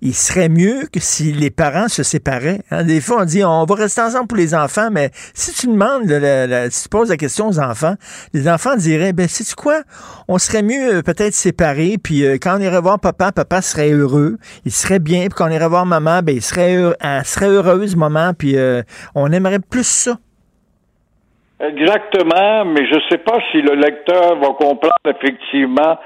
il 0.00 0.14
serait 0.14 0.48
mieux 0.48 0.86
que 0.92 1.00
si 1.00 1.32
les 1.32 1.50
parents 1.50 1.88
se 1.88 2.02
séparaient. 2.02 2.60
Hein. 2.70 2.84
Des 2.84 3.00
fois, 3.00 3.22
on 3.22 3.24
dit 3.24 3.42
on 3.44 3.64
va 3.64 3.74
rester 3.74 4.00
ensemble 4.02 4.28
pour 4.28 4.38
les 4.38 4.54
enfants, 4.54 4.88
mais 4.92 5.10
si 5.34 5.52
tu 5.52 5.66
demandes, 5.66 6.08
si 6.70 6.82
tu 6.84 6.88
poses 6.88 7.08
la 7.10 7.16
question 7.16 7.48
aux 7.48 7.58
enfants, 7.58 7.94
les 8.34 8.48
enfants 8.48 8.76
diraient, 8.76 9.12
ben, 9.12 9.26
sais-tu 9.26 9.54
quoi? 9.54 9.82
On 10.28 10.38
serait 10.38 10.62
mieux 10.62 10.96
euh, 10.96 11.02
peut-être 11.02 11.34
séparés, 11.34 11.96
puis 12.02 12.22
quand 12.40 12.56
on 12.56 12.60
irait 12.60 12.80
voir 12.80 13.00
papa, 13.00 13.32
papa 13.32 13.62
serait 13.62 13.90
heureux, 13.90 14.36
il 14.64 14.72
serait 14.72 15.00
bien, 15.00 15.22
puis 15.22 15.34
quand 15.36 15.48
on 15.48 15.52
irait 15.52 15.68
voir 15.68 15.86
maman, 15.86 16.20
ben, 16.22 16.36
il 16.36 16.42
serait, 16.42 16.76
elle 17.00 17.24
serait 17.24 17.48
heureuse, 17.48 17.96
maman, 17.96 18.32
puis 18.34 18.56
on 19.14 19.32
aimerait 19.32 19.58
plus 19.58 19.86
ça. 19.86 20.16
Exactement, 21.60 22.64
mais 22.66 22.86
je 22.86 22.94
ne 22.94 23.00
sais 23.10 23.18
pas 23.18 23.38
si 23.50 23.60
le 23.60 23.74
lecteur 23.74 24.36
va 24.36 24.48
comprendre 24.48 24.92
effectivement 25.06 25.98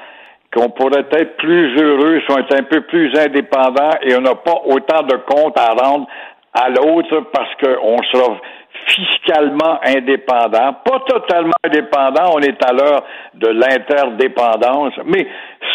qu'on 0.55 0.71
pourrait 0.71 1.07
être 1.13 1.37
plus 1.37 1.81
heureux 1.81 2.17
est 2.17 2.55
un 2.55 2.63
peu 2.63 2.83
plus 2.83 3.11
indépendant 3.19 3.91
et 4.03 4.15
on 4.17 4.21
n'a 4.21 4.35
pas 4.35 4.63
autant 4.67 5.03
de 5.03 5.17
comptes 5.27 5.59
à 5.59 5.73
rendre 5.73 6.07
à 6.55 6.69
l'autre 6.69 7.21
parce 7.33 7.55
qu'on 7.57 7.99
sera 8.13 8.39
fiscalement 8.87 9.79
indépendant, 9.85 10.75
pas 10.85 11.01
totalement 11.07 11.53
indépendant, 11.65 12.33
on 12.35 12.41
est 12.41 12.63
à 12.65 12.73
l'heure 12.73 13.05
de 13.35 13.49
l'interdépendance, 13.49 14.95
mais 15.05 15.27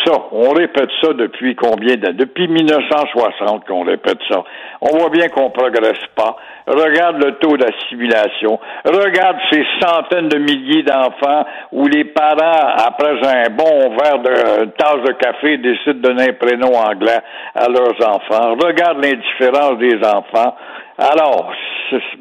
ça, 0.05 0.13
on 0.31 0.49
répète 0.49 0.89
ça 1.01 1.13
depuis 1.13 1.55
combien 1.55 1.95
d'années? 1.95 2.17
Depuis 2.17 2.47
1960 2.47 3.65
qu'on 3.65 3.83
répète 3.83 4.19
ça. 4.29 4.43
On 4.81 4.97
voit 4.97 5.09
bien 5.09 5.29
qu'on 5.29 5.49
progresse 5.49 6.05
pas. 6.15 6.37
Regarde 6.67 7.23
le 7.23 7.31
taux 7.35 7.55
d'assimilation. 7.55 8.59
Regarde 8.83 9.37
ces 9.49 9.65
centaines 9.79 10.27
de 10.27 10.37
milliers 10.37 10.83
d'enfants 10.83 11.45
où 11.71 11.87
les 11.87 12.03
parents, 12.03 12.73
après 12.85 13.13
un 13.25 13.49
bon 13.49 13.95
verre 13.95 14.19
de 14.19 14.63
une 14.65 14.71
tasse 14.71 15.01
de 15.05 15.13
café, 15.13 15.57
décident 15.57 15.93
de 15.93 16.01
donner 16.01 16.29
un 16.29 16.33
prénom 16.33 16.73
anglais 16.75 17.19
à 17.55 17.67
leurs 17.69 17.95
enfants. 18.05 18.55
Regarde 18.61 19.03
l'indifférence 19.03 19.77
des 19.79 19.97
enfants. 20.05 20.55
Alors, 20.97 21.53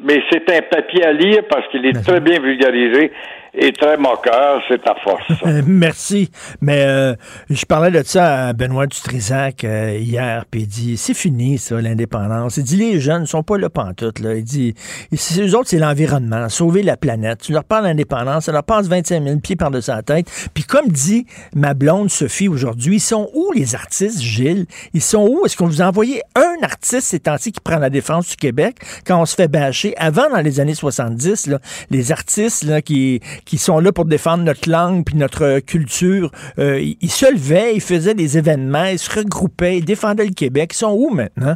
mais 0.03 0.23
c'est 0.31 0.49
un 0.55 0.61
papier 0.61 1.05
à 1.05 1.11
lire 1.11 1.41
parce 1.49 1.67
qu'il 1.67 1.85
est 1.85 2.01
très 2.05 2.19
bien 2.21 2.39
vulgarisé 2.39 3.11
et 3.59 3.73
très 3.73 3.97
moqueur, 3.97 4.61
c'est 4.67 4.83
ta 4.83 4.95
force. 4.95 5.23
Merci. 5.65 6.29
Mais 6.61 6.83
euh, 6.85 7.15
je 7.49 7.65
parlais 7.65 7.91
de 7.91 8.03
ça 8.03 8.47
à 8.47 8.53
Benoît 8.53 8.85
Dutrisac 8.85 9.63
euh, 9.63 9.97
hier, 9.99 10.45
puis 10.49 10.61
il 10.61 10.67
dit 10.67 10.97
c'est 10.97 11.15
fini 11.15 11.57
ça 11.57 11.81
l'indépendance. 11.81 12.57
Il 12.57 12.63
dit 12.63 12.75
les 12.75 12.99
jeunes 12.99 13.21
ne 13.21 13.25
sont 13.25 13.43
pas 13.43 13.57
là 13.57 13.69
pantoute 13.69 14.19
là. 14.19 14.35
Il 14.35 14.43
dit 14.43 14.75
eux 15.13 15.55
autres 15.55 15.69
c'est 15.69 15.79
l'environnement, 15.79 16.49
sauver 16.49 16.83
la 16.83 16.97
planète. 16.97 17.39
Tu 17.41 17.51
leur 17.51 17.63
parles 17.63 17.85
d'indépendance, 17.85 18.45
ça 18.45 18.51
leur 18.51 18.63
passe 18.63 18.87
25 18.87 19.23
000 19.23 19.39
pieds 19.39 19.55
par 19.55 19.71
dessus 19.71 19.89
la 19.89 20.03
tête. 20.03 20.27
Puis 20.53 20.63
comme 20.63 20.89
dit 20.89 21.25
ma 21.55 21.73
blonde 21.73 22.11
Sophie 22.11 22.47
aujourd'hui, 22.47 22.97
ils 22.97 22.99
sont 22.99 23.29
où 23.33 23.51
les 23.53 23.73
artistes, 23.73 24.21
Gilles? 24.21 24.67
Ils 24.93 25.01
sont 25.01 25.27
où? 25.27 25.45
Est-ce 25.45 25.57
qu'on 25.57 25.67
vous 25.67 25.81
a 25.81 25.85
envoyé 25.85 26.21
un 26.35 26.63
artiste 26.63 27.07
ces 27.07 27.21
temps-ci 27.21 27.51
qui 27.51 27.59
prend 27.59 27.79
la 27.79 27.89
défense 27.89 28.29
du 28.29 28.35
Québec? 28.35 28.77
Quand 29.05 29.19
on 29.19 29.25
se 29.25 29.35
fait 29.35 29.47
bâcher 29.47 29.95
Avant 29.97 30.29
dans 30.29 30.41
les 30.41 30.59
années 30.59 30.75
70, 30.75 31.47
là, 31.47 31.59
les 31.89 32.11
artistes 32.11 32.63
là 32.63 32.81
qui 32.81 33.19
qui 33.47 33.57
sont 33.57 33.79
là 33.79 33.91
pour 33.91 34.05
défendre 34.05 34.43
notre 34.43 34.69
langue 34.69 35.05
puis 35.05 35.15
notre 35.15 35.59
culture. 35.61 36.29
Euh, 36.59 36.79
ils, 36.79 37.09
se 37.09 37.31
levaient, 37.31 37.73
ils 37.73 37.81
faisaient 37.81 38.13
des 38.13 38.37
événements, 38.37 38.85
ils 38.85 38.99
se 38.99 39.09
regroupaient, 39.17 39.77
ils 39.77 39.85
défendaient 39.85 40.25
le 40.25 40.33
Québec. 40.33 40.71
Ils 40.73 40.77
sont 40.77 40.91
où 40.91 41.09
maintenant? 41.09 41.55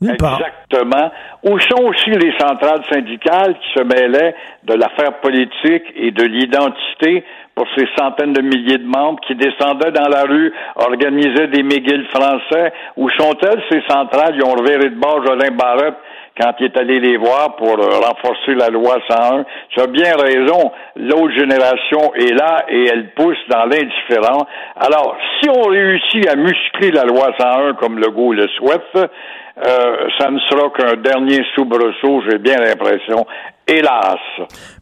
Exactement. 0.00 1.10
Où 1.42 1.58
sont 1.58 1.82
aussi 1.82 2.10
les 2.10 2.32
centrales 2.38 2.82
syndicales 2.90 3.56
qui 3.58 3.80
se 3.80 3.82
mêlaient 3.82 4.34
de 4.64 4.74
l'affaire 4.74 5.18
politique 5.20 5.82
et 5.96 6.12
de 6.12 6.22
l'identité 6.22 7.24
pour 7.56 7.66
ces 7.76 7.86
centaines 7.98 8.32
de 8.32 8.40
milliers 8.40 8.78
de 8.78 8.86
membres 8.86 9.18
qui 9.26 9.34
descendaient 9.34 9.90
dans 9.90 10.08
la 10.08 10.22
rue, 10.22 10.52
organisaient 10.76 11.48
des 11.48 11.64
McGill 11.64 12.06
français? 12.14 12.72
Où 12.96 13.10
sont-elles, 13.10 13.60
ces 13.70 13.82
centrales? 13.88 14.36
Ils 14.36 14.44
ont 14.44 14.54
reviré 14.54 14.90
de 14.90 14.94
bord 14.94 15.26
Jolin 15.26 15.50
Barrette 15.50 15.96
quand 16.38 16.52
il 16.60 16.66
est 16.66 16.78
allé 16.78 17.00
les 17.00 17.16
voir 17.16 17.56
pour 17.56 17.78
euh, 17.78 17.98
renforcer 17.98 18.54
la 18.54 18.68
loi 18.68 18.96
101. 19.08 19.44
Tu 19.70 19.80
as 19.80 19.86
bien 19.86 20.14
raison, 20.16 20.72
l'autre 20.96 21.32
génération 21.36 22.14
est 22.14 22.32
là 22.32 22.64
et 22.68 22.86
elle 22.92 23.10
pousse 23.10 23.38
dans 23.48 23.64
l'indifférent. 23.64 24.46
Alors, 24.76 25.16
si 25.40 25.48
on 25.50 25.62
réussit 25.62 26.28
à 26.28 26.36
muscler 26.36 26.90
la 26.92 27.04
loi 27.04 27.30
101 27.38 27.74
comme 27.74 27.98
le 27.98 28.10
goût 28.10 28.32
le 28.32 28.46
souhaite, 28.56 28.96
euh, 28.96 30.08
ça 30.18 30.30
ne 30.30 30.38
sera 30.40 30.70
qu'un 30.70 30.94
dernier 30.96 31.44
soubresaut, 31.54 32.22
j'ai 32.28 32.38
bien 32.38 32.56
l'impression. 32.56 33.26
Hélas. 33.68 34.16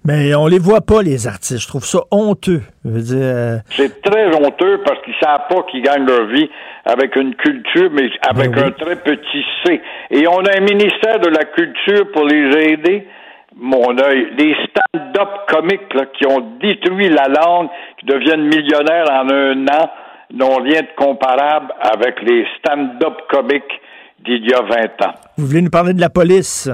Mais 0.04 0.32
on 0.36 0.46
les 0.46 0.60
voit 0.60 0.80
pas, 0.80 1.02
les 1.02 1.26
artistes. 1.26 1.62
Je 1.62 1.66
trouve 1.66 1.84
ça 1.84 1.98
honteux. 2.12 2.62
Euh, 2.86 3.58
C'est 3.70 4.00
très 4.00 4.26
honteux 4.28 4.80
parce 4.84 5.02
qu'ils 5.02 5.14
savent 5.20 5.48
pas 5.50 5.64
qu'ils 5.70 5.82
gagnent 5.82 6.06
leur 6.06 6.26
vie 6.26 6.48
avec 6.84 7.16
une 7.16 7.34
culture, 7.34 7.90
mais 7.92 8.08
avec 8.28 8.52
ben 8.52 8.66
un 8.66 8.70
très 8.70 8.94
petit 8.94 9.44
C. 9.64 9.80
Et 10.12 10.28
on 10.28 10.38
a 10.38 10.56
un 10.56 10.60
ministère 10.60 11.18
de 11.18 11.28
la 11.28 11.44
culture 11.46 12.12
pour 12.12 12.26
les 12.26 12.72
aider. 12.72 13.08
Mon 13.56 13.98
œil, 13.98 14.28
les 14.38 14.54
stand-up 14.68 15.30
comiques 15.48 15.88
qui 16.18 16.26
ont 16.26 16.56
détruit 16.60 17.08
la 17.08 17.26
langue, 17.26 17.68
qui 17.98 18.06
deviennent 18.06 18.44
millionnaires 18.44 19.10
en 19.10 19.28
un 19.30 19.66
an, 19.66 19.90
n'ont 20.32 20.62
rien 20.62 20.82
de 20.82 20.94
comparable 20.96 21.72
avec 21.80 22.22
les 22.22 22.44
stand-up 22.58 23.14
comiques 23.30 23.80
d'il 24.24 24.48
y 24.48 24.52
a 24.52 24.62
20 24.62 25.06
ans. 25.08 25.14
Vous 25.38 25.46
voulez 25.46 25.62
nous 25.62 25.70
parler 25.70 25.94
de 25.94 26.00
la 26.00 26.10
police? 26.10 26.70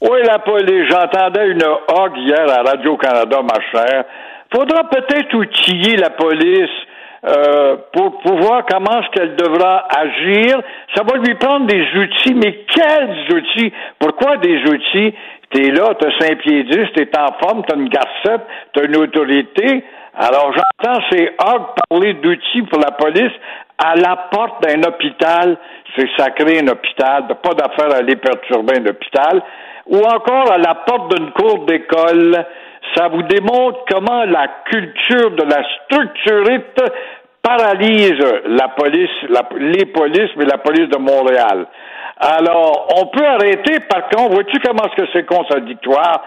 Oui, 0.00 0.18
la 0.26 0.38
police. 0.38 0.88
J'entendais 0.90 1.48
une 1.48 1.64
hog 1.64 2.16
hier 2.16 2.46
à 2.48 2.62
Radio-Canada, 2.62 3.40
ma 3.42 3.60
chère. 3.72 4.04
Faudra 4.54 4.84
peut-être 4.84 5.34
outiller 5.34 5.96
la 5.96 6.10
police 6.10 6.70
euh, 7.26 7.76
pour, 7.92 8.20
pour 8.20 8.36
voir 8.36 8.64
comment 8.70 9.00
est-ce 9.00 9.10
qu'elle 9.10 9.36
devra 9.36 9.86
agir. 9.88 10.60
Ça 10.94 11.02
va 11.02 11.18
lui 11.18 11.34
prendre 11.36 11.66
des 11.66 11.86
outils, 11.96 12.34
mais 12.34 12.64
quels 12.68 13.34
outils? 13.34 13.72
Pourquoi 13.98 14.36
des 14.36 14.62
outils? 14.64 15.14
T'es 15.50 15.70
là, 15.70 15.94
t'as 15.98 16.10
cinq 16.18 16.38
pieds 16.38 16.64
dix, 16.64 16.86
t'es 16.94 17.08
en 17.18 17.32
forme, 17.40 17.64
t'as 17.66 17.76
une 17.76 17.88
garcette, 17.88 18.42
t'as 18.72 18.84
une 18.84 18.96
autorité. 18.96 19.84
Alors 20.16 20.52
j'entends 20.52 21.00
ces 21.10 21.30
hogs 21.38 21.66
parler 21.88 22.14
d'outils 22.14 22.62
pour 22.62 22.80
la 22.80 22.90
police 22.90 23.32
à 23.78 23.94
la 23.94 24.16
porte 24.30 24.62
d'un 24.62 24.82
hôpital. 24.82 25.56
C'est 25.96 26.08
sacré 26.16 26.58
un 26.60 26.68
hôpital, 26.68 27.24
pas 27.42 27.54
d'affaire 27.54 27.92
à 27.94 27.98
aller 27.98 28.16
perturber 28.16 28.78
un 28.78 28.86
hôpital. 28.86 29.42
Ou 29.86 29.98
encore 29.98 30.52
à 30.52 30.58
la 30.58 30.74
porte 30.74 31.14
d'une 31.14 31.30
cour 31.32 31.64
d'école. 31.66 32.44
Ça 32.94 33.08
vous 33.08 33.22
démontre 33.22 33.80
comment 33.88 34.24
la 34.24 34.46
culture 34.66 35.30
de 35.32 35.42
la 35.42 35.62
structurite 35.84 36.82
paralyse 37.42 38.24
la 38.46 38.68
police, 38.68 39.10
les 39.58 39.86
polices, 39.86 40.30
mais 40.36 40.46
la 40.46 40.58
police 40.58 40.88
de 40.88 40.98
Montréal. 40.98 41.66
Alors, 42.18 42.88
on 42.96 43.06
peut 43.06 43.24
arrêter, 43.24 43.80
par 43.80 44.08
contre, 44.08 44.34
vois-tu 44.34 44.58
comment 44.60 44.84
est-ce 44.84 45.02
que 45.02 45.08
c'est 45.12 45.26
contradictoire? 45.26 46.22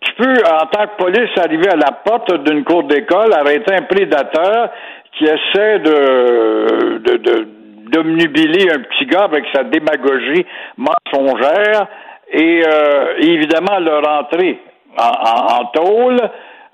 tu 0.00 0.12
peux, 0.14 0.34
en 0.44 0.66
tant 0.66 0.86
que 0.86 1.02
police, 1.02 1.30
arriver 1.38 1.68
à 1.68 1.76
la 1.76 1.92
porte 1.92 2.32
d'une 2.44 2.64
cour 2.64 2.84
d'école, 2.84 3.32
arrêter 3.32 3.74
un 3.74 3.82
prédateur 3.82 4.70
qui 5.12 5.24
essaie 5.24 5.78
de, 5.80 6.98
de, 6.98 7.16
de 7.16 7.48
d'omnubiler 7.86 8.68
un 8.68 8.80
petit 8.80 9.06
gars 9.06 9.24
avec 9.24 9.44
sa 9.54 9.62
démagogie 9.62 10.44
mensongère 10.76 11.86
et 12.32 12.62
euh, 12.66 13.14
évidemment 13.18 13.78
le 13.78 13.98
rentrer 13.98 14.60
en, 14.98 15.60
en, 15.60 15.64
tôle, 15.66 16.18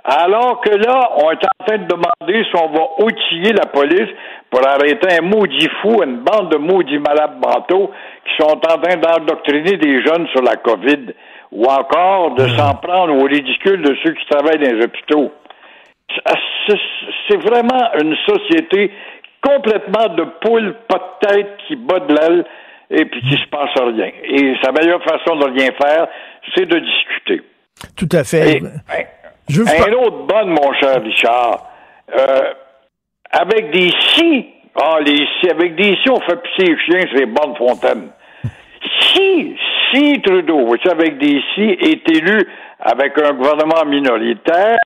alors 0.04 0.60
que 0.60 0.70
là, 0.70 1.10
on 1.16 1.30
est 1.30 1.44
en 1.44 1.64
train 1.64 1.78
de 1.78 1.86
demander 1.86 2.44
si 2.44 2.56
on 2.56 2.68
va 2.68 3.04
outiller 3.04 3.52
la 3.52 3.66
police 3.66 4.08
pour 4.50 4.66
arrêter 4.66 5.18
un 5.18 5.22
maudit 5.22 5.68
fou, 5.80 6.02
une 6.02 6.18
bande 6.18 6.50
de 6.50 6.58
maudits 6.58 6.98
malades 6.98 7.38
mentaux 7.44 7.90
qui 8.24 8.42
sont 8.42 8.50
en 8.50 8.60
train 8.60 8.96
d'endoctriner 8.96 9.76
des 9.76 10.02
jeunes 10.02 10.26
sur 10.28 10.42
la 10.42 10.56
COVID 10.56 11.12
ou 11.52 11.64
encore 11.64 12.34
de 12.34 12.48
s'en 12.48 12.74
prendre 12.76 13.14
au 13.14 13.24
ridicule 13.24 13.82
de 13.82 13.96
ceux 14.02 14.12
qui 14.12 14.26
travaillent 14.26 14.58
dans 14.58 14.76
les 14.76 14.84
hôpitaux. 14.84 15.32
C'est 17.28 17.42
vraiment 17.42 17.90
une 18.02 18.16
société 18.26 18.90
complètement 19.46 20.14
de 20.14 20.24
poule, 20.40 20.74
pas 20.88 20.98
de 20.98 21.26
tête, 21.26 21.56
qui 21.66 21.76
bat 21.76 22.00
de 22.00 22.14
l'aile 22.14 22.44
et 22.90 23.04
puis 23.04 23.20
qui 23.22 23.36
se 23.36 23.48
passe 23.48 23.70
rien. 23.76 24.10
Et 24.24 24.54
sa 24.62 24.72
meilleure 24.72 25.02
façon 25.02 25.36
de 25.36 25.44
rien 25.46 25.70
faire, 25.80 26.08
c'est 26.54 26.66
de 26.66 26.78
discuter. 26.78 27.42
Tout 27.96 28.08
à 28.12 28.24
fait. 28.24 28.60
Je 29.48 29.62
un 29.62 29.92
autre 29.92 30.26
bonne, 30.26 30.50
mon 30.50 30.72
cher 30.74 31.02
Richard. 31.02 31.66
Euh, 32.16 32.52
avec 33.30 33.70
des 33.70 33.90
si, 34.14 34.46
ah, 34.76 34.98
les 35.04 35.26
si, 35.40 35.50
avec 35.50 35.74
des 35.74 35.96
si, 36.02 36.10
on 36.10 36.20
fait 36.20 36.40
pisser 36.42 36.72
les 36.72 36.78
chiens, 36.78 37.08
c'est 37.14 37.26
bonne 37.26 37.56
fontaine. 37.56 38.08
Si, 39.00 39.56
si 39.92 40.20
Trudeau, 40.22 40.74
avec 40.90 41.18
des 41.18 41.40
si, 41.54 41.62
est 41.62 42.08
élu 42.10 42.48
avec 42.80 43.12
un 43.18 43.32
gouvernement 43.34 43.84
minoritaire, 43.86 44.78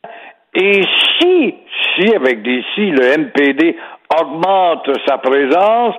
et 0.55 0.83
si, 1.19 1.55
si, 1.95 2.15
avec 2.15 2.43
des 2.43 2.63
si, 2.75 2.91
le 2.91 3.05
NPD 3.05 3.77
augmente 4.21 4.91
sa 5.07 5.19
présence, 5.19 5.95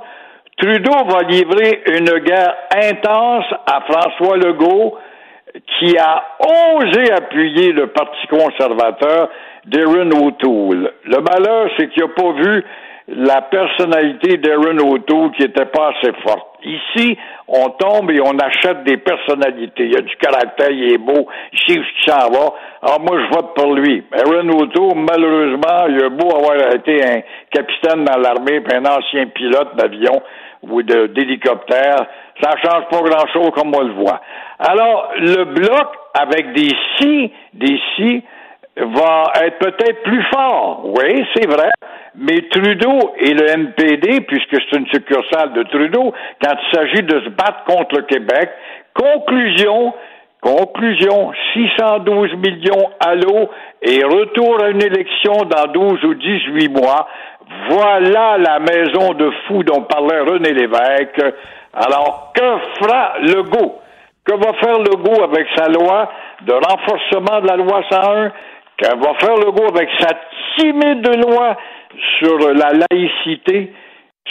Trudeau 0.57 1.05
va 1.05 1.21
livrer 1.21 1.83
une 1.85 2.19
guerre 2.19 2.55
intense 2.75 3.45
à 3.67 3.81
François 3.81 4.37
Legault, 4.37 4.97
qui 5.79 5.95
a 5.97 6.23
osé 6.39 7.11
appuyer 7.11 7.73
le 7.73 7.87
Parti 7.87 8.27
conservateur 8.27 9.29
d'Aaron 9.65 10.09
O'Toole. 10.09 10.91
Le 11.05 11.17
malheur, 11.17 11.69
c'est 11.77 11.89
qu'il 11.89 12.03
n'a 12.03 12.09
pas 12.09 12.31
vu 12.31 12.63
la 13.09 13.41
personnalité 13.41 14.37
d'Aaron 14.37 14.79
O'Toole 14.79 15.31
qui 15.31 15.43
n'était 15.43 15.65
pas 15.65 15.91
assez 15.91 16.11
forte. 16.23 16.47
Ici, 16.63 17.17
on 17.47 17.69
tombe 17.69 18.11
et 18.11 18.19
on 18.19 18.37
achète 18.39 18.83
des 18.83 18.97
personnalités. 18.97 19.85
Il 19.85 19.93
y 19.93 19.97
a 19.97 20.01
du 20.01 20.15
caractère, 20.17 20.71
il 20.71 20.93
est 20.93 20.97
beau, 20.97 21.27
il 21.53 21.59
sait 21.59 21.79
où 21.79 21.83
il 21.83 22.11
s'en 22.11 22.29
va. 22.31 22.53
Alors 22.81 22.99
moi, 22.99 23.17
je 23.21 23.35
vote 23.35 23.53
pour 23.55 23.75
lui. 23.75 24.03
Aaron 24.11 24.49
O'Toole, 24.49 24.95
malheureusement, 24.95 25.87
il 25.87 26.03
a 26.03 26.09
beau 26.09 26.35
avoir 26.35 26.73
été 26.73 27.03
un 27.05 27.21
capitaine 27.51 28.03
dans 28.03 28.17
l'armée, 28.17 28.59
puis 28.59 28.75
un 28.75 28.85
ancien 28.85 29.27
pilote 29.27 29.75
d'avion 29.75 30.21
ou 30.63 30.81
d'hélicoptère, 30.81 31.97
ça 32.41 32.51
change 32.63 32.85
pas 32.89 33.01
grand-chose 33.01 33.51
comme 33.55 33.73
on 33.75 33.81
le 33.81 33.93
voit. 33.93 34.21
Alors, 34.59 35.11
le 35.17 35.45
bloc, 35.45 35.87
avec 36.13 36.53
des 36.53 36.71
si, 36.97 37.31
des 37.53 37.79
si, 37.95 38.23
va 38.77 39.31
être 39.43 39.57
peut-être 39.59 40.03
plus 40.03 40.23
fort. 40.33 40.81
Oui, 40.85 41.25
c'est 41.35 41.47
vrai. 41.47 41.69
Mais 42.15 42.41
Trudeau 42.49 43.13
et 43.19 43.33
le 43.33 43.47
NPD, 43.47 44.21
puisque 44.21 44.57
c'est 44.69 44.77
une 44.77 44.87
succursale 44.87 45.53
de 45.53 45.63
Trudeau, 45.63 46.13
quand 46.43 46.53
il 46.53 46.75
s'agit 46.75 47.03
de 47.03 47.21
se 47.21 47.29
battre 47.29 47.63
contre 47.65 47.97
le 47.97 48.01
Québec, 48.03 48.49
conclusion, 48.93 49.93
conclusion, 50.41 51.31
612 51.53 52.33
millions 52.35 52.89
à 53.05 53.15
l'eau 53.15 53.49
et 53.81 54.03
retour 54.03 54.63
à 54.63 54.69
une 54.69 54.81
élection 54.81 55.33
dans 55.45 55.71
12 55.71 56.03
ou 56.05 56.13
18 56.13 56.69
mois. 56.69 57.07
Voilà 57.69 58.37
la 58.37 58.59
maison 58.59 59.13
de 59.13 59.31
fous 59.47 59.63
dont 59.63 59.83
parlait 59.83 60.19
René 60.21 60.53
Lévesque. 60.53 61.21
Alors, 61.73 62.33
que 62.33 62.57
fera 62.79 63.19
Legault? 63.19 63.79
Que 64.25 64.33
va 64.33 64.53
faire 64.53 64.79
Legault 64.79 65.23
avec 65.23 65.47
sa 65.55 65.69
loi 65.69 66.09
de 66.41 66.53
renforcement 66.53 67.41
de 67.41 67.47
la 67.47 67.55
loi 67.55 67.81
101? 67.89 68.31
Que 68.77 68.97
va 68.97 69.13
faire 69.19 69.35
Legault 69.37 69.69
avec 69.73 69.89
sa 69.99 70.09
timide 70.57 71.07
loi 71.25 71.55
sur 72.19 72.37
la 72.37 72.71
laïcité, 72.73 73.73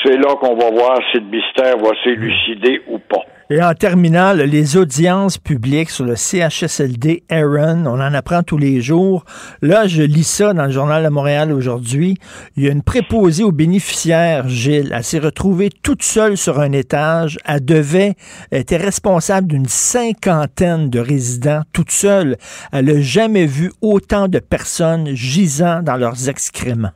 c'est 0.02 0.16
là 0.16 0.34
qu'on 0.36 0.54
va 0.56 0.70
voir 0.70 0.98
si 1.10 1.18
le 1.18 1.26
mystère 1.26 1.76
va 1.78 1.90
s'élucider 2.04 2.82
ou 2.88 2.98
pas. 2.98 3.24
Et 3.48 3.62
en 3.62 3.74
terminant, 3.74 4.32
les 4.32 4.76
audiences 4.76 5.38
publiques 5.38 5.90
sur 5.90 6.04
le 6.04 6.16
CHSLD 6.16 7.22
Aaron, 7.30 7.86
on 7.86 8.00
en 8.00 8.12
apprend 8.12 8.42
tous 8.42 8.58
les 8.58 8.80
jours. 8.80 9.24
Là, 9.62 9.86
je 9.86 10.02
lis 10.02 10.26
ça 10.26 10.52
dans 10.52 10.64
le 10.64 10.72
journal 10.72 11.04
de 11.04 11.08
Montréal 11.10 11.52
aujourd'hui. 11.52 12.16
Il 12.56 12.64
y 12.64 12.68
a 12.68 12.72
une 12.72 12.82
préposée 12.82 13.44
aux 13.44 13.52
bénéficiaires, 13.52 14.48
Gilles. 14.48 14.92
Elle 14.92 15.04
s'est 15.04 15.20
retrouvée 15.20 15.70
toute 15.70 16.02
seule 16.02 16.36
sur 16.36 16.58
un 16.58 16.72
étage. 16.72 17.38
Elle 17.44 17.64
devait, 17.64 18.14
elle 18.50 18.62
était 18.62 18.78
responsable 18.78 19.46
d'une 19.46 19.66
cinquantaine 19.66 20.90
de 20.90 20.98
résidents 20.98 21.62
toute 21.72 21.92
seule. 21.92 22.38
Elle 22.72 22.86
n'a 22.86 23.00
jamais 23.00 23.46
vu 23.46 23.70
autant 23.80 24.26
de 24.26 24.40
personnes 24.40 25.14
gisant 25.14 25.82
dans 25.82 25.96
leurs 25.96 26.28
excréments. 26.28 26.90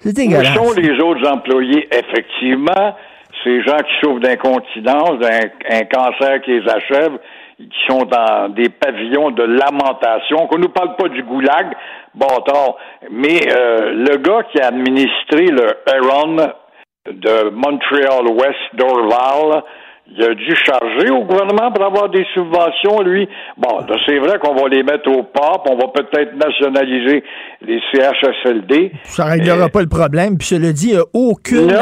C'est 0.00 0.12
dégueulasse. 0.12 0.54
Où 0.58 0.74
sont 0.74 0.80
les 0.80 1.00
autres 1.00 1.26
employés, 1.26 1.88
effectivement? 1.92 2.94
Ces 3.44 3.62
gens 3.62 3.76
qui 3.78 3.94
souffrent 4.02 4.20
d'incontinence, 4.20 5.18
d'un 5.18 5.84
cancer 5.92 6.40
qui 6.42 6.52
les 6.52 6.68
achève, 6.68 7.18
qui 7.58 7.86
sont 7.88 8.04
dans 8.04 8.48
des 8.48 8.68
pavillons 8.68 9.30
de 9.30 9.42
lamentation, 9.42 10.46
qu'on 10.46 10.58
nous 10.58 10.70
parle 10.70 10.96
pas 10.96 11.08
du 11.08 11.22
goulag, 11.22 11.66
bon 12.14 12.26
mais 13.10 13.40
euh, 13.50 13.92
le 13.92 14.16
gars 14.16 14.42
qui 14.50 14.60
a 14.60 14.68
administré 14.68 15.46
le 15.46 15.66
Heron 15.86 16.36
de 17.06 17.50
Montreal 17.50 18.26
West 18.28 18.74
Dorval, 18.74 19.62
il 20.12 20.24
a 20.24 20.34
dû 20.34 20.56
charger 20.56 21.10
au 21.10 21.24
gouvernement 21.24 21.70
pour 21.70 21.84
avoir 21.84 22.08
des 22.08 22.26
subventions, 22.34 23.00
lui. 23.02 23.28
Bon, 23.56 23.78
c'est 24.06 24.18
vrai 24.18 24.38
qu'on 24.38 24.54
va 24.54 24.68
les 24.68 24.82
mettre 24.82 25.08
au 25.08 25.22
pop, 25.22 25.62
on 25.70 25.76
va 25.76 25.88
peut-être 25.88 26.34
nationaliser 26.34 27.22
les 27.62 27.80
CHSLD. 27.92 28.92
Ça 29.04 29.26
ne 29.26 29.30
réglera 29.30 29.68
pas 29.68 29.80
le 29.80 29.88
problème. 29.88 30.36
Puis 30.36 30.48
cela 30.48 30.72
dit, 30.72 30.94
aucune, 31.14 31.72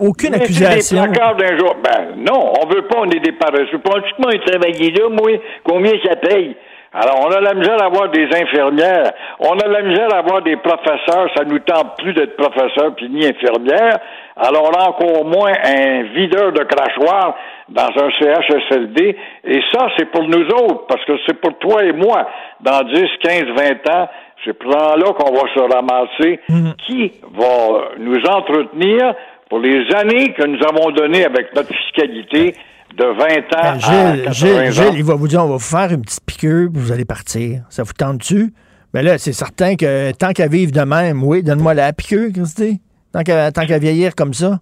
aucune 0.00 0.34
accusation. 0.34 1.06
Des 1.06 1.58
jour. 1.58 1.76
Ben, 1.82 2.16
non, 2.16 2.52
on 2.60 2.68
veut 2.68 2.82
pas, 2.82 2.98
on 3.00 3.10
est 3.10 3.20
des 3.20 3.32
paresseux. 3.32 3.78
Pratiquement, 3.78 4.30
ils 4.32 4.40
travaillent 4.40 4.92
là, 4.92 5.08
moi, 5.10 5.38
combien 5.64 5.92
ça 6.04 6.16
paye? 6.16 6.56
Alors, 6.92 7.26
on 7.26 7.30
a 7.30 7.40
la 7.40 7.52
misère 7.52 7.80
à 7.82 7.86
avoir 7.86 8.10
des 8.10 8.24
infirmières. 8.24 9.12
On 9.40 9.58
a 9.58 9.68
la 9.68 9.82
misère 9.82 10.08
à 10.14 10.18
avoir 10.18 10.42
des 10.42 10.56
professeurs. 10.56 11.28
Ça 11.36 11.44
nous 11.44 11.58
tente 11.58 11.98
plus 11.98 12.14
d'être 12.14 12.34
professeur 12.36 12.94
puis 12.96 13.10
ni 13.10 13.26
infirmière. 13.26 13.98
Alors, 14.36 14.70
encore 14.88 15.24
moins 15.26 15.52
un 15.64 16.04
videur 16.14 16.52
de 16.52 16.64
crachoir 16.64 17.36
dans 17.68 17.88
un 17.88 18.10
CHSLD. 18.18 19.16
Et 19.44 19.60
ça, 19.72 19.88
c'est 19.96 20.10
pour 20.10 20.24
nous 20.24 20.46
autres, 20.46 20.86
parce 20.88 21.04
que 21.04 21.12
c'est 21.26 21.40
pour 21.40 21.58
toi 21.58 21.84
et 21.84 21.92
moi. 21.92 22.28
Dans 22.60 22.82
10, 22.82 23.02
15, 23.22 23.42
20 23.56 23.94
ans, 23.94 24.08
c'est 24.44 24.58
pour 24.58 24.70
là 24.70 25.12
qu'on 25.18 25.32
va 25.32 25.42
se 25.54 25.74
ramasser. 25.74 26.40
Mhm. 26.48 26.74
Qui 26.86 27.12
va 27.34 27.96
nous 27.98 28.20
entretenir 28.24 29.14
pour 29.48 29.58
les 29.60 29.86
années 29.94 30.32
que 30.32 30.46
nous 30.46 30.58
avons 30.66 30.90
données 30.90 31.24
avec 31.24 31.54
notre 31.54 31.74
fiscalité 31.74 32.54
de 32.96 33.04
20 33.04 33.12
ans 33.12 33.16
ben, 33.62 33.78
Gilles, 33.78 34.28
à 34.28 34.32
Gilles, 34.32 34.72
Gilles, 34.72 34.96
il 34.96 35.04
va 35.04 35.14
vous 35.14 35.28
dire, 35.28 35.42
on 35.44 35.48
va 35.48 35.54
vous 35.54 35.58
faire 35.58 35.90
une 35.92 36.02
petite 36.02 36.24
piqûre, 36.24 36.70
puis 36.72 36.82
vous 36.82 36.92
allez 36.92 37.04
partir. 37.04 37.62
Ça 37.68 37.82
vous 37.82 37.92
tente-tu? 37.92 38.52
Mais 38.94 39.02
ben 39.02 39.10
là, 39.10 39.18
c'est 39.18 39.32
certain 39.32 39.76
que 39.76 40.12
tant 40.12 40.32
qu'à 40.32 40.48
vivre 40.48 40.72
de 40.72 40.80
même, 40.80 41.22
oui, 41.22 41.42
donne-moi 41.42 41.74
la 41.74 41.92
piqûre, 41.92 42.32
Christy. 42.32 42.80
Tant 43.12 43.22
qu'à 43.22 43.78
vieillir 43.78 44.14
comme 44.14 44.32
ça. 44.32 44.58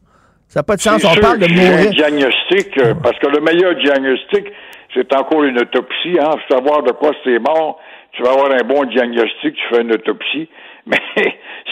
Ça 0.49 0.61
n'a 0.61 0.65
pas 0.65 0.77
de 0.77 0.81
sens. 0.81 1.05
On 1.05 1.21
parle 1.21 1.39
de 1.39 1.49
mourir. 1.49 1.89
Un 1.89 1.91
diagnostic, 1.91 2.79
euh, 2.79 2.95
parce 3.03 3.19
que 3.19 3.27
le 3.27 3.41
meilleur 3.41 3.75
diagnostic, 3.77 4.47
c'est 4.95 5.15
encore 5.15 5.45
une 5.45 5.59
autopsie. 5.59 6.17
Hein, 6.21 6.31
savoir 6.49 6.83
de 6.83 6.93
quoi 6.93 7.11
c'est 7.25 7.39
mort. 7.39 7.79
Tu 8.13 8.23
vas 8.23 8.31
avoir 8.31 8.51
un 8.51 8.65
bon 8.65 8.85
diagnostic, 8.85 9.55
tu 9.55 9.63
fais 9.71 9.83
une 9.83 9.93
autopsie. 9.93 10.49
Mais 10.87 10.99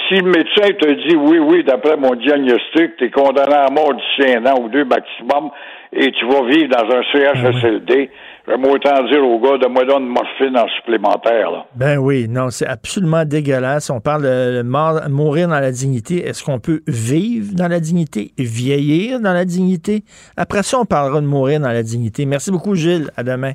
si 0.08 0.16
le 0.16 0.30
médecin 0.30 0.68
te 0.78 1.08
dit 1.08 1.16
oui, 1.16 1.38
oui, 1.38 1.64
d'après 1.64 1.96
mon 1.96 2.14
diagnostic, 2.16 2.96
tu 2.98 3.04
es 3.04 3.10
condamné 3.10 3.54
à 3.54 3.70
mort 3.70 3.94
d'ici 3.94 4.32
un 4.36 4.44
an 4.46 4.60
ou 4.60 4.68
deux 4.68 4.84
maximum 4.84 5.50
et 5.92 6.10
tu 6.10 6.26
vas 6.26 6.42
vivre 6.42 6.68
dans 6.68 6.96
un 6.96 7.02
CHSLD, 7.12 8.10
J'aimerais 8.46 8.72
autant 8.72 9.02
dire 9.04 9.24
au 9.24 9.40
gars 9.40 9.56
de 9.56 9.66
moi 9.68 9.84
donner 9.84 10.04
une 10.04 10.12
morphine 10.12 10.56
en 10.58 10.68
supplémentaire. 10.76 11.50
Là. 11.50 11.64
Ben 11.74 11.96
oui, 11.96 12.28
non, 12.28 12.50
c'est 12.50 12.66
absolument 12.66 13.24
dégueulasse. 13.24 13.88
On 13.88 14.00
parle 14.00 14.22
de 14.22 14.62
mourir 15.08 15.48
dans 15.48 15.60
la 15.60 15.72
dignité. 15.72 16.26
Est-ce 16.26 16.44
qu'on 16.44 16.60
peut 16.60 16.82
vivre 16.86 17.54
dans 17.54 17.68
la 17.68 17.80
dignité, 17.80 18.32
vieillir 18.36 19.20
dans 19.20 19.32
la 19.32 19.46
dignité? 19.46 20.04
Après 20.36 20.62
ça, 20.62 20.78
on 20.78 20.84
parlera 20.84 21.22
de 21.22 21.26
mourir 21.26 21.58
dans 21.60 21.72
la 21.72 21.82
dignité. 21.82 22.26
Merci 22.26 22.50
beaucoup, 22.50 22.74
Gilles. 22.74 23.10
À 23.16 23.22
demain. 23.22 23.52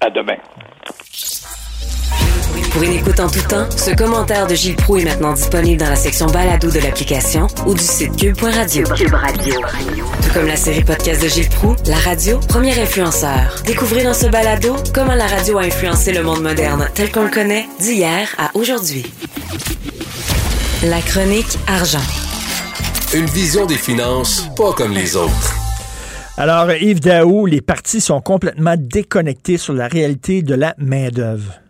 À 0.00 0.08
demain. 0.08 0.36
Pour 2.70 2.82
une 2.84 2.92
écoute 2.92 3.18
en 3.18 3.28
tout 3.28 3.42
temps, 3.48 3.68
ce 3.76 3.90
commentaire 3.90 4.46
de 4.46 4.54
Gilles 4.54 4.76
Proux 4.76 4.98
est 4.98 5.04
maintenant 5.04 5.32
disponible 5.32 5.80
dans 5.80 5.88
la 5.88 5.96
section 5.96 6.26
balado 6.26 6.70
de 6.70 6.78
l'application 6.78 7.48
ou 7.66 7.74
du 7.74 7.82
site 7.82 8.16
cube.radio. 8.16 8.84
Cube 8.94 9.12
Radio. 9.12 9.54
Tout 10.22 10.32
comme 10.32 10.46
la 10.46 10.56
série 10.56 10.84
podcast 10.84 11.22
de 11.22 11.28
Gilles 11.28 11.48
Proux, 11.48 11.74
la 11.86 11.96
radio, 11.96 12.38
premier 12.48 12.78
influenceur. 12.80 13.62
Découvrez 13.66 14.04
dans 14.04 14.14
ce 14.14 14.26
balado 14.26 14.76
comment 14.94 15.14
la 15.14 15.26
radio 15.26 15.58
a 15.58 15.62
influencé 15.62 16.12
le 16.12 16.22
monde 16.22 16.42
moderne 16.42 16.88
tel 16.94 17.10
qu'on 17.10 17.24
le 17.24 17.30
connaît 17.30 17.66
d'hier 17.80 18.28
à 18.38 18.50
aujourd'hui. 18.54 19.04
La 20.84 21.00
chronique 21.00 21.58
argent. 21.66 21.98
Une 23.14 23.26
vision 23.26 23.66
des 23.66 23.76
finances 23.76 24.46
pas 24.56 24.72
comme 24.72 24.92
les 24.92 25.16
autres. 25.16 25.54
Alors, 26.36 26.70
Yves 26.72 27.00
Daou, 27.00 27.46
les 27.46 27.60
partis 27.60 28.00
sont 28.00 28.20
complètement 28.20 28.76
déconnectés 28.78 29.58
sur 29.58 29.74
la 29.74 29.88
réalité 29.88 30.42
de 30.42 30.54
la 30.54 30.74
main-d'œuvre. 30.78 31.60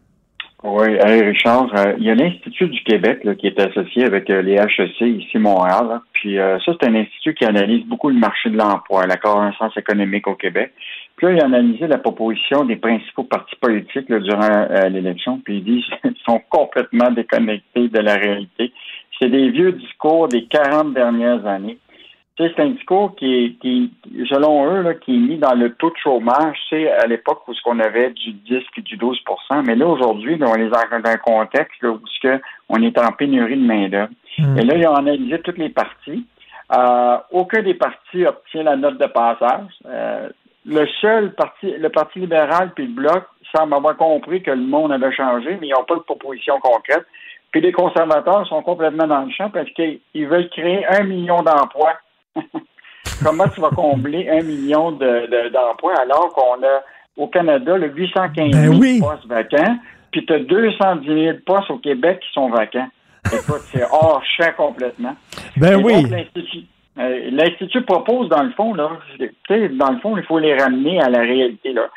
Oui, 0.62 0.88
hey 1.02 1.22
Richard, 1.22 1.72
euh, 1.74 1.94
il 1.96 2.04
y 2.04 2.11
a 2.11 2.14
l'Institut 2.14 2.68
du 2.68 2.82
Québec 2.82 3.24
là, 3.24 3.34
qui 3.34 3.46
est 3.46 3.58
associé 3.58 4.04
avec 4.04 4.28
euh, 4.28 4.42
les 4.42 4.56
HEC 4.56 5.00
ici 5.00 5.38
Montréal. 5.38 5.86
là. 5.88 6.02
Puis 6.12 6.38
euh, 6.38 6.58
ça, 6.58 6.72
c'est 6.78 6.86
un 6.86 6.94
institut 6.96 7.32
qui 7.32 7.46
analyse 7.46 7.86
beaucoup 7.86 8.11
le 8.11 8.18
marché 8.18 8.50
de 8.50 8.58
l'emploi, 8.58 9.06
la 9.06 9.16
croissance 9.16 9.74
économique 9.78 10.26
au 10.26 10.34
Québec. 10.34 10.74
Puis 11.16 11.28
là, 11.28 11.32
il 11.32 11.40
a 11.40 11.46
analysé 11.46 11.86
la 11.86 11.96
proposition 11.96 12.64
des 12.64 12.76
principaux 12.76 13.24
partis 13.24 13.56
politiques 13.56 14.11
là, 14.11 14.18
durant 14.18 14.66
euh, 14.70 14.90
l'élection, 14.90 15.40
puis 15.42 15.58
il 15.58 15.64
dit 15.64 15.84
qu'ils 16.02 16.14
sont 16.28 16.42
complètement 16.50 17.11
déconnectés 17.11 17.88
de 17.88 17.98
la 17.98 18.16
réalité. 18.16 18.70
C'est 19.18 19.30
des 19.30 19.48
vieux 19.48 19.72
discours 19.72 20.28
des 20.28 20.44
40 20.44 20.92
dernières 20.92 21.46
années. 21.46 21.78
Un 22.41 22.70
discours 22.70 23.14
qui, 23.16 23.59
qui 23.61 23.93
selon 24.30 24.72
eux, 24.72 24.82
là, 24.82 24.95
qui 24.95 25.14
est 25.14 25.18
mis 25.18 25.36
dans 25.36 25.55
le 25.55 25.74
taux 25.74 25.91
de 25.91 25.97
chômage. 25.97 26.57
C'est 26.70 26.91
à 26.91 27.07
l'époque 27.07 27.47
où 27.47 27.53
ce 27.53 27.62
qu'on 27.62 27.78
avait 27.80 28.11
du 28.11 28.32
10 28.32 28.62
puis 28.72 28.82
du 28.82 28.97
12% 28.97 29.64
Mais 29.66 29.74
là, 29.74 29.86
aujourd'hui, 29.86 30.38
on 30.41 30.55
est 30.55 30.68
dans 30.68 31.11
un 31.11 31.16
contexte 31.18 31.82
là, 31.82 31.91
où 31.91 32.01
que 32.22 32.41
on 32.68 32.82
est 32.82 32.97
en 32.99 33.12
pénurie 33.12 33.57
de 33.57 33.66
main-d'œuvre. 33.66 34.12
Et 34.38 34.62
là, 34.62 34.74
ils 34.74 34.86
ont 34.86 34.95
analysé 34.95 35.38
toutes 35.41 35.59
les 35.59 35.68
parties. 35.68 36.26
Euh, 36.72 37.18
aucun 37.30 37.62
des 37.62 37.74
partis 37.74 38.24
obtient 38.24 38.62
la 38.62 38.76
note 38.76 38.99
de 38.99 39.07
passage. 39.07 39.66
Euh, 39.86 40.28
le 40.66 40.86
seul 41.01 41.32
parti, 41.34 41.72
le 41.72 41.88
Parti 41.88 42.20
libéral 42.20 42.72
puis 42.74 42.86
le 42.86 42.93
Bloc 42.93 43.24
semblent 43.55 43.74
avoir 43.74 43.97
compris 43.97 44.43
que 44.43 44.51
le 44.51 44.62
monde 44.62 44.93
avait 44.93 45.12
changé, 45.12 45.59
mais 45.61 45.68
ils 45.68 45.72
n'ont 45.72 45.84
pas 45.84 45.97
de 45.97 46.01
proposition 46.01 46.61
concrète. 46.61 47.05
Puis 47.51 47.61
les 47.61 47.72
conservateurs 47.72 48.47
sont 48.47 48.62
complètement 48.62 49.07
dans 49.07 49.22
le 49.22 49.30
champ 49.32 49.51
parce 49.51 49.68
qu'ils 49.70 50.01
veulent 50.14 50.49
créer 50.51 50.86
un 50.86 51.03
million 51.03 51.43
d'emplois. 51.43 51.95
Comment 53.24 53.49
tu 53.49 53.61
vas 53.61 53.70
combler 53.70 54.28
un 54.31 54.43
million 54.43 54.93
de- 54.93 55.26
de- 55.26 55.49
d'emplois 55.51 55.95
alors 56.01 56.28
qu'on 56.33 56.62
a 56.62 56.83
au 57.16 57.26
Canada 57.28 57.76
le 57.76 57.89
815 57.89 58.51
000 58.53 58.72
Ben 58.72 58.81
oui. 58.81 59.01
postes 59.01 59.26
vacants, 59.26 59.76
puis 60.11 60.24
tu 60.24 60.33
as 60.33 60.39
210 60.39 61.07
000 61.07 61.39
postes 61.45 61.70
au 61.70 61.78
Québec 61.78 62.20
qui 62.20 62.33
sont 62.33 62.49
vacants? 62.49 62.89
Écoute, 63.26 63.61
c'est 63.72 63.83
hors 63.85 64.22
champ 64.24 64.53
complètement. 64.57 65.14
Ben 65.57 65.78
Et 65.78 65.83
oui. 65.83 66.03
l'Institut- 66.09 66.66
euh, 66.99 67.28
L'Institut 67.31 67.83
propose, 67.83 68.28
dans 68.31 68.43
le 68.43 68.51
fond, 68.53 68.72
là, 68.74 68.91
tu 69.18 69.31
sais, 69.49 69.68
dans 69.68 69.91
le 69.93 69.99
fond, 69.99 70.16
il 70.16 70.24
faut 70.24 70.39
les 70.39 70.55
ramener 70.57 71.01
à 71.01 71.09
la 71.11 71.20
réalité. 71.20 71.72
là. 71.72 71.89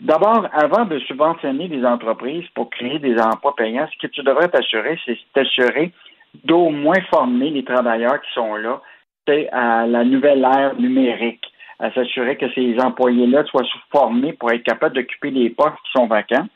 D'abord, 0.00 0.46
avant 0.52 0.84
de 0.86 0.98
subventionner 1.00 1.68
des 1.68 1.84
entreprises 1.84 2.46
pour 2.54 2.70
créer 2.70 2.98
des 3.00 3.18
emplois 3.20 3.54
payants, 3.56 3.86
ce 3.92 4.06
que 4.06 4.10
tu 4.10 4.22
devrais 4.22 4.48
t'assurer, 4.48 4.98
c'est 5.04 5.18
t'assurer 5.34 5.92
d'au 6.44 6.70
moins 6.70 7.00
former 7.10 7.50
les 7.50 7.64
travailleurs 7.64 8.20
qui 8.22 8.32
sont 8.32 8.54
là 8.56 8.80
à 9.52 9.86
la 9.86 10.04
nouvelle 10.04 10.44
ère 10.44 10.74
numérique, 10.78 11.44
à 11.78 11.92
s'assurer 11.92 12.36
que 12.36 12.50
ces 12.54 12.78
employés-là 12.78 13.44
soient 13.44 13.66
formés 13.90 14.32
pour 14.34 14.50
être 14.52 14.62
capables 14.62 14.94
d'occuper 14.94 15.30
les 15.30 15.50
postes 15.50 15.76
qui 15.84 15.92
sont 15.96 16.06
vacants. 16.06 16.46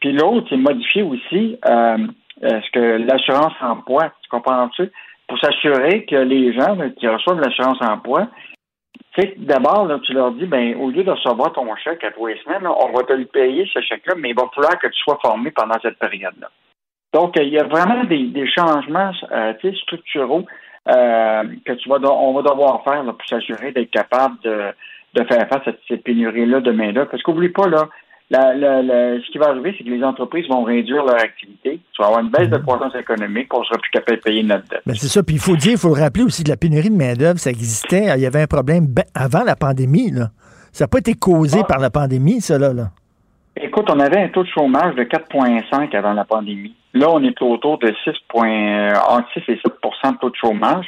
Puis 0.00 0.12
l'autre, 0.12 0.46
c'est 0.50 0.56
modifier 0.56 1.02
aussi 1.02 1.58
euh, 1.66 1.98
euh, 2.42 2.60
ce 2.60 2.70
que 2.72 2.80
l'assurance 3.08 3.54
emploi, 3.60 4.12
tu 4.22 4.28
comprends-tu? 4.28 4.90
Pour 5.28 5.38
s'assurer 5.38 6.04
que 6.04 6.16
les 6.16 6.52
gens 6.52 6.76
qui 6.98 7.08
reçoivent 7.08 7.40
l'assurance 7.40 7.80
emploi, 7.80 8.28
tu 9.14 9.22
sais, 9.22 9.34
d'abord, 9.38 9.88
tu 10.02 10.12
leur 10.12 10.32
dis, 10.32 10.46
ben, 10.46 10.76
au 10.76 10.90
lieu 10.90 11.04
de 11.04 11.10
recevoir 11.10 11.52
ton 11.52 11.74
chèque 11.76 12.04
à 12.04 12.10
trois 12.10 12.34
semaines, 12.44 12.66
on 12.66 12.92
va 12.92 13.04
te 13.04 13.12
le 13.12 13.26
payer, 13.26 13.68
ce 13.72 13.80
chèque-là, 13.80 14.14
mais 14.18 14.30
il 14.30 14.36
va 14.36 14.48
falloir 14.54 14.78
que 14.78 14.88
tu 14.88 14.98
sois 14.98 15.18
formé 15.22 15.50
pendant 15.52 15.78
cette 15.80 15.98
période-là. 15.98 16.50
Donc, 17.14 17.34
il 17.40 17.48
y 17.48 17.58
a 17.58 17.64
vraiment 17.64 18.04
des, 18.04 18.26
des 18.26 18.46
changements 18.50 19.12
euh, 19.32 19.52
structuraux 19.82 20.44
euh, 20.88 21.44
que 21.64 21.72
tu 21.72 21.88
vas, 21.88 21.96
on 22.10 22.34
va 22.34 22.42
devoir 22.42 22.82
faire 22.84 23.02
là, 23.04 23.12
pour 23.12 23.26
s'assurer 23.28 23.72
d'être 23.72 23.90
capable 23.90 24.34
de, 24.42 24.58
de 25.14 25.24
faire 25.24 25.48
face 25.48 25.66
à 25.68 25.72
cette 25.88 26.02
pénurie-là 26.04 26.60
de 26.60 26.72
main-d'œuvre. 26.72 27.08
Parce 27.10 27.22
qu'oublie 27.22 27.48
pas, 27.50 27.68
là, 27.68 27.88
la, 28.30 28.52
la- 28.54 28.82
la- 28.82 29.20
ce 29.20 29.30
qui 29.30 29.38
va 29.38 29.48
arriver, 29.50 29.74
c'est 29.78 29.84
que 29.84 29.90
les 29.90 30.02
entreprises 30.02 30.48
vont 30.48 30.64
réduire 30.64 31.04
leur 31.04 31.14
activité. 31.22 31.78
Tu 31.92 32.02
vas 32.02 32.08
avoir 32.08 32.20
une 32.22 32.30
baisse 32.30 32.48
de 32.50 32.58
croissance 32.58 32.94
économique, 32.96 33.52
on 33.54 33.62
sera 33.64 33.78
plus 33.78 33.90
capable 33.90 34.16
de 34.18 34.22
payer 34.22 34.42
notre 34.42 34.66
dette. 34.68 34.82
Ben 34.84 34.94
c'est 34.94 35.06
ça. 35.08 35.22
Puis 35.22 35.36
il 35.36 35.40
faut 35.40 35.56
dire, 35.56 35.72
il 35.72 35.78
faut 35.78 35.94
le 35.94 36.00
rappeler 36.02 36.24
aussi 36.24 36.42
que 36.42 36.48
la 36.50 36.56
pénurie 36.56 36.90
de 36.90 36.96
main-d'œuvre, 36.96 37.38
ça 37.38 37.50
existait. 37.50 38.06
Il 38.16 38.22
y 38.22 38.26
avait 38.26 38.42
un 38.42 38.46
problème 38.46 38.86
ben 38.88 39.04
avant 39.14 39.44
la 39.44 39.54
pandémie. 39.56 40.10
Là. 40.10 40.28
Ça 40.72 40.84
n'a 40.84 40.88
pas 40.88 40.98
été 40.98 41.14
causé 41.14 41.62
par 41.68 41.78
la 41.78 41.90
pandémie, 41.90 42.40
ça, 42.40 42.58
là. 42.58 42.72
là. 42.72 42.88
Écoute, 43.56 43.88
on 43.88 44.00
avait 44.00 44.20
un 44.20 44.28
taux 44.30 44.42
de 44.42 44.48
chômage 44.48 44.96
de 44.96 45.04
4,5 45.04 45.94
avant 45.96 46.12
la 46.14 46.24
pandémie. 46.24 46.74
Là, 46.94 47.10
on 47.10 47.22
est 47.24 47.40
autour 47.42 47.78
de 47.78 47.92
6, 48.04 48.12
point- 48.28 48.92
entre 49.08 49.28
6 49.32 49.42
et 49.48 49.60
7 49.62 49.72
de 50.12 50.18
taux 50.18 50.30
de 50.30 50.36
chômage. 50.36 50.86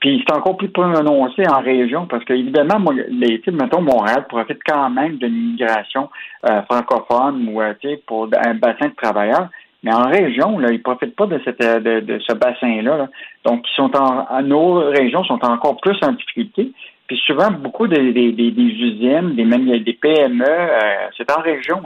Puis 0.00 0.22
c'est 0.26 0.34
encore 0.36 0.58
plus 0.58 0.68
prononcé 0.68 1.48
en 1.48 1.62
région 1.62 2.06
parce 2.06 2.24
que, 2.24 2.34
évidemment, 2.34 2.78
moi, 2.78 2.92
les, 3.08 3.40
mettons, 3.52 3.80
Montréal 3.80 4.26
profite 4.28 4.58
quand 4.66 4.90
même 4.90 5.16
d'une 5.16 5.34
immigration 5.34 6.10
euh, 6.44 6.60
francophone 6.62 7.48
ou, 7.48 7.62
euh, 7.62 7.72
pour 8.06 8.28
un 8.44 8.54
bassin 8.54 8.88
de 8.88 8.94
travailleurs. 9.00 9.48
Mais 9.82 9.94
en 9.94 10.08
région, 10.08 10.58
là, 10.58 10.72
ils 10.72 10.82
profitent 10.82 11.16
pas 11.16 11.26
de, 11.26 11.36
euh, 11.36 12.18
ce 12.26 12.34
bassin-là. 12.34 12.96
là. 12.98 13.08
Donc, 13.46 13.64
ils 13.66 13.76
sont 13.76 13.90
en, 13.96 14.42
nos 14.42 14.74
régions 14.90 15.24
sont 15.24 15.42
encore 15.44 15.78
plus 15.80 15.96
en 16.02 16.12
difficulté. 16.12 16.72
Puis 17.06 17.18
souvent, 17.26 17.50
beaucoup 17.50 17.86
des, 17.86 17.98
usines, 17.98 19.34
des, 19.34 19.44
même 19.44 19.66
des 19.66 19.92
PME, 19.92 20.44
euh, 20.46 21.08
c'est 21.16 21.30
en 21.30 21.40
région. 21.40 21.80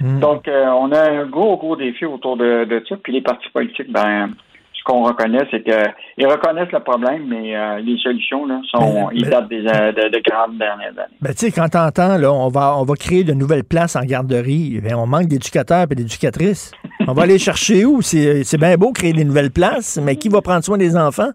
Hein. 0.00 0.18
Donc, 0.20 0.48
euh, 0.48 0.66
on 0.66 0.90
a 0.92 1.10
un 1.10 1.26
gros, 1.26 1.56
gros 1.56 1.76
défi 1.76 2.04
autour 2.04 2.36
de, 2.36 2.64
de 2.64 2.82
ça. 2.88 2.96
Puis 3.02 3.12
les 3.12 3.22
partis 3.22 3.48
politiques, 3.50 3.90
ben, 3.92 4.30
ce 4.72 4.82
qu'on 4.84 5.02
reconnaît, 5.02 5.46
c'est 5.50 5.62
qu'ils 5.64 6.26
reconnaissent 6.28 6.70
le 6.72 6.80
problème, 6.80 7.24
mais 7.28 7.56
euh, 7.56 7.78
les 7.78 7.98
solutions, 7.98 8.46
là, 8.46 8.60
sont, 8.70 9.08
Mais- 9.10 9.16
ils 9.16 9.24
mais- 9.24 9.30
datent 9.30 9.48
des, 9.48 9.66
euh, 9.66 9.92
de, 9.92 10.08
de 10.10 10.18
40 10.18 10.58
dernières 10.58 10.90
années. 10.90 11.16
Ben, 11.20 11.30
tu 11.32 11.38
sais, 11.46 11.50
quand 11.50 11.68
t'entends, 11.68 12.16
là, 12.18 12.32
on 12.32 12.48
va, 12.48 12.76
on 12.78 12.84
va 12.84 12.94
créer 12.94 13.24
de 13.24 13.32
nouvelles 13.32 13.64
places 13.64 13.96
en 13.96 14.02
garderie, 14.04 14.80
ben, 14.82 14.94
on 14.94 15.06
manque 15.06 15.26
d'éducateurs 15.26 15.86
et 15.90 15.94
d'éducatrices. 15.94 16.70
On 17.08 17.12
va 17.14 17.22
aller 17.24 17.38
chercher 17.38 17.84
où? 17.84 18.00
C'est 18.02 18.44
c'est 18.44 18.58
bien 18.58 18.76
beau 18.76 18.92
créer 18.92 19.12
des 19.12 19.24
nouvelles 19.24 19.50
places, 19.52 19.98
mais 20.02 20.16
qui 20.16 20.28
va 20.28 20.40
prendre 20.40 20.62
soin 20.64 20.78
des 20.78 20.96
enfants? 20.96 21.30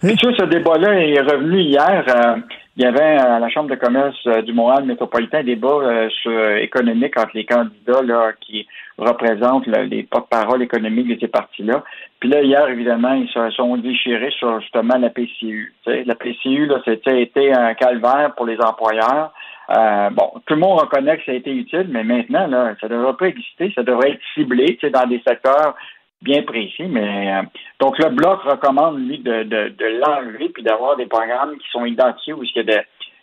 Puis 0.00 0.16
tu 0.16 0.26
vois, 0.26 0.36
ce 0.36 0.44
débat-là 0.46 0.94
est 1.00 1.20
revenu 1.20 1.60
hier. 1.60 2.04
euh, 2.08 2.36
il 2.76 2.82
y 2.82 2.86
avait 2.86 3.18
à 3.18 3.38
la 3.38 3.48
Chambre 3.50 3.68
de 3.68 3.74
commerce 3.74 4.16
euh, 4.26 4.40
du 4.42 4.52
Montréal 4.52 4.84
métropolitain 4.84 5.40
un 5.40 5.44
débat 5.44 5.68
euh, 5.68 6.08
sur- 6.08 6.56
économique 6.56 7.18
entre 7.18 7.32
les 7.34 7.44
candidats 7.44 8.02
là, 8.02 8.32
qui 8.40 8.66
représentent 8.96 9.66
les 9.66 10.04
porte-paroles 10.04 10.62
économiques 10.62 11.08
de 11.08 11.18
ces 11.20 11.28
partis-là. 11.28 11.84
Puis 12.20 12.30
là, 12.30 12.42
hier, 12.42 12.68
évidemment, 12.68 13.12
ils 13.12 13.28
se 13.28 13.50
sont 13.50 13.76
déchirés 13.76 14.30
sur 14.38 14.60
justement 14.60 14.96
la 14.96 15.10
PCU. 15.10 15.74
Tu 15.84 15.90
sais, 15.90 16.04
la 16.04 16.14
PCU, 16.14 16.66
là, 16.66 16.80
c'était 16.84 17.22
été 17.22 17.52
un 17.52 17.74
calvaire 17.74 18.32
pour 18.36 18.46
les 18.46 18.58
employeurs. 18.60 19.32
Euh, 19.70 20.10
bon, 20.10 20.30
tout 20.46 20.54
le 20.54 20.60
monde 20.60 20.80
reconnaît 20.80 21.18
que 21.18 21.24
ça 21.24 21.32
a 21.32 21.36
été 21.36 21.52
utile, 21.52 21.86
mais 21.88 22.04
maintenant, 22.04 22.46
là, 22.46 22.74
ça 22.80 22.88
ne 22.88 22.94
devrait 22.94 23.16
pas 23.16 23.28
exister, 23.28 23.72
ça 23.74 23.82
devrait 23.82 24.12
être 24.12 24.20
ciblé, 24.34 24.78
dans 24.92 25.06
des 25.06 25.22
secteurs 25.26 25.74
bien 26.22 26.42
précis, 26.42 26.84
mais 26.88 27.32
euh, 27.34 27.42
donc 27.80 27.98
le 27.98 28.10
bloc 28.10 28.42
recommande 28.42 28.98
lui 29.06 29.18
de, 29.18 29.42
de, 29.42 29.68
de 29.76 30.00
l'enlever 30.00 30.48
puis 30.50 30.62
d'avoir 30.62 30.96
des 30.96 31.06
programmes 31.06 31.56
qui 31.58 31.68
sont 31.70 31.84
identifiés 31.84 32.32
où 32.32 32.42
il 32.44 32.50
y 32.54 32.60
a 32.60 32.62
de, 32.62 32.80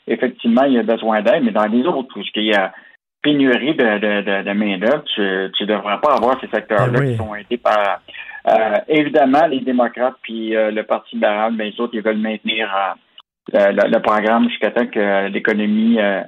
effectivement 0.07 0.63
il 0.63 0.73
y 0.73 0.79
a 0.79 0.83
besoin 0.83 1.21
d'aide, 1.21 1.43
mais 1.43 1.51
dans 1.51 1.65
les 1.65 1.83
autres 1.85 2.17
où 2.17 2.21
il 2.35 2.43
y 2.43 2.53
a 2.53 2.71
pénurie 3.21 3.75
de, 3.75 3.83
de, 3.99 4.21
de, 4.21 4.43
de 4.43 4.51
main 4.53 4.77
d'œuvre, 4.77 5.03
tu 5.15 5.21
ne 5.21 5.65
devrais 5.65 5.99
pas 5.99 6.13
avoir 6.15 6.39
ces 6.39 6.47
secteurs-là 6.47 6.99
Ben 6.99 6.99
oui. 7.01 7.11
qui 7.11 7.17
sont 7.17 7.35
aidés 7.35 7.57
par 7.57 7.99
euh, 8.47 8.75
évidemment 8.87 9.45
les 9.47 9.59
démocrates 9.59 10.15
puis 10.21 10.55
euh, 10.55 10.71
le 10.71 10.83
Parti 10.83 11.15
libéral, 11.15 11.53
mais 11.55 11.69
les 11.71 11.79
autres 11.81 11.93
ils 11.95 12.01
veulent 12.01 12.17
maintenir 12.17 12.69
euh, 13.55 13.71
le, 13.71 13.91
le- 13.91 14.01
programme 14.01 14.47
jusqu'à 14.49 14.71
temps 14.71 14.87
que 14.87 15.27
l'économie 15.27 15.99
euh, 15.99 16.21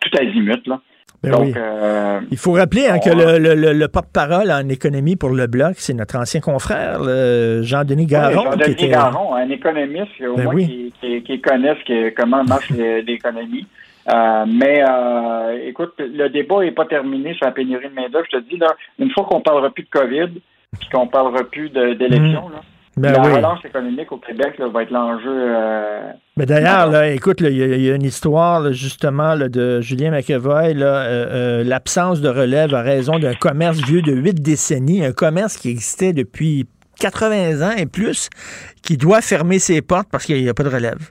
tout 0.00 0.10
azimut 0.18 0.66
là. 0.66 0.80
Ben 1.22 1.32
donc 1.32 1.46
oui. 1.46 1.52
euh, 1.56 2.20
Il 2.30 2.36
faut 2.36 2.52
rappeler 2.52 2.86
hein, 2.86 2.98
que 3.00 3.10
le, 3.10 3.38
le- 3.38 3.54
le- 3.54 3.72
le 3.72 3.88
porte-parole 3.88 4.50
en 4.52 4.68
économie 4.68 5.16
pour 5.16 5.30
le 5.30 5.46
Bloc, 5.48 5.72
c'est 5.76 5.94
notre 5.94 6.16
ancien 6.16 6.40
confrère, 6.40 7.00
Jean-Denis 7.62 8.06
Garon. 8.06 8.44
Oui, 8.44 8.44
Jean-Denis 8.52 8.72
était- 8.72 8.88
Garon, 8.88 9.34
un 9.34 9.48
économiste 9.50 10.12
au 10.28 10.36
Ben 10.36 10.44
moins 10.44 10.54
oui. 10.54 10.66
qui, 10.66 10.92
qui, 11.00 11.22
qui 11.24 11.40
connaît 11.40 11.74
ce 11.80 11.84
que- 11.84 12.14
comment 12.14 12.44
marche 12.44 12.70
l'é- 12.70 13.02
l'économie. 13.02 13.66
Euh, 14.10 14.44
mais 14.48 14.82
euh, 14.88 15.58
écoute, 15.66 15.92
le 15.98 16.28
débat 16.28 16.60
n'est 16.60 16.70
pas 16.70 16.86
terminé 16.86 17.34
sur 17.34 17.44
la 17.46 17.52
pénurie 17.52 17.88
de 17.90 17.94
main-d'œuvre. 17.94 18.24
Je 18.32 18.38
te 18.38 18.42
dis, 18.48 18.56
là, 18.56 18.68
une 18.98 19.10
fois 19.10 19.24
qu'on 19.24 19.40
parlera 19.42 19.70
plus 19.70 19.82
de 19.84 19.90
COVID, 19.90 20.40
puis 20.80 20.88
qu'on 20.92 21.06
parlera 21.08 21.44
plus 21.44 21.68
d'élections, 21.70 22.48
là, 22.48 22.60
Ben 22.98 23.12
la 23.12 23.20
oui. 23.22 23.32
relance 23.34 23.64
économique 23.64 24.10
au 24.12 24.16
Québec 24.18 24.54
là, 24.58 24.68
va 24.68 24.82
être 24.82 24.90
l'enjeu. 24.90 25.26
euh, 25.30 26.10
Mais 26.36 26.46
d'ailleurs, 26.46 26.90
là, 26.90 27.08
écoute, 27.10 27.40
il 27.40 27.56
y, 27.56 27.62
a- 27.62 27.66
il 27.76 27.82
y 27.82 27.90
a 27.90 27.94
une 27.94 28.02
histoire 28.04 28.60
là, 28.60 28.72
justement 28.72 29.36
de 29.36 29.80
Julien 29.80 30.10
McEvoy. 30.10 30.74
euh, 30.76 30.82
euh, 30.82 31.64
L'absence 31.64 32.20
de 32.20 32.28
relève 32.28 32.74
à 32.74 32.82
raison 32.82 33.18
d'un 33.18 33.34
commerce 33.34 33.78
vieux 33.86 34.02
de 34.02 34.12
huit 34.12 34.40
décennies, 34.42 35.04
un 35.04 35.12
commerce 35.12 35.56
qui 35.56 35.70
existait 35.70 36.12
depuis 36.12 36.66
80 37.00 37.62
ans 37.66 37.76
et 37.76 37.86
plus, 37.86 38.28
qui 38.82 38.96
doit 38.96 39.20
fermer 39.20 39.58
ses 39.58 39.82
portes 39.82 40.08
parce 40.10 40.24
qu'il 40.26 40.42
n'y 40.42 40.48
a 40.48 40.54
pas 40.54 40.64
de 40.64 40.68
relève. 40.68 41.10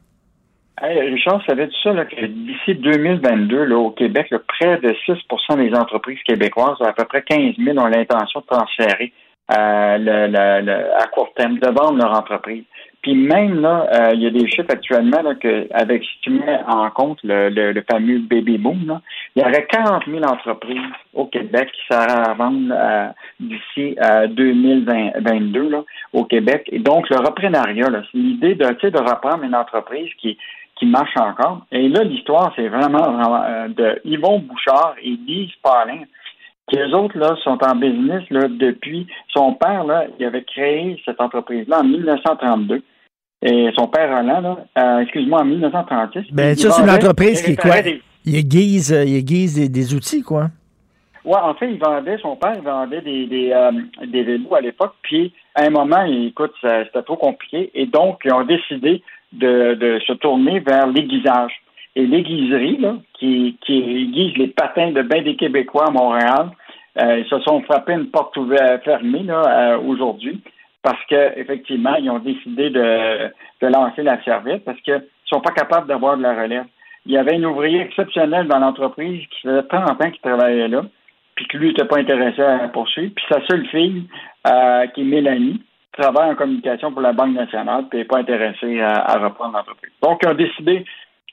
Hey, 0.79 0.99
Richard, 1.09 1.41
savais-tu 1.47 1.73
ça, 1.81 1.91
là, 1.91 2.05
que 2.05 2.23
d'ici 2.23 2.75
2022, 2.75 3.63
là, 3.63 3.77
au 3.77 3.89
Québec, 3.91 4.27
là, 4.29 4.37
près 4.47 4.77
de 4.79 4.93
6% 5.07 5.55
des 5.57 5.73
entreprises 5.75 6.19
québécoises, 6.23 6.77
à 6.81 6.93
peu 6.93 7.03
près 7.05 7.23
15 7.23 7.53
000, 7.57 7.77
ont 7.79 7.87
l'intention 7.87 8.41
de 8.41 8.45
transférer 8.45 9.11
euh, 9.51 9.97
le, 9.97 10.27
le- 10.27 10.65
le- 10.65 10.93
à 11.01 11.05
court 11.07 11.33
terme, 11.35 11.57
de 11.59 11.67
vendre 11.67 11.97
leur 11.97 12.11
entreprise. 12.17 12.63
Puis 13.01 13.13
même 13.15 13.61
là, 13.61 13.87
euh, 13.93 14.09
il 14.15 14.21
y 14.23 14.27
a 14.27 14.31
des 14.31 14.47
chiffres 14.49 14.69
actuellement 14.69 15.21
là, 15.21 15.35
que, 15.35 15.67
avec 15.71 16.03
si 16.03 16.19
tu 16.23 16.29
mets 16.31 16.59
en 16.67 16.89
compte 16.89 17.19
le, 17.23 17.49
le, 17.49 17.71
le 17.71 17.83
fameux 17.89 18.19
baby 18.19 18.57
boom, 18.57 18.85
là, 18.87 19.01
il 19.35 19.41
y 19.41 19.45
aurait 19.45 19.65
40 19.67 20.03
000 20.07 20.23
entreprises 20.23 20.81
au 21.13 21.25
Québec 21.27 21.69
qui 21.71 21.93
seraient 21.93 22.29
à 22.29 22.33
vendre 22.33 22.73
euh, 22.73 23.07
d'ici 23.39 23.95
euh, 24.03 24.27
2022 24.27 25.69
là, 25.69 25.83
au 26.13 26.25
Québec. 26.25 26.67
Et 26.71 26.79
donc, 26.79 27.09
le 27.09 27.17
reprenariat, 27.17 27.85
c'est 28.11 28.17
l'idée 28.17 28.55
de, 28.55 28.65
de 28.65 28.99
reprendre 28.99 29.43
une 29.43 29.55
entreprise 29.55 30.09
qui, 30.17 30.37
qui 30.75 30.85
marche 30.85 31.15
encore. 31.17 31.65
Et 31.71 31.87
là, 31.89 32.03
l'histoire, 32.03 32.51
c'est 32.55 32.67
vraiment, 32.67 33.11
vraiment, 33.11 33.43
euh, 33.43 33.67
de 33.69 34.01
Yvon 34.05 34.39
Bouchard 34.39 34.95
et 35.01 35.11
Lise 35.27 35.51
Paulin, 35.63 36.01
eux 36.75 36.93
autres 36.95 37.17
là, 37.17 37.35
sont 37.43 37.57
en 37.63 37.75
business 37.75 38.23
là, 38.29 38.47
depuis 38.49 39.07
son 39.29 39.53
père, 39.53 39.85
là, 39.85 40.05
il 40.19 40.25
avait 40.25 40.43
créé 40.43 41.01
cette 41.05 41.21
entreprise-là 41.21 41.79
en 41.79 41.83
1932. 41.83 42.81
Et 43.43 43.69
son 43.77 43.87
père 43.87 44.09
Roland, 44.09 44.57
euh, 44.77 44.99
excuse-moi, 44.99 45.41
en 45.41 45.45
1936. 45.45 46.25
Ben, 46.33 46.55
ça, 46.55 46.71
c'est 46.71 46.81
une 46.83 46.89
entreprise 46.89 47.41
qui 47.41 47.51
est 47.51 47.55
quoi? 47.61 47.81
des- 47.81 48.01
Il 48.25 48.35
aiguise, 48.35 48.91
euh, 48.91 49.05
il 49.05 49.15
aiguise 49.15 49.55
des, 49.55 49.69
des 49.69 49.93
outils, 49.93 50.23
quoi. 50.23 50.47
Ouais, 51.23 51.37
en 51.41 51.53
fait, 51.53 51.69
il 51.71 51.77
vendait, 51.77 52.17
son 52.19 52.35
père 52.35 52.53
il 52.55 52.61
vendait 52.63 53.01
des, 53.01 53.25
des, 53.27 53.51
euh, 53.53 53.71
des 54.07 54.23
vélos 54.23 54.55
à 54.55 54.61
l'époque, 54.61 54.95
puis 55.03 55.33
à 55.55 55.63
un 55.65 55.69
moment, 55.69 56.03
écoute, 56.05 56.53
c'était 56.61 57.03
trop 57.03 57.17
compliqué, 57.17 57.69
et 57.75 57.85
donc, 57.85 58.21
ils 58.25 58.33
ont 58.33 58.43
décidé 58.45 59.03
de, 59.33 59.75
de 59.75 59.99
se 60.07 60.13
tourner 60.13 60.59
vers 60.61 60.87
l'aiguisage. 60.87 61.51
Et 61.97 62.05
l'aiguiserie, 62.05 62.79
qui, 63.15 63.57
qui 63.65 63.75
aiguise 63.75 64.37
les 64.37 64.49
patins 64.49 64.91
de 64.91 65.01
bain 65.01 65.23
des 65.23 65.35
Québécois 65.35 65.85
à 65.87 65.89
Montréal, 65.89 66.51
euh, 66.99 67.17
ils 67.17 67.27
se 67.27 67.39
sont 67.39 67.59
frappés 67.63 67.93
une 67.93 68.11
porte 68.11 68.37
ouverte, 68.37 68.83
fermée, 68.83 69.25
euh, 69.27 69.79
aujourd'hui, 69.79 70.39
parce 70.83 71.03
que 71.09 71.39
effectivement, 71.39 71.95
ils 71.95 72.11
ont 72.11 72.19
décidé 72.19 72.69
de, 72.69 73.31
lancer 73.63 74.03
la 74.03 74.23
serviette 74.23 74.63
parce 74.63 74.79
qu'ils 74.81 75.03
sont 75.25 75.41
pas 75.41 75.51
capables 75.53 75.87
d'avoir 75.87 76.17
de 76.17 76.21
la 76.21 76.39
relève. 76.39 76.65
Il 77.07 77.13
y 77.13 77.17
avait 77.17 77.37
un 77.37 77.43
ouvrier 77.45 77.81
exceptionnel 77.81 78.47
dans 78.47 78.59
l'entreprise 78.59 79.25
qui 79.31 79.47
faisait 79.47 79.63
30 79.63 79.89
ans 79.89 80.11
qu'il 80.11 80.21
travaillait 80.21 80.67
là, 80.67 80.83
puis 81.33 81.47
que 81.47 81.57
lui 81.57 81.69
n'était 81.69 81.85
pas 81.85 81.97
intéressé 81.97 82.43
à 82.43 82.67
poursuivre. 82.67 83.11
Puis 83.15 83.25
sa 83.27 83.43
seule 83.47 83.65
fille, 83.69 84.03
euh, 84.45 84.85
qui 84.93 85.01
est 85.01 85.05
Mélanie, 85.05 85.63
travaille 85.97 86.29
en 86.29 86.35
communication 86.35 86.91
pour 86.91 87.01
la 87.01 87.13
Banque 87.13 87.33
nationale, 87.33 87.85
puis 87.89 87.97
n'est 87.97 88.05
pas 88.05 88.19
intéressée 88.19 88.79
à 88.81 89.17
reprendre 89.17 89.57
l'entreprise. 89.57 89.91
Donc, 90.03 90.19
ils 90.21 90.29
ont 90.29 90.35
décidé 90.35 90.85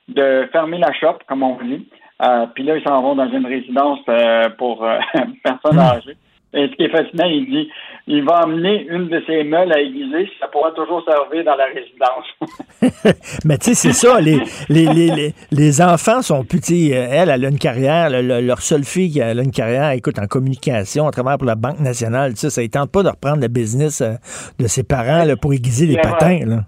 de 0.09 0.49
fermer 0.53 0.79
la 0.79 0.93
shop, 0.93 1.19
comme 1.29 1.43
on 1.43 1.57
dit. 1.63 1.87
Euh, 2.23 2.47
puis 2.55 2.63
là, 2.65 2.77
ils 2.77 2.85
s'en 2.85 3.03
vont 3.03 3.17
dans 3.17 3.29
une 3.31 3.47
résidence 3.47 3.99
euh, 4.09 4.49
pour 4.59 4.85
euh, 4.85 4.99
personnes 5.45 5.79
âgées. 5.79 6.17
Et 6.57 6.69
ce 6.69 6.77
qui 6.77 6.85
est 6.85 6.89
fascinant, 6.91 7.27
il 7.27 7.47
dit 7.47 7.69
il 8.07 8.23
va 8.23 8.43
emmener 8.45 8.87
une 8.89 9.09
de 9.09 9.21
ses 9.27 9.43
meules 9.43 9.73
à 9.73 9.81
aiguiser, 9.81 10.29
ça 10.39 10.47
pourra 10.47 10.71
toujours 10.71 11.03
servir 11.05 11.43
dans 11.43 11.57
la 11.57 11.65
résidence. 11.65 13.15
Mais 13.45 13.59
tu 13.59 13.75
sais, 13.75 13.75
c'est 13.75 13.93
ça, 13.93 14.21
les, 14.21 14.39
les, 14.69 14.87
les, 14.87 15.11
les, 15.11 15.35
les 15.51 15.83
enfants 15.83 16.23
sont 16.23 16.45
sais, 16.63 16.91
euh, 16.93 17.09
elle, 17.11 17.29
elle 17.31 17.45
a 17.45 17.49
une 17.49 17.59
carrière, 17.59 18.09
le- 18.11 18.23
le- 18.23 18.41
leur 18.41 18.61
seule 18.61 18.85
fille 18.85 19.11
qui 19.11 19.21
a 19.21 19.31
elle 19.31 19.41
a 19.41 19.43
une 19.43 19.51
carrière, 19.51 19.91
écoute, 19.91 20.19
en 20.21 20.27
communication, 20.27 21.09
à 21.09 21.11
travers 21.11 21.39
pour 21.39 21.47
la 21.47 21.57
Banque 21.57 21.81
nationale, 21.81 22.35
tu 22.35 22.41
sais, 22.41 22.51
ça 22.51 22.63
ne 22.63 22.67
tente 22.69 22.93
pas 22.93 23.03
de 23.03 23.09
reprendre 23.09 23.41
le 23.41 23.49
business 23.49 24.01
euh, 24.01 24.13
de 24.61 24.69
ses 24.69 24.85
parents 24.85 25.25
là, 25.25 25.35
pour 25.37 25.53
aiguiser 25.55 25.87
les 25.87 25.97
patins, 25.97 26.39
là. 26.47 26.61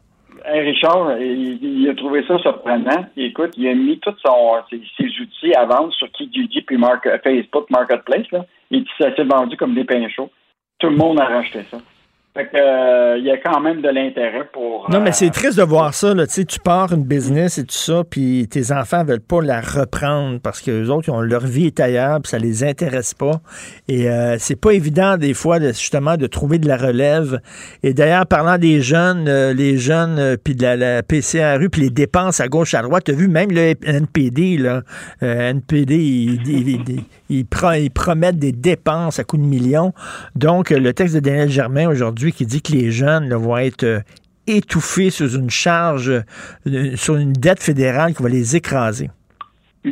Richard, 0.47 1.19
il, 1.21 1.89
a 1.91 1.95
trouvé 1.95 2.25
ça 2.27 2.39
surprenant. 2.39 3.07
Écoute, 3.17 3.55
il 3.57 3.69
a 3.69 3.75
mis 3.75 3.99
tous 3.99 4.15
ses, 4.71 4.81
ses 4.97 5.21
outils 5.21 5.55
à 5.55 5.65
vendre 5.65 5.93
sur 5.93 6.11
Kijiji 6.13 6.63
puis 6.63 6.77
Mark- 6.77 7.09
Facebook 7.23 7.69
Marketplace. 7.71 8.31
Là. 8.33 8.47
Et 8.71 8.83
s'est 8.99 9.25
vendu 9.25 9.57
comme 9.57 9.75
des 9.75 9.85
pains 9.85 10.09
chauds. 10.09 10.31
Tout 10.79 10.89
le 10.89 10.97
monde 10.97 11.21
a 11.21 11.25
racheté 11.25 11.63
ça. 11.71 11.79
Fait 12.37 12.45
que, 12.49 12.57
euh, 12.57 13.17
il 13.19 13.25
y 13.25 13.31
a 13.31 13.39
quand 13.39 13.61
même 13.61 13.81
de 13.81 13.89
l'intérêt 13.89 14.47
pour. 14.53 14.91
Non, 14.91 15.01
mais 15.01 15.09
euh, 15.09 15.13
c'est 15.15 15.31
triste 15.31 15.57
de 15.57 15.63
voir 15.63 15.95
ça. 15.95 16.13
Là. 16.13 16.27
Tu 16.27 16.35
sais, 16.35 16.45
tu 16.45 16.61
pars 16.61 16.93
une 16.93 17.05
business 17.05 17.57
et 17.57 17.63
tout 17.65 17.75
ça, 17.75 18.03
puis 18.09 18.47
tes 18.51 18.73
enfants 18.73 19.05
veulent 19.05 19.21
pas 19.21 19.41
la 19.41 19.63
reprendre 19.63 20.39
parce 20.41 20.61
que 20.61 20.71
les 20.71 20.91
autres, 20.91 21.11
ont 21.11 21.23
leur 21.23 21.47
vie 21.47 21.65
est 21.67 21.81
ailleurs, 21.81 22.21
puis 22.21 22.29
ça 22.29 22.39
les 22.39 22.63
intéresse 22.63 23.15
pas. 23.15 23.41
Et 23.89 24.11
euh, 24.11 24.37
c'est 24.39 24.61
pas 24.61 24.73
évident 24.73 25.17
des 25.17 25.33
fois, 25.33 25.59
de, 25.59 25.69
justement, 25.69 26.19
de 26.19 26.27
trouver 26.27 26.59
de 26.59 26.69
la 26.69 26.77
relève. 26.77 27.41
Et 27.83 27.95
d'ailleurs, 27.95 28.27
parlant 28.27 28.59
des 28.59 28.83
jeunes, 28.83 29.29
euh, 29.29 29.55
les 29.55 29.79
jeunes, 29.79 30.19
euh, 30.19 30.37
puis 30.37 30.55
de 30.55 30.63
la, 30.63 30.77
la 30.77 31.03
PCRU, 31.03 31.71
puis 31.71 31.81
les 31.81 31.91
dépenses 31.91 32.41
à 32.41 32.49
gauche, 32.49 32.75
à 32.75 32.83
droite, 32.83 33.05
tu 33.05 33.13
as 33.13 33.15
vu 33.15 33.29
même 33.29 33.51
le 33.51 33.73
NPD, 33.83 34.59
là, 34.59 34.83
euh, 35.23 35.51
NPD, 35.51 35.97
ils 35.97 36.47
il, 36.47 36.69
il- 36.69 37.05
il 37.29 37.45
pro- 37.47 37.73
ils 37.73 37.91
promettent 37.91 38.39
des 38.39 38.53
dépenses 38.53 39.19
à 39.19 39.25
coups 39.25 39.43
de 39.43 39.49
millions. 39.49 39.93
Donc, 40.37 40.71
euh, 40.71 40.79
le 40.79 40.93
texte 40.93 41.15
de 41.17 41.21
Daniel 41.21 41.49
Germain 41.49 41.89
aujourd'hui 41.89 42.26
qui 42.33 42.47
dit 42.47 42.63
que 42.63 42.73
les 42.73 42.91
jeunes 42.91 43.33
vont 43.35 43.57
être 43.57 43.85
euh, 43.85 44.01
étouffés 44.47 45.11
sous 45.11 45.37
une 45.37 45.51
charge, 45.51 46.11
euh, 46.11 46.97
sur 46.97 47.17
une 47.17 47.33
dette 47.33 47.63
fédérale 47.63 48.15
qui 48.15 48.23
va 48.23 48.29
les 48.29 48.57
écraser. 48.57 49.11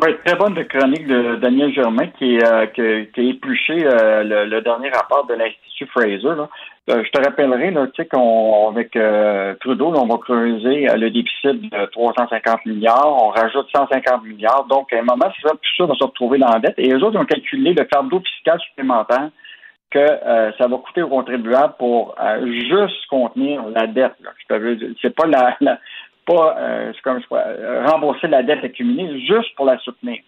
Très 0.01 0.35
bonne 0.37 0.57
chronique 0.67 1.07
de 1.07 1.37
Daniel 1.37 1.73
Germain 1.73 2.09
qui, 2.19 2.39
euh, 2.39 2.67
a 2.67 3.21
épluché 3.21 3.75
le, 3.77 4.61
dernier 4.61 4.91
rapport 4.91 5.25
de 5.27 5.35
l'Institut 5.35 5.87
Fraser. 5.87 6.43
Je 6.89 7.11
te 7.11 7.25
rappellerai 7.25 7.71
là, 7.71 7.87
tu 7.87 8.03
sais, 8.03 8.09
qu'on 8.09 8.71
avec 8.71 8.97
euh, 8.97 9.55
Trudeau, 9.61 9.95
on 9.95 10.07
va 10.07 10.19
creuser 10.19 10.87
le 10.97 11.11
déficit 11.11 11.71
de 11.71 11.87
350 11.87 12.67
milliards, 12.67 13.07
on 13.07 13.29
rajoute 13.29 13.69
150 13.75 14.25
milliards. 14.25 14.67
Donc, 14.69 14.93
à 14.93 14.99
un 14.99 15.03
moment, 15.03 15.33
c'est 15.35 15.49
ça, 15.49 15.55
tout 15.55 15.71
ça 15.79 15.87
va 15.87 15.95
se 15.95 16.05
retrouver 16.05 16.39
dans 16.39 16.53
la 16.53 16.59
dette. 16.59 16.75
Et 16.79 16.93
eux 16.93 17.03
autres 17.03 17.19
ont 17.19 17.25
calculé 17.25 17.73
le 17.73 17.87
fardeau 17.93 18.21
fiscal 18.21 18.59
supplémentaire 18.69 19.31
que 19.95 20.01
euh, 20.01 20.51
ça 20.59 20.67
va 20.67 20.77
coûter 20.79 21.03
aux 21.03 21.09
contribuables 21.09 21.75
pour 21.79 22.17
euh, 22.21 22.45
juste 22.69 23.07
contenir 23.09 23.63
la 23.69 23.87
dette. 23.87 24.15
Là. 24.23 24.31
Je 24.37 24.55
te 24.55 24.61
veux 24.61 24.77
dire, 24.77 24.89
c'est 25.01 25.15
pas 25.15 25.27
la, 25.27 25.57
la 25.61 25.79
pas 26.27 26.57
euh, 26.59 26.93
c'est 26.95 27.03
comme 27.03 27.21
je 27.21 27.89
rembourser 27.91 28.27
la 28.27 28.43
dette 28.43 28.65
accumulée, 28.65 29.21
juste 29.21 29.55
pour 29.57 29.67
la 29.67 29.79
soutenir. 29.79 30.19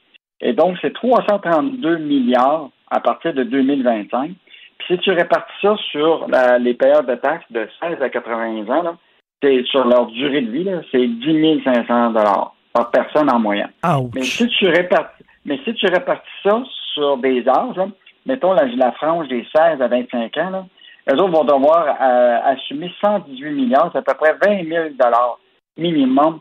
Et 0.40 0.52
donc, 0.52 0.76
c'est 0.80 0.92
332 0.92 1.96
milliards 1.98 2.68
à 2.90 3.00
partir 3.00 3.34
de 3.34 3.42
2025. 3.42 4.30
Puis 4.78 4.86
si 4.88 4.98
tu 4.98 5.10
répartis 5.10 5.52
ça 5.62 5.74
sur 5.90 6.28
la- 6.28 6.58
les 6.58 6.74
payeurs 6.74 7.02
de 7.04 7.14
taxes 7.16 7.50
de 7.50 7.66
16 7.82 8.00
à 8.00 8.08
80 8.10 8.68
ans, 8.68 8.82
là, 8.82 8.96
c'est 9.42 9.64
sur 9.64 9.84
leur 9.86 10.06
durée 10.06 10.42
de 10.42 10.50
vie, 10.50 10.64
là, 10.64 10.80
c'est 10.92 11.06
10 11.06 11.62
500 11.64 12.10
dollars 12.10 12.54
par 12.72 12.90
personne 12.90 13.30
en 13.32 13.38
moyenne. 13.40 13.70
Mais 14.14 14.22
si 14.22 14.46
tu 14.48 14.68
répartis, 14.68 15.24
mais 15.44 15.58
si 15.64 15.74
tu 15.74 15.86
répartis 15.86 16.28
ça 16.44 16.62
sur 16.94 17.16
des 17.16 17.48
âges, 17.48 17.76
là, 17.76 17.88
mettons 18.26 18.52
la, 18.52 18.64
la 18.66 18.92
frange 18.92 19.28
des 19.28 19.46
16 19.56 19.80
à 19.80 19.88
25 19.88 20.36
ans, 20.38 20.50
là, 20.50 20.64
eux 21.10 21.14
autres 21.14 21.32
vont 21.32 21.44
devoir 21.44 21.96
euh, 22.00 22.38
assumer 22.52 22.92
118 23.00 23.50
milliards, 23.52 23.90
c'est 23.92 23.98
à 23.98 24.02
peu 24.02 24.14
près 24.14 24.34
20 24.44 24.68
000 24.68 24.88
dollars 24.98 25.38
minimum 25.76 26.40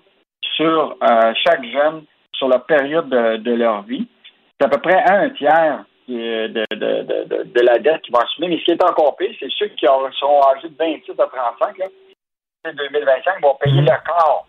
sur 0.55 0.95
euh, 1.03 1.33
chaque 1.45 1.63
jeune 1.65 2.03
sur 2.33 2.47
la 2.47 2.59
période 2.59 3.09
de, 3.09 3.53
leur 3.53 3.83
vie. 3.83 4.07
C'est 4.59 4.65
à 4.65 4.69
peu 4.69 4.79
près 4.81 5.01
un 5.09 5.29
tiers 5.31 5.83
de, 6.07 6.47
de, 6.47 7.43
de, 7.43 7.61
la 7.61 7.77
dette 7.79 8.01
qu'ils 8.01 8.13
vont 8.13 8.19
assumer. 8.21 8.47
Mais 8.49 8.59
ce 8.59 8.65
qui 8.65 8.71
est 8.71 8.83
encore 8.83 9.15
pire, 9.17 9.33
c'est 9.39 9.49
ceux 9.57 9.67
qui 9.67 9.87
ont- 9.87 10.11
sont 10.13 10.41
âgés 10.55 10.69
de 10.69 10.75
26 10.77 11.11
à 11.19 11.25
35, 11.27 11.77
là, 11.77 11.85
c'est 12.63 12.75
2025, 12.75 13.41
vont 13.41 13.55
payer 13.55 13.81
le 13.81 13.87
quart. 13.87 14.45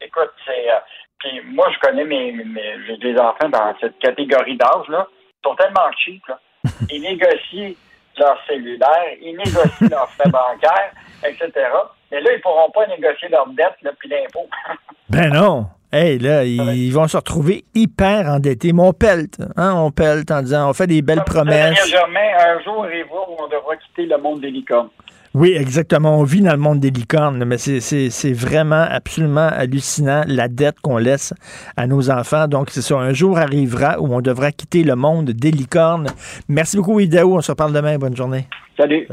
Écoute, 0.00 0.32
c'est. 0.44 0.70
euh, 0.70 0.78
puis 1.18 1.40
moi, 1.46 1.68
je 1.72 1.78
connais 1.86 2.04
mes, 2.04 2.32
mes- 2.32 2.96
des 2.98 3.18
enfants 3.18 3.48
dans 3.48 3.74
cette 3.80 3.98
catégorie 3.98 4.56
d'âge, 4.56 4.88
là. 4.88 5.06
Ils 5.10 5.48
sont 5.48 5.54
tellement 5.56 5.90
cheap, 5.98 6.26
là. 6.28 6.38
Ils 6.90 7.02
négocient 7.02 7.74
leur 8.18 8.38
cellulaire, 8.46 8.88
ils 9.20 9.36
négocient 9.36 9.88
leurs 9.90 10.10
frais 10.12 10.30
bancaires, 10.30 10.92
etc. 11.22 11.52
Mais 12.10 12.20
là, 12.20 12.32
ils 12.32 12.36
ne 12.36 12.42
pourront 12.42 12.70
pas 12.70 12.86
négocier 12.86 13.28
leur 13.28 13.46
dette, 13.48 13.76
là, 13.82 13.90
puis 13.98 14.08
l'impôt. 14.08 14.48
Ben 15.08 15.32
non. 15.32 15.66
Hey, 15.92 16.18
là, 16.18 16.42
ils, 16.44 16.90
vont 16.90 17.06
se 17.06 17.16
retrouver 17.16 17.64
hyper 17.74 18.26
endettés. 18.26 18.72
Mais 18.72 18.82
on 18.82 18.92
pelte, 18.92 19.38
hein, 19.56 19.74
on 19.76 19.92
pelte 19.92 20.30
en 20.32 20.42
disant, 20.42 20.68
on 20.68 20.72
fait 20.72 20.88
des 20.88 21.00
belles 21.00 21.22
promesses. 21.24 21.88
Germain, 21.88 22.32
un 22.38 22.62
jour 22.62 22.80
où 22.80 23.42
on 23.42 23.46
devra 23.46 23.76
quitter 23.76 24.06
le 24.06 24.18
monde 24.18 24.40
des 24.40 24.50
licornes. 24.50 24.88
Oui, 25.38 25.52
exactement. 25.54 26.18
On 26.18 26.22
vit 26.22 26.40
dans 26.40 26.52
le 26.52 26.56
monde 26.56 26.80
des 26.80 26.88
licornes, 26.88 27.44
mais 27.44 27.58
c'est 27.58 28.32
vraiment 28.32 28.86
absolument 28.88 29.48
hallucinant 29.52 30.22
la 30.26 30.48
dette 30.48 30.76
qu'on 30.80 30.96
laisse 30.96 31.34
à 31.76 31.86
nos 31.86 32.08
enfants. 32.08 32.48
Donc, 32.48 32.70
c'est 32.70 32.80
ça. 32.80 32.96
Un 32.96 33.12
jour 33.12 33.36
arrivera 33.36 34.00
où 34.00 34.14
on 34.14 34.22
devra 34.22 34.50
quitter 34.50 34.82
le 34.82 34.96
monde 34.96 35.32
des 35.32 35.50
licornes. 35.50 36.06
Merci 36.48 36.78
beaucoup, 36.78 36.98
Idaou. 37.00 37.36
On 37.36 37.42
se 37.42 37.52
reparle 37.52 37.74
demain. 37.74 37.98
Bonne 37.98 38.16
journée. 38.16 38.48
Salut. 38.78 39.06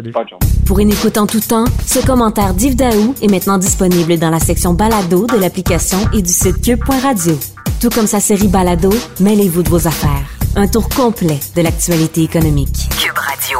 Pour 0.65 0.79
une 0.79 0.91
écoute 0.91 1.17
en 1.17 1.27
tout 1.27 1.41
temps, 1.41 1.65
ce 1.85 2.05
commentaire 2.05 2.53
d'Yves 2.53 2.77
Daou 2.77 3.15
est 3.21 3.29
maintenant 3.29 3.57
disponible 3.57 4.17
dans 4.17 4.29
la 4.29 4.39
section 4.39 4.73
balado 4.73 5.27
de 5.27 5.37
l'application 5.37 5.97
et 6.13 6.21
du 6.21 6.31
site 6.31 6.61
cube.radio. 6.61 7.37
Tout 7.81 7.89
comme 7.89 8.07
sa 8.07 8.21
série 8.21 8.47
balado, 8.47 8.91
mêlez-vous 9.19 9.63
de 9.63 9.69
vos 9.69 9.87
affaires. 9.87 10.29
Un 10.55 10.67
tour 10.67 10.87
complet 10.87 11.39
de 11.53 11.61
l'actualité 11.61 12.23
économique. 12.23 12.87
Cube 12.97 13.17
Radio. 13.17 13.59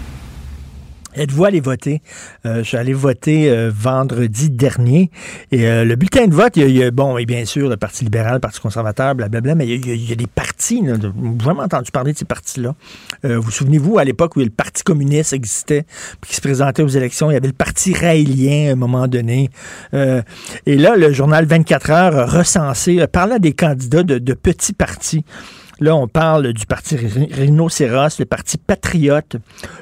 Êtes-vous 1.13 1.43
allé 1.43 1.59
voter? 1.59 2.01
Euh, 2.45 2.59
je 2.59 2.63
suis 2.63 2.77
allé 2.77 2.93
voter 2.93 3.49
euh, 3.49 3.69
vendredi 3.73 4.49
dernier. 4.49 5.11
Et 5.51 5.67
euh, 5.67 5.83
le 5.83 5.95
bulletin 5.95 6.27
de 6.27 6.33
vote, 6.33 6.55
il 6.55 6.69
y, 6.69 6.83
a, 6.83 6.91
bon, 6.91 7.17
et 7.17 7.25
bien 7.25 7.43
sûr, 7.43 7.67
le 7.67 7.75
Parti 7.75 8.05
libéral, 8.05 8.35
le 8.35 8.39
Parti 8.39 8.61
conservateur, 8.61 9.13
blablabla, 9.13 9.55
mais 9.55 9.67
il 9.67 10.09
y, 10.09 10.11
a, 10.13 10.15
des 10.15 10.27
partis. 10.27 10.81
Là, 10.81 10.93
vous 11.13 11.35
vraiment 11.37 11.63
entendu 11.63 11.91
parler 11.91 12.13
de 12.13 12.17
ces 12.17 12.25
partis-là. 12.25 12.75
vous 13.23 13.51
souvenez-vous, 13.51 13.99
à 13.99 14.05
l'époque 14.05 14.37
où 14.37 14.39
le 14.39 14.49
Parti 14.49 14.83
communiste 14.83 15.33
existait, 15.33 15.85
puis 16.21 16.29
qui 16.29 16.35
se 16.35 16.41
présentait 16.41 16.83
aux 16.83 16.87
élections, 16.87 17.29
il 17.29 17.33
y 17.33 17.37
avait 17.37 17.47
le 17.47 17.53
Parti 17.53 17.93
raélien 17.93 18.69
à 18.69 18.71
un 18.73 18.75
moment 18.75 19.07
donné. 19.07 19.49
et 19.93 20.77
là, 20.77 20.95
le 20.95 21.11
journal 21.11 21.45
24 21.45 21.91
heures 21.91 22.31
recensé, 22.31 23.05
parlait 23.07 23.39
des 23.39 23.53
candidats 23.53 24.03
de, 24.03 24.17
de 24.17 24.33
petits 24.33 24.73
partis. 24.73 25.25
Là, 25.81 25.95
on 25.95 26.07
parle 26.07 26.53
du 26.53 26.67
parti 26.67 26.95
Rhinocéros, 26.95 28.19
le 28.19 28.25
parti 28.25 28.59
Patriote, 28.59 29.37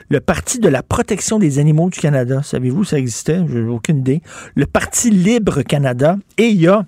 le 0.07 0.21
parti 0.21 0.59
de 0.59 0.69
la 0.69 0.81
protection 0.81 1.39
des 1.39 1.59
animaux 1.59 1.89
du 1.89 1.99
Canada. 1.99 2.41
Savez-vous, 2.41 2.85
ça 2.85 2.97
existait? 2.97 3.41
Je 3.49 3.59
n'ai 3.59 3.69
aucune 3.69 3.97
idée. 3.97 4.21
Le 4.55 4.65
parti 4.65 5.09
Libre 5.09 5.61
Canada. 5.61 6.15
Et 6.37 6.47
il 6.47 6.61
y 6.61 6.69
a 6.69 6.85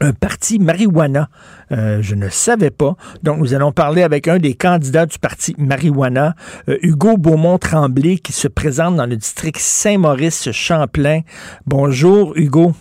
un 0.00 0.12
parti 0.12 0.58
marijuana. 0.58 1.28
Euh, 1.70 2.02
je 2.02 2.16
ne 2.16 2.28
savais 2.28 2.72
pas. 2.72 2.96
Donc, 3.22 3.38
nous 3.38 3.54
allons 3.54 3.70
parler 3.70 4.02
avec 4.02 4.26
un 4.26 4.38
des 4.38 4.54
candidats 4.54 5.06
du 5.06 5.20
parti 5.20 5.54
marijuana, 5.56 6.34
euh, 6.68 6.78
Hugo 6.82 7.16
Beaumont-Tremblay, 7.18 8.18
qui 8.18 8.32
se 8.32 8.48
présente 8.48 8.96
dans 8.96 9.06
le 9.06 9.16
district 9.16 9.58
Saint-Maurice-Champlain. 9.58 11.20
Bonjour, 11.64 12.32
Hugo. 12.34 12.72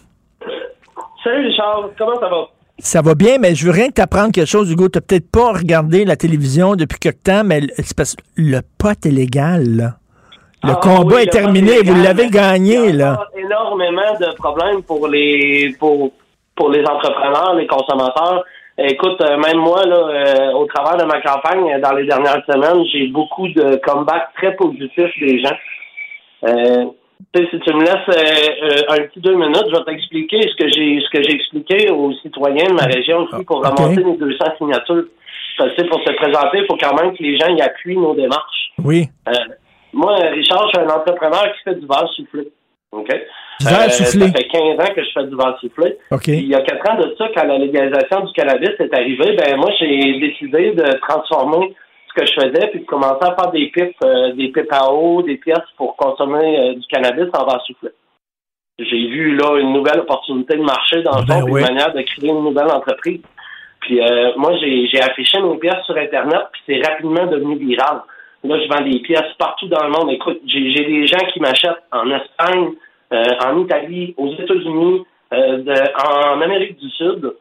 Salut, 1.23 1.47
Richard. 1.49 1.91
Comment 1.99 2.19
ça 2.19 2.29
va? 2.29 2.54
Ça 2.77 3.01
va 3.01 3.15
bien, 3.15 3.37
mais 3.39 3.55
je 3.55 3.65
veux 3.65 3.71
rien 3.71 3.87
que 3.87 3.93
t'apprendre 3.93 4.31
quelque 4.33 4.47
chose, 4.49 4.69
Hugo. 4.69 4.89
T'as 4.89 4.99
peut-être 5.01 5.31
pas 5.31 5.53
regardé 5.53 6.03
la 6.03 6.17
télévision 6.17 6.75
depuis 6.75 6.99
quelque 6.99 7.23
temps, 7.23 7.43
mais 7.45 7.61
c'est 7.77 7.95
parce 7.95 8.15
que 8.15 8.21
le 8.35 8.59
pot 8.77 9.05
est 9.05 9.11
légal, 9.11 9.63
là. 9.77 9.93
Le 10.63 10.71
Ah, 10.71 10.79
combat 10.81 11.15
oui, 11.17 11.21
est 11.21 11.25
le 11.25 11.31
terminé, 11.31 11.81
vous 11.83 12.03
l'avez 12.03 12.29
gagné, 12.29 12.75
Il 12.89 12.95
y 12.97 13.01
a 13.01 13.05
là. 13.13 13.27
énormément 13.37 14.13
de 14.19 14.35
problèmes 14.35 14.81
pour 14.83 15.07
les 15.07 15.73
pour 15.79 16.11
pour 16.55 16.69
les 16.69 16.81
entrepreneurs, 16.85 17.53
les 17.55 17.67
consommateurs. 17.67 18.43
Écoute, 18.77 19.21
euh, 19.21 19.37
même 19.37 19.57
moi, 19.57 19.85
là, 19.85 19.95
euh, 19.95 20.51
au 20.53 20.65
travers 20.65 20.97
de 20.97 21.03
ma 21.05 21.21
campagne, 21.21 21.71
euh, 21.71 21.79
dans 21.79 21.93
les 21.93 22.05
dernières 22.05 22.41
semaines, 22.45 22.83
j'ai 22.91 23.07
beaucoup 23.07 23.47
de 23.49 23.75
comebacks 23.85 24.29
très 24.35 24.53
positifs 24.55 25.11
des 25.19 25.39
gens. 25.41 25.55
Euh, 26.45 26.85
si 27.35 27.59
tu 27.59 27.73
me 27.73 27.81
laisses 27.81 28.09
euh, 28.09 28.63
euh, 28.63 28.93
un 28.95 29.07
petit 29.07 29.19
deux 29.19 29.35
minutes, 29.35 29.65
je 29.69 29.77
vais 29.77 29.83
t'expliquer 29.85 30.41
ce 30.41 30.55
que 30.55 30.69
j'ai 30.69 30.99
ce 31.01 31.09
que 31.09 31.23
j'ai 31.23 31.35
expliqué 31.35 31.89
aux 31.91 32.13
citoyens 32.21 32.67
de 32.67 32.73
ma 32.73 32.85
région 32.85 33.19
aussi 33.19 33.43
pour 33.45 33.57
Ok. 33.57 33.65
ramasser 33.65 34.03
les 34.03 34.17
200 34.17 34.45
signatures. 34.57 35.05
Parce 35.57 35.73
que 35.73 35.83
pour 35.83 35.99
se 36.03 36.11
présenter, 36.13 36.59
il 36.59 36.65
faut 36.65 36.77
quand 36.77 37.01
même 37.01 37.15
que 37.15 37.23
les 37.23 37.37
gens 37.37 37.47
y 37.55 37.61
appuient 37.61 37.97
nos 37.97 38.13
démarches. 38.13 38.71
Oui. 38.83 39.05
Euh, 39.29 39.31
moi, 39.93 40.15
Richard, 40.33 40.67
je 40.67 40.79
suis 40.79 40.87
un 40.87 40.93
entrepreneur 40.93 41.43
qui 41.53 41.63
fait 41.63 41.75
du 41.75 41.87
verre 41.87 42.09
soufflé. 42.15 42.49
OK? 42.91 43.07
Du 43.61 43.65
verre 43.65 43.91
soufflé. 43.91 44.27
Ça 44.27 44.33
fait 44.33 44.47
15 44.47 44.61
ans 44.79 44.93
que 44.93 45.03
je 45.03 45.09
fais 45.13 45.27
du 45.27 45.35
verre 45.35 45.57
soufflé. 45.61 45.97
OK. 46.11 46.27
Il 46.27 46.47
y 46.47 46.55
a 46.55 46.61
4 46.61 46.91
ans 46.91 46.97
de 46.97 47.15
ça, 47.17 47.29
quand 47.33 47.45
la 47.45 47.57
légalisation 47.57 48.25
du 48.25 48.33
cannabis 48.33 48.71
est 48.79 48.93
arrivée, 48.93 49.35
ben 49.37 49.55
moi, 49.57 49.71
j'ai 49.79 50.19
décidé 50.19 50.71
de 50.71 50.99
transformer 50.99 51.73
que 52.15 52.25
je 52.25 52.33
faisais 52.33 52.67
puis 52.67 52.79
de 52.79 52.85
commencer 52.85 53.23
à 53.23 53.35
faire 53.35 53.51
des 53.51 53.67
pipes, 53.67 53.95
euh, 54.03 54.33
des 54.33 54.49
pipes 54.49 54.71
à 54.71 54.91
eau, 54.91 55.21
des 55.21 55.37
pièces 55.37 55.69
pour 55.77 55.95
consommer 55.95 56.59
euh, 56.59 56.73
du 56.75 56.87
cannabis 56.87 57.29
en 57.33 57.45
verre 57.45 57.61
soufflé. 57.65 57.89
J'ai 58.77 59.07
vu 59.07 59.35
là 59.35 59.57
une 59.57 59.73
nouvelle 59.73 59.99
opportunité 60.01 60.57
de 60.57 60.63
marché 60.63 61.01
dans 61.01 61.19
le 61.19 61.25
Ben 61.25 61.39
fond, 61.39 61.45
puis 61.45 61.53
oui. 61.53 61.61
une 61.61 61.67
manière 61.67 61.93
de 61.93 62.01
créer 62.01 62.29
une 62.29 62.43
nouvelle 62.43 62.71
entreprise. 62.71 63.21
Puis 63.81 64.01
euh, 64.01 64.31
moi, 64.35 64.51
j'ai 64.57 65.01
affiché 65.01 65.39
mes 65.41 65.57
pièces 65.57 65.83
sur 65.85 65.95
Internet, 65.95 66.41
puis 66.51 66.61
c'est 66.65 66.87
rapidement 66.87 67.27
devenu 67.27 67.57
viral. 67.57 68.01
Là, 68.43 68.59
je 68.59 68.67
vends 68.67 68.83
des 68.83 68.99
pièces 68.99 69.33
partout 69.37 69.67
dans 69.67 69.83
le 69.83 69.91
monde. 69.91 70.11
Écoute, 70.11 70.39
j'ai 70.45 70.85
des 70.85 71.07
gens 71.07 71.25
qui 71.33 71.39
m'achètent 71.39 71.83
en 71.91 72.09
Espagne, 72.11 72.71
euh, 73.13 73.23
en 73.45 73.59
Italie, 73.59 74.13
aux 74.17 74.31
États-Unis, 74.33 75.03
euh, 75.33 75.63
en 76.03 76.41
Amérique 76.41 76.77
du 76.79 76.89
Sud. 76.89 77.33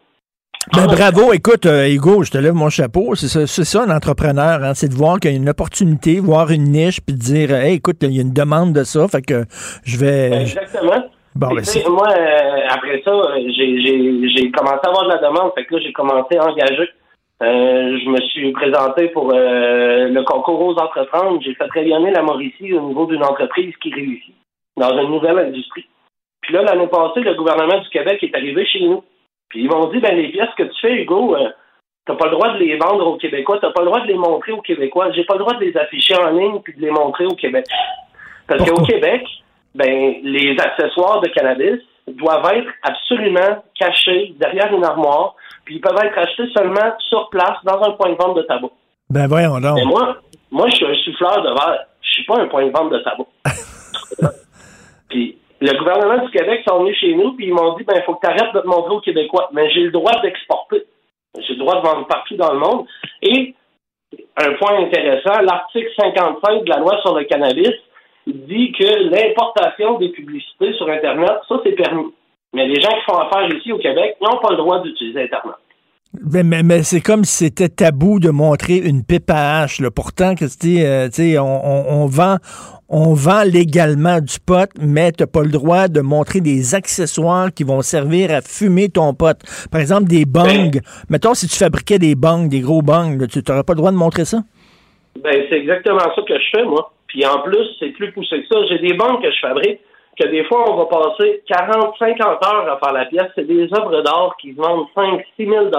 Ben, 0.72 0.86
bravo, 0.86 1.32
écoute, 1.32 1.66
euh, 1.66 1.88
Hugo, 1.88 2.22
je 2.22 2.30
te 2.30 2.38
lève 2.38 2.54
mon 2.54 2.70
chapeau. 2.70 3.14
C'est 3.14 3.28
ça, 3.28 3.46
c'est 3.46 3.64
ça 3.64 3.82
un 3.84 3.94
entrepreneur, 3.94 4.62
hein, 4.64 4.72
c'est 4.74 4.88
de 4.88 4.94
voir 4.94 5.20
qu'il 5.20 5.30
y 5.32 5.34
a 5.34 5.36
une 5.36 5.48
opportunité, 5.48 6.20
voir 6.20 6.50
une 6.50 6.64
niche, 6.64 7.00
puis 7.00 7.14
de 7.14 7.20
dire, 7.20 7.54
hey, 7.54 7.74
écoute, 7.76 7.96
il 8.02 8.12
y 8.12 8.18
a 8.18 8.22
une 8.22 8.32
demande 8.32 8.72
de 8.72 8.82
ça, 8.84 9.06
fait 9.08 9.22
que 9.22 9.44
je 9.84 9.98
vais. 9.98 10.42
Exactement. 10.42 11.04
Bon, 11.34 11.48
ben, 11.48 11.64
c'est- 11.64 11.86
moi, 11.88 12.08
euh, 12.16 12.60
après 12.70 13.02
ça, 13.04 13.10
euh, 13.10 13.40
j'ai- 13.56 13.80
j'ai 13.82 14.28
j'ai 14.28 14.50
commencé 14.52 14.80
à 14.84 14.88
avoir 14.88 15.04
de 15.04 15.08
la 15.10 15.18
demande. 15.18 15.52
Fait 15.54 15.64
que 15.66 15.74
là, 15.74 15.80
j'ai 15.84 15.92
commencé 15.92 16.36
à 16.38 16.44
engager. 16.46 16.88
Euh, 17.42 17.98
je 18.02 18.08
me 18.08 18.20
suis 18.28 18.52
présenté 18.52 19.08
pour 19.08 19.32
le 19.32 20.22
concours 20.22 20.60
aux 20.64 20.74
entreprendre. 20.78 21.40
J'ai 21.42 21.54
fait 21.54 21.68
rayonner 21.70 22.12
la 22.12 22.22
Mauricie 22.22 22.72
au 22.72 22.88
niveau 22.88 23.06
d'une 23.06 23.24
entreprise 23.24 23.74
qui 23.82 23.92
réussit 23.92 24.34
dans 24.78 24.96
une 24.96 25.10
nouvelle 25.10 25.38
industrie. 25.40 25.84
Puis 26.40 26.54
là, 26.54 26.62
l'année 26.62 26.86
passée, 26.86 27.20
le 27.20 27.34
gouvernement 27.34 27.80
du 27.80 27.88
Québec 27.90 28.22
est 28.22 28.34
arrivé 28.34 28.64
chez 28.66 28.80
nous. 28.86 29.02
Puis 29.54 29.62
ils 29.62 29.70
m'ont 29.70 29.86
dit, 29.86 30.00
ben 30.00 30.16
les 30.16 30.32
pièces 30.32 30.52
que 30.58 30.64
tu 30.64 30.80
fais, 30.80 30.94
Hugo, 30.94 31.36
euh, 31.36 31.48
t'as 32.04 32.16
pas 32.16 32.24
le 32.24 32.32
droit 32.32 32.54
de 32.54 32.58
les 32.58 32.76
vendre 32.76 33.06
aux 33.06 33.16
Québécois, 33.16 33.60
t'as 33.60 33.70
pas 33.70 33.82
le 33.82 33.86
droit 33.86 34.00
de 34.00 34.08
les 34.08 34.16
montrer 34.16 34.50
aux 34.50 34.60
Québécois. 34.60 35.12
J'ai 35.12 35.22
pas 35.22 35.34
le 35.34 35.38
droit 35.38 35.54
de 35.54 35.64
les 35.64 35.76
afficher 35.76 36.16
en 36.16 36.30
ligne 36.30 36.58
puis 36.58 36.74
de 36.74 36.80
les 36.80 36.90
montrer 36.90 37.24
au 37.24 37.36
Québec. 37.36 37.64
Parce 38.48 38.68
qu'au 38.68 38.82
Québec, 38.82 39.24
ben, 39.76 40.16
les 40.24 40.56
accessoires 40.58 41.20
de 41.20 41.28
cannabis 41.28 41.80
doivent 42.08 42.52
être 42.52 42.68
absolument 42.82 43.62
cachés 43.78 44.34
derrière 44.40 44.74
une 44.74 44.84
armoire, 44.84 45.36
puis 45.64 45.76
ils 45.76 45.80
peuvent 45.80 46.04
être 46.04 46.18
achetés 46.18 46.48
seulement 46.52 46.98
sur 47.08 47.30
place 47.30 47.58
dans 47.62 47.80
un 47.80 47.92
point 47.92 48.10
de 48.10 48.16
vente 48.16 48.36
de 48.36 48.42
tabac. 48.42 48.70
Ben, 49.08 49.28
voyons 49.28 49.60
donc. 49.60 49.76
Mais 49.76 49.84
moi, 49.84 50.16
moi, 50.50 50.68
je 50.70 50.74
suis 50.74 50.86
un 50.86 50.94
souffleur 50.96 51.42
de 51.42 51.50
verre. 51.50 51.78
Je 52.02 52.10
suis 52.10 52.24
pas 52.24 52.40
un 52.40 52.48
point 52.48 52.66
de 52.66 52.72
vente 52.72 52.90
de 52.90 52.98
tabac. 52.98 53.26
puis 55.08 55.38
le 55.64 55.78
gouvernement 55.78 56.24
du 56.24 56.30
Québec 56.30 56.62
sont 56.66 56.80
venus 56.80 56.98
chez 56.98 57.14
nous, 57.14 57.32
puis 57.32 57.46
ils 57.46 57.54
m'ont 57.54 57.76
dit, 57.76 57.84
ben, 57.84 57.94
il 57.96 58.02
faut 58.02 58.14
que 58.14 58.26
tu 58.26 58.30
arrêtes 58.30 58.54
de 58.54 58.60
te 58.60 58.66
montrer 58.66 58.94
aux 58.94 59.00
Québécois. 59.00 59.48
Mais 59.52 59.70
j'ai 59.70 59.80
le 59.80 59.90
droit 59.90 60.20
d'exporter. 60.20 60.84
J'ai 61.38 61.54
le 61.54 61.58
droit 61.58 61.80
de 61.80 61.86
vendre 61.86 62.06
partout 62.06 62.36
dans 62.36 62.52
le 62.52 62.58
monde. 62.58 62.86
Et 63.22 63.54
un 64.36 64.52
point 64.54 64.78
intéressant, 64.78 65.40
l'article 65.42 65.90
55 65.98 66.64
de 66.64 66.70
la 66.70 66.78
loi 66.78 67.00
sur 67.02 67.16
le 67.16 67.24
cannabis 67.24 67.72
dit 68.26 68.72
que 68.72 69.10
l'importation 69.10 69.98
des 69.98 70.10
publicités 70.10 70.72
sur 70.74 70.88
Internet, 70.88 71.32
ça, 71.48 71.60
c'est 71.64 71.72
permis. 71.72 72.12
Mais 72.52 72.66
les 72.66 72.80
gens 72.80 72.90
qui 72.90 73.04
font 73.04 73.18
affaire 73.18 73.48
ici 73.52 73.72
au 73.72 73.78
Québec 73.78 74.16
n'ont 74.20 74.38
pas 74.38 74.50
le 74.50 74.56
droit 74.56 74.80
d'utiliser 74.80 75.22
Internet. 75.22 75.56
Ben, 76.22 76.46
mais, 76.46 76.62
mais 76.62 76.82
c'est 76.82 77.00
comme 77.00 77.24
si 77.24 77.44
c'était 77.46 77.68
tabou 77.68 78.20
de 78.20 78.30
montrer 78.30 78.76
une 78.78 79.04
pipe 79.04 79.30
à 79.30 79.60
hache. 79.62 79.80
Là. 79.80 79.90
Pourtant, 79.90 80.34
que 80.34 80.44
euh, 80.44 81.08
on, 81.40 81.42
on- 81.42 82.02
on 82.02 82.06
vend, 82.06 82.36
on 82.88 83.14
vend 83.14 83.42
légalement 83.42 84.20
du 84.20 84.38
pot, 84.44 84.70
mais 84.80 85.12
tu 85.12 85.22
n'as 85.22 85.26
pas 85.26 85.42
le 85.42 85.50
droit 85.50 85.88
de 85.88 86.00
montrer 86.00 86.40
des 86.40 86.74
accessoires 86.74 87.52
qui 87.52 87.64
vont 87.64 87.82
servir 87.82 88.30
à 88.30 88.40
fumer 88.42 88.88
ton 88.88 89.12
pot. 89.14 89.36
Par 89.70 89.80
exemple, 89.80 90.04
des 90.04 90.24
bongs. 90.24 90.80
Mettons, 91.10 91.34
si 91.34 91.48
tu 91.48 91.56
fabriquais 91.56 91.98
des 91.98 92.14
bongs, 92.14 92.48
des 92.48 92.60
gros 92.60 92.82
bongs, 92.82 93.18
là, 93.18 93.26
tu 93.26 93.40
n'aurais 93.48 93.64
pas 93.64 93.72
le 93.72 93.78
droit 93.78 93.90
de 93.90 93.96
montrer 93.96 94.24
ça? 94.24 94.38
Ben, 95.22 95.44
c'est 95.48 95.56
exactement 95.58 95.98
ça 95.98 96.22
que 96.26 96.34
je 96.34 96.56
fais, 96.58 96.64
moi. 96.64 96.92
Puis 97.08 97.24
en 97.26 97.40
plus, 97.42 97.64
c'est 97.78 97.90
plus 97.90 98.12
poussé 98.12 98.40
que 98.42 98.46
ça. 98.54 98.60
J'ai 98.68 98.78
des 98.78 98.94
banques 98.94 99.22
que 99.22 99.30
je 99.30 99.38
fabrique 99.40 99.80
que 100.18 100.28
des 100.28 100.44
fois, 100.44 100.70
on 100.70 100.76
va 100.76 100.86
passer 100.86 101.42
40, 101.46 101.94
50 101.98 102.20
heures 102.20 102.72
à 102.72 102.78
faire 102.78 102.92
la 102.92 103.06
pièce. 103.06 103.30
C'est 103.34 103.46
des 103.46 103.64
œuvres 103.74 104.02
d'art 104.02 104.36
qui 104.40 104.54
se 104.54 104.56
vendent 104.56 104.86
5, 104.94 105.24
6 105.36 105.46
000 105.46 105.70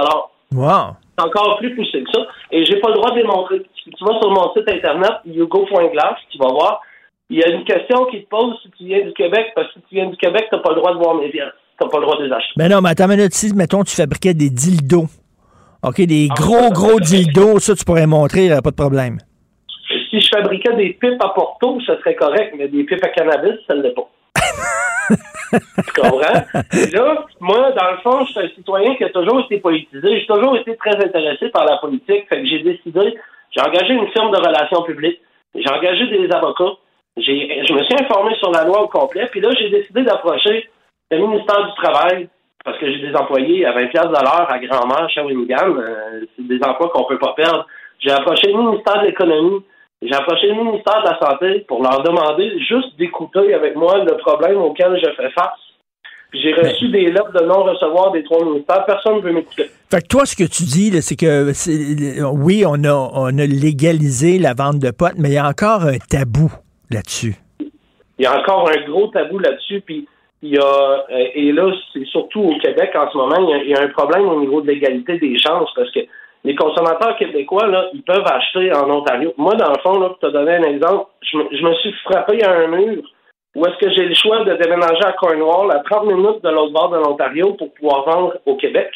Wow! 0.54 0.96
C'est 1.18 1.26
encore 1.26 1.58
plus 1.58 1.76
poussé 1.76 2.04
que 2.04 2.12
ça. 2.12 2.26
Et 2.52 2.66
j'ai 2.66 2.80
pas 2.80 2.90
le 2.90 2.96
droit 2.96 3.12
de 3.12 3.18
les 3.18 3.24
montrer. 3.24 3.62
Tu 3.76 4.04
vas 4.04 4.20
sur 4.20 4.32
mon 4.32 4.54
site 4.54 4.70
internet, 4.70 5.14
hugo.glass, 5.26 6.16
tu 6.30 6.38
vas 6.38 6.50
voir, 6.50 6.82
il 7.30 7.40
y 7.40 7.44
a 7.44 7.50
une 7.50 7.64
question 7.64 8.06
qui 8.06 8.24
te 8.24 8.30
pose 8.30 8.56
si 8.62 8.70
tu 8.78 8.86
viens 8.86 9.04
du 9.04 9.14
Québec, 9.14 9.52
parce 9.56 9.68
que 9.68 9.80
si 9.80 9.86
tu 9.90 9.96
viens 9.96 10.08
du 10.08 10.18
Québec, 10.18 10.46
t'as 10.52 10.60
pas 10.60 10.72
le 10.72 10.76
droit 10.76 10.94
de 10.94 11.00
voir 11.00 11.16
mes 11.16 11.30
pièces. 11.30 11.54
T'as 11.80 11.88
pas 11.88 11.98
le 11.98 12.04
droit 12.04 12.18
de 12.18 12.26
les 12.26 12.32
acheter. 12.32 12.54
Ben 12.56 12.70
non, 12.70 12.82
mais 12.82 12.90
attends 12.90 13.06
une 13.06 13.18
minute. 13.18 13.34
Si, 13.34 13.54
mettons, 13.54 13.84
tu 13.84 13.96
fabriquais 13.96 14.34
des 14.34 14.50
dildos. 14.50 15.08
OK, 15.84 16.02
des 16.02 16.28
gros, 16.30 16.70
gros 16.72 17.00
dildos, 17.00 17.60
ça, 17.60 17.76
tu 17.76 17.84
pourrais 17.84 18.08
montrer, 18.08 18.42
il 18.42 18.46
n'y 18.48 18.52
aurait 18.54 18.62
pas 18.62 18.72
de 18.72 18.76
problème. 18.76 19.18
Si 20.10 20.20
je 20.20 20.28
fabriquais 20.34 20.74
des 20.76 20.94
pipes 20.94 21.22
à 21.22 21.30
Porto, 21.30 21.80
ça 21.86 21.98
serait 22.00 22.16
correct, 22.16 22.54
mais 22.58 22.68
des 22.68 22.84
pipes 22.84 23.04
à 23.04 23.10
cannabis, 23.10 23.60
ça 23.68 23.76
ne 23.76 23.82
l'est 23.82 23.94
pas. 23.94 24.10
Tu 25.52 26.02
comprends? 26.02 26.44
Et 26.74 26.88
là, 26.92 27.26
moi, 27.40 27.72
dans 27.72 27.92
le 27.92 27.98
fond, 28.04 28.26
je 28.26 28.32
suis 28.32 28.40
un 28.40 28.50
citoyen 28.50 28.96
qui 28.96 29.04
a 29.04 29.10
toujours 29.10 29.42
été 29.42 29.60
politisé. 29.60 30.20
J'ai 30.20 30.26
toujours 30.26 30.58
été 30.58 30.76
très 30.78 30.96
intéressé 30.96 31.50
par 31.50 31.66
la 31.66 31.78
politique. 31.78 32.28
Fait 32.30 32.42
que 32.42 32.46
j'ai 32.46 32.60
décidé, 32.60 33.16
j'ai 33.52 33.62
engagé 33.62 33.94
une 33.94 34.08
firme 34.12 34.32
de 34.32 34.38
relations 34.38 34.84
publiques. 34.84 35.22
J'ai 35.54 35.70
engagé 35.70 36.08
des 36.08 36.32
avocats. 36.32 36.78
Je 37.18 37.74
me 37.74 37.84
suis 37.84 37.96
informé 38.00 38.36
sur 38.36 38.52
la 38.52 38.66
loi 38.66 38.82
au 38.82 38.88
complet. 38.88 39.28
Puis 39.32 39.40
là, 39.40 39.50
j'ai 39.58 39.70
décidé 39.70 40.04
d'approcher 40.04 40.70
le 41.12 41.18
ministère 41.18 41.66
du 41.66 41.74
Travail 41.76 42.28
parce 42.64 42.78
que 42.80 42.92
j'ai 42.92 43.00
des 43.00 43.16
employés 43.16 43.66
à 43.66 43.74
20 43.74 43.88
pièces 43.88 44.08
de 44.08 44.12
l'heure 44.12 44.52
à 44.52 44.60
Grand-Mère, 44.60 45.10
Shawinigan. 45.12 45.78
Euh, 45.78 46.26
c'est 46.36 46.48
des 46.48 46.60
emplois 46.64 46.90
qu'on 46.90 47.06
peut 47.06 47.20
pas 47.20 47.34
perdre. 47.34 47.66
J'ai 48.00 48.12
approché 48.12 48.52
le 48.52 48.58
ministère 48.58 49.02
de 49.02 49.08
l'Économie. 49.08 49.64
J'ai 50.08 50.14
approché 50.14 50.48
le 50.48 50.64
ministère 50.64 51.02
de 51.04 51.10
la 51.10 51.20
Santé 51.20 51.66
pour 51.68 51.82
leur 51.82 52.04
demander 52.04 52.60
juste 52.60 52.96
d'écouter 52.98 53.54
avec 53.54 53.76
moi 53.76 54.04
le 54.04 54.18
problème 54.18 54.58
auquel 54.58 54.98
je 55.04 55.10
fais 55.16 55.30
face. 55.32 55.60
J'ai 56.34 56.54
reçu 56.54 56.90
des 56.90 57.06
lettres 57.06 57.32
de 57.32 57.46
non-recevoir 57.46 58.12
des 58.12 58.24
trois 58.24 58.44
ministères. 58.44 58.86
Personne 58.86 59.16
ne 59.18 59.22
veut 59.22 59.32
m'écouter. 59.32 59.66
Fait 59.90 60.02
que 60.02 60.08
toi, 60.08 60.26
ce 60.26 60.36
que 60.36 60.44
tu 60.44 60.64
dis, 60.64 60.92
c'est 61.02 61.16
que 61.16 61.54
c'est- 61.54 62.22
oui, 62.24 62.64
on 62.68 62.84
a, 62.84 62.94
on 63.14 63.38
a 63.38 63.46
légalisé 63.46 64.38
la 64.38 64.54
vente 64.54 64.80
de 64.80 64.92
potes, 64.92 65.18
mais 65.18 65.30
il 65.30 65.34
y 65.36 65.38
a 65.38 65.48
encore 65.48 65.84
un 65.84 65.98
tabou 65.98 66.52
là-dessus. 66.92 67.36
Il 67.62 68.24
y 68.24 68.26
a 68.26 68.38
encore 68.38 68.70
un 68.70 68.90
gros 68.90 69.08
tabou 69.08 69.40
là-dessus. 69.40 69.82
Puis 69.86 70.08
il 70.42 70.50
y 70.56 70.58
a, 70.58 70.62
euh, 71.10 71.26
et 71.36 71.52
là, 71.54 71.72
c'est 71.94 72.06
surtout 72.08 72.42
au 72.42 72.58
Québec 72.60 72.92
en 72.96 73.10
ce 73.12 73.18
moment, 73.18 73.38
il 73.40 73.50
y, 73.50 73.54
a, 73.54 73.64
il 73.64 73.70
y 73.70 73.74
a 73.76 73.82
un 73.82 73.88
problème 73.90 74.28
au 74.28 74.40
niveau 74.42 74.62
de 74.62 74.68
l'égalité 74.68 75.18
des 75.18 75.38
chances 75.40 75.70
parce 75.76 75.90
que 75.92 76.02
les 76.46 76.56
consommateurs 76.56 77.18
québécois, 77.18 77.68
là, 77.68 77.90
ils 77.94 78.04
peuvent 78.04 78.26
acheter 78.26 78.72
en 78.72 78.90
Ontario. 78.90 79.34
Moi, 79.38 79.56
dans 79.56 79.72
le 79.72 79.80
fond, 79.82 80.00
là, 80.00 80.10
pour 80.10 80.20
te 80.20 80.28
donner 80.28 80.56
un 80.56 80.64
exemple, 80.64 81.08
je 81.22 81.38
me, 81.38 81.44
je 81.52 81.64
me 81.64 81.74
suis 81.76 81.92
frappé 82.04 82.44
à 82.44 82.52
un 82.52 82.68
mur 82.68 83.04
où 83.56 83.66
est-ce 83.66 83.78
que 83.84 83.92
j'ai 83.96 84.06
le 84.06 84.14
choix 84.14 84.44
de 84.44 84.54
déménager 84.54 85.04
à 85.04 85.14
Cornwall 85.14 85.72
à 85.72 85.80
30 85.80 86.06
minutes 86.06 86.44
de 86.44 86.50
l'autre 86.50 86.74
bord 86.74 86.90
de 86.90 86.98
l'Ontario 86.98 87.54
pour 87.54 87.74
pouvoir 87.74 88.06
vendre 88.06 88.34
au 88.46 88.56
Québec. 88.58 88.90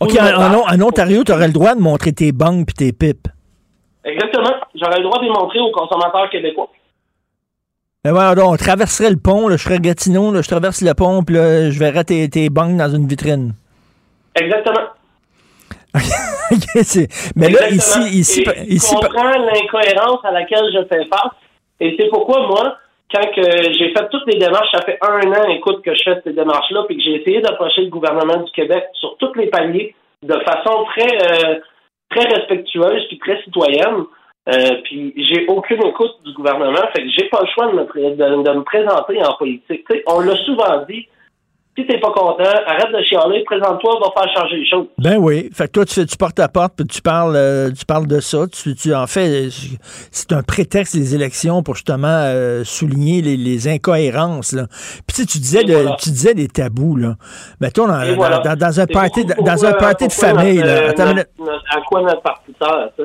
OK, 0.00 0.16
en, 0.18 0.80
Ontario, 0.80 1.22
tu 1.22 1.32
aurais 1.32 1.48
le 1.48 1.52
droit 1.52 1.74
de 1.74 1.80
montrer 1.80 2.12
tes 2.12 2.32
bangs 2.32 2.64
puis 2.64 2.74
tes 2.74 2.92
pipes. 2.92 3.28
Exactement. 4.04 4.54
J'aurais 4.74 4.98
le 4.98 5.04
droit 5.04 5.18
de 5.18 5.24
les 5.24 5.30
montrer 5.30 5.58
aux 5.58 5.72
consommateurs 5.72 6.30
québécois. 6.30 6.70
Mais 8.04 8.12
voilà, 8.12 8.34
donc, 8.34 8.52
on 8.54 8.56
traverserait 8.56 9.10
le 9.10 9.18
pont, 9.18 9.48
là, 9.48 9.56
je 9.58 9.64
serais 9.64 9.78
Gatineau, 9.78 10.32
là, 10.32 10.40
je 10.40 10.48
traverse 10.48 10.80
le 10.80 10.94
pont, 10.94 11.22
puis 11.22 11.36
je 11.36 11.78
verrais 11.78 12.04
tes, 12.04 12.30
tes 12.30 12.48
bangs 12.48 12.76
dans 12.76 12.88
une 12.88 13.06
vitrine. 13.06 13.52
Exactement. 14.34 14.86
Mais 17.36 17.48
là, 17.48 17.68
ici, 17.68 17.98
Exactement. 17.98 18.06
ici, 18.06 18.44
Et 18.66 18.74
ici, 18.74 18.94
je 18.94 19.06
comprends 19.06 19.38
l'incohérence 19.38 20.20
à 20.24 20.30
laquelle 20.30 20.64
je 20.72 20.84
fais 20.86 21.04
face. 21.06 21.32
Et 21.80 21.96
c'est 21.98 22.08
pourquoi, 22.08 22.46
moi, 22.46 22.76
quand 23.12 23.26
j'ai 23.34 23.92
fait 23.92 24.08
toutes 24.10 24.26
les 24.32 24.38
démarches, 24.38 24.70
ça 24.72 24.82
fait 24.82 24.98
un 25.02 25.32
an, 25.32 25.48
écoute, 25.48 25.82
que 25.82 25.94
je 25.94 26.02
fais 26.04 26.20
ces 26.24 26.32
démarches-là, 26.32 26.84
puis 26.86 26.96
que 26.96 27.02
j'ai 27.02 27.20
essayé 27.20 27.40
d'approcher 27.40 27.82
le 27.82 27.90
gouvernement 27.90 28.42
du 28.42 28.50
Québec 28.52 28.84
sur 28.94 29.16
tous 29.18 29.34
les 29.34 29.46
paliers 29.46 29.94
de 30.22 30.38
façon 30.40 30.84
très, 30.96 31.16
euh, 31.16 31.60
très 32.10 32.24
respectueuse 32.28 33.06
puis 33.08 33.18
très 33.18 33.42
citoyenne. 33.42 34.04
Euh, 34.48 34.80
puis 34.84 35.12
j'ai 35.16 35.46
aucune 35.48 35.84
écoute 35.86 36.16
du 36.24 36.32
gouvernement, 36.32 36.80
fait 36.94 37.02
que 37.02 37.08
j'ai 37.16 37.28
pas 37.28 37.40
le 37.42 37.48
choix 37.48 37.66
de 37.68 37.72
me, 37.72 38.16
de, 38.16 38.42
de 38.42 38.58
me 38.58 38.62
présenter 38.62 39.22
en 39.22 39.34
politique. 39.34 39.84
On 40.06 40.20
l'a 40.20 40.36
souvent 40.36 40.84
dit. 40.88 41.08
Si 41.78 41.86
t'es 41.86 42.00
pas 42.00 42.10
content, 42.10 42.42
arrête 42.66 42.92
de 42.92 43.02
chialer, 43.04 43.44
présente-toi, 43.44 44.00
va 44.00 44.22
faire 44.22 44.34
changer 44.36 44.56
les 44.56 44.68
choses. 44.68 44.86
Ben 44.98 45.16
oui. 45.18 45.48
Fait 45.54 45.66
que 45.68 45.72
toi, 45.72 45.84
tu 45.86 45.94
fais, 45.94 46.04
tu 46.04 46.16
portes 46.16 46.38
à 46.40 46.48
porte, 46.48 46.74
puis 46.76 46.84
tu 46.84 47.00
parles, 47.00 47.36
euh, 47.36 47.70
tu 47.70 47.86
parles 47.86 48.08
de 48.08 48.18
ça. 48.20 48.46
Tu, 48.48 48.74
tu 48.74 48.92
en 48.92 49.06
fais, 49.06 49.46
euh, 49.46 49.48
c'est 50.10 50.32
un 50.32 50.42
prétexte 50.42 50.96
des 50.96 51.14
élections 51.14 51.62
pour 51.62 51.76
justement 51.76 52.08
euh, 52.08 52.64
souligner 52.64 53.22
les, 53.22 53.36
les 53.36 53.68
incohérences. 53.68 54.52
Là. 54.52 54.66
Puis 55.06 55.14
tu, 55.14 55.22
sais, 55.22 55.26
tu 55.26 55.38
disais, 55.38 55.62
de, 55.64 55.72
voilà. 55.74 55.96
tu 56.00 56.10
disais 56.10 56.34
des 56.34 56.48
tabous 56.48 56.96
là. 56.96 57.14
Mettons 57.60 57.86
dans, 57.86 58.14
voilà. 58.16 58.38
dans, 58.40 58.56
dans 58.56 58.80
un 58.80 58.86
party, 58.86 59.24
dans 59.24 59.64
un 59.64 59.72
party 59.72 60.08
de 60.08 60.12
famille. 60.12 60.56
notre, 60.58 60.66
là. 60.66 60.88
Attends 60.90 61.02
une 61.10 61.16
notre- 61.16 61.30
minute. 61.38 61.52
notre- 61.52 61.64
à 61.78 61.80
quoi 61.88 62.02
notre 62.02 62.22
parti 62.22 62.52
sert, 62.60 62.88
ça? 62.96 63.02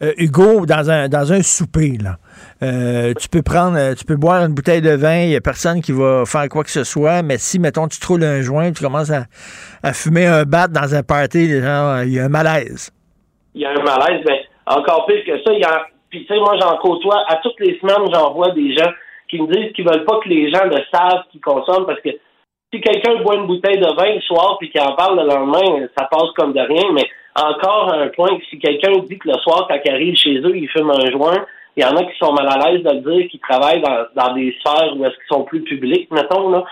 Euh, 0.00 0.12
Hugo, 0.16 0.64
dans 0.66 0.90
un, 0.90 1.08
dans 1.08 1.32
un 1.32 1.42
souper, 1.42 1.98
là, 2.00 2.18
euh, 2.62 3.12
tu 3.14 3.28
peux 3.28 3.42
prendre, 3.42 3.76
euh, 3.78 3.94
tu 3.94 4.04
peux 4.04 4.16
boire 4.16 4.44
une 4.44 4.54
bouteille 4.54 4.80
de 4.80 4.90
vin, 4.90 5.22
il 5.22 5.28
n'y 5.28 5.36
a 5.36 5.40
personne 5.40 5.80
qui 5.80 5.92
va 5.92 6.24
faire 6.26 6.48
quoi 6.48 6.64
que 6.64 6.70
ce 6.70 6.84
soit, 6.84 7.22
mais 7.22 7.38
si, 7.38 7.58
mettons, 7.58 7.86
tu 7.86 8.00
te 8.00 8.06
roules 8.06 8.24
un 8.24 8.40
joint, 8.40 8.72
tu 8.72 8.82
commences 8.82 9.12
à, 9.12 9.92
fumer 9.92 10.26
un 10.26 10.44
bat 10.44 10.66
dans 10.66 10.94
un 10.94 11.02
party, 11.02 11.60
gens, 11.60 12.02
il 12.02 12.14
y 12.14 12.18
a 12.18 12.24
un 12.24 12.28
malaise. 12.28 12.90
il 13.54 13.62
y 13.62 13.64
a 13.64 13.70
un 13.70 13.82
malaise, 13.82 14.24
ben, 14.24 14.38
encore 14.66 15.06
pire 15.06 15.24
que 15.24 15.42
ça, 15.42 15.52
il 15.52 15.60
y 15.60 15.64
a, 15.64 15.86
puis 16.10 16.26
tu 16.26 16.34
sais, 16.34 16.40
moi, 16.40 16.56
j'en 16.60 16.76
côtoie, 16.78 17.24
à 17.28 17.36
toutes 17.36 17.60
les 17.60 17.78
semaines, 17.78 18.12
j'en 18.12 18.32
vois 18.32 18.50
des 18.50 18.74
gens 18.76 18.90
qui 19.28 19.40
me 19.40 19.46
disent 19.46 19.72
qu'ils 19.74 19.86
veulent 19.86 20.04
pas 20.04 20.18
que 20.22 20.28
les 20.28 20.50
gens 20.50 20.64
le 20.64 20.78
savent 20.92 21.24
qu'ils 21.30 21.40
consomment, 21.40 21.86
parce 21.86 22.00
que 22.00 22.10
si 22.72 22.80
quelqu'un 22.80 23.22
boit 23.22 23.36
une 23.36 23.46
bouteille 23.46 23.78
de 23.78 23.94
vin 23.96 24.14
le 24.14 24.20
soir 24.22 24.56
puis 24.58 24.70
qu'il 24.70 24.80
en 24.80 24.94
parle 24.94 25.20
le 25.20 25.26
lendemain, 25.26 25.86
ça 25.96 26.06
passe 26.10 26.30
comme 26.36 26.52
de 26.52 26.60
rien, 26.60 26.92
mais 26.92 27.08
encore 27.34 27.92
un 27.94 28.08
point 28.08 28.38
si 28.50 28.58
quelqu'un 28.58 28.92
dit 29.08 29.18
que 29.18 29.28
le 29.28 29.38
soir, 29.38 29.66
quand 29.68 29.78
il 29.84 29.90
arrive 29.90 30.16
chez 30.16 30.38
eux, 30.38 30.56
il 30.56 30.68
fume 30.68 30.90
un 30.90 31.10
joint, 31.10 31.46
il 31.78 31.82
y 31.82 31.84
en 31.84 31.96
a 31.96 32.04
qui 32.04 32.18
sont 32.18 32.32
mal 32.32 32.48
à 32.48 32.70
l'aise 32.70 32.82
de 32.82 32.90
le 32.90 33.00
dire, 33.00 33.30
qui 33.30 33.38
travaillent 33.38 33.80
dans, 33.80 34.06
dans 34.16 34.34
des 34.34 34.52
sphères 34.58 34.96
où 34.96 35.04
est-ce 35.04 35.14
qu'ils 35.14 35.30
sont 35.30 35.44
plus 35.44 35.62
publics, 35.62 36.10
mettons, 36.10 36.50
là, 36.50 36.64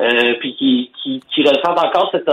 euh, 0.00 0.34
puis 0.40 0.56
qui, 0.56 0.90
qui, 1.02 1.42
ressentent 1.42 1.84
encore 1.84 2.10
cet, 2.12 2.24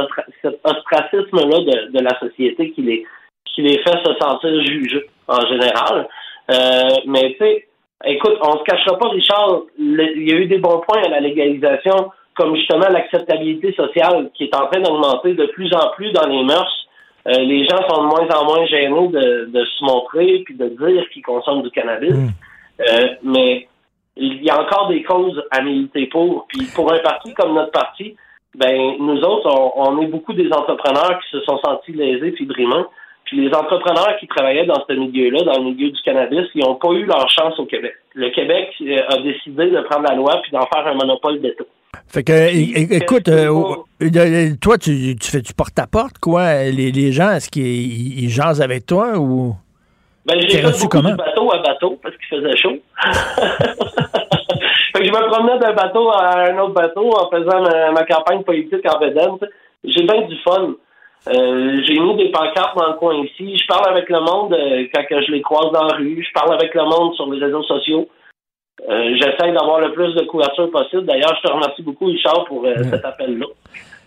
cet 0.42 0.60
ostracisme-là 0.64 1.60
de, 1.60 1.92
de 1.92 2.00
la 2.00 2.18
société 2.20 2.72
qui 2.72 2.84
les, 2.84 3.06
qui 3.54 3.64
les 3.64 3.80
fait 3.80 3.98
se 4.04 4.14
sentir 4.18 4.64
jugés 4.64 5.06
en 5.28 5.42
général. 5.42 6.08
Euh, 6.52 6.96
mais 7.06 7.34
tu 7.34 7.40
sais, 7.40 7.68
écoute, 8.06 8.38
on 8.42 8.60
se 8.60 8.64
cachera 8.64 8.98
pas, 8.98 9.10
Richard, 9.10 9.64
il 9.78 10.30
y 10.30 10.32
a 10.32 10.38
eu 10.38 10.46
des 10.46 10.60
bons 10.60 10.80
points 10.88 11.04
à 11.04 11.10
la 11.10 11.20
légalisation, 11.20 12.12
comme 12.36 12.56
justement 12.56 12.88
l'acceptabilité 12.90 13.74
sociale 13.74 14.30
qui 14.36 14.46
est 14.46 14.56
en 14.56 14.68
train 14.68 14.80
d'augmenter 14.80 15.34
de 15.34 15.48
plus 15.48 15.74
en 15.74 15.90
plus 15.96 16.14
dans 16.14 16.28
les 16.28 16.44
mœurs. 16.44 16.81
Euh, 17.28 17.32
les 17.34 17.66
gens 17.66 17.78
sont 17.88 18.04
de 18.04 18.08
moins 18.08 18.28
en 18.36 18.46
moins 18.46 18.66
gênés 18.66 19.08
de, 19.10 19.46
de 19.46 19.66
se 19.66 19.84
montrer 19.84 20.42
puis 20.46 20.56
de 20.56 20.70
dire 20.70 21.10
qu'ils 21.10 21.24
consomment 21.24 21.64
du 21.64 21.72
cannabis. 21.72 22.14
Euh, 22.80 23.10
mais 23.24 23.68
il 24.16 24.44
y 24.44 24.50
a 24.50 24.60
encore 24.60 24.88
des 24.88 25.04
causes 25.04 25.42
à 25.52 25.62
militer 25.62 26.08
pour. 26.08 26.48
Puis 26.48 26.68
pour 26.74 26.92
un 26.92 27.00
parti 27.00 27.34
comme 27.34 27.54
notre 27.54 27.72
parti, 27.72 28.16
ben 28.56 28.96
nous 29.00 29.22
autres, 29.22 29.50
on, 29.50 29.72
on 29.76 30.02
est 30.02 30.08
beaucoup 30.08 30.34
des 30.34 30.52
entrepreneurs 30.52 31.20
qui 31.22 31.38
se 31.38 31.42
sont 31.42 31.60
sentis 31.60 31.94
lésés 31.94 32.32
puis 32.32 32.46
brimants. 32.46 32.88
Puis 33.26 33.48
les 33.48 33.56
entrepreneurs 33.56 34.18
qui 34.20 34.28
travaillaient 34.28 34.66
dans 34.66 34.84
ce 34.88 34.94
milieu-là, 34.94 35.44
dans 35.44 35.60
le 35.60 35.72
milieu 35.72 35.90
du 35.90 36.02
cannabis, 36.02 36.48
ils 36.54 36.64
n'ont 36.66 36.76
pas 36.76 36.90
eu 36.90 37.06
leur 37.06 37.30
chance 37.30 37.58
au 37.60 37.66
Québec. 37.66 37.94
Le 38.14 38.30
Québec 38.30 38.74
euh, 38.82 39.02
a 39.08 39.22
décidé 39.22 39.70
de 39.70 39.80
prendre 39.82 40.06
la 40.10 40.16
loi 40.16 40.42
puis 40.42 40.52
d'en 40.52 40.66
faire 40.66 40.86
un 40.86 40.96
monopole 40.96 41.40
d'État. 41.40 41.64
Fait 42.08 42.24
que, 42.24 42.94
écoute, 42.96 43.28
euh, 43.28 43.48
oh, 43.50 43.86
euh, 44.02 44.52
toi, 44.62 44.78
tu, 44.78 45.16
tu 45.16 45.30
fais 45.32 45.42
du 45.42 45.54
porte-à-porte, 45.54 46.18
quoi? 46.20 46.64
Les, 46.64 46.92
les 46.92 47.12
gens, 47.12 47.32
est-ce 47.32 47.50
qu'ils 47.50 47.64
ils- 47.66 48.24
ils 48.24 48.30
jasent 48.30 48.62
avec 48.62 48.86
toi 48.86 49.18
ou. 49.18 49.56
Ben, 50.26 50.40
j'ai 50.40 50.50
fait 50.60 50.72
beaucoup 50.72 50.88
comment? 50.88 51.10
de 51.12 51.16
bateau 51.16 51.52
à 51.54 51.58
bateau 51.62 52.00
parce 52.02 52.16
qu'il 52.16 52.38
faisait 52.40 52.56
chaud. 52.58 52.78
fait 54.94 55.00
que 55.00 55.06
je 55.06 55.12
me 55.12 55.28
promenais 55.32 55.60
d'un 55.60 55.74
bateau 55.74 56.10
à 56.12 56.50
un 56.50 56.58
autre 56.60 56.74
bateau 56.74 57.10
en 57.12 57.30
faisant 57.30 57.62
ma, 57.62 57.92
ma 57.92 58.04
campagne 58.06 58.44
politique 58.44 58.86
en 58.94 59.00
Bédène. 59.00 59.38
J'ai 59.84 60.04
bien 60.04 60.22
du 60.28 60.36
fun. 60.44 60.74
Euh, 61.28 61.82
j'ai 61.88 62.00
mis 62.00 62.16
des 62.18 62.30
pancartes 62.32 62.78
dans 62.78 62.88
le 62.88 62.94
coin 62.98 63.16
ici. 63.24 63.58
Je 63.58 63.66
parle 63.68 63.90
avec 63.90 64.10
le 64.10 64.20
monde 64.20 64.54
euh, 64.54 64.86
quand 64.94 65.04
je 65.10 65.32
les 65.32 65.42
croise 65.42 65.72
dans 65.72 65.84
la 65.84 65.96
rue. 65.96 66.24
Je 66.28 66.34
parle 66.34 66.54
avec 66.54 66.74
le 66.74 66.84
monde 66.84 67.14
sur 67.16 67.32
les 67.32 67.44
réseaux 67.44 67.64
sociaux. 67.64 68.08
Euh, 68.90 69.16
J'essaie 69.16 69.52
d'avoir 69.54 69.80
le 69.80 69.92
plus 69.94 70.14
de 70.16 70.26
couverture 70.26 70.70
possible. 70.72 71.06
D'ailleurs, 71.06 71.36
je 71.42 71.48
te 71.48 71.54
remercie 71.54 71.84
beaucoup, 71.84 72.06
Richard, 72.08 72.46
pour 72.46 72.66
euh, 72.66 72.74
cet 72.90 73.06
appel-là. 73.06 73.46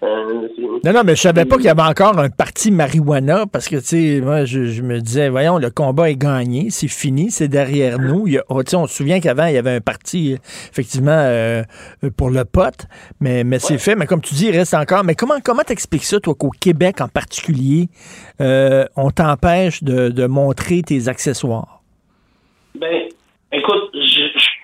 Euh, 0.03 0.49
Non, 0.85 0.93
non, 0.93 1.01
mais 1.05 1.15
je 1.15 1.21
savais 1.23 1.45
pas 1.47 1.57
qu'il 1.57 1.65
y 1.67 1.69
avait 1.71 1.81
encore 1.81 2.19
un 2.19 2.29
parti 2.29 2.71
marijuana 2.73 3.45
parce 3.51 3.69
que, 3.69 3.77
tu 3.77 3.83
sais, 4.17 4.21
moi, 4.21 4.45
je, 4.45 4.65
je 4.67 4.83
me 4.83 4.99
disais, 5.01 5.29
voyons, 5.31 5.57
le 5.59 5.71
combat 5.71 6.11
est 6.11 6.17
gagné, 6.17 6.69
c'est 6.71 6.89
fini, 6.89 7.31
c'est 7.31 7.49
derrière 7.49 7.99
nous. 7.99 8.27
Il 8.27 8.35
y 8.35 8.39
a- 8.39 8.45
oh, 8.51 8.63
tu 8.63 8.71
sais, 8.71 8.77
on 8.77 8.87
se 8.87 8.97
souvient 8.97 9.21
qu'avant, 9.21 9.47
il 9.47 9.55
y 9.55 9.59
avait 9.59 9.77
un 9.77 9.81
parti, 9.81 10.37
effectivement, 10.71 11.63
pour 12.19 12.29
le 12.31 12.45
pote, 12.45 12.87
mais, 13.21 13.45
mais 13.45 13.59
c'est 13.61 13.79
fait. 13.79 13.95
Mais 13.95 14.07
comme 14.07 14.21
tu 14.21 14.35
dis, 14.35 14.49
il 14.49 14.57
reste 14.59 14.75
encore. 14.75 15.05
Mais 15.05 15.15
comment 15.15 15.37
comment 15.43 15.63
t'expliques 15.63 16.05
ça, 16.05 16.21
toi, 16.21 16.35
qu'au 16.35 16.51
Québec 16.51 17.01
en 17.01 17.09
particulier, 17.09 17.89
on 18.41 19.11
t'empêche 19.11 19.83
de, 19.85 20.09
de 20.11 20.27
montrer 20.27 20.83
tes 20.83 21.09
accessoires? 21.09 21.81
Ben, 22.79 23.05
écoute, 23.53 23.91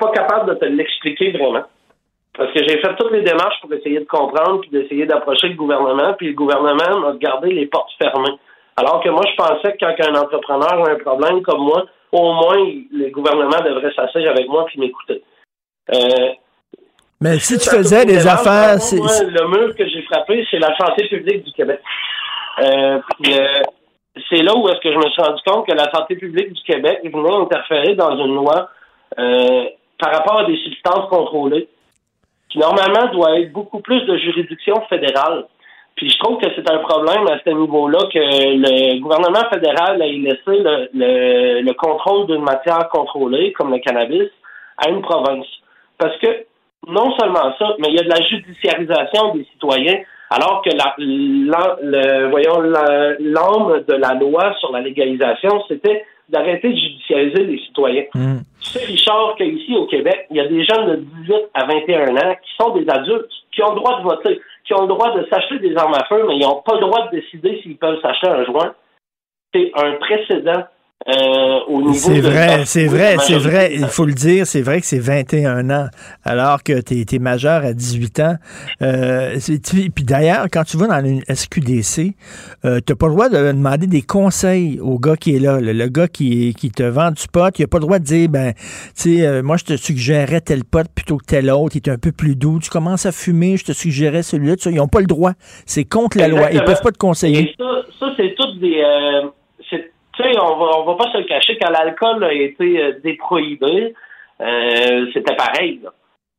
pas 0.01 0.10
capable 0.10 0.55
de 0.55 0.59
te 0.59 0.64
l'expliquer 0.64 1.32
vraiment. 1.32 1.64
Parce 2.36 2.52
que 2.52 2.60
j'ai 2.66 2.78
fait 2.78 2.97
toutes 2.97 3.12
les 3.12 3.22
démarches 3.22 3.60
pour 3.60 3.72
essayer 3.74 4.01
de 4.01 4.06
comprendre 4.06 4.60
puis 4.60 4.70
d'essayer 4.70 5.05
d'approcher 5.06 5.48
le 5.48 5.56
gouvernement, 5.56 6.14
puis 6.14 6.28
le 6.28 6.35
gouvernement 6.35 7.01
m'a 7.01 7.12
gardé 7.16 7.51
les 7.51 7.66
portes 7.66 7.93
fermées. 8.01 8.39
Alors 8.77 9.02
que 9.02 9.10
moi, 9.10 9.22
je 9.31 9.36
pensais 9.36 9.77
que 9.77 9.78
quand 9.78 10.09
un 10.09 10.14
entrepreneur 10.14 10.86
a 10.86 10.90
un 10.90 10.98
problème 10.98 11.43
comme 11.43 11.60
moi, 11.62 11.85
au 12.12 12.32
moins, 12.32 12.64
le 12.93 13.10
gouvernement 13.10 13.60
devrait 13.64 13.93
s'asseoir 13.94 14.31
avec 14.31 14.48
moi 14.48 14.64
puis 14.66 14.81
m'écouter. 14.81 15.22
Euh, 15.93 16.28
Mais 17.20 17.39
si 17.39 17.59
tu 17.59 17.68
faisais 17.68 18.05
des 18.05 18.27
affaires, 18.27 18.78
moi, 18.97 19.10
le 19.22 19.48
mur 19.48 19.77
que 19.77 19.86
j'ai 19.86 20.02
frappé, 20.02 20.47
c'est 20.51 20.59
la 20.59 20.74
santé 20.77 21.09
publique 21.09 21.44
du 21.44 21.52
Québec. 21.52 21.81
Euh, 22.60 23.01
puis, 23.20 23.39
euh, 23.39 23.62
c'est 24.28 24.43
là 24.43 24.56
où 24.56 24.68
est-ce 24.68 24.81
que 24.81 24.93
je 24.93 24.98
me 24.98 25.10
suis 25.10 25.22
rendu 25.22 25.43
compte 25.47 25.66
que 25.66 25.74
la 25.74 25.90
santé 25.90 26.16
publique 26.16 26.52
du 26.52 26.62
Québec 26.62 27.01
venait 27.05 27.35
interférer 27.35 27.94
dans 27.94 28.16
une 28.16 28.35
loi 28.35 28.70
euh, 29.18 29.64
par 30.01 30.12
rapport 30.12 30.40
à 30.40 30.44
des 30.44 30.56
substances 30.59 31.09
contrôlées. 31.09 31.68
qui 32.51 32.59
normalement 32.59 33.12
doit 33.12 33.39
être 33.39 33.52
beaucoup 33.52 33.81
plus 33.81 34.02
de 34.05 34.16
juridiction 34.16 34.74
fédérale. 34.89 35.47
Puis 35.97 36.10
je 36.10 36.18
trouve 36.18 36.39
que 36.39 36.48
c'est 36.55 36.68
un 36.70 36.78
problème 36.78 37.27
à 37.28 37.39
ce 37.44 37.51
niveau-là 37.51 37.98
que 38.12 38.18
le 38.18 39.01
gouvernement 39.01 39.48
fédéral 39.52 40.01
ait 40.02 40.12
laissé 40.12 40.40
le, 40.47 40.89
le, 40.94 41.60
le 41.62 41.72
contrôle 41.74 42.27
d'une 42.27 42.43
matière 42.43 42.89
contrôlée, 42.89 43.52
comme 43.52 43.72
le 43.72 43.78
cannabis, 43.78 44.31
à 44.78 44.89
une 44.90 45.02
province. 45.02 45.47
Parce 45.98 46.16
que 46.18 46.47
non 46.89 47.16
seulement 47.18 47.55
ça, 47.59 47.74
mais 47.78 47.89
il 47.89 47.97
y 47.97 48.01
a 48.01 48.02
de 48.02 48.09
la 48.09 48.22
judiciarisation 48.22 49.35
des 49.35 49.44
citoyens, 49.52 49.98
alors 50.31 50.62
que 50.62 50.70
la, 50.70 50.94
le, 50.98 52.31
voyons, 52.31 52.60
l'âme 52.62 53.85
de 53.86 53.94
la 53.94 54.14
loi 54.14 54.55
sur 54.60 54.72
la 54.72 54.81
légalisation, 54.81 55.62
c'était 55.68 56.05
d'arrêter 56.31 56.70
de 56.70 56.77
judiciariser 56.77 57.44
les 57.44 57.59
citoyens. 57.59 58.05
Hmm. 58.15 58.39
Tu 58.61 58.70
sais, 58.70 58.85
Richard, 58.85 59.35
qu'ici 59.36 59.74
au 59.77 59.86
Québec, 59.86 60.27
il 60.31 60.36
y 60.36 60.40
a 60.40 60.48
des 60.48 60.65
jeunes 60.65 60.90
de 60.90 60.97
18 61.23 61.35
à 61.55 61.66
21 61.66 62.16
ans 62.16 62.36
qui 62.43 62.51
sont 62.59 62.70
des 62.70 62.89
adultes, 62.89 63.31
qui 63.52 63.62
ont 63.62 63.70
le 63.70 63.77
droit 63.77 63.98
de 63.98 64.05
voter, 64.05 64.40
qui 64.65 64.74
ont 64.74 64.82
le 64.82 64.89
droit 64.89 65.16
de 65.16 65.27
s'acheter 65.28 65.59
des 65.59 65.77
armes 65.77 65.94
à 65.94 66.05
feu, 66.05 66.24
mais 66.27 66.36
ils 66.36 66.43
n'ont 66.43 66.62
pas 66.62 66.74
le 66.74 66.81
droit 66.81 67.09
de 67.09 67.19
décider 67.19 67.61
s'ils 67.62 67.77
peuvent 67.77 68.01
s'acheter 68.01 68.28
un 68.28 68.44
joint. 68.44 68.74
C'est 69.52 69.73
un 69.74 69.93
précédent 69.94 70.65
euh, 71.09 71.93
C'est 71.94 72.20
vrai, 72.20 72.64
c'est 72.66 72.86
vrai, 72.86 73.16
c'est 73.20 73.39
vrai. 73.39 73.72
Il 73.74 73.86
faut 73.86 74.05
le 74.05 74.12
dire, 74.12 74.47
c'est 74.47 74.60
vrai 74.60 74.81
que 74.81 74.86
c'est 74.86 74.98
21 74.98 75.70
ans, 75.70 75.86
alors 76.24 76.62
que 76.62 76.81
tu 76.82 77.05
es, 77.10 77.18
majeur 77.18 77.64
à 77.64 77.72
18 77.72 78.20
ans. 78.20 78.36
Euh, 78.82 79.36
puis 79.94 80.05
d'ailleurs, 80.05 80.47
quand 80.52 80.64
tu 80.64 80.77
vas 80.77 80.89
dans 80.89 81.05
une 81.05 81.22
SQDC, 81.22 82.14
euh, 82.64 82.81
tu 82.86 82.93
n'as 82.93 82.97
pas 82.97 83.06
le 83.06 83.12
droit 83.12 83.28
de 83.31 83.36
demander 83.36 83.86
des 83.86 84.02
conseils 84.02 84.78
au 84.81 84.98
gars 84.98 85.16
qui 85.16 85.36
est 85.36 85.39
là. 85.39 85.59
Le, 85.59 85.72
le 85.72 85.89
gars 85.89 86.09
qui, 86.09 86.55
qui 86.55 86.70
te 86.70 86.82
vend 86.82 87.10
du 87.10 87.27
pot, 87.32 87.59
il 87.59 87.62
n'a 87.62 87.68
pas 87.68 87.78
le 87.78 87.85
droit 87.85 87.98
de 87.98 88.05
dire, 88.05 88.28
ben, 88.28 88.52
tu 88.52 88.60
sais, 88.94 89.27
euh, 89.27 89.43
moi, 89.43 89.56
je 89.56 89.64
te 89.64 89.77
suggérais 89.77 90.43
tel 90.43 90.64
pot 90.64 90.86
plutôt 90.94 91.16
que 91.16 91.24
tel 91.24 91.51
autre, 91.51 91.77
il 91.77 91.78
est 91.78 91.90
un 91.90 91.98
peu 91.98 92.12
plus 92.12 92.36
doux. 92.36 92.59
Tu 92.62 92.68
commences 92.68 93.06
à 93.06 93.12
fumer, 93.12 93.56
je 93.56 93.64
te 93.64 93.72
suggérais 93.72 94.22
celui-là. 94.22 94.56
Tu 94.56 94.64
sais, 94.64 94.70
Ils 94.70 94.77
n'ont 94.77 94.89
pas 94.89 95.01
le 95.01 95.06
droit. 95.06 95.32
C'est 95.64 95.85
contre 95.85 96.18
la 96.18 96.28
loi. 96.28 96.52
Ils 96.52 96.62
peuvent 96.62 96.82
pas 96.82 96.93
te 96.93 96.98
conseiller. 96.98 97.40
Et 97.40 97.55
ça, 97.59 97.82
ça 97.98 98.06
c'est 98.18 98.35
toutes 98.36 98.60
des. 98.60 98.82
On 100.40 100.56
va, 100.56 100.92
va 100.92 100.94
pas 100.97 101.12
se 101.12 101.18
le 101.18 101.24
cacher, 101.24 101.59
quand 101.60 101.70
l'alcool 101.70 102.22
a 102.24 102.32
été 102.32 102.82
euh, 102.82 102.92
déprohibé, 103.02 103.94
euh, 104.40 105.06
c'était 105.12 105.36
pareil. 105.36 105.80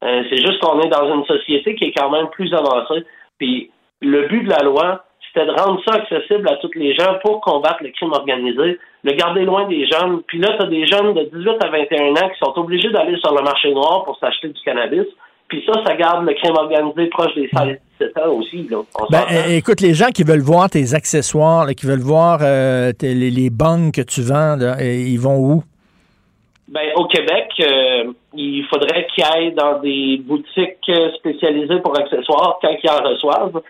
Euh, 0.03 0.23
c'est 0.29 0.37
juste 0.37 0.59
qu'on 0.59 0.81
est 0.81 0.89
dans 0.89 1.13
une 1.13 1.25
société 1.25 1.75
qui 1.75 1.85
est 1.85 1.93
quand 1.95 2.09
même 2.09 2.27
plus 2.29 2.51
avancée. 2.53 3.05
Puis 3.37 3.71
le 4.01 4.27
but 4.27 4.43
de 4.43 4.49
la 4.49 4.63
loi, 4.63 5.05
c'était 5.27 5.45
de 5.45 5.51
rendre 5.51 5.81
ça 5.85 5.95
accessible 5.95 6.47
à 6.49 6.57
tous 6.57 6.71
les 6.75 6.93
gens 6.95 7.19
pour 7.23 7.41
combattre 7.41 7.83
le 7.83 7.89
crime 7.89 8.11
organisé, 8.11 8.79
le 9.03 9.11
garder 9.13 9.45
loin 9.45 9.67
des 9.67 9.87
jeunes. 9.87 10.21
Puis 10.23 10.39
là, 10.39 10.55
tu 10.57 10.63
as 10.63 10.67
des 10.67 10.85
jeunes 10.87 11.13
de 11.13 11.23
18 11.23 11.63
à 11.63 11.69
21 11.69 12.11
ans 12.11 12.29
qui 12.29 12.39
sont 12.43 12.57
obligés 12.59 12.89
d'aller 12.89 13.17
sur 13.17 13.33
le 13.35 13.43
marché 13.43 13.71
noir 13.71 14.03
pour 14.03 14.17
s'acheter 14.17 14.49
du 14.49 14.61
cannabis. 14.61 15.05
Puis 15.51 15.61
ça, 15.67 15.73
ça 15.85 15.95
garde 15.97 16.25
le 16.25 16.33
crime 16.33 16.55
organisé 16.55 17.07
proche 17.07 17.35
des 17.35 17.47
16-17 17.49 17.77
ans 18.23 18.29
aussi. 18.31 18.65
Là. 18.69 18.77
Ben, 19.09 19.25
écoute, 19.49 19.81
les 19.81 19.93
gens 19.93 20.07
qui 20.07 20.23
veulent 20.23 20.39
voir 20.39 20.69
tes 20.69 20.93
accessoires, 20.93 21.65
là, 21.65 21.73
qui 21.73 21.85
veulent 21.85 21.99
voir 21.99 22.39
euh, 22.41 22.93
tes- 22.93 23.13
les, 23.13 23.29
les 23.29 23.49
bangs 23.49 23.91
que 23.91 23.99
tu 24.01 24.21
vends, 24.21 24.55
là, 24.55 24.81
ils 24.81 25.19
vont 25.19 25.37
où? 25.37 25.63
Ben, 26.69 26.87
au 26.95 27.05
Québec, 27.07 27.49
euh, 27.59 28.13
il 28.33 28.65
faudrait 28.69 29.05
qu'ils 29.13 29.25
aillent 29.25 29.53
dans 29.53 29.79
des 29.79 30.21
boutiques 30.25 30.87
euh, 30.87 31.11
spécialisées 31.17 31.79
pour 31.83 31.99
accessoires 31.99 32.57
quand 32.61 32.69
ils 32.81 32.89
en 32.89 33.03
reçoivent. 33.09 33.61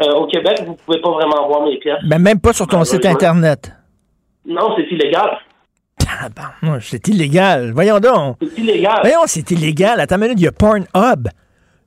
Euh, 0.00 0.12
au 0.14 0.26
Québec, 0.26 0.60
vous 0.66 0.74
pouvez 0.84 1.00
pas 1.00 1.10
vraiment 1.12 1.46
voir 1.46 1.62
mes 1.64 1.76
pièces. 1.78 2.02
Ben, 2.04 2.18
même 2.18 2.40
pas 2.40 2.52
sur 2.52 2.66
ton 2.66 2.82
site 2.82 3.04
Malheureusement. 3.04 3.28
Internet. 3.38 3.72
Non, 4.44 4.74
c'est 4.76 4.92
illégal. 4.92 5.38
C'est 6.80 7.08
illégal. 7.08 7.72
Voyons 7.72 7.98
donc. 8.00 8.36
C'est 8.40 8.58
illégal. 8.62 8.98
Voyons, 9.02 9.20
c'est 9.26 9.50
illégal. 9.50 10.00
Attends 10.00 10.16
une 10.16 10.22
minute, 10.22 10.38
il 10.40 10.44
y 10.44 10.48
a 10.48 10.52
Pornhub. 10.52 11.28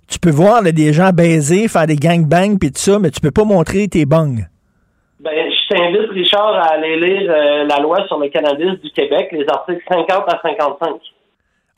Tu 0.07 0.19
peux 0.19 0.31
voir 0.31 0.61
là, 0.61 0.71
des 0.71 0.91
gens 0.93 1.11
baiser, 1.11 1.67
faire 1.67 1.87
des 1.87 1.95
gangbangs 1.95 2.57
puis 2.57 2.71
tout 2.71 2.79
ça, 2.79 2.99
mais 2.99 3.11
tu 3.11 3.19
peux 3.21 3.31
pas 3.31 3.43
montrer 3.45 3.87
tes 3.87 4.05
bangs. 4.05 4.35
Ben, 5.21 5.31
je 5.33 5.73
t'invite, 5.75 6.09
Richard, 6.11 6.53
à 6.55 6.73
aller 6.73 6.97
lire 6.99 7.31
euh, 7.31 7.63
la 7.65 7.79
loi 7.79 8.05
sur 8.07 8.17
le 8.19 8.27
cannabis 8.29 8.79
du 8.81 8.89
Québec, 8.91 9.29
les 9.31 9.45
articles 9.47 9.81
50 9.89 10.09
à 10.27 10.39
55. 10.41 10.89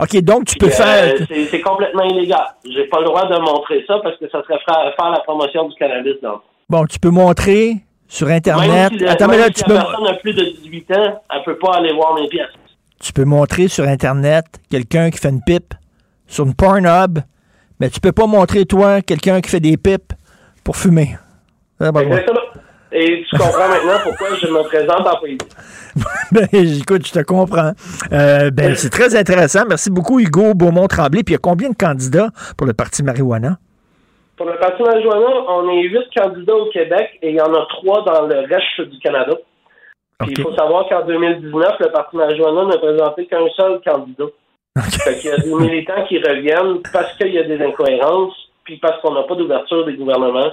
OK, 0.02 0.20
donc 0.22 0.46
tu 0.46 0.56
peux 0.56 0.66
Puis, 0.66 0.74
euh, 0.80 0.84
faire... 0.84 1.14
c'est- 1.28 1.44
c'est 1.46 1.60
complètement 1.60 2.02
illégal. 2.04 2.44
J'ai 2.68 2.84
pas 2.86 2.98
le 3.00 3.04
droit 3.04 3.26
de 3.28 3.38
montrer 3.38 3.84
ça 3.86 4.00
parce 4.02 4.16
que 4.18 4.28
ça 4.30 4.42
serait 4.42 4.58
fra- 4.66 4.90
faire 4.96 5.10
la 5.10 5.20
promotion 5.20 5.68
du 5.68 5.74
cannabis. 5.76 6.14
Donc. 6.22 6.40
Bon, 6.68 6.84
tu 6.86 6.98
peux 6.98 7.10
montrer 7.10 7.76
sur 8.14 8.28
Internet. 8.28 8.68
Même 8.70 8.98
si, 8.98 9.04
le- 9.04 9.10
Attends, 9.10 9.28
mais 9.28 9.38
là, 9.38 9.46
si 9.46 9.52
tu 9.54 9.60
la 9.62 9.66
peux, 9.66 9.74
personne 9.88 10.06
a 10.06 10.14
plus 10.14 10.32
de 10.34 10.44
18 10.62 10.90
ans, 10.92 11.22
elle 11.34 11.42
peut 11.44 11.58
pas 11.58 11.74
aller 11.76 11.92
voir 11.92 12.14
mes 12.14 12.28
pièces. 12.28 12.46
tu 13.00 13.12
peux 13.12 13.24
montrer 13.24 13.68
sur 13.68 13.84
Internet 13.84 14.44
quelqu'un 14.70 15.10
qui 15.10 15.18
fait 15.18 15.30
une 15.30 15.42
pipe 15.42 15.74
sur 16.26 16.44
une 16.46 16.54
Pornhub, 16.54 17.18
mais 17.80 17.90
tu 17.90 18.00
peux 18.00 18.12
pas 18.12 18.26
montrer, 18.26 18.64
toi, 18.66 19.02
quelqu'un 19.02 19.40
qui 19.40 19.50
fait 19.50 19.60
des 19.60 19.76
pipes 19.76 20.12
pour 20.62 20.76
fumer. 20.76 21.16
Pas 21.78 21.86
le 21.86 21.92
droit. 21.92 22.02
Exactement. 22.02 22.40
Et 22.92 23.24
tu 23.28 23.36
comprends 23.36 23.68
maintenant 23.68 23.98
pourquoi 24.04 24.28
je 24.40 24.46
me 24.46 24.62
présente 24.62 25.06
en 25.06 25.18
politique. 25.18 25.50
Ben, 26.32 26.48
écoute, 26.52 27.06
je 27.06 27.12
te 27.12 27.20
comprends. 27.20 27.72
Euh, 28.12 28.50
ben, 28.50 28.74
c'est 28.76 28.90
très 28.90 29.14
intéressant. 29.16 29.64
Merci 29.68 29.90
beaucoup, 29.90 30.18
Hugo 30.18 30.54
Beaumont-Tremblay. 30.54 31.22
Puis 31.22 31.32
il 31.32 31.36
y 31.36 31.36
a 31.36 31.38
combien 31.38 31.70
de 31.70 31.76
candidats 31.76 32.30
pour 32.56 32.66
le 32.66 32.72
Parti 32.72 33.02
marijuana? 33.04 33.58
Pour 34.36 34.46
le 34.46 34.58
Parti 34.58 34.82
marijuana, 34.82 35.44
on 35.48 35.68
est 35.70 35.82
huit 35.82 36.08
candidats 36.16 36.56
au 36.56 36.66
Québec 36.66 37.18
et 37.22 37.30
il 37.30 37.36
y 37.36 37.40
en 37.40 37.54
a 37.54 37.66
trois 37.66 38.02
dans 38.02 38.26
le 38.26 38.40
reste 38.40 38.90
du 38.90 38.98
Canada. 38.98 39.34
Puis 40.20 40.32
il 40.36 40.42
faut 40.42 40.52
savoir 40.54 40.88
qu'en 40.88 41.04
2019, 41.04 41.76
le 41.80 41.92
Parti 41.92 42.16
marijuana 42.16 42.64
n'a 42.64 42.78
présenté 42.78 43.26
qu'un 43.26 43.48
seul 43.56 43.80
candidat. 43.84 44.26
Fait 45.04 45.18
qu'il 45.18 45.30
y 45.30 45.32
a 45.32 45.38
des 45.38 45.54
militants 45.54 46.04
qui 46.08 46.18
reviennent 46.18 46.80
parce 46.92 47.16
qu'il 47.16 47.32
y 47.32 47.38
a 47.38 47.44
des 47.44 47.62
incohérences, 47.64 48.34
puis 48.64 48.78
parce 48.78 49.00
qu'on 49.00 49.14
n'a 49.14 49.22
pas 49.22 49.36
d'ouverture 49.36 49.84
des 49.84 49.94
gouvernements 49.94 50.52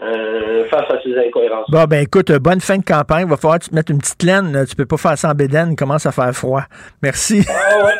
euh, 0.00 0.64
face 0.70 0.90
à 0.90 0.94
ces 1.04 1.14
incohérences. 1.18 1.66
Bon, 1.70 1.84
ben 1.84 2.02
écoute, 2.02 2.30
euh, 2.30 2.38
bonne 2.38 2.60
fin 2.60 2.78
de 2.78 2.84
campagne. 2.84 3.26
Il 3.26 3.30
va 3.30 3.36
falloir 3.36 3.58
que 3.58 3.64
tu 3.64 3.70
te 3.70 3.74
mettes 3.74 3.90
une 3.90 3.98
petite 3.98 4.22
laine. 4.22 4.52
là. 4.52 4.64
Tu 4.64 4.74
peux 4.74 4.86
pas 4.86 4.96
faire 4.96 5.18
ça 5.18 5.30
en 5.30 5.34
bédaine. 5.34 5.72
Il 5.72 5.76
commence 5.76 6.06
à 6.06 6.12
faire 6.12 6.32
froid. 6.32 6.62
Merci. 7.02 7.44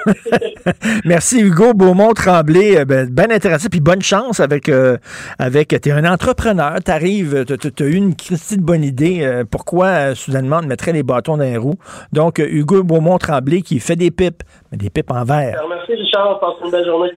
Merci, 1.04 1.40
Hugo 1.40 1.74
Beaumont-Tremblay. 1.74 2.78
Euh, 2.78 2.84
Ben, 2.84 3.08
ben 3.10 3.30
intéressant. 3.30 3.68
Puis 3.70 3.80
bonne 3.80 4.02
chance 4.02 4.40
avec... 4.40 4.68
Euh, 4.68 4.96
avec 5.38 5.68
tu 5.68 5.88
es 5.88 5.92
un 5.92 6.04
entrepreneur. 6.10 6.76
Tu 6.84 6.90
arrives, 6.90 7.44
tu 7.44 7.82
as 7.82 7.86
eu 7.86 7.94
une 7.94 8.10
de 8.12 8.62
bonne 8.62 8.84
idée. 8.84 9.20
euh, 9.22 9.44
pourquoi, 9.48 10.14
soudainement, 10.14 10.60
on 10.62 10.66
mettrait 10.66 10.92
les 10.92 11.02
bâtons 11.02 11.36
dans 11.36 11.44
les 11.44 11.56
roues? 11.56 11.78
Donc, 12.12 12.38
Hugo 12.38 12.82
Beaumont-Tremblay 12.84 13.62
qui 13.62 13.80
fait 13.80 13.96
des 13.96 14.10
pipes, 14.10 14.42
mais 14.70 14.78
des 14.78 14.90
pipes 14.90 15.10
en 15.10 15.24
verre. 15.24 15.62
Merci 15.68 15.92
Richard, 15.92 16.40
passe 16.40 16.54
une 16.64 16.70
belle 16.70 16.86
journée. 16.86 17.10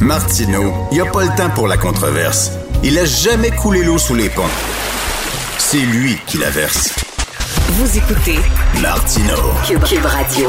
Martineau, 0.00 0.72
il 0.90 0.94
n'y 0.94 1.00
a 1.00 1.10
pas 1.10 1.22
le 1.22 1.36
temps 1.36 1.50
pour 1.54 1.68
la 1.68 1.76
controverse. 1.76 2.52
Il 2.82 2.98
a 2.98 3.04
jamais 3.04 3.50
coulé 3.50 3.84
l'eau 3.84 3.98
sous 3.98 4.14
les 4.14 4.28
ponts. 4.28 4.42
C'est 5.58 5.78
lui 5.78 6.16
qui 6.26 6.38
la 6.38 6.50
verse. 6.50 6.94
Vous 7.68 7.98
écoutez 7.98 8.38
Martineau. 8.82 9.52
Cube, 9.66 9.82
Cube 9.84 10.04
Radio. 10.04 10.48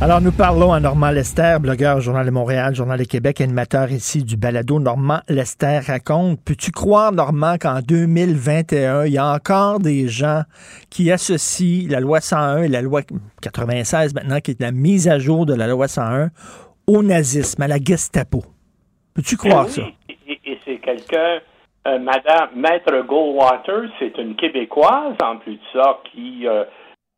Alors, 0.00 0.20
nous 0.20 0.32
parlons 0.32 0.72
à 0.72 0.80
Normand 0.80 1.10
Lester, 1.10 1.58
blogueur 1.60 2.00
Journal 2.00 2.24
de 2.24 2.30
Montréal, 2.30 2.74
Journal 2.74 2.98
de 2.98 3.04
Québec, 3.04 3.40
animateur 3.40 3.92
ici 3.92 4.24
du 4.24 4.36
balado 4.36 4.80
Normand 4.80 5.20
Lester 5.28 5.80
raconte. 5.86 6.40
Peux-tu 6.42 6.70
croire, 6.70 7.12
Normand, 7.12 7.56
qu'en 7.58 7.80
2021, 7.80 9.04
il 9.04 9.12
y 9.12 9.18
a 9.18 9.26
encore 9.26 9.78
des 9.78 10.08
gens 10.08 10.42
qui 10.88 11.12
associent 11.12 11.86
la 11.90 12.00
loi 12.00 12.20
101 12.20 12.62
et 12.62 12.68
la 12.68 12.82
loi 12.82 13.02
96 13.42 14.14
maintenant, 14.14 14.40
qui 14.40 14.52
est 14.52 14.60
la 14.60 14.72
mise 14.72 15.06
à 15.06 15.18
jour 15.18 15.46
de 15.46 15.54
la 15.54 15.66
loi 15.66 15.86
101, 15.86 16.30
au 16.86 17.02
nazisme, 17.02 17.62
à 17.62 17.68
la 17.68 17.78
Gestapo? 17.78 18.42
Peux-tu 19.20 19.36
croire 19.36 19.66
Eh 19.66 19.70
ça? 19.70 19.82
oui, 20.08 20.18
Et, 20.26 20.40
et 20.52 20.58
c'est 20.64 20.76
quelqu'un, 20.78 21.40
euh, 21.86 21.98
Madame 21.98 22.48
Maître 22.54 23.02
Goldwater, 23.02 23.90
c'est 23.98 24.16
une 24.16 24.34
Québécoise 24.34 25.14
en 25.22 25.36
plus 25.36 25.56
de 25.56 25.60
ça 25.74 26.00
qui, 26.10 26.46
euh, 26.46 26.64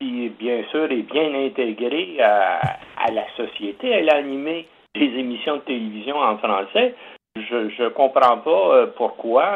qui 0.00 0.28
bien 0.30 0.64
sûr 0.72 0.90
est 0.90 1.02
bien 1.12 1.32
intégrée 1.32 2.20
à, 2.20 2.58
à 3.06 3.12
la 3.12 3.24
société. 3.36 3.88
Elle 3.90 4.10
a 4.10 4.16
animé 4.16 4.66
des 4.96 5.04
émissions 5.16 5.56
de 5.58 5.60
télévision 5.62 6.16
en 6.16 6.38
français. 6.38 6.96
Je 7.36 7.68
je 7.70 7.88
comprends 7.90 8.38
pas 8.38 8.50
euh, 8.74 8.86
pourquoi 8.96 9.46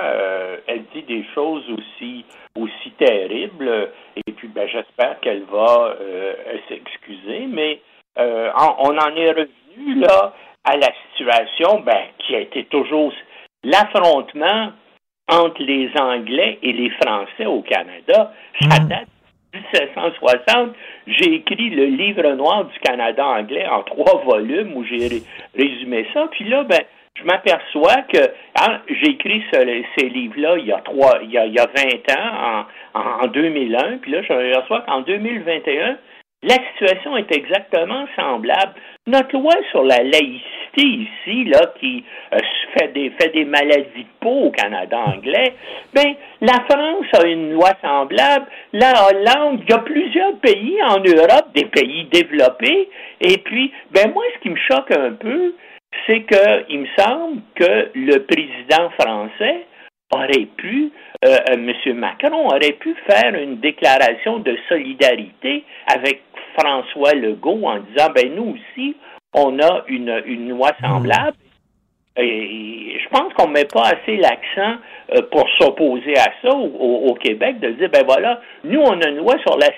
elle 0.68 0.84
dit 0.94 1.02
des 1.02 1.24
choses 1.34 1.64
aussi 1.70 2.24
aussi 2.56 2.90
terribles. 2.92 3.90
Et 4.24 4.32
puis 4.32 4.46
ben 4.46 4.68
j'espère 4.68 5.18
qu'elle 5.18 5.42
va 5.50 5.96
s'excuser. 6.68 7.46
Mais 7.48 7.80
on 8.16 8.96
en 8.96 9.16
est 9.16 9.30
revenu 9.32 9.94
là 9.96 10.32
à 10.66 10.76
la 10.76 10.88
situation 11.10 11.80
ben, 11.80 12.02
qui 12.18 12.34
a 12.34 12.40
été 12.40 12.64
toujours 12.64 13.12
l'affrontement 13.64 14.72
entre 15.28 15.62
les 15.62 15.90
Anglais 15.98 16.58
et 16.62 16.72
les 16.72 16.90
Français 16.90 17.46
au 17.46 17.62
Canada. 17.62 18.32
Ça 18.60 18.78
date 18.80 19.08
de 19.52 19.58
1760. 19.58 20.74
J'ai 21.06 21.34
écrit 21.34 21.70
le 21.70 21.86
livre 21.86 22.22
noir 22.32 22.64
du 22.66 22.78
Canada 22.80 23.24
anglais 23.26 23.66
en 23.66 23.82
trois 23.82 24.22
volumes 24.24 24.74
où 24.76 24.84
j'ai 24.84 25.08
ré- 25.08 25.22
résumé 25.56 26.06
ça. 26.14 26.28
Puis 26.30 26.44
là, 26.44 26.62
ben, 26.64 26.80
je 27.18 27.24
m'aperçois 27.24 28.02
que 28.12 28.18
hein, 28.60 28.80
j'ai 28.88 29.10
écrit 29.10 29.42
ce- 29.52 29.82
ces 29.98 30.08
livres-là 30.10 30.58
il 30.58 30.66
y 30.66 30.72
a 30.72 30.78
trois, 30.80 31.18
il 31.22 31.30
y 31.30 31.38
a, 31.38 31.46
il 31.46 31.54
y 31.54 31.58
a 31.58 31.66
20 31.66 32.18
ans, 32.18 32.64
en, 32.94 33.00
en, 33.00 33.24
en 33.24 33.26
2001. 33.28 33.98
Puis 33.98 34.12
là, 34.12 34.22
je 34.22 34.32
m'aperçois 34.32 34.82
qu'en 34.82 35.00
2021, 35.00 35.96
la 36.42 36.54
situation 36.72 37.16
est 37.16 37.34
exactement 37.34 38.06
semblable. 38.16 38.74
Notre 39.06 39.36
loi 39.36 39.54
sur 39.70 39.84
la 39.84 40.02
laïcité 40.02 40.82
ici, 40.82 41.44
là, 41.44 41.72
qui 41.78 42.04
euh, 42.32 42.38
fait, 42.76 42.88
des, 42.88 43.10
fait 43.10 43.28
des 43.28 43.44
maladies 43.44 44.02
de 44.02 44.18
peau 44.20 44.46
au 44.46 44.50
Canada 44.50 44.98
anglais, 44.98 45.54
ben, 45.94 46.14
la 46.40 46.64
France 46.68 47.06
a 47.12 47.26
une 47.26 47.52
loi 47.52 47.70
semblable, 47.80 48.46
la 48.72 49.06
Hollande, 49.06 49.60
il 49.62 49.70
y 49.70 49.72
a 49.72 49.78
plusieurs 49.78 50.36
pays 50.38 50.82
en 50.82 50.98
Europe, 50.98 51.46
des 51.54 51.66
pays 51.66 52.06
développés, 52.12 52.88
et 53.20 53.38
puis, 53.38 53.72
ben, 53.92 54.12
moi, 54.12 54.24
ce 54.34 54.40
qui 54.40 54.50
me 54.50 54.56
choque 54.56 54.90
un 54.90 55.12
peu, 55.12 55.54
c'est 56.06 56.22
que, 56.22 56.64
il 56.68 56.80
me 56.80 56.88
semble 56.98 57.42
que 57.54 57.90
le 57.94 58.18
président 58.24 58.90
français 58.98 59.66
aurait 60.12 60.48
pu, 60.56 60.90
euh, 61.24 61.36
euh, 61.50 61.54
M. 61.54 61.94
Macron 61.94 62.46
aurait 62.46 62.76
pu 62.78 62.94
faire 63.08 63.34
une 63.34 63.58
déclaration 63.60 64.38
de 64.38 64.56
solidarité 64.68 65.64
avec 65.94 66.22
François 66.58 67.14
Legault 67.14 67.66
en 67.66 67.78
disant, 67.78 68.08
ben, 68.14 68.34
nous 68.34 68.56
aussi, 68.56 68.96
on 69.34 69.58
a 69.60 69.84
une, 69.88 70.22
une 70.26 70.48
loi 70.50 70.70
semblable. 70.80 71.36
Et 72.18 72.98
je 73.02 73.08
pense 73.10 73.32
qu'on 73.34 73.48
ne 73.48 73.52
met 73.52 73.66
pas 73.66 73.88
assez 73.88 74.16
l'accent 74.16 74.80
euh, 75.14 75.22
pour 75.30 75.46
s'opposer 75.58 76.16
à 76.16 76.32
ça 76.42 76.50
au, 76.50 77.14
Québec, 77.14 77.60
de 77.60 77.72
dire, 77.72 77.90
ben 77.92 78.04
voilà, 78.06 78.40
nous, 78.64 78.80
on 78.80 79.00
a 79.02 79.08
une 79.08 79.18
loi 79.18 79.34
sur 79.46 79.58
la, 79.58 79.68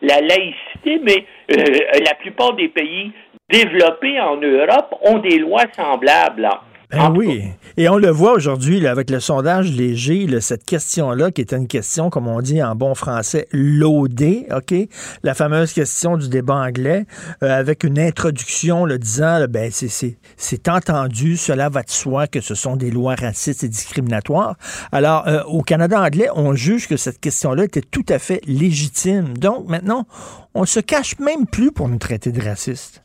la 0.00 0.20
laïcité, 0.20 1.00
mais 1.02 1.26
euh, 1.52 2.00
la 2.06 2.14
plupart 2.14 2.54
des 2.54 2.68
pays 2.68 3.12
développés 3.50 4.18
en 4.20 4.36
Europe 4.36 4.94
ont 5.02 5.18
des 5.18 5.38
lois 5.38 5.64
semblables. 5.76 6.48
Ben 6.92 7.10
oui. 7.16 7.44
Et 7.78 7.88
on 7.88 7.96
le 7.96 8.10
voit 8.10 8.32
aujourd'hui 8.32 8.86
avec 8.86 9.08
le 9.08 9.18
sondage 9.18 9.72
léger, 9.72 10.28
cette 10.40 10.64
question-là, 10.64 11.30
qui 11.30 11.40
est 11.40 11.54
une 11.54 11.66
question, 11.66 12.10
comme 12.10 12.28
on 12.28 12.42
dit 12.42 12.62
en 12.62 12.74
bon 12.74 12.94
français, 12.94 13.48
loadée, 13.50 14.46
OK? 14.54 14.74
La 15.22 15.34
fameuse 15.34 15.72
question 15.72 16.18
du 16.18 16.28
débat 16.28 16.56
anglais, 16.56 17.06
euh, 17.42 17.58
avec 17.58 17.84
une 17.84 17.98
introduction 17.98 18.84
le 18.84 18.98
disant, 18.98 19.46
ben, 19.48 19.70
c'est 19.72 20.68
entendu, 20.68 21.38
cela 21.38 21.70
va 21.70 21.82
de 21.82 21.90
soi 21.90 22.26
que 22.26 22.42
ce 22.42 22.54
sont 22.54 22.76
des 22.76 22.90
lois 22.90 23.14
racistes 23.14 23.64
et 23.64 23.68
discriminatoires. 23.68 24.56
Alors, 24.92 25.26
euh, 25.28 25.42
au 25.44 25.62
Canada 25.62 26.02
anglais, 26.02 26.28
on 26.34 26.54
juge 26.54 26.88
que 26.88 26.98
cette 26.98 27.20
question-là 27.20 27.64
était 27.64 27.80
tout 27.80 28.06
à 28.10 28.18
fait 28.18 28.40
légitime. 28.46 29.38
Donc, 29.38 29.66
maintenant, 29.66 30.06
on 30.54 30.66
se 30.66 30.80
cache 30.80 31.18
même 31.18 31.46
plus 31.46 31.72
pour 31.72 31.88
nous 31.88 31.98
traiter 31.98 32.32
de 32.32 32.42
racistes. 32.42 33.02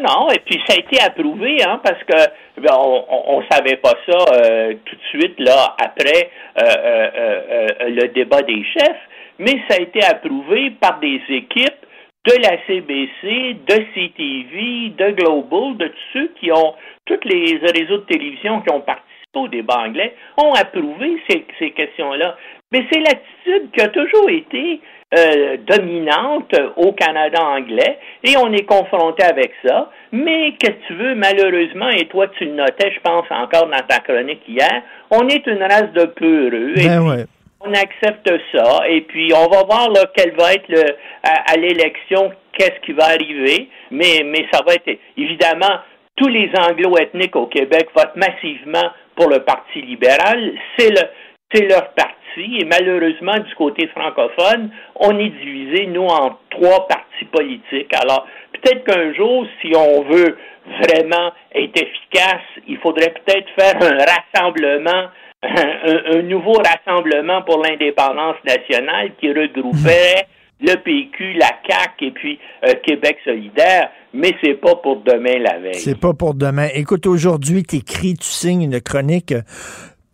Non, 0.00 0.30
et 0.30 0.38
puis 0.38 0.58
ça 0.66 0.74
a 0.74 0.80
été 0.80 1.02
approuvé, 1.02 1.58
hein, 1.62 1.80
parce 1.84 2.02
que 2.04 2.60
ben, 2.60 2.74
on, 2.74 3.40
ne 3.40 3.46
savait 3.50 3.76
pas 3.76 3.94
ça 4.06 4.24
euh, 4.34 4.74
tout 4.84 4.96
de 4.96 5.02
suite 5.10 5.38
là 5.38 5.76
après 5.78 6.30
euh, 6.62 7.10
euh, 7.14 7.66
le 7.88 8.08
débat 8.08 8.42
des 8.42 8.64
chefs, 8.64 9.08
mais 9.38 9.60
ça 9.68 9.76
a 9.76 9.82
été 9.82 10.02
approuvé 10.02 10.70
par 10.80 10.98
des 11.00 11.20
équipes 11.28 11.86
de 12.24 12.32
la 12.40 12.56
CBC, 12.66 13.56
de 13.66 13.74
CTV, 13.94 14.92
de 14.96 15.10
Global, 15.10 15.76
de 15.76 15.88
tous 15.88 16.12
ceux 16.12 16.28
qui 16.40 16.50
ont 16.52 16.74
tous 17.04 17.20
les 17.24 17.58
réseaux 17.58 17.98
de 17.98 18.06
télévision 18.06 18.60
qui 18.62 18.72
ont 18.72 18.80
participé 18.80 19.08
au 19.34 19.48
débat 19.48 19.78
anglais 19.78 20.14
ont 20.38 20.52
approuvé 20.52 21.20
ces 21.28 21.70
questions-là. 21.70 22.36
Mais 22.70 22.86
c'est 22.90 23.00
l'attitude 23.00 23.70
qui 23.72 23.80
a 23.80 23.88
toujours 23.88 24.30
été 24.30 24.80
euh, 25.14 25.56
dominante 25.66 26.54
au 26.76 26.92
Canada 26.92 27.42
anglais 27.42 27.98
et 28.24 28.36
on 28.36 28.52
est 28.52 28.64
confronté 28.64 29.22
avec 29.24 29.52
ça. 29.64 29.90
Mais 30.10 30.54
qu'est-ce 30.58 30.72
que 30.72 30.86
tu 30.88 30.94
veux, 30.94 31.14
malheureusement, 31.14 31.88
et 31.90 32.06
toi 32.06 32.28
tu 32.38 32.44
le 32.44 32.52
notais, 32.52 32.92
je 32.92 33.00
pense 33.00 33.26
encore 33.30 33.66
dans 33.66 33.86
ta 33.86 33.98
chronique 33.98 34.42
hier, 34.48 34.82
on 35.10 35.28
est 35.28 35.46
une 35.46 35.62
race 35.62 35.92
de 35.92 36.04
peureux. 36.06 36.74
Ben 36.76 37.26
on 37.64 37.72
accepte 37.74 38.28
ça 38.52 38.88
et 38.88 39.02
puis 39.02 39.32
on 39.34 39.48
va 39.48 39.62
voir 39.62 39.90
là, 39.90 40.04
quel 40.16 40.32
va 40.32 40.54
être 40.54 40.68
le, 40.68 40.82
à, 41.22 41.56
l'élection, 41.56 42.32
qu'est-ce 42.58 42.80
qui 42.84 42.92
va 42.92 43.04
arriver. 43.04 43.68
Mais, 43.90 44.22
mais 44.24 44.46
ça 44.52 44.62
va 44.66 44.74
être 44.74 44.98
évidemment 45.16 45.78
tous 46.16 46.28
les 46.28 46.50
anglo-ethniques 46.58 47.36
au 47.36 47.46
Québec 47.46 47.88
votent 47.94 48.16
massivement 48.16 48.90
pour 49.14 49.28
le 49.28 49.40
Parti 49.40 49.80
libéral. 49.82 50.52
C'est 50.76 50.90
le 50.90 51.06
c'est 51.54 51.68
leur 51.68 51.90
parti 51.90 52.16
et 52.40 52.64
malheureusement, 52.64 53.38
du 53.38 53.54
côté 53.54 53.88
francophone, 53.88 54.70
on 54.96 55.18
est 55.18 55.30
divisé, 55.30 55.86
nous, 55.86 56.06
en 56.06 56.38
trois 56.50 56.86
partis 56.88 57.24
politiques. 57.30 57.92
Alors, 57.94 58.26
peut-être 58.52 58.84
qu'un 58.84 59.12
jour, 59.14 59.46
si 59.60 59.72
on 59.76 60.02
veut 60.02 60.36
vraiment 60.80 61.32
être 61.54 61.82
efficace, 61.82 62.42
il 62.68 62.78
faudrait 62.78 63.14
peut-être 63.24 63.48
faire 63.58 63.76
un 63.82 63.98
rassemblement, 63.98 65.08
un, 65.42 66.22
nouveau 66.22 66.54
rassemblement 66.54 67.42
pour 67.42 67.62
l'indépendance 67.62 68.36
nationale 68.46 69.12
qui 69.20 69.28
regrouperait 69.28 70.26
le 70.60 70.76
PQ, 70.76 71.34
la 71.34 71.50
CAQ 71.68 72.06
et 72.06 72.10
puis 72.12 72.38
euh, 72.64 72.74
Québec 72.84 73.18
solidaire, 73.24 73.90
mais 74.14 74.32
c'est 74.42 74.54
pas 74.54 74.76
pour 74.76 75.02
demain 75.02 75.38
la 75.38 75.58
veille. 75.58 75.74
C'est 75.74 75.98
pas 75.98 76.14
pour 76.14 76.34
demain. 76.34 76.68
Écoute, 76.74 77.06
aujourd'hui, 77.06 77.64
tu 77.64 77.76
écris, 77.76 78.14
tu 78.14 78.26
signes 78.26 78.62
une 78.62 78.80
chronique 78.80 79.34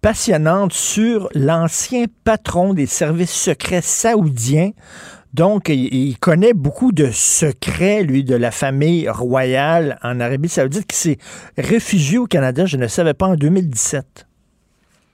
passionnante 0.01 0.73
sur 0.73 1.29
l'ancien 1.35 2.05
patron 2.25 2.75
des 2.75 2.87
services 2.87 3.35
secrets 3.35 3.83
saoudiens. 3.83 4.71
Donc, 5.35 5.69
il, 5.69 6.17
connaît 6.19 6.55
beaucoup 6.55 6.91
de 6.91 7.11
secrets, 7.13 8.03
lui, 8.03 8.25
de 8.25 8.35
la 8.35 8.51
famille 8.51 9.09
royale 9.09 9.99
en 10.03 10.21
Arabie 10.21 10.49
saoudite, 10.49 10.87
qui 10.87 10.97
s'est 10.97 11.19
réfugié 11.59 12.19
au 12.19 12.27
Canada, 12.27 12.65
je 12.65 12.77
ne 12.77 12.87
savais 12.87 13.15
pas, 13.15 13.27
en 13.27 13.35
2017. 13.35 14.27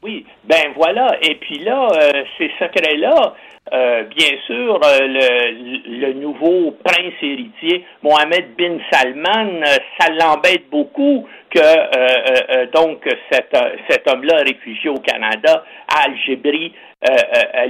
Oui, 0.03 0.25
ben 0.49 0.73
voilà. 0.77 1.17
Et 1.23 1.35
puis 1.37 1.59
là, 1.65 1.89
euh, 1.91 2.23
ces 2.39 2.51
secrets-là, 2.59 3.35
euh, 3.73 4.03
bien 4.15 4.37
sûr, 4.47 4.79
euh, 4.85 4.99
le, 5.01 6.07
le, 6.07 6.13
nouveau 6.13 6.77
prince 6.85 7.15
héritier, 7.23 7.87
Mohamed 8.03 8.55
bin 8.59 8.77
Salman, 8.93 9.65
ça 9.99 10.13
l'embête 10.13 10.69
beaucoup 10.71 11.27
que 11.49 11.61
euh, 11.61 12.67
donc 12.75 13.09
cet, 13.33 13.57
cet 13.89 14.07
homme-là 14.07 14.43
réfugié 14.47 14.91
au 14.91 14.99
Canada, 14.99 15.65
Al-Jibri, 15.89 16.75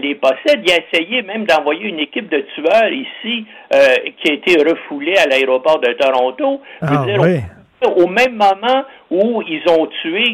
les 0.01 0.15
possède. 0.17 0.63
Il 0.65 0.73
a 0.73 0.79
essayé 0.79 1.23
même 1.23 1.45
d'envoyer 1.45 1.87
une 1.87 2.01
équipe 2.01 2.29
de 2.29 2.45
tueurs 2.55 2.93
ici 2.93 3.45
qui 3.71 4.31
a 4.31 4.35
été 4.35 4.63
refoulée 4.63 5.17
à 5.17 5.27
l'aéroport 5.27 5.81
de 5.81 5.93
Toronto. 5.93 6.61
Ah, 6.81 7.05
au 7.89 8.07
même 8.07 8.35
moment 8.35 8.85
où 9.11 9.43
ils 9.43 9.63
ont 9.69 9.87
tué, 10.03 10.25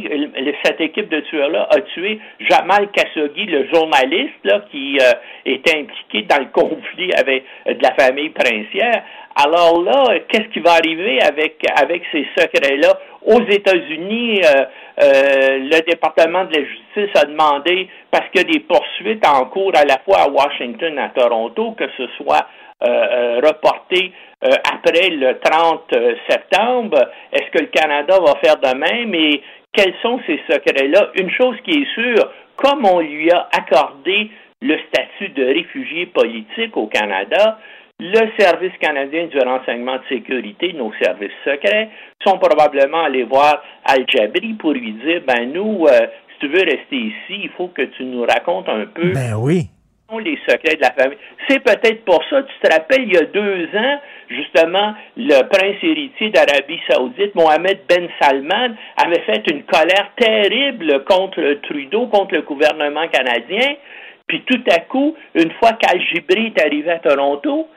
cette 0.64 0.80
équipe 0.80 1.08
de 1.08 1.20
tueurs-là 1.20 1.68
a 1.70 1.80
tué 1.80 2.18
Jamal 2.48 2.88
Khashoggi, 2.92 3.46
le 3.46 3.68
journaliste 3.72 4.40
là, 4.44 4.62
qui 4.70 4.98
euh, 5.00 5.12
était 5.44 5.78
impliqué 5.78 6.22
dans 6.22 6.38
le 6.38 6.46
conflit 6.52 7.12
avec 7.14 7.44
euh, 7.66 7.74
de 7.74 7.82
la 7.82 7.94
famille 7.94 8.30
princière. 8.30 9.02
Alors 9.36 9.82
là, 9.82 10.18
qu'est-ce 10.28 10.48
qui 10.48 10.60
va 10.60 10.72
arriver 10.72 11.20
avec, 11.22 11.62
avec 11.80 12.02
ces 12.12 12.26
secrets-là? 12.36 12.98
Aux 13.22 13.42
États-Unis, 13.42 14.40
euh, 14.42 15.58
le 15.58 15.80
département 15.86 16.44
de 16.44 16.56
la 16.56 16.64
justice 16.64 17.22
a 17.22 17.26
demandé, 17.26 17.88
parce 18.10 18.28
qu'il 18.30 18.42
y 18.42 18.50
a 18.50 18.52
des 18.52 18.60
poursuites 18.60 19.26
en 19.26 19.44
cours 19.46 19.72
à 19.76 19.84
la 19.84 19.98
fois 19.98 20.22
à 20.22 20.28
Washington, 20.28 20.98
à 20.98 21.10
Toronto, 21.10 21.72
que 21.72 21.84
ce 21.96 22.06
soit 22.16 22.46
reporté 22.82 24.12
euh, 24.42 24.48
après 24.72 25.10
le 25.10 25.38
30 25.38 25.92
euh, 25.92 26.14
septembre. 26.26 26.98
Est-ce 27.30 27.50
que 27.50 27.58
le 27.58 27.66
Canada 27.66 28.18
va 28.20 28.36
faire 28.42 28.56
de 28.56 28.74
même? 28.74 29.14
Et 29.14 29.42
quels 29.70 29.92
sont 30.00 30.18
ces 30.26 30.40
secrets-là? 30.48 31.10
Une 31.16 31.30
chose 31.30 31.56
qui 31.62 31.82
est 31.82 31.92
sûre, 31.92 32.30
comme 32.56 32.86
on 32.86 33.00
lui 33.00 33.30
a 33.30 33.50
accordé 33.52 34.30
le 34.62 34.78
statut 34.88 35.28
de 35.28 35.44
réfugié 35.44 36.06
politique 36.06 36.74
au 36.78 36.86
Canada, 36.86 37.58
le 37.98 38.30
Service 38.38 38.72
canadien 38.80 39.26
du 39.26 39.38
renseignement 39.40 39.96
de 39.96 40.02
sécurité, 40.08 40.72
nos 40.72 40.90
services 41.02 41.36
secrets, 41.44 41.90
sont 42.26 42.38
probablement 42.38 43.04
allés 43.04 43.24
voir 43.24 43.62
Al-Jabri 43.84 44.54
pour 44.54 44.72
lui 44.72 44.92
dire, 45.04 45.20
ben 45.26 45.52
nous, 45.52 45.84
euh, 45.86 46.06
si 46.32 46.38
tu 46.40 46.48
veux 46.48 46.64
rester 46.64 46.96
ici, 46.96 47.40
il 47.42 47.50
faut 47.58 47.68
que 47.68 47.82
tu 47.82 48.04
nous 48.04 48.22
racontes 48.22 48.70
un 48.70 48.86
peu. 48.86 49.12
Ben 49.12 49.34
oui 49.36 49.68
les 50.18 50.38
secrets 50.46 50.76
de 50.76 50.82
la 50.82 50.92
famille. 50.92 51.18
C'est 51.48 51.60
peut-être 51.60 52.04
pour 52.04 52.22
ça, 52.28 52.42
tu 52.42 52.68
te 52.68 52.72
rappelles, 52.72 53.02
il 53.02 53.12
y 53.12 53.16
a 53.16 53.24
deux 53.24 53.68
ans, 53.76 54.00
justement, 54.28 54.94
le 55.16 55.42
prince 55.48 55.76
héritier 55.82 56.30
d'Arabie 56.30 56.80
saoudite, 56.88 57.34
Mohamed 57.34 57.80
Ben 57.88 58.08
Salman, 58.20 58.74
avait 58.96 59.22
fait 59.22 59.42
une 59.50 59.62
colère 59.64 60.10
terrible 60.16 61.04
contre 61.04 61.54
Trudeau, 61.62 62.06
contre 62.06 62.34
le 62.34 62.42
gouvernement 62.42 63.08
canadien. 63.08 63.74
Puis 64.26 64.42
tout 64.46 64.62
à 64.70 64.80
coup, 64.80 65.16
une 65.34 65.50
fois 65.52 65.72
qu'Al-Jibri 65.72 66.52
est 66.54 66.64
arrivé 66.64 66.90
à 66.90 66.98
Toronto, 66.98 67.68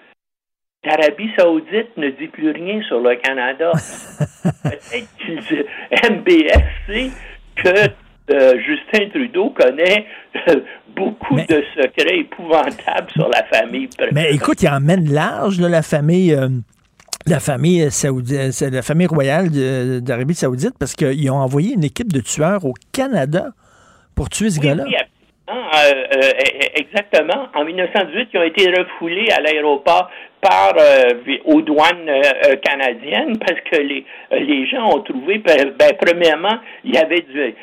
l'Arabie 0.83 1.31
saoudite 1.37 1.97
ne 1.97 2.09
dit 2.09 2.27
plus 2.27 2.51
rien 2.51 2.81
sur 2.83 2.99
le 2.99 3.15
Canada. 3.15 3.71
peut-être 4.63 5.07
que 5.17 6.11
MBS 6.11 7.11
que 7.55 8.02
euh, 8.31 8.53
Justin 8.59 9.09
Trudeau 9.09 9.49
connaît 9.49 10.05
euh, 10.49 10.61
beaucoup 10.95 11.35
de 11.35 11.63
secrets 11.75 12.19
épouvantables 12.19 13.11
sur 13.11 13.29
la 13.29 13.43
famille. 13.45 13.89
Mais 14.11 14.31
écoute, 14.31 14.61
il 14.61 14.69
emmène 14.69 15.11
large 15.11 15.59
la 15.59 15.81
famille. 15.81 16.33
Euh, 16.33 16.49
la 17.25 17.39
famille 17.39 17.89
saoudienne, 17.89 18.51
la 18.69 18.81
famille 18.81 19.07
royale 19.07 19.49
d'Arabie 20.01 20.33
Saoudite 20.33 20.73
parce 20.77 20.93
qu'ils 20.93 21.31
ont 21.31 21.37
envoyé 21.37 21.73
une 21.73 21.85
équipe 21.85 22.11
de 22.11 22.19
tueurs 22.19 22.65
au 22.65 22.73
Canada 22.91 23.51
pour 24.13 24.27
tuer 24.29 24.49
ce 24.49 24.59
gars-là. 24.59 24.83
euh, 25.75 26.31
exactement. 26.75 27.47
En 27.53 27.65
1918, 27.65 28.29
ils 28.33 28.39
ont 28.39 28.43
été 28.43 28.69
refoulés 28.69 29.29
à 29.31 29.41
l'aéroport 29.41 30.09
par 30.41 30.73
euh, 30.77 31.37
aux 31.45 31.61
douanes 31.61 32.09
euh, 32.09 32.55
canadiennes 32.57 33.37
parce 33.39 33.59
que 33.71 33.77
les, 33.77 34.05
les 34.31 34.67
gens 34.67 34.89
ont 34.89 35.01
trouvé, 35.01 35.37
ben, 35.39 35.73
ben, 35.77 35.91
premièrement, 35.99 36.57
il 36.83 36.95
y 36.95 36.97
avait 36.97 37.21
du, 37.21 37.55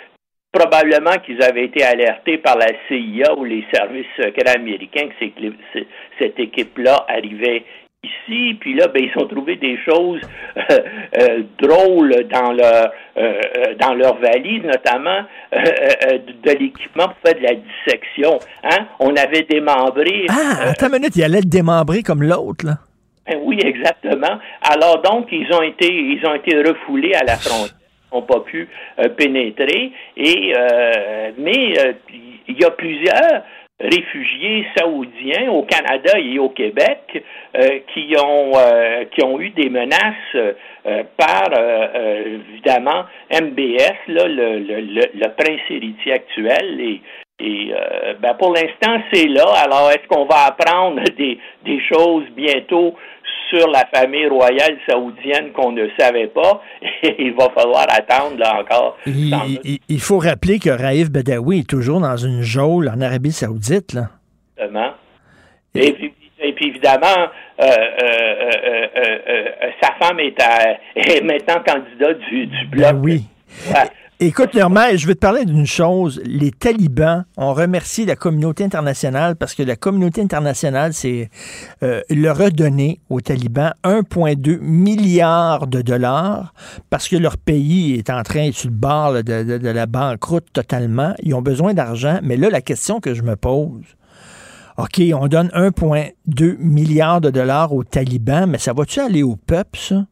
probablement 0.53 1.19
qu'ils 1.25 1.43
avaient 1.43 1.67
été 1.67 1.85
alertés 1.85 2.39
par 2.39 2.57
la 2.59 2.69
CIA 2.89 3.35
ou 3.37 3.45
les 3.45 3.65
services 3.73 4.07
secrets 4.17 4.57
américains 4.57 5.09
que 5.09 5.53
cette 6.19 6.39
équipe-là 6.39 7.07
arrivait 7.09 7.65
ici, 8.03 8.55
puis 8.61 8.75
là, 8.75 8.89
ben, 8.89 9.05
ils 9.05 9.23
ont 9.23 9.27
trouvé 9.27 9.57
des 9.57 9.79
choses 9.85 10.21
euh, 10.57 10.79
euh, 11.21 11.43
drôles 11.61 12.27
dans 12.33 12.53
leur 12.53 12.93
euh, 13.17 13.41
dans 13.79 13.95
leur 13.95 14.19
valise, 14.19 14.63
notamment 14.63 15.23
de, 15.53 16.51
l'équipement 16.59 17.09
pour 17.09 17.17
faire 17.25 17.35
de 17.35 17.43
la 17.43 17.55
dissection. 17.55 18.39
Hein? 18.65 18.87
On 18.99 19.15
avait 19.17 19.43
démembré. 19.43 20.27
Ah, 20.31 20.71
attends 20.71 20.87
une 20.87 20.95
minute, 20.95 21.17
il 21.17 21.25
allait 21.25 21.41
le 21.41 21.49
démembrer 21.49 22.03
comme 22.03 22.23
l'autre, 22.23 22.67
là. 22.67 22.79
Ben 23.27 23.39
oui, 23.43 23.59
exactement. 23.63 24.39
Alors 24.63 25.03
donc, 25.03 25.29
ils 25.31 25.53
ont 25.53 25.63
été 25.63 25.87
ils 25.87 26.25
ont 26.27 26.35
été 26.35 26.57
refoulés 26.57 27.15
à 27.15 27.25
la 27.25 27.37
frontière 27.37 27.80
n'ont 28.13 28.23
pas 28.23 28.41
pu 28.41 28.69
pénétrer. 29.17 29.93
Et 30.17 30.53
mais 31.39 31.75
il 32.49 32.61
y 32.61 32.65
a 32.65 32.71
plusieurs 32.71 33.43
réfugiés 33.81 34.67
saoudiens 34.77 35.51
au 35.51 35.63
Canada 35.63 36.13
et 36.19 36.39
au 36.39 36.51
Québec 36.51 37.25
euh, 37.57 37.79
qui 37.93 38.15
ont 38.23 38.53
euh, 38.55 39.05
qui 39.07 39.25
ont 39.25 39.41
eu 39.41 39.51
des 39.51 39.71
menaces 39.71 40.15
euh, 40.35 40.53
par 41.17 41.49
évidemment 42.25 43.05
MBS, 43.33 43.97
là, 44.09 44.27
le, 44.29 44.59
le, 44.59 44.81
le, 44.81 45.29
prince 45.37 45.61
héritier 45.71 46.13
actuel 46.13 46.81
et 46.81 47.01
et 47.43 47.73
ben 48.21 48.35
pour 48.35 48.53
l'instant, 48.53 49.03
c'est 49.11 49.27
là. 49.27 49.47
Alors, 49.65 49.91
est-ce 49.91 50.07
qu'on 50.09 50.27
va 50.27 50.49
apprendre 50.49 51.03
des, 51.17 51.39
des 51.65 51.81
choses 51.91 52.25
bientôt? 52.37 52.95
Sur 53.51 53.69
la 53.69 53.85
famille 53.93 54.27
royale 54.29 54.79
saoudienne 54.89 55.53
qu'on 55.53 55.73
ne 55.73 55.89
savait 55.99 56.29
pas. 56.29 56.63
il 57.19 57.35
va 57.35 57.51
falloir 57.51 57.87
attendre 57.91 58.39
là 58.39 58.61
encore. 58.61 58.97
Il, 59.07 60.01
faut 60.01 60.19
rappeler 60.19 60.59
que 60.59 60.71
Raif 60.71 61.11
Badawi 61.11 61.61
est 61.61 61.69
toujours 61.69 62.01
dans 62.01 62.17
une 62.17 62.43
geôle 62.43 62.89
en 62.89 63.01
Arabie 63.01 63.33
saoudite. 63.33 63.93
Là. 63.93 64.09
Exactement. 64.57 64.93
Et, 65.75 66.53
puis, 66.53 66.69
évidemment, 66.69 67.29
euh, 67.61 67.65
euh, 67.65 68.87
euh, 68.97 69.45
sa 69.83 69.93
femme 70.01 70.19
est, 70.97 71.23
maintenant 71.23 71.63
candidat 71.67 72.15
du, 72.15 72.47
du 72.47 72.67
bloc. 72.67 72.93
Ben 72.93 73.01
oui. 73.03 73.25
Écoute, 74.23 74.53
Normal, 74.55 74.99
je 74.99 75.07
veux 75.07 75.15
te 75.15 75.21
parler 75.21 75.47
d'une 75.47 75.65
chose. 75.65 76.21
Les 76.27 76.51
talibans 76.51 77.25
ont 77.39 77.55
remercié 77.55 78.05
la 78.05 78.17
communauté 78.17 78.63
internationale 78.65 79.35
parce 79.35 79.55
que 79.55 79.63
la 79.63 79.77
communauté 79.77 80.21
internationale, 80.21 80.93
c'est 80.93 81.31
euh, 81.83 82.03
leur 82.11 82.39
a 82.43 82.51
donné 82.51 83.01
aux 83.09 83.23
talibans 83.23 83.73
1,2 83.83 84.59
milliard 84.61 85.67
de 85.67 85.81
dollars 85.81 86.53
parce 86.91 87.09
que 87.09 87.17
leur 87.17 87.39
pays 87.39 87.95
est 87.95 88.11
en 88.11 88.23
train, 88.23 88.53
sur 88.53 88.69
le 88.69 88.77
bord 88.77 89.15
de, 89.15 89.23
de 89.57 89.69
la 89.71 89.87
banqueroute 89.87 90.53
totalement. 90.53 91.15
Ils 91.23 91.35
ont 91.35 91.41
besoin 91.41 91.73
d'argent. 91.73 92.19
Mais 92.23 92.37
là, 92.37 92.51
la 92.51 92.61
question 92.61 93.01
que 93.01 93.15
je 93.15 93.23
me 93.23 93.37
pose, 93.37 93.87
OK, 94.77 95.01
on 95.15 95.29
donne 95.29 95.49
1,2 95.55 96.59
milliard 96.59 97.23
de 97.23 97.31
dollars 97.31 97.73
aux 97.73 97.85
talibans, 97.85 98.45
mais 98.51 98.59
ça 98.59 98.75
va-tu 98.75 99.01
aller 99.01 99.23
au 99.23 99.37
peuple, 99.37 99.79
ça? 99.79 100.05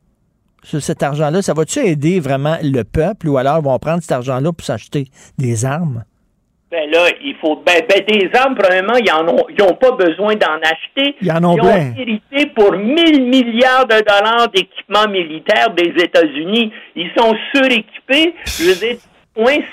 Cet 0.63 1.03
argent-là, 1.03 1.43
ça 1.43 1.55
va-tu 1.55 1.81
aider 1.81 2.21
vraiment 2.21 2.57
le 2.63 2.83
peuple 2.83 3.29
ou 3.29 3.39
alors 3.39 3.59
ils 3.59 3.65
vont 3.65 3.79
prendre 3.79 4.03
cet 4.03 4.13
argent-là 4.13 4.53
pour 4.53 4.65
s'acheter 4.65 5.07
des 5.39 5.65
armes? 5.65 6.05
Ben 6.71 6.91
là, 6.91 7.07
il 7.25 7.35
faut. 7.41 7.57
Ben, 7.65 7.81
ben 7.89 8.05
des 8.07 8.29
armes, 8.35 8.55
premièrement, 8.55 8.97
ils 8.97 9.11
en 9.11 9.27
ont, 9.27 9.47
ils 9.49 9.63
ont 9.63 9.75
pas 9.75 9.93
besoin 9.93 10.35
d'en 10.35 10.59
acheter. 10.63 11.17
Ils 11.23 11.33
en 11.33 11.43
ont 11.43 11.57
ils 11.57 11.63
ont 11.63 11.95
hérité 11.97 12.47
pour 12.55 12.73
1000 12.73 13.25
milliards 13.25 13.87
de 13.87 13.97
dollars 14.05 14.49
d'équipements 14.55 15.09
militaires 15.09 15.71
des 15.71 15.95
États-Unis. 15.97 16.71
Ils 16.95 17.11
sont 17.17 17.35
suréquipés. 17.55 18.35
Je 18.45 18.65
veux 18.65 18.75
dire, 18.75 18.99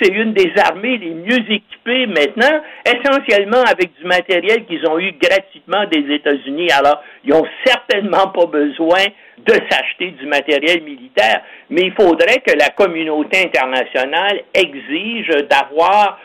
c'est 0.02 0.14
une 0.14 0.34
des 0.34 0.52
armées 0.58 0.98
les 0.98 1.14
mieux 1.14 1.40
équipées 1.50 2.06
maintenant, 2.08 2.62
essentiellement 2.86 3.64
avec 3.64 3.92
du 4.00 4.06
matériel 4.06 4.66
qu'ils 4.66 4.86
ont 4.88 5.00
eu 5.00 5.12
gratuitement 5.22 5.86
des 5.92 6.14
États-Unis. 6.14 6.70
Alors, 6.72 7.02
ils 7.24 7.32
n'ont 7.32 7.46
certainement 7.66 8.28
pas 8.28 8.46
besoin 8.46 9.04
de 9.38 9.54
s'acheter 9.70 10.12
du 10.12 10.26
matériel 10.26 10.84
militaire, 10.84 11.42
mais 11.70 11.84
il 11.84 11.94
faudrait 11.94 12.42
que 12.46 12.58
la 12.58 12.70
communauté 12.70 13.46
internationale 13.46 14.42
exige 14.54 15.30
d'avoir 15.50 16.20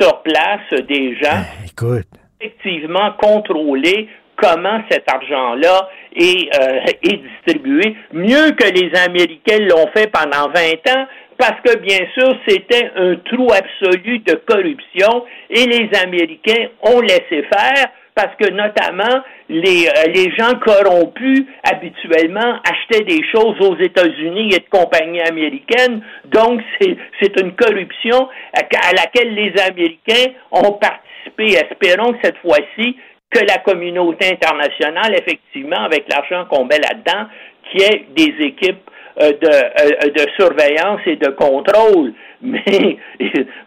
sur 0.00 0.22
place 0.22 0.82
des 0.88 1.16
gens 1.16 1.42
ben, 1.80 2.02
effectivement 2.40 3.12
contrôler 3.12 4.08
comment 4.36 4.80
cet 4.90 5.10
argent-là 5.10 5.88
est, 6.14 6.48
euh, 6.56 6.80
est 7.02 7.16
distribué, 7.16 7.96
mieux 8.12 8.52
que 8.52 8.68
les 8.72 8.96
Américains 9.00 9.58
l'ont 9.58 9.88
fait 9.88 10.10
pendant 10.10 10.48
20 10.50 10.96
ans, 10.96 11.06
parce 11.36 11.60
que 11.64 11.76
bien 11.78 12.00
sûr, 12.14 12.36
c'était 12.46 12.90
un 12.96 13.16
trou 13.16 13.48
absolu 13.52 14.18
de 14.20 14.34
corruption 14.46 15.24
et 15.50 15.66
les 15.66 15.88
Américains 16.02 16.68
ont 16.82 17.00
laissé 17.00 17.42
faire 17.52 17.86
parce 18.18 18.34
que 18.34 18.50
notamment 18.50 19.22
les, 19.48 19.86
euh, 19.86 20.06
les 20.12 20.34
gens 20.36 20.58
corrompus 20.58 21.44
habituellement 21.62 22.58
achetaient 22.68 23.04
des 23.04 23.20
choses 23.32 23.54
aux 23.60 23.76
États-Unis 23.78 24.50
et 24.54 24.58
de 24.58 24.68
compagnies 24.68 25.20
américaines. 25.20 26.02
Donc 26.24 26.60
c'est 26.80 27.40
une 27.40 27.54
corruption 27.54 28.28
à, 28.54 28.92
laquelle 28.92 29.34
les 29.34 29.52
Américains 29.62 30.32
ont 30.50 30.72
participé. 30.72 31.64
Espérons 31.64 32.12
que 32.14 32.18
cette 32.24 32.38
fois-ci 32.38 32.96
que 33.30 33.38
la 33.46 33.58
communauté 33.58 34.32
internationale, 34.32 35.14
effectivement, 35.14 35.84
avec 35.84 36.12
l'argent 36.12 36.46
qu'on 36.50 36.64
met 36.64 36.80
là-dedans, 36.80 37.28
qui 37.70 37.84
ait 37.84 38.06
des 38.16 38.34
équipes 38.46 38.90
euh, 39.20 39.30
de, 39.30 39.48
euh, 39.48 40.10
de 40.10 40.26
surveillance 40.36 41.02
et 41.06 41.16
de 41.16 41.28
contrôle. 41.28 42.14
Mais 42.42 42.98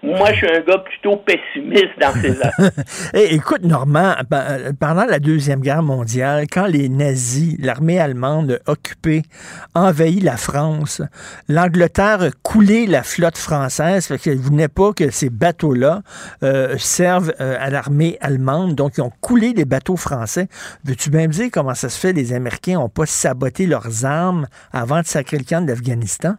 moi, 0.01 0.31
je 0.31 0.37
suis 0.37 0.47
un 0.47 0.61
gars 0.61 0.77
plutôt 0.77 1.17
pessimiste 1.17 1.91
dans 1.99 2.13
ces 2.13 2.41
affaires. 2.41 2.71
Eh, 3.13 3.35
écoute, 3.35 3.63
Normand, 3.63 4.13
euh, 4.33 4.71
pendant 4.79 5.05
la 5.05 5.19
Deuxième 5.19 5.59
Guerre 5.59 5.83
mondiale, 5.83 6.45
quand 6.49 6.67
les 6.67 6.87
nazis, 6.87 7.57
l'armée 7.59 7.99
allemande 7.99 8.61
occupé, 8.67 9.23
envahit 9.75 10.23
la 10.23 10.37
France, 10.37 11.01
l'Angleterre 11.49 12.21
a 12.21 12.31
coulé 12.43 12.87
la 12.87 13.03
flotte 13.03 13.37
française 13.37 14.07
parce 14.07 14.21
qu'elle 14.21 14.37
ne 14.37 14.41
voulait 14.43 14.67
pas 14.69 14.93
que 14.93 15.09
ces 15.11 15.29
bateaux-là 15.29 16.01
servent 16.77 17.33
à 17.39 17.69
l'armée 17.69 18.17
allemande. 18.21 18.75
Donc, 18.75 18.93
ils 18.97 19.01
ont 19.01 19.11
coulé 19.21 19.53
les 19.53 19.65
bateaux 19.65 19.97
français. 19.97 20.47
Veux-tu 20.85 21.09
bien 21.09 21.27
me 21.27 21.33
dire 21.33 21.49
comment 21.51 21.73
ça 21.73 21.89
se 21.89 21.99
fait 21.99 22.13
les 22.13 22.33
Américains 22.33 22.75
n'ont 22.75 22.89
pas 22.89 23.05
saboté 23.05 23.65
leurs 23.65 24.05
armes 24.05 24.47
avant 24.71 25.01
de 25.01 25.05
sacrer 25.05 25.37
d'Afghanistan? 25.39 26.35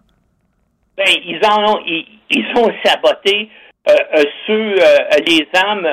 Ben, 0.96 1.06
ils 1.24 1.40
en 1.46 1.72
ont, 1.72 1.80
ils, 1.86 2.11
ont 2.56 2.70
saboté 2.84 3.48
euh, 3.88 3.94
euh, 4.16 4.24
euh, 4.48 5.18
les 5.26 5.48
armes 5.54 5.90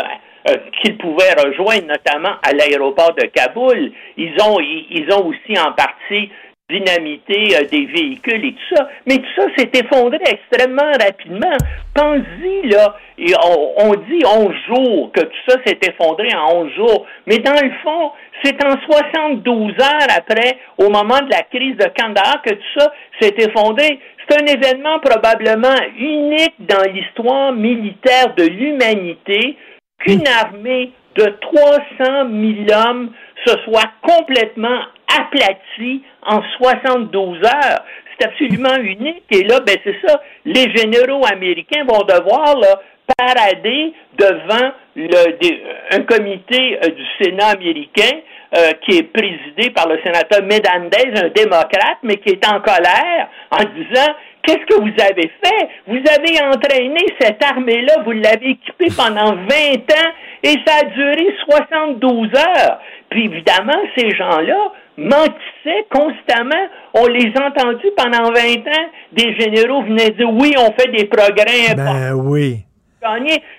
qu'ils 0.82 0.98
pouvaient 0.98 1.34
rejoindre, 1.34 1.88
notamment 1.88 2.36
à 2.44 2.54
l'aéroport 2.54 3.14
de 3.14 3.26
Kaboul. 3.26 3.92
Ils 4.18 4.36
ont, 4.42 4.60
ils 4.60 5.08
ont 5.12 5.26
aussi 5.26 5.60
en 5.60 5.74
partie 5.74 6.30
dynamité 6.70 7.56
des 7.72 7.86
véhicules 7.86 8.46
et 8.46 8.54
tout 8.54 8.76
ça. 8.76 8.90
Mais 9.08 9.18
tout 9.18 9.30
ça 9.36 9.48
s'est 9.58 9.72
effondré 9.74 10.20
extrêmement 10.28 10.92
rapidement. 11.02 11.58
Pensez-y, 11.96 12.70
là, 12.70 12.96
on, 13.44 13.74
on, 13.78 13.94
dit 13.96 14.24
11 14.24 14.54
jours, 14.68 15.12
que 15.12 15.22
tout 15.22 15.42
ça 15.48 15.58
s'est 15.66 15.80
effondré 15.82 16.30
en 16.36 16.62
11 16.62 16.74
jours. 16.76 17.06
Mais 17.26 17.40
dans 17.40 17.60
le 17.60 17.72
fond, 17.84 18.12
c'est 18.44 18.64
en 18.64 18.76
72 18.90 19.74
heures 19.82 20.16
après, 20.16 20.58
au 20.78 20.90
moment 20.90 21.20
de 21.20 21.30
la 21.32 21.44
crise 21.44 21.76
de 21.76 21.90
Kandahar, 21.98 22.42
que 22.44 22.54
tout 22.54 22.80
ça 22.80 22.94
s'est 23.20 23.36
effondré. 23.38 24.00
C'est 24.30 24.44
un 24.44 24.46
événement 24.46 25.00
probablement 25.00 25.76
unique 25.98 26.54
dans 26.60 26.84
l'histoire 26.92 27.52
militaire 27.52 28.36
de 28.36 28.44
l'humanité 28.44 29.58
qu'une 30.00 30.28
armée 30.28 30.92
de 31.16 31.26
300 31.42 31.80
000 31.98 32.80
hommes 32.88 33.12
se 33.46 33.58
soit 33.64 33.90
complètement 34.02 34.82
aplatie 35.20 36.04
en 36.24 36.42
72 36.60 37.44
heures. 37.44 37.84
C'est 38.20 38.28
absolument 38.28 38.76
unique. 38.76 39.24
Et 39.32 39.44
là, 39.44 39.62
ben 39.62 39.78
c'est 39.84 39.96
ça. 40.06 40.22
Les 40.46 40.70
généraux 40.76 41.26
américains 41.26 41.86
vont 41.86 42.04
devoir 42.04 42.56
là, 42.60 42.82
parader 43.18 43.94
devant 44.18 44.72
le, 44.96 45.96
un 45.96 46.02
comité 46.04 46.78
euh, 46.84 46.90
du 46.90 47.04
Sénat 47.20 47.48
américain 47.48 48.20
euh, 48.56 48.72
qui 48.84 48.98
est 48.98 49.04
présidé 49.04 49.70
par 49.72 49.88
le 49.88 50.00
sénateur 50.04 50.42
Medandez, 50.44 51.12
un 51.16 51.30
démocrate, 51.30 52.00
mais 52.04 52.18
qui 52.18 52.30
est 52.30 52.48
en 52.48 52.60
colère 52.62 53.30
en 53.52 53.64
disant 53.64 54.14
Qu'est-ce 54.42 54.66
que 54.66 54.82
vous 54.82 55.04
avez 55.04 55.30
fait? 55.44 55.70
Vous 55.86 55.98
avez 55.98 56.42
entraîné 56.42 57.06
cette 57.20 57.44
armée-là, 57.44 58.02
vous 58.06 58.12
l'avez 58.12 58.52
équipée 58.52 58.88
pendant 58.96 59.36
20 59.36 59.36
ans 59.36 60.12
et 60.42 60.56
ça 60.66 60.78
a 60.82 60.84
duré 60.86 61.36
72 61.48 62.30
heures. 62.36 62.80
Puis 63.10 63.26
évidemment, 63.26 63.80
ces 63.98 64.10
gens-là 64.12 64.72
mentissaient 64.98 65.86
constamment. 65.92 66.68
On 66.94 67.06
les 67.08 67.32
a 67.36 67.48
entendus 67.48 67.92
pendant 67.98 68.32
20 68.32 68.32
ans. 68.32 68.88
Des 69.12 69.36
généraux 69.36 69.84
venaient 69.84 70.12
dire 70.12 70.30
oui, 70.32 70.54
on 70.58 70.72
fait 70.72 70.92
des 70.92 71.06
progrès 71.06 71.76
Ben 71.76 72.14
oui. 72.14 72.64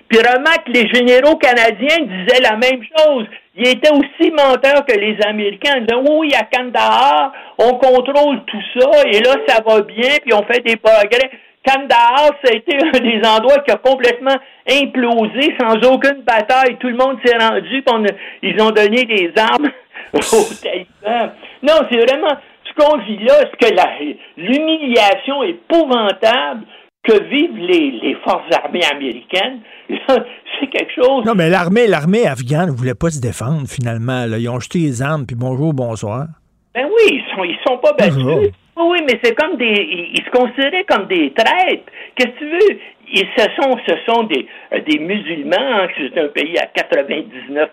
Puis 0.07 0.19
remarque, 0.19 0.67
les 0.67 0.87
généraux 0.89 1.37
canadiens 1.37 2.05
disaient 2.05 2.41
la 2.41 2.57
même 2.57 2.83
chose. 2.97 3.27
Ils 3.55 3.67
étaient 3.67 3.91
aussi 3.91 4.31
menteurs 4.31 4.85
que 4.85 4.97
les 4.97 5.17
Américains. 5.25 5.77
Ils 5.77 5.85
disaient, 5.85 6.01
oui, 6.09 6.31
à 6.33 6.43
Kandahar, 6.43 7.33
on 7.57 7.73
contrôle 7.73 8.43
tout 8.45 8.61
ça, 8.79 8.89
et 9.05 9.19
là, 9.19 9.35
ça 9.47 9.61
va 9.65 9.81
bien, 9.81 10.15
puis 10.23 10.33
on 10.33 10.43
fait 10.43 10.61
des 10.61 10.77
progrès. 10.77 11.29
Kandahar, 11.65 12.31
ça 12.43 12.51
a 12.51 12.55
été 12.55 12.77
un 12.81 12.99
des 12.99 13.21
endroits 13.27 13.59
qui 13.59 13.71
a 13.71 13.77
complètement 13.77 14.37
implosé 14.69 15.55
sans 15.59 15.75
aucune 15.91 16.21
bataille. 16.21 16.77
Tout 16.79 16.87
le 16.87 16.95
monde 16.95 17.17
s'est 17.23 17.37
rendu, 17.37 17.81
puis 17.81 18.11
ils 18.41 18.61
ont 18.61 18.71
donné 18.71 19.03
des 19.03 19.31
armes 19.37 19.69
aux 20.13 20.53
talibans. 20.61 21.31
Non, 21.61 21.73
c'est 21.91 21.99
vraiment 21.99 22.35
ce 22.63 22.83
qu'on 22.83 22.97
vit 22.99 23.19
là, 23.19 23.33
ce 23.51 23.67
que 23.67 23.73
l'humiliation 24.37 25.43
épouvantable 25.43 26.65
que 27.03 27.23
vivent 27.23 27.57
les, 27.57 27.91
les 28.03 28.15
forces 28.23 28.51
armées 28.51 28.85
américaines, 28.91 29.59
c'est 29.89 30.67
quelque 30.67 30.93
chose. 30.93 31.25
Non, 31.25 31.33
mais 31.35 31.49
l'armée, 31.49 31.87
l'armée 31.87 32.27
afghane 32.27 32.67
ne 32.67 32.75
voulait 32.75 32.95
pas 32.95 33.09
se 33.09 33.19
défendre 33.19 33.67
finalement. 33.67 34.25
Ils 34.25 34.49
ont 34.49 34.59
jeté 34.59 34.79
les 34.79 35.01
armes, 35.01 35.25
puis 35.25 35.35
bonjour, 35.35 35.73
bonsoir. 35.73 36.27
Ben 36.75 36.85
oui, 36.85 37.21
ils 37.23 37.35
sont, 37.35 37.43
ils 37.43 37.57
sont 37.67 37.77
pas 37.79 37.93
battus. 37.93 38.53
Oui, 38.77 38.99
mais 39.05 39.19
c'est 39.21 39.35
comme 39.35 39.57
des. 39.57 40.11
Ils, 40.13 40.23
se 40.23 40.29
considéraient 40.29 40.85
comme 40.85 41.07
des 41.07 41.33
traîtres. 41.33 41.91
Qu'est-ce 42.15 42.29
que 42.29 42.39
tu 42.39 42.49
veux? 42.49 42.79
Ils, 43.13 43.27
ce 43.37 43.43
sont, 43.61 43.77
ce 43.85 43.93
sont 44.07 44.23
des, 44.23 44.47
euh, 44.73 44.79
des 44.87 44.99
musulmans, 44.99 45.57
hein, 45.59 45.87
c'est 45.97 46.17
un 46.17 46.27
pays 46.29 46.57
à 46.57 46.65
99% 46.67 47.67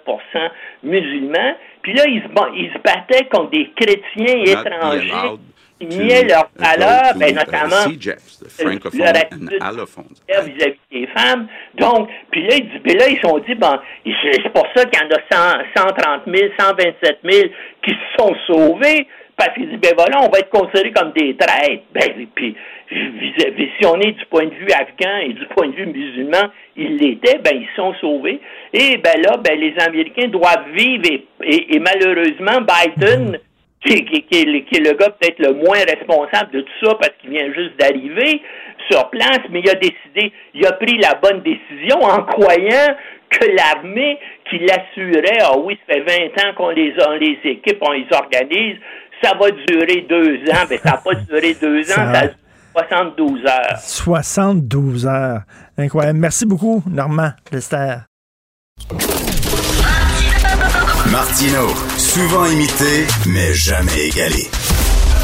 musulmans. 0.83 1.55
Puis 1.83 1.95
là, 1.95 2.03
ils 2.09 2.23
se, 2.23 2.57
ils 2.57 2.73
se 2.73 2.79
battaient 2.79 3.29
contre 3.29 3.51
des 3.51 3.71
chrétiens 3.77 4.43
étrangers 4.45 5.39
leurs 5.81 6.51
valeurs, 6.57 7.15
ben, 7.17 7.35
notamment 7.35 7.69
leur 7.69 7.87
attitude 7.87 8.17
vis-à-vis 10.45 10.79
des 10.91 11.07
femmes. 11.09 11.47
Donc, 11.75 12.09
puis 12.31 12.47
là, 12.47 12.57
ils, 12.57 12.97
là, 12.97 13.09
ils 13.09 13.21
sont 13.21 13.39
dit, 13.39 13.55
bon, 13.55 13.79
c'est 14.05 14.53
pour 14.53 14.67
ça 14.75 14.85
qu'il 14.85 15.01
y 15.01 15.05
en 15.05 15.11
a 15.11 15.21
100, 15.31 15.65
130 15.77 16.23
000, 16.27 16.53
127 16.59 17.19
000 17.25 17.49
qui 17.85 17.91
se 17.91 17.97
sont 18.19 18.35
sauvés 18.47 19.07
parce 19.37 19.55
qu'il 19.55 19.71
dit, 19.71 19.77
ben 19.77 19.93
voilà, 19.97 20.21
on 20.21 20.29
va 20.31 20.41
être 20.41 20.51
considérés 20.51 20.91
comme 20.91 21.13
des 21.13 21.37
traîtres. 21.37 21.85
Ben, 21.95 22.27
puis, 22.35 22.57
si 22.91 23.87
on 23.87 24.01
est 24.01 24.13
du 24.13 24.27
point 24.27 24.47
de 24.47 24.55
vue 24.55 24.73
afghan 24.73 25.19
et 25.23 25.33
du 25.33 25.47
point 25.47 25.69
de 25.69 25.77
vue 25.77 25.87
musulman, 25.87 26.51
ils 26.77 26.97
l'étaient, 26.97 27.39
ben, 27.39 27.53
ils 27.55 27.69
sont 27.77 27.95
sauvés. 28.01 28.41
Et 28.73 28.97
ben 28.97 29.23
là, 29.23 29.37
ben, 29.37 29.61
les 29.61 29.75
Américains 29.79 30.27
doivent 30.27 30.69
vivre 30.75 31.05
et, 31.45 31.79
malheureusement, 31.79 32.63
Biden, 32.63 33.39
qui, 33.85 34.05
qui, 34.05 34.23
qui, 34.25 34.39
est 34.41 34.45
le 34.45 34.97
gars 34.97 35.11
peut-être 35.11 35.39
le 35.39 35.55
moins 35.55 35.79
responsable 35.79 36.51
de 36.53 36.61
tout 36.63 36.87
ça 36.87 36.95
parce 36.95 37.13
qu'il 37.21 37.31
vient 37.31 37.53
juste 37.53 37.79
d'arriver 37.79 38.43
sur 38.91 39.09
place, 39.11 39.41
mais 39.51 39.61
il 39.61 39.71
a 39.71 39.75
décidé, 39.75 40.33
il 40.55 40.67
a 40.67 40.73
pris 40.73 40.99
la 40.99 41.15
bonne 41.15 41.43
décision 41.43 42.03
en 42.03 42.23
croyant 42.23 42.97
que 43.31 43.45
l'armée 43.45 44.19
qui 44.49 44.59
l'assurait, 44.59 45.39
ah 45.43 45.59
oui, 45.59 45.79
ça 45.87 45.95
fait 45.95 46.31
20 46.37 46.49
ans 46.49 46.55
qu'on 46.57 46.71
les, 46.71 46.95
on 47.07 47.13
les 47.13 47.39
équipe, 47.45 47.79
on 47.83 47.93
les 47.93 48.07
organise, 48.11 48.77
ça 49.23 49.33
va 49.39 49.51
durer 49.51 50.07
deux 50.09 50.39
ans. 50.51 50.67
Mais 50.71 50.79
ça 50.79 50.93
n'a 50.93 50.97
pas 50.97 51.15
duré 51.15 51.55
deux 51.55 51.83
ans, 51.93 51.95
ça 51.95 52.19
a 52.21 52.27
duré 52.27 52.35
72 52.75 53.45
heures. 53.45 53.79
72 53.79 55.07
heures. 55.07 55.43
Incroyable. 55.77 56.19
Merci 56.19 56.47
beaucoup, 56.47 56.83
Normand 56.87 57.31
Lester. 57.53 57.97
Martino, 61.11 61.69
souvent 61.97 62.45
imité, 62.45 63.07
mais 63.27 63.55
jamais 63.55 64.09
égalé. 64.09 64.47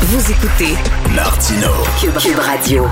Vous 0.02 0.30
écoutez 0.30 0.74
Martino, 1.14 1.68
Cube 2.00 2.38
Radio. 2.38 2.86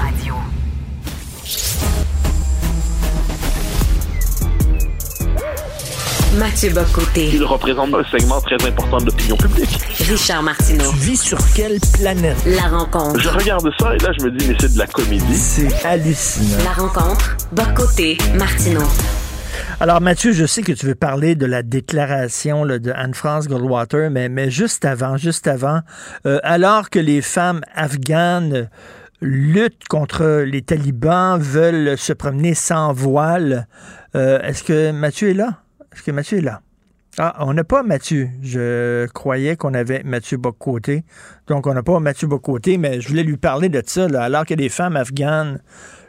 Mathieu 6.34 6.70
Bocoté. 6.70 7.30
Il 7.32 7.44
représente 7.44 7.94
un 7.94 8.04
segment 8.10 8.40
très 8.42 8.62
important 8.66 8.98
de 8.98 9.06
l'opinion 9.06 9.36
publique. 9.36 9.78
Richard 10.00 10.42
Martineau. 10.42 10.90
Tu 10.90 10.96
vis 10.96 11.16
sur 11.20 11.38
quelle 11.54 11.78
planète? 11.94 12.36
La 12.44 12.68
rencontre. 12.68 13.18
Je 13.20 13.28
regarde 13.28 13.70
ça 13.78 13.94
et 13.94 13.98
là, 13.98 14.10
je 14.18 14.24
me 14.24 14.30
dis, 14.30 14.48
mais 14.48 14.56
c'est 14.60 14.72
de 14.74 14.78
la 14.78 14.86
comédie. 14.86 15.36
C'est 15.36 15.84
hallucinant. 15.86 16.64
La 16.64 16.72
rencontre. 16.72 17.36
Bocoté. 17.52 18.18
Martineau. 18.34 18.82
Alors 19.82 20.00
Mathieu, 20.00 20.30
je 20.30 20.46
sais 20.46 20.62
que 20.62 20.70
tu 20.70 20.86
veux 20.86 20.94
parler 20.94 21.34
de 21.34 21.44
la 21.44 21.64
déclaration 21.64 22.64
de 22.64 22.92
Anne-France 22.94 23.48
Goldwater, 23.48 24.12
mais, 24.12 24.48
juste 24.48 24.84
avant, 24.84 25.16
juste 25.16 25.48
avant, 25.48 25.80
euh, 26.24 26.38
alors 26.44 26.88
que 26.88 27.00
les 27.00 27.20
femmes 27.20 27.62
afghanes 27.74 28.70
luttent 29.20 29.88
contre 29.90 30.44
les 30.46 30.62
talibans, 30.62 31.36
veulent 31.36 31.98
se 31.98 32.12
promener 32.12 32.54
sans 32.54 32.92
voile, 32.92 33.66
euh, 34.14 34.40
est-ce 34.42 34.62
que 34.62 34.92
Mathieu 34.92 35.30
est 35.30 35.34
là? 35.34 35.58
Est-ce 35.92 36.04
que 36.04 36.12
Mathieu 36.12 36.38
est 36.38 36.42
là? 36.42 36.60
Ah, 37.18 37.44
on 37.44 37.52
n'a 37.52 37.64
pas 37.64 37.82
Mathieu. 37.82 38.28
Je 38.40 39.08
croyais 39.08 39.56
qu'on 39.56 39.74
avait 39.74 40.02
Mathieu 40.04 40.36
Bocoté. 40.36 41.02
Donc, 41.48 41.66
on 41.66 41.74
n'a 41.74 41.82
pas 41.82 41.98
Mathieu 41.98 42.28
Bocoté, 42.28 42.78
mais 42.78 43.00
je 43.00 43.08
voulais 43.08 43.24
lui 43.24 43.36
parler 43.36 43.68
de 43.68 43.82
ça, 43.84 44.06
alors 44.20 44.46
que 44.46 44.54
des 44.54 44.68
femmes 44.68 44.96
afghanes 44.96 45.58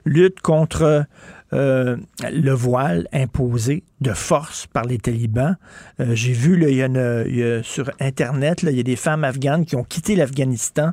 luttent 0.06 0.42
contre 0.42 1.06
euh, 1.54 1.98
le 2.32 2.52
voile 2.52 3.08
imposé 3.14 3.84
de 4.02 4.12
force 4.12 4.68
par 4.68 4.86
les 4.86 4.98
talibans. 4.98 5.56
Euh, 6.00 6.16
j'ai 6.16 6.34
vu, 6.34 6.58
là, 6.58 6.70
il 6.70 7.36
y 7.36 7.44
a 7.44 7.64
sur 7.64 7.92
Internet, 8.00 8.64
il 8.64 8.76
y 8.76 8.80
a 8.80 8.84
des 8.84 8.96
femmes 8.96 9.24
afghanes 9.24 9.66
qui 9.66 9.76
ont 9.76 9.84
quitté 9.84 10.16
l'Afghanistan 10.16 10.92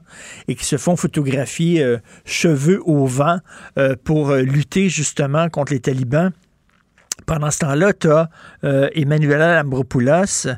et 0.49 0.55
qui 0.55 0.65
se 0.65 0.77
font 0.77 0.97
photographier 0.97 1.83
euh, 1.83 1.99
cheveux 2.25 2.81
au 2.85 3.07
vent 3.07 3.39
pour 4.05 4.33
lutter 4.35 4.89
justement 4.89 5.49
contre 5.49 5.73
les 5.73 5.81
talibans. 5.81 6.33
Pendant 7.27 7.51
ce 7.51 7.59
temps-là, 7.59 7.93
tu 7.93 8.11
as 8.11 8.29
euh, 8.65 8.89
Emmanuela 8.95 9.63
Lambropoulos, 9.63 10.49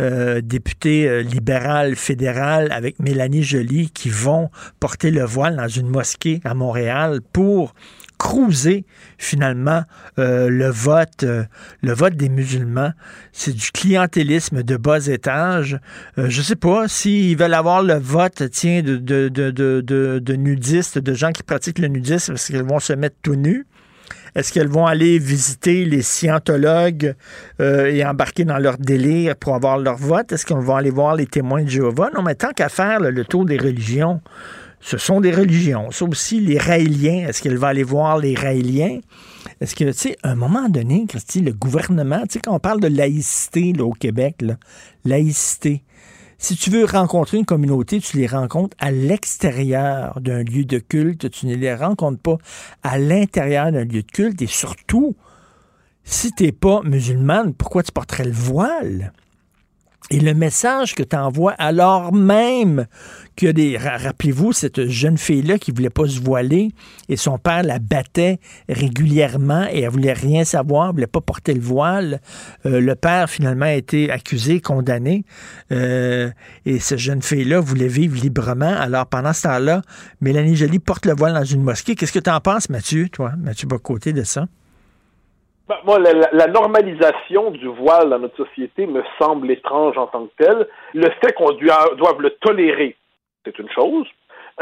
euh, 0.00 0.40
députée 0.40 1.22
libérale 1.22 1.96
fédérale, 1.96 2.72
avec 2.72 2.98
Mélanie 2.98 3.42
Joly, 3.42 3.90
qui 3.90 4.08
vont 4.08 4.50
porter 4.80 5.10
le 5.10 5.24
voile 5.24 5.56
dans 5.56 5.68
une 5.68 5.88
mosquée 5.88 6.40
à 6.44 6.54
Montréal 6.54 7.20
pour 7.32 7.74
cruiser 8.18 8.84
finalement 9.18 9.82
le 10.16 10.68
vote 10.68 11.24
le 11.24 11.92
vote 11.92 12.14
des 12.16 12.28
musulmans. 12.28 12.92
C'est 13.32 13.54
du 13.54 13.70
clientélisme 13.72 14.62
de 14.62 14.76
bas 14.76 15.06
étage. 15.06 15.78
je 16.16 16.42
sais 16.42 16.56
pas 16.56 16.88
s'ils 16.88 17.36
veulent 17.36 17.54
avoir 17.54 17.82
le 17.82 17.94
vote 17.94 18.42
tiens 18.50 18.82
de, 18.82 18.96
de, 18.96 19.28
de, 19.28 19.50
de, 19.50 20.20
de 20.22 20.32
nudistes, 20.34 20.98
de 20.98 21.14
gens 21.14 21.32
qui 21.32 21.42
pratiquent 21.42 21.78
le 21.78 21.88
nudisme 21.88 22.34
parce 22.34 22.46
qu'ils 22.46 22.62
vont 22.62 22.80
se 22.80 22.92
mettre 22.92 23.16
tout 23.22 23.36
nus? 23.36 23.66
Est-ce 24.36 24.52
qu'elles 24.52 24.68
vont 24.68 24.84
aller 24.84 25.18
visiter 25.18 25.86
les 25.86 26.02
scientologues 26.02 27.14
euh, 27.60 27.86
et 27.86 28.04
embarquer 28.04 28.44
dans 28.44 28.58
leur 28.58 28.76
délire 28.76 29.34
pour 29.34 29.54
avoir 29.54 29.78
leur 29.78 29.96
vote? 29.96 30.30
Est-ce 30.30 30.44
qu'on 30.44 30.60
va 30.60 30.76
aller 30.76 30.90
voir 30.90 31.14
les 31.14 31.26
témoins 31.26 31.62
de 31.62 31.70
Jéhovah? 31.70 32.10
Non, 32.14 32.22
mais 32.22 32.34
tant 32.34 32.50
qu'à 32.50 32.68
faire 32.68 33.00
le 33.00 33.24
tour 33.24 33.46
des 33.46 33.56
religions, 33.56 34.20
ce 34.80 34.98
sont 34.98 35.20
des 35.20 35.32
religions. 35.32 35.90
Ça 35.90 36.04
aussi, 36.04 36.40
les 36.40 36.58
Raéliens, 36.58 37.28
est-ce 37.28 37.42
qu'elle 37.42 37.56
va 37.56 37.68
aller 37.68 37.82
voir 37.82 38.18
les 38.18 38.34
Raéliens? 38.34 39.00
Est-ce 39.60 39.74
que, 39.74 39.84
tu 39.84 39.92
sais, 39.92 40.16
à 40.22 40.30
un 40.30 40.34
moment 40.34 40.68
donné, 40.68 41.06
Christy, 41.08 41.40
le 41.40 41.52
gouvernement, 41.52 42.22
tu 42.22 42.34
sais, 42.34 42.40
quand 42.40 42.54
on 42.54 42.60
parle 42.60 42.80
de 42.80 42.88
laïcité 42.88 43.72
au 43.80 43.92
Québec, 43.92 44.44
laïcité, 45.04 45.82
si 46.38 46.54
tu 46.54 46.70
veux 46.70 46.84
rencontrer 46.84 47.38
une 47.38 47.46
communauté, 47.46 48.00
tu 48.00 48.18
les 48.18 48.26
rencontres 48.26 48.76
à 48.78 48.90
l'extérieur 48.90 50.20
d'un 50.20 50.42
lieu 50.42 50.64
de 50.64 50.78
culte, 50.78 51.30
tu 51.30 51.46
ne 51.46 51.54
les 51.54 51.74
rencontres 51.74 52.20
pas 52.20 52.36
à 52.82 52.98
l'intérieur 52.98 53.72
d'un 53.72 53.84
lieu 53.84 54.02
de 54.02 54.10
culte 54.10 54.42
et 54.42 54.46
surtout, 54.46 55.16
si 56.04 56.30
tu 56.32 56.44
n'es 56.44 56.52
pas 56.52 56.82
musulmane, 56.84 57.54
pourquoi 57.54 57.82
tu 57.82 57.90
porterais 57.90 58.26
le 58.26 58.32
voile? 58.32 59.12
Et 60.08 60.20
le 60.20 60.34
message 60.34 60.94
que 60.94 61.02
tu 61.02 61.16
envoies 61.16 61.54
alors 61.58 62.12
même 62.12 62.86
que 63.34 63.48
des. 63.48 63.76
Rappelez-vous, 63.76 64.52
cette 64.52 64.86
jeune 64.86 65.18
fille-là 65.18 65.58
qui 65.58 65.72
voulait 65.72 65.90
pas 65.90 66.06
se 66.06 66.20
voiler 66.20 66.70
et 67.08 67.16
son 67.16 67.38
père 67.38 67.64
la 67.64 67.80
battait 67.80 68.38
régulièrement 68.68 69.66
et 69.68 69.80
elle 69.80 69.90
voulait 69.90 70.12
rien 70.12 70.44
savoir, 70.44 70.88
elle 70.88 70.94
voulait 70.94 71.06
pas 71.08 71.20
porter 71.20 71.54
le 71.54 71.60
voile. 71.60 72.20
Euh, 72.66 72.80
le 72.80 72.94
père 72.94 73.28
finalement 73.28 73.66
a 73.66 73.74
été 73.74 74.12
accusé, 74.12 74.60
condamné. 74.60 75.24
Euh, 75.72 76.30
et 76.64 76.78
cette 76.78 76.98
jeune 76.98 77.22
fille-là 77.22 77.58
voulait 77.58 77.88
vivre 77.88 78.14
librement. 78.14 78.76
Alors 78.78 79.06
pendant 79.06 79.32
ce 79.32 79.42
temps-là, 79.42 79.82
Mélanie 80.20 80.54
Joly 80.54 80.78
porte 80.78 81.04
le 81.04 81.14
voile 81.14 81.34
dans 81.34 81.44
une 81.44 81.62
mosquée. 81.62 81.96
Qu'est-ce 81.96 82.12
que 82.12 82.20
tu 82.20 82.30
en 82.30 82.40
penses, 82.40 82.68
Mathieu, 82.68 83.08
toi? 83.08 83.32
Mathieu 83.36 83.66
côté 83.82 84.12
de 84.12 84.22
ça? 84.22 84.46
Ben, 85.68 85.78
moi, 85.84 85.98
la, 85.98 86.46
normalisation 86.46 87.50
du 87.50 87.66
voile 87.66 88.10
dans 88.10 88.20
notre 88.20 88.36
société 88.36 88.86
me 88.86 89.02
semble 89.20 89.50
étrange 89.50 89.98
en 89.98 90.06
tant 90.06 90.26
que 90.26 90.44
telle. 90.44 90.68
Le 90.94 91.10
fait 91.20 91.32
qu'on 91.32 91.50
doive 91.52 92.20
le 92.20 92.30
tolérer, 92.40 92.94
c'est 93.44 93.58
une 93.58 93.70
chose. 93.70 94.06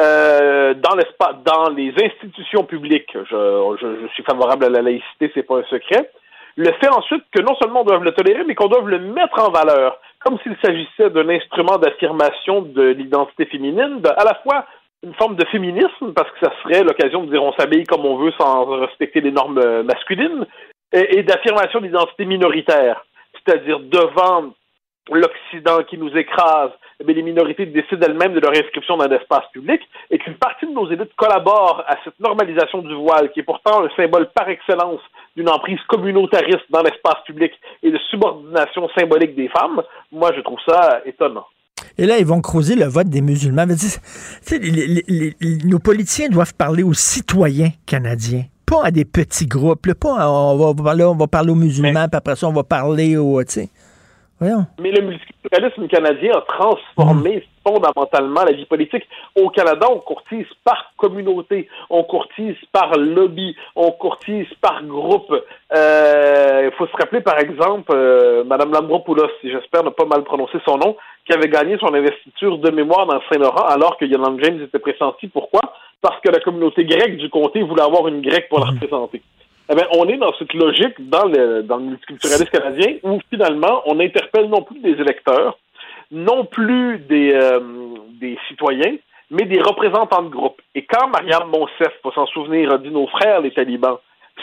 Euh, 0.01 0.72
dans 0.74 0.97
l'espace, 0.97 1.36
dans 1.44 1.68
les 1.68 1.93
institutions 2.02 2.64
publiques, 2.64 3.12
je, 3.12 3.76
je, 3.81 4.09
suis 4.14 4.22
favorable 4.24 4.64
à 4.64 4.70
la 4.70 4.81
laïcité, 4.81 5.31
c'est 5.35 5.43
pas 5.43 5.59
un 5.59 5.64
secret. 5.64 6.10
Le 6.56 6.72
fait 6.81 6.89
ensuite 6.89 7.24
que 7.32 7.43
non 7.43 7.55
seulement 7.60 7.82
on 7.82 7.85
doit 7.85 7.98
le 7.98 8.12
tolérer, 8.12 8.44
mais 8.44 8.55
qu'on 8.55 8.68
doit 8.68 8.82
le 8.82 8.98
mettre 8.98 9.40
en 9.40 9.51
valeur, 9.51 9.98
comme 10.20 10.39
s'il 10.43 10.56
s'agissait 10.64 11.10
d'un 11.10 11.28
instrument 11.28 11.76
d'affirmation 11.76 12.62
de 12.62 12.82
l'identité 12.82 13.44
féminine, 13.44 14.01
à 14.16 14.24
la 14.24 14.35
fois 14.43 14.64
une 15.05 15.14
forme 15.14 15.36
de 15.36 15.44
féminisme, 15.47 16.14
parce 16.14 16.31
que 16.31 16.47
ça 16.47 16.52
serait 16.62 16.82
l'occasion 16.82 17.24
de 17.24 17.31
dire 17.31 17.43
on 17.43 17.52
s'habille 17.52 17.85
comme 17.85 18.06
on 18.06 18.16
veut 18.16 18.32
sans 18.39 18.64
respecter 18.64 19.20
les 19.20 19.32
normes 19.32 19.82
masculines, 19.82 20.47
et, 20.93 21.23
d'affirmation 21.23 21.81
d'identité 21.81 22.24
minoritaire, 22.24 23.05
c'est-à-dire 23.35 23.81
devant 23.81 24.52
l'Occident 25.11 25.82
qui 25.82 25.98
nous 25.98 26.16
écrase, 26.16 26.70
eh 27.01 27.12
les 27.12 27.23
minorités 27.23 27.66
décident 27.66 28.06
elles-mêmes 28.06 28.35
de 28.35 28.40
leur 28.40 28.52
inscription 28.52 28.97
dans 28.97 29.06
l'espace 29.06 29.44
public 29.52 29.81
et 30.11 30.19
qu'une 30.19 30.36
partie 30.36 30.66
de 30.66 30.73
nos 30.73 30.90
élites 30.90 31.15
collabore 31.16 31.85
à 31.86 31.97
cette 32.05 32.19
normalisation 32.20 32.78
du 32.78 32.94
voile, 32.94 33.31
qui 33.32 33.40
est 33.40 33.44
pourtant 33.44 33.85
un 33.85 33.90
symbole 33.97 34.31
par 34.35 34.48
excellence 34.48 35.01
d'une 35.36 35.51
emprise 35.51 35.81
communautariste 35.89 36.65
dans 36.70 36.82
l'espace 36.82 37.23
public 37.27 37.52
et 37.82 37.90
de 37.90 37.98
subordination 38.11 38.89
symbolique 38.97 39.35
des 39.35 39.48
femmes, 39.48 39.82
moi 40.11 40.31
je 40.35 40.40
trouve 40.40 40.61
ça 40.66 41.02
étonnant. 41.05 41.47
Et 41.98 42.06
là, 42.06 42.19
ils 42.19 42.27
vont 42.27 42.40
creuser 42.40 42.77
le 42.77 42.86
vote 42.86 43.09
des 43.09 43.20
musulmans. 43.20 43.66
nos 45.65 45.78
politiciens 45.78 46.28
doivent 46.28 46.55
parler 46.55 46.82
aux 46.82 46.94
citoyens 46.94 47.70
canadiens 47.86 48.44
pas 48.66 48.85
à 48.85 48.91
des 48.91 49.05
petits 49.05 49.47
groupes. 49.47 49.93
pas 49.95 50.28
on, 50.28 50.57
va, 50.57 50.82
parler, 50.82 51.05
on 51.05 51.15
va 51.15 51.27
parler 51.27 51.51
aux 51.51 51.57
musulmans, 51.57 52.09
puis 52.09 52.16
après 52.16 52.36
ça, 52.36 52.49
on 52.49 52.53
va 52.53 52.65
parler 52.65 53.16
aux. 53.16 53.41
Mais 54.41 54.91
le 54.91 55.07
multiculturalisme 55.07 55.89
canadien 55.89 56.32
a 56.36 56.41
transformé. 56.43 57.47
Fondamentalement 57.66 58.45
la 58.45 58.53
vie 58.53 58.66
politique. 58.66 59.05
Au 59.36 59.49
Canada, 59.51 59.86
on 59.91 59.99
courtise 59.99 60.47
par 60.65 60.93
communauté, 60.97 61.69
on 61.91 62.05
courtise 62.05 62.57
par 62.73 62.97
lobby, 62.97 63.57
on 63.74 63.91
courtise 63.93 64.47
par 64.61 64.82
groupe. 64.85 65.35
Euh, 65.74 66.70
il 66.70 66.77
faut 66.77 66.86
se 66.86 66.97
rappeler, 66.97 67.20
par 67.20 67.39
exemple, 67.39 67.93
euh, 67.95 68.45
Mme 68.45 68.73
Lambropoulos, 68.73 69.31
si 69.41 69.51
j'espère 69.51 69.85
ne 69.85 69.91
pas 69.91 70.07
mal 70.07 70.23
prononcer 70.23 70.59
son 70.66 70.77
nom, 70.77 70.97
qui 71.27 71.32
avait 71.32 71.49
gagné 71.49 71.77
son 71.78 71.93
investiture 71.95 72.59
de 72.59 72.70
mémoire 72.70 73.07
dans 73.07 73.20
Saint-Laurent 73.31 73.66
alors 73.66 73.97
que 73.97 74.05
Yolande 74.05 74.41
James 74.43 74.62
était 74.62 74.78
pressenti. 74.78 75.28
Pourquoi? 75.28 75.61
Parce 76.01 76.20
que 76.20 76.31
la 76.31 76.41
communauté 76.41 76.85
grecque 76.85 77.16
du 77.16 77.31
comté 77.31 77.62
voulait 77.62 77.82
avoir 77.82 78.09
une 78.09 78.20
grecque 78.20 78.49
pour 78.49 78.61
la 78.61 78.66
mm. 78.66 78.74
représenter 78.74 79.23
eh 79.70 79.74
bien, 79.74 79.86
on 79.93 80.07
est 80.09 80.19
dans 80.19 80.32
cette 80.39 80.53
logique 80.53 81.09
dans 81.09 81.24
le, 81.27 81.62
dans 81.62 81.78
le 81.78 81.85
multiculturalisme 81.85 82.51
canadien 82.51 82.97
où 83.03 83.19
finalement 83.31 83.82
on 83.86 83.99
interpelle 83.99 84.49
non 84.49 84.62
plus 84.62 84.78
des 84.81 84.93
électeurs, 84.93 85.59
non 86.15 86.45
plus 86.45 86.99
des, 87.01 87.32
euh, 87.35 87.61
des 88.20 88.39
citoyens, 88.49 88.97
mais 89.31 89.45
des 89.45 89.61
représentants 89.61 90.23
de 90.23 90.28
groupe. 90.28 90.62
Et 90.74 90.85
quand 90.85 91.09
Marianne 91.09 91.49
Monsef, 91.49 91.93
pour 92.03 92.15
s'en 92.15 92.27
souvenir, 92.27 92.73
a 92.73 92.78
dit 92.78 92.91
nos 92.91 93.07
frères 93.09 93.41
les 93.41 93.53
talibans, 93.53 93.99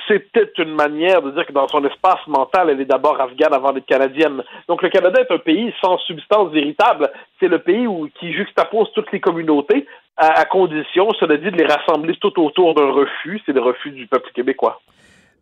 c'était 0.07 0.52
une 0.57 0.73
manière 0.73 1.22
de 1.22 1.31
dire 1.31 1.45
que 1.45 1.52
dans 1.52 1.68
son 1.68 1.84
espace 1.85 2.26
mental, 2.27 2.69
elle 2.69 2.81
est 2.81 2.85
d'abord 2.85 3.19
afghane 3.19 3.53
avant 3.53 3.73
d'être 3.73 3.85
canadienne. 3.85 4.41
Donc 4.68 4.81
le 4.81 4.89
Canada 4.89 5.22
est 5.22 5.34
un 5.34 5.38
pays 5.38 5.73
sans 5.84 5.98
substance 5.99 6.52
véritable. 6.52 7.10
C'est 7.39 7.48
le 7.48 7.60
pays 7.60 7.88
où, 7.88 8.10
qui 8.19 8.31
juxtapose 8.34 8.91
toutes 8.93 9.11
les 9.11 9.19
communautés 9.19 9.85
à 10.18 10.45
condition, 10.45 11.10
cela 11.19 11.38
dit, 11.38 11.49
de 11.49 11.57
les 11.57 11.65
rassembler 11.65 12.15
tout 12.18 12.39
autour 12.39 12.76
d'un 12.76 12.91
refus, 12.91 13.41
c'est 13.45 13.53
le 13.53 13.61
refus 13.61 13.91
du 13.91 14.07
peuple 14.07 14.30
québécois. 14.34 14.80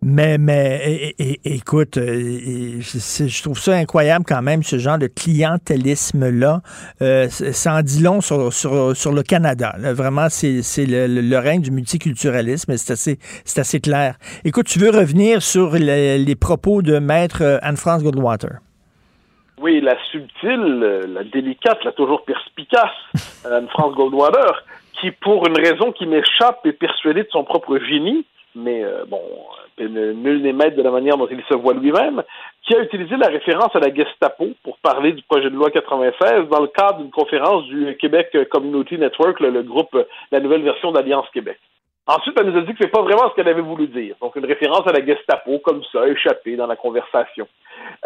Mais, 0.01 0.37
mais 0.37 1.13
écoute, 1.43 1.97
euh, 1.97 2.79
je 2.79 3.43
trouve 3.43 3.59
ça 3.59 3.73
incroyable 3.73 4.23
quand 4.25 4.41
même, 4.41 4.63
ce 4.63 4.77
genre 4.77 4.97
de 4.97 5.07
clientélisme-là. 5.07 6.61
Euh, 7.01 7.27
ça 7.27 7.81
dit 7.83 8.01
long 8.01 8.21
sur, 8.21 8.53
sur, 8.53 9.11
le 9.11 9.23
Canada. 9.23 9.73
Vraiment, 9.77 10.29
c'est 10.29 10.61
le, 10.85 11.07
le, 11.07 11.37
règne 11.37 11.61
du 11.61 11.71
multiculturalisme. 11.71 12.77
C'est 12.77 12.93
assez, 12.93 13.19
assez 13.57 13.81
clair. 13.81 14.15
Écoute, 14.45 14.67
tu 14.67 14.79
veux 14.79 14.89
revenir 14.89 15.41
sur 15.41 15.73
les, 15.73 16.35
propos 16.35 16.81
de 16.81 16.99
maître 16.99 17.41
euh, 17.41 17.57
Anne-France 17.61 18.01
Goldwater? 18.01 18.59
Oui, 19.61 19.81
la 19.81 19.97
subtile, 20.11 20.79
la 21.09 21.25
délicate, 21.25 21.83
la 21.83 21.91
toujours 21.91 22.23
perspicace 22.23 22.95
Anne-France 23.43 23.95
Goldwater, 23.95 24.63
qui, 24.93 25.11
pour 25.11 25.45
une 25.45 25.57
raison 25.57 25.91
qui 25.91 26.05
m'échappe, 26.05 26.65
est 26.65 26.71
persuadée 26.71 27.23
de 27.23 27.29
son 27.29 27.43
propre 27.43 27.77
génie, 27.79 28.25
mais 28.55 28.85
bon, 29.09 29.19
nul 29.87 30.41
n'est 30.41 30.71
de 30.71 30.81
la 30.81 30.91
manière 30.91 31.17
dont 31.17 31.27
il 31.29 31.41
se 31.49 31.55
voit 31.55 31.73
lui-même, 31.73 32.23
qui 32.63 32.75
a 32.75 32.81
utilisé 32.81 33.15
la 33.17 33.27
référence 33.27 33.75
à 33.75 33.79
la 33.79 33.93
Gestapo 33.93 34.49
pour 34.63 34.77
parler 34.79 35.13
du 35.13 35.23
projet 35.23 35.49
de 35.49 35.55
loi 35.55 35.69
96 35.71 36.49
dans 36.49 36.61
le 36.61 36.67
cadre 36.67 36.99
d'une 36.99 37.11
conférence 37.11 37.65
du 37.65 37.95
Québec 37.97 38.35
Community 38.49 38.97
Network, 38.97 39.39
le, 39.39 39.63
groupe, 39.63 39.97
la 40.31 40.39
nouvelle 40.39 40.63
version 40.63 40.91
d'Alliance 40.91 41.27
Québec. 41.33 41.59
Ensuite, 42.09 42.35
elle 42.39 42.47
nous 42.49 42.57
a 42.57 42.61
dit 42.61 42.73
que 42.73 42.79
c'est 42.81 42.89
pas 42.89 43.03
vraiment 43.03 43.29
ce 43.29 43.35
qu'elle 43.35 43.47
avait 43.47 43.61
voulu 43.61 43.85
dire. 43.85 44.15
Donc, 44.19 44.35
une 44.35 44.45
référence 44.45 44.87
à 44.87 44.91
la 44.91 45.05
Gestapo, 45.05 45.59
comme 45.59 45.83
ça, 45.91 46.07
échappée 46.07 46.55
dans 46.55 46.65
la 46.65 46.75
conversation. 46.75 47.47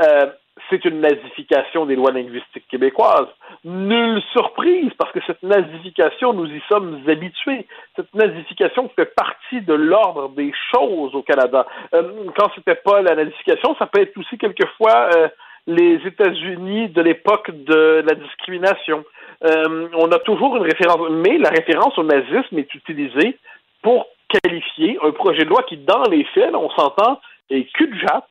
Euh, 0.01 0.25
c'est 0.69 0.83
une 0.83 0.99
nazification 0.99 1.85
des 1.85 1.95
lois 1.95 2.11
linguistiques 2.11 2.67
québécoises. 2.67 3.29
Nulle 3.63 4.21
surprise, 4.33 4.91
parce 4.97 5.13
que 5.13 5.21
cette 5.25 5.41
nazification, 5.41 6.33
nous 6.33 6.47
y 6.47 6.61
sommes 6.67 7.01
habitués. 7.07 7.65
Cette 7.95 8.13
nazification 8.13 8.89
fait 8.93 9.15
partie 9.15 9.61
de 9.61 9.73
l'ordre 9.73 10.27
des 10.35 10.51
choses 10.73 11.15
au 11.15 11.21
Canada. 11.21 11.65
Euh, 11.93 12.25
quand 12.37 12.51
c'était 12.55 12.75
pas 12.75 13.01
la 13.01 13.15
nazification, 13.15 13.73
ça 13.79 13.85
peut 13.85 14.01
être 14.01 14.17
aussi 14.17 14.37
quelquefois 14.37 15.11
euh, 15.15 15.29
les 15.65 15.95
États-Unis 16.05 16.89
de 16.89 17.01
l'époque 17.01 17.51
de 17.51 18.03
la 18.05 18.15
discrimination. 18.15 19.05
Euh, 19.45 19.87
on 19.93 20.11
a 20.11 20.19
toujours 20.19 20.57
une 20.57 20.63
référence, 20.63 21.09
mais 21.09 21.37
la 21.37 21.49
référence 21.49 21.97
au 21.97 22.03
nazisme 22.03 22.57
est 22.59 22.75
utilisée 22.75 23.37
pour 23.83 24.07
qualifier 24.29 24.97
un 25.03 25.11
projet 25.11 25.43
de 25.43 25.49
loi 25.49 25.63
qui, 25.63 25.77
dans 25.77 26.03
les 26.03 26.23
faits, 26.33 26.55
on 26.55 26.69
s'entend, 26.71 27.19
est 27.49 27.71
cul 27.73 27.87
de 27.87 27.99
jatte, 27.99 28.25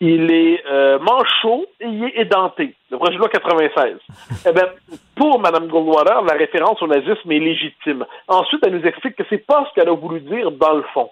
il 0.00 0.30
est 0.30 0.62
euh, 0.66 0.98
manchot 0.98 1.66
et 1.80 1.86
il 1.86 2.04
est 2.04 2.20
édenté. 2.20 2.74
Le 2.90 2.98
projet 2.98 3.14
de 3.14 3.18
loi 3.18 3.28
96. 3.28 3.96
eh 4.46 4.52
bien, 4.52 4.68
pour 5.14 5.40
Mme 5.40 5.68
Goldwater, 5.68 6.22
la 6.22 6.34
référence 6.34 6.80
au 6.82 6.86
nazisme 6.86 7.32
est 7.32 7.38
légitime. 7.38 8.04
Ensuite, 8.28 8.60
elle 8.66 8.76
nous 8.78 8.86
explique 8.86 9.16
que 9.16 9.24
c'est 9.30 9.46
pas 9.46 9.66
ce 9.68 9.74
qu'elle 9.74 9.88
a 9.88 9.94
voulu 9.94 10.20
dire 10.20 10.50
dans 10.50 10.74
le 10.74 10.82
fond. 10.94 11.10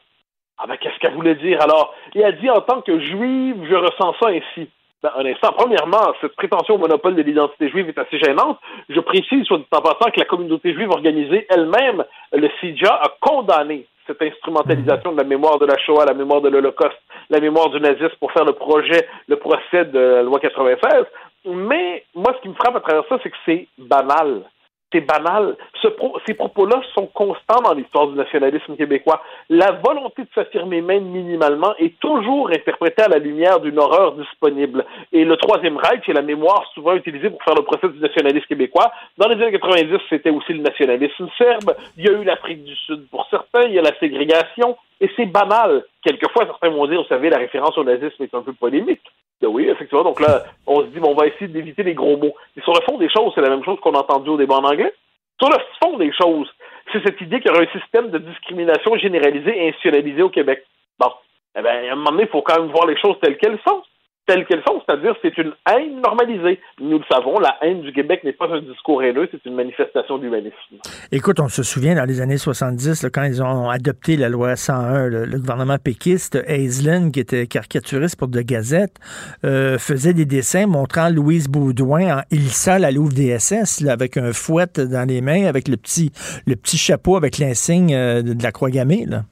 Ah 0.58 0.66
ben, 0.66 0.76
qu'est-ce 0.76 0.98
qu'elle 0.98 1.14
voulait 1.14 1.34
dire 1.34 1.60
alors? 1.62 1.94
Et 2.14 2.20
elle 2.20 2.38
dit, 2.38 2.50
en 2.50 2.60
tant 2.60 2.80
que 2.82 2.98
juive, 3.00 3.66
je 3.68 3.74
ressens 3.74 4.14
ça 4.22 4.28
ainsi. 4.28 4.68
Ben, 5.04 5.12
un 5.18 5.26
instant. 5.26 5.52
Premièrement, 5.52 6.14
cette 6.22 6.34
prétention 6.34 6.76
au 6.76 6.78
monopole 6.78 7.14
de 7.14 7.20
l'identité 7.20 7.68
juive 7.68 7.90
est 7.90 7.98
assez 7.98 8.18
gênante. 8.18 8.58
Je 8.88 8.98
précise, 9.00 9.44
soit 9.44 9.58
en 9.58 9.82
passant, 9.82 10.10
que 10.10 10.18
la 10.18 10.24
communauté 10.24 10.72
juive 10.72 10.88
organisée 10.88 11.46
elle-même, 11.50 12.02
le 12.32 12.48
CIJA, 12.58 12.88
a 12.88 13.12
condamné 13.20 13.84
cette 14.06 14.22
instrumentalisation 14.22 15.12
de 15.12 15.18
la 15.18 15.24
mémoire 15.24 15.58
de 15.58 15.66
la 15.66 15.76
Shoah, 15.76 16.06
la 16.06 16.14
mémoire 16.14 16.40
de 16.40 16.48
l'Holocauste, 16.48 16.96
la 17.28 17.38
mémoire 17.38 17.68
du 17.68 17.80
nazisme 17.80 18.16
pour 18.18 18.32
faire 18.32 18.46
le 18.46 18.54
projet, 18.54 19.06
le 19.28 19.36
procès 19.36 19.84
de 19.84 19.98
la 19.98 20.22
loi 20.22 20.40
96. 20.40 21.04
Mais 21.44 22.02
moi, 22.14 22.32
ce 22.38 22.40
qui 22.40 22.48
me 22.48 22.54
frappe 22.54 22.76
à 22.76 22.80
travers 22.80 23.04
ça, 23.06 23.18
c'est 23.22 23.28
que 23.28 23.36
c'est 23.44 23.68
banal 23.76 24.40
c'est 24.94 25.00
banal. 25.00 25.56
ces 26.26 26.34
propos-là 26.34 26.80
sont 26.94 27.06
constants 27.06 27.60
dans 27.62 27.74
l'histoire 27.74 28.06
du 28.06 28.14
nationalisme 28.14 28.76
québécois. 28.76 29.22
La 29.50 29.72
volonté 29.72 30.22
de 30.22 30.28
s'affirmer 30.34 30.80
même 30.80 31.04
minimalement 31.04 31.74
est 31.78 31.98
toujours 31.98 32.50
interprétée 32.50 33.02
à 33.02 33.08
la 33.08 33.18
lumière 33.18 33.60
d'une 33.60 33.78
horreur 33.78 34.12
disponible. 34.12 34.84
Et 35.12 35.24
le 35.24 35.36
Troisième 35.36 35.76
Reich 35.76 36.02
c'est 36.06 36.12
la 36.12 36.22
mémoire 36.22 36.64
souvent 36.74 36.94
utilisée 36.94 37.30
pour 37.30 37.42
faire 37.42 37.54
le 37.54 37.62
procès 37.62 37.88
du 37.88 37.98
nationalisme 37.98 38.46
québécois. 38.46 38.92
Dans 39.18 39.28
les 39.28 39.34
années 39.42 39.52
90, 39.52 39.98
c'était 40.08 40.30
aussi 40.30 40.52
le 40.52 40.62
nationalisme 40.62 41.28
serbe. 41.36 41.74
Il 41.96 42.04
y 42.04 42.08
a 42.08 42.12
eu 42.12 42.24
l'Afrique 42.24 42.64
du 42.64 42.76
Sud 42.76 43.06
pour 43.10 43.26
certains. 43.30 43.62
Il 43.62 43.74
y 43.74 43.78
a 43.78 43.82
la 43.82 43.98
ségrégation. 43.98 44.76
Et 45.00 45.10
c'est 45.16 45.26
banal. 45.26 45.84
Quelquefois, 46.02 46.46
certains 46.46 46.70
vont 46.70 46.86
dire, 46.86 47.02
vous 47.02 47.08
savez, 47.08 47.28
la 47.28 47.38
référence 47.38 47.76
au 47.76 47.84
nazisme 47.84 48.22
est 48.22 48.34
un 48.34 48.42
peu 48.42 48.52
polémique. 48.52 49.02
Ben 49.40 49.48
oui, 49.48 49.68
effectivement. 49.68 50.04
Donc 50.04 50.20
là, 50.20 50.44
on 50.66 50.80
se 50.80 50.86
dit, 50.86 51.00
bon, 51.00 51.10
on 51.12 51.14
va 51.14 51.26
essayer 51.26 51.48
d'éviter 51.48 51.82
les 51.82 51.94
gros 51.94 52.16
mots. 52.16 52.34
Mais 52.56 52.62
sur 52.62 52.72
le 52.72 52.80
fond 52.82 52.98
des 52.98 53.10
choses, 53.10 53.32
c'est 53.34 53.40
la 53.40 53.50
même 53.50 53.64
chose 53.64 53.78
qu'on 53.80 53.94
a 53.94 53.98
entendu 53.98 54.30
au 54.30 54.36
débat 54.36 54.56
en 54.56 54.64
anglais. 54.64 54.92
Sur 55.40 55.50
le 55.50 55.58
fond 55.82 55.98
des 55.98 56.12
choses, 56.12 56.48
c'est 56.92 57.02
cette 57.04 57.20
idée 57.20 57.40
qu'il 57.40 57.50
y 57.50 57.54
aura 57.54 57.64
un 57.64 57.78
système 57.78 58.10
de 58.10 58.18
discrimination 58.18 58.96
généralisée 58.96 59.56
et 59.56 59.68
institutionnalisé 59.68 60.22
au 60.22 60.30
Québec. 60.30 60.64
Bon. 60.98 61.10
Eh 61.56 61.62
bien, 61.62 61.70
à 61.70 61.92
un 61.92 61.96
moment 61.96 62.10
donné, 62.10 62.24
il 62.24 62.28
faut 62.28 62.42
quand 62.42 62.60
même 62.60 62.70
voir 62.70 62.86
les 62.86 62.96
choses 62.98 63.16
telles 63.20 63.36
qu'elles 63.36 63.60
sont 63.66 63.82
telles 64.26 64.46
qu'elles 64.46 64.62
sont, 64.66 64.80
c'est-à-dire 64.86 65.14
c'est 65.22 65.36
une 65.38 65.52
haine 65.70 66.00
normalisée. 66.00 66.60
Nous 66.80 66.98
le 66.98 67.04
savons, 67.10 67.38
la 67.38 67.56
haine 67.62 67.82
du 67.82 67.92
Québec 67.92 68.24
n'est 68.24 68.32
pas 68.32 68.48
un 68.48 68.60
discours 68.60 69.02
haineux, 69.02 69.28
c'est 69.30 69.44
une 69.44 69.54
manifestation 69.54 70.18
d'humanisme. 70.18 70.54
Écoute, 71.12 71.40
on 71.40 71.48
se 71.48 71.62
souvient 71.62 71.94
dans 71.94 72.04
les 72.04 72.20
années 72.20 72.38
70, 72.38 73.06
quand 73.12 73.24
ils 73.24 73.42
ont 73.42 73.68
adopté 73.68 74.16
la 74.16 74.28
loi 74.28 74.56
101, 74.56 75.08
le, 75.08 75.38
gouvernement 75.38 75.78
péquiste, 75.78 76.38
Aislinn, 76.46 77.12
qui 77.12 77.20
était 77.20 77.46
caricaturiste 77.46 78.16
pour 78.16 78.28
de 78.28 78.40
Gazette, 78.40 78.96
euh, 79.44 79.78
faisait 79.78 80.14
des 80.14 80.26
dessins 80.26 80.66
montrant 80.66 81.08
Louise 81.10 81.48
Baudouin 81.48 82.18
en 82.18 82.22
Ilsa, 82.30 82.78
la 82.78 82.90
Louve 82.90 83.12
DSS, 83.14 83.86
avec 83.86 84.16
un 84.16 84.32
fouet 84.32 84.66
dans 84.76 85.06
les 85.08 85.20
mains, 85.20 85.46
avec 85.46 85.68
le 85.68 85.76
petit, 85.76 86.12
le 86.46 86.56
petit 86.56 86.78
chapeau 86.78 87.16
avec 87.16 87.38
l'insigne 87.38 87.94
euh, 87.94 88.22
de 88.22 88.42
la 88.42 88.52
croix 88.52 88.70
gammée. 88.70 89.04
Là. 89.06 89.22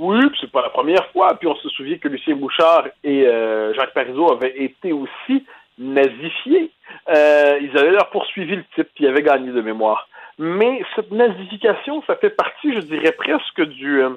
Oui, 0.00 0.18
c'est 0.40 0.50
pas 0.50 0.62
la 0.62 0.70
première 0.70 1.06
fois. 1.12 1.34
Puis 1.38 1.46
on 1.46 1.54
se 1.56 1.68
souvient 1.68 1.98
que 1.98 2.08
Lucien 2.08 2.34
Bouchard 2.34 2.88
et 3.04 3.26
euh, 3.26 3.74
Jacques 3.74 3.92
Parizeau 3.92 4.32
avaient 4.32 4.56
été 4.56 4.92
aussi 4.92 5.44
nazifiés. 5.78 6.70
Euh, 7.14 7.58
ils 7.60 7.76
avaient 7.78 7.90
leur 7.90 8.08
poursuivi 8.08 8.56
le 8.56 8.64
type, 8.74 8.88
puis 8.94 9.04
ils 9.04 9.08
avaient 9.08 9.22
gagné 9.22 9.52
de 9.52 9.60
mémoire. 9.60 10.08
Mais 10.38 10.82
cette 10.96 11.10
nazification, 11.10 12.02
ça 12.06 12.16
fait 12.16 12.30
partie, 12.30 12.72
je 12.72 12.80
dirais 12.80 13.12
presque 13.12 13.62
du 13.62 14.02
euh, 14.02 14.10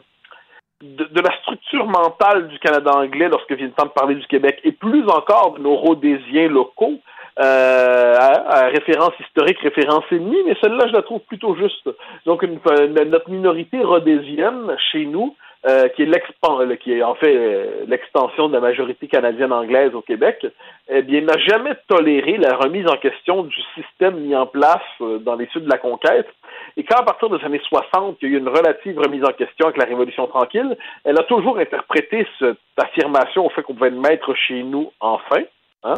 de, 0.82 1.22
la 1.22 1.38
structure 1.42 1.86
mentale 1.86 2.48
du 2.48 2.60
Canada 2.60 2.92
anglais 2.92 3.28
lorsque 3.28 3.52
vient 3.52 3.68
le 3.68 3.74
temps 3.74 3.86
de 3.86 3.90
parler 3.90 4.16
du 4.16 4.26
Québec, 4.28 4.62
et 4.64 4.72
plus 4.72 5.04
encore 5.10 5.56
de 5.56 5.64
nos 5.64 5.76
rhodésiens 5.76 6.48
locaux. 6.48 7.00
à, 7.36 8.70
référence 8.70 9.14
historique, 9.20 9.60
référence 9.60 10.06
ennemie, 10.12 10.44
mais 10.46 10.56
celle-là, 10.62 10.88
je 10.88 10.94
la 10.94 11.02
trouve 11.02 11.22
plutôt 11.22 11.56
juste. 11.56 11.90
Donc, 12.26 12.44
notre 12.44 13.30
minorité 13.30 13.82
rhodésienne, 13.82 14.76
chez 14.92 15.06
nous, 15.06 15.36
euh, 15.66 15.88
qui 15.88 16.04
est 16.04 16.10
euh, 16.10 16.76
qui 16.76 16.92
est 16.92 17.04
en 17.04 17.16
fait 17.16 17.34
euh, 17.34 17.86
l'extension 17.88 18.50
de 18.50 18.54
la 18.54 18.60
majorité 18.60 19.08
canadienne 19.08 19.54
anglaise 19.54 19.96
au 19.96 20.02
Québec, 20.02 20.46
eh 20.90 21.02
bien, 21.04 21.22
n'a 21.22 21.38
jamais 21.38 21.72
toléré 21.88 22.36
la 22.36 22.58
remise 22.58 22.86
en 22.86 22.98
question 22.98 23.44
du 23.44 23.56
système 23.74 24.20
mis 24.20 24.36
en 24.36 24.46
place 24.46 24.82
dans 25.00 25.36
les 25.36 25.48
suites 25.48 25.64
de 25.64 25.70
la 25.70 25.78
conquête. 25.78 26.28
Et 26.76 26.84
quand, 26.84 26.98
à 26.98 27.04
partir 27.04 27.30
des 27.30 27.42
années 27.46 27.62
60, 27.64 28.18
il 28.22 28.30
y 28.30 28.34
a 28.34 28.36
eu 28.36 28.40
une 28.40 28.50
relative 28.50 29.00
remise 29.00 29.24
en 29.24 29.32
question 29.32 29.68
avec 29.68 29.78
la 29.78 29.86
Révolution 29.86 30.28
tranquille, 30.28 30.76
elle 31.06 31.18
a 31.18 31.24
toujours 31.24 31.58
interprété 31.58 32.28
cette 32.40 32.58
affirmation 32.76 33.46
au 33.46 33.50
fait 33.50 33.62
qu'on 33.62 33.74
pouvait 33.74 33.88
être 33.88 33.94
maître 33.94 34.34
chez 34.34 34.64
nous 34.64 34.92
enfin, 35.00 35.44
hein, 35.86 35.96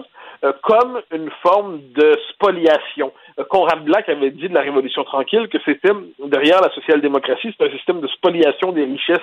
comme 0.62 1.02
une 1.12 1.32
forme 1.42 1.80
de 1.96 2.16
spoliation. 2.30 3.12
Conrad 3.50 3.84
Black 3.84 4.08
avait 4.08 4.32
dit 4.32 4.48
de 4.48 4.54
la 4.54 4.62
Révolution 4.62 5.04
tranquille 5.04 5.50
que 5.50 5.58
c'était, 5.66 5.92
derrière 6.26 6.62
la 6.62 6.70
social-démocratie, 6.72 7.54
c'est 7.58 7.66
un 7.66 7.72
système 7.72 8.00
de 8.00 8.08
spoliation 8.08 8.72
des 8.72 8.86
richesses 8.86 9.20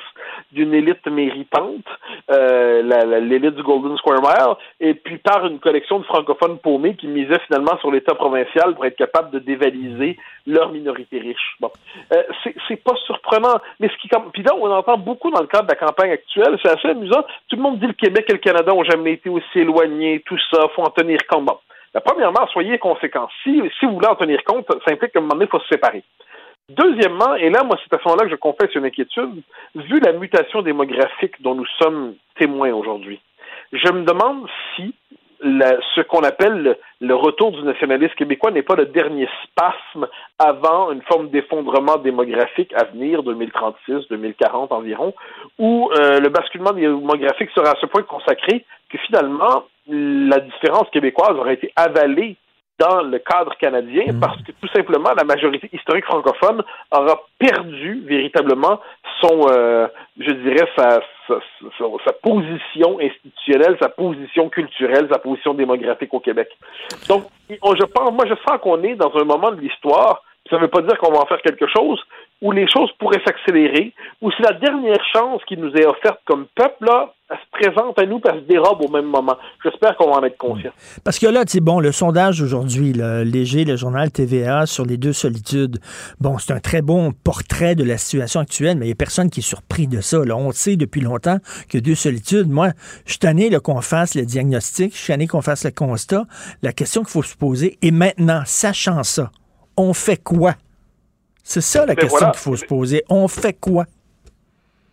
d'une 0.53 0.75
élite 0.75 1.07
méritante, 1.07 1.85
euh, 2.31 3.21
l'élite 3.21 3.55
du 3.55 3.63
Golden 3.63 3.97
Square 3.97 4.21
Mile, 4.21 4.55
et 4.81 4.95
puis 4.95 5.17
par 5.17 5.47
une 5.47 5.59
collection 5.61 5.99
de 5.99 6.05
francophones 6.05 6.59
paumés 6.59 6.95
qui 6.95 7.07
misaient 7.07 7.41
finalement 7.47 7.79
sur 7.79 7.91
l'État 7.91 8.15
provincial 8.15 8.75
pour 8.75 8.85
être 8.85 8.97
capable 8.97 9.31
de 9.31 9.39
dévaliser 9.39 10.19
leur 10.47 10.71
minorité 10.71 11.19
riche. 11.19 11.57
Bon, 11.61 11.71
Euh, 12.13 12.23
c'est- 12.69 12.83
pas 12.83 12.97
surprenant, 13.07 13.59
mais 13.79 13.89
ce 13.89 13.97
qui 13.99 14.09
puis 14.33 14.43
là 14.43 14.55
on 14.61 14.69
entend 14.71 14.99
beaucoup 14.99 15.31
dans 15.31 15.41
le 15.41 15.47
cadre 15.47 15.65
de 15.69 15.73
la 15.73 15.77
campagne 15.87 16.11
actuelle, 16.11 16.59
c'est 16.63 16.71
assez 16.71 16.89
amusant. 16.89 17.23
Tout 17.49 17.57
le 17.57 17.63
monde 17.63 17.79
dit 17.79 17.87
le 17.87 17.93
Québec 17.93 18.27
et 18.29 18.33
le 18.33 18.39
Canada 18.39 18.75
ont 18.75 18.83
jamais 18.83 19.13
été 19.13 19.31
aussi 19.31 19.61
éloignés, 19.61 20.23
tout 20.27 20.39
ça, 20.51 20.67
faut 20.75 20.83
en 20.83 20.91
tenir 20.91 21.19
compte. 21.29 21.61
La 21.95 22.01
premièrement, 22.01 22.47
soyez 22.49 22.79
conséquents. 22.79 23.29
Si, 23.43 23.61
si 23.79 23.87
vous 23.87 23.95
voulez 23.95 24.09
en 24.09 24.15
tenir 24.17 24.43
compte, 24.45 24.67
ça 24.87 24.93
implique 24.93 25.13
qu'à 25.13 25.19
un 25.19 25.23
moment 25.23 25.35
donné, 25.35 25.45
il 25.47 25.51
faut 25.51 25.61
se 25.61 25.69
séparer. 25.69 26.03
Deuxièmement, 26.69 27.35
et 27.35 27.51
là, 27.51 27.65
moi, 27.65 27.77
c'est 27.83 27.95
à 27.95 27.99
ce 27.99 28.09
moment-là 28.09 28.25
que 28.25 28.31
je 28.31 28.37
confesse 28.37 28.75
une 28.75 28.85
inquiétude, 28.85 29.43
vu 29.75 30.01
la 30.01 30.13
mutation 30.13 30.63
démographique 30.63 31.41
dont 31.43 31.55
nous 31.55 31.67
sommes 31.83 32.15
témoins 32.39 32.73
aujourd'hui, 32.73 33.21
je 33.73 33.91
me 33.93 34.05
demande 34.05 34.47
si 34.77 34.95
la- 35.45 35.77
ce 35.97 36.01
qu'on 36.03 36.21
appelle 36.23 36.63
le, 36.63 36.77
le 37.01 37.15
retour 37.17 37.51
du 37.51 37.63
nationalisme 37.65 38.15
québécois 38.15 38.53
n'est 38.53 38.63
pas 38.63 38.77
le 38.77 38.87
dernier 38.87 39.29
spasme 39.43 40.07
avant 40.39 40.93
une 40.93 41.03
forme 41.03 41.31
d'effondrement 41.31 41.97
démographique 41.97 42.73
à 42.75 42.85
venir, 42.85 43.25
2036, 43.25 44.07
2040 44.09 44.71
environ, 44.71 45.13
où 45.59 45.91
euh, 45.99 46.21
le 46.21 46.29
basculement 46.29 46.73
démographique 46.73 47.51
sera 47.51 47.71
à 47.73 47.81
ce 47.81 47.87
point 47.87 48.03
consacré 48.05 48.65
que 48.89 48.99
finalement, 48.99 49.65
la 49.89 50.39
différence 50.41 50.89
québécoise 50.91 51.37
aurait 51.39 51.55
été 51.55 51.73
avalée 51.77 52.37
dans 52.79 53.03
le 53.03 53.19
cadre 53.19 53.55
canadien 53.59 54.07
parce 54.21 54.41
que 54.43 54.51
tout 54.53 54.69
simplement 54.75 55.11
la 55.17 55.25
majorité 55.25 55.69
historique 55.73 56.05
francophone 56.05 56.63
aura 56.91 57.21
perdu 57.39 58.03
véritablement 58.07 58.81
son, 59.21 59.47
euh, 59.51 59.87
je 60.19 60.33
dirais, 60.33 60.67
sa, 60.77 61.01
sa, 61.29 61.35
sa- 61.79 61.85
sa 62.05 62.13
position 62.15 62.99
institutionnelle, 62.99 63.77
sa 63.81 63.89
position 63.89 64.49
culturelle, 64.49 65.07
sa 65.13 65.19
position 65.19 65.55
démographique 65.55 66.13
au 66.15 66.21
Québec. 66.21 66.49
Donc, 67.09 67.25
on- 67.63 67.75
je 67.77 67.85
pense, 67.85 68.13
moi, 68.13 68.25
je 68.27 68.35
sens 68.49 68.59
qu'on 68.61 68.83
est 68.83 68.95
dans 68.97 69.15
un 69.17 69.25
moment 69.25 69.53
de 69.53 69.61
l'histoire. 69.61 70.23
Ça 70.51 70.57
ne 70.57 70.63
veut 70.63 70.69
pas 70.69 70.83
dire 70.83 70.99
qu'on 70.99 71.13
va 71.13 71.21
en 71.21 71.27
faire 71.27 71.41
quelque 71.43 71.67
chose 71.69 72.03
où 72.41 72.51
les 72.51 72.67
choses 72.69 72.91
pourraient 72.99 73.23
s'accélérer, 73.25 73.93
où 74.21 74.33
c'est 74.33 74.43
la 74.43 74.55
dernière 74.59 75.05
chance 75.15 75.41
qui 75.45 75.57
nous 75.57 75.73
est 75.77 75.87
offerte 75.87 76.19
comme 76.25 76.47
peuple, 76.57 76.85
là, 76.87 77.13
se 77.37 77.51
présente 77.59 77.99
à 77.99 78.07
nous, 78.07 78.21
elle 78.25 78.41
se 78.41 78.47
dérobe 78.47 78.83
au 78.83 78.89
même 78.89 79.07
moment. 79.07 79.37
J'espère 79.63 79.97
qu'on 79.97 80.11
va 80.11 80.19
en 80.19 80.25
être 80.25 80.37
conscient. 80.37 80.71
Parce 81.05 81.19
que 81.19 81.27
là, 81.27 81.45
tu 81.45 81.53
sais, 81.53 81.61
bon, 81.61 81.81
le 81.81 81.93
sondage 81.93 82.43
aujourd'hui, 82.43 82.93
le 82.93 83.23
Léger, 83.23 83.65
le 83.65 83.77
journal 83.77 84.11
TVA 84.11 84.67
sur 84.67 84.85
les 84.85 84.97
deux 84.97 85.13
solitudes, 85.13 85.79
bon, 86.21 86.39
c'est 86.39 86.53
un 86.53 86.61
très 86.61 86.83
bon 86.83 87.13
portrait 87.13 87.75
de 87.75 87.85
la 87.85 87.99
situation 87.99 88.41
actuelle, 88.41 88.79
mais 88.79 88.87
il 88.87 88.89
n'y 88.89 88.93
a 88.93 88.97
personne 88.97 89.31
qui 89.31 89.41
est 89.41 89.43
surpris 89.43 89.87
de 89.87 90.01
ça. 90.01 90.25
Là. 90.25 90.37
On 90.37 90.53
sait 90.53 90.77
depuis 90.77 91.01
longtemps 91.01 91.39
que 91.69 91.79
deux 91.79 91.95
solitudes, 91.95 92.49
moi, 92.49 92.71
je 93.05 93.13
suis 93.13 93.19
tanné 93.19 93.51
qu'on 93.63 93.81
fasse 93.81 94.15
le 94.15 94.25
diagnostic, 94.25 94.93
je 94.95 94.99
suis 94.99 95.13
tanné 95.13 95.27
qu'on 95.27 95.43
fasse 95.43 95.65
le 95.65 95.71
constat. 95.71 96.25
La 96.63 96.73
question 96.73 97.03
qu'il 97.03 97.11
faut 97.11 97.23
se 97.23 97.37
poser, 97.37 97.79
et 97.83 97.91
maintenant, 97.91 98.43
sachant 98.45 99.03
ça, 99.03 99.31
on 99.77 99.93
fait 99.93 100.23
quoi? 100.23 100.55
C'est 101.43 101.61
ça 101.61 101.81
la 101.81 101.95
Ben 101.95 101.97
question 101.97 102.19
voilà. 102.19 102.33
qu'il 102.33 102.41
faut 102.41 102.57
se 102.57 102.65
poser. 102.65 103.03
On 103.09 103.27
fait 103.29 103.53
quoi? 103.53 103.87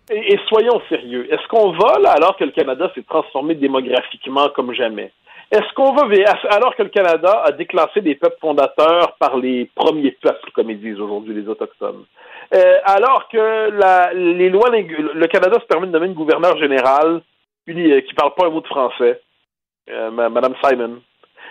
Et, 0.09 0.37
soyons 0.47 0.81
sérieux. 0.89 1.31
Est-ce 1.31 1.47
qu'on 1.47 1.71
va, 1.71 1.99
là, 1.99 2.11
alors 2.11 2.35
que 2.35 2.43
le 2.43 2.51
Canada 2.51 2.91
s'est 2.95 3.03
transformé 3.03 3.55
démographiquement 3.55 4.49
comme 4.49 4.73
jamais? 4.73 5.11
Est-ce 5.51 5.73
qu'on 5.73 5.93
va, 5.93 6.07
alors 6.49 6.75
que 6.75 6.83
le 6.83 6.89
Canada 6.89 7.43
a 7.43 7.51
déclassé 7.51 8.01
des 8.01 8.15
peuples 8.15 8.37
fondateurs 8.39 9.15
par 9.19 9.37
les 9.37 9.69
premiers 9.75 10.11
peuples, 10.11 10.51
comme 10.53 10.69
ils 10.69 10.79
disent 10.79 10.99
aujourd'hui 10.99 11.33
les 11.33 11.47
Autochtones? 11.47 12.05
Euh, 12.55 12.77
alors 12.85 13.27
que 13.29 13.69
la, 13.71 14.13
les 14.13 14.49
lois, 14.49 14.69
le 14.71 15.27
Canada 15.27 15.59
se 15.59 15.65
permet 15.65 15.87
de 15.87 15.91
nommer 15.91 16.07
une 16.07 16.13
gouverneure 16.13 16.57
générale 16.57 17.21
uni- 17.67 17.91
euh, 17.91 18.01
qui 18.01 18.13
parle 18.13 18.33
pas 18.35 18.47
un 18.47 18.49
mot 18.49 18.61
de 18.61 18.67
français, 18.67 19.21
euh, 19.89 20.09
ma- 20.11 20.29
Madame 20.29 20.55
Simon. 20.63 21.01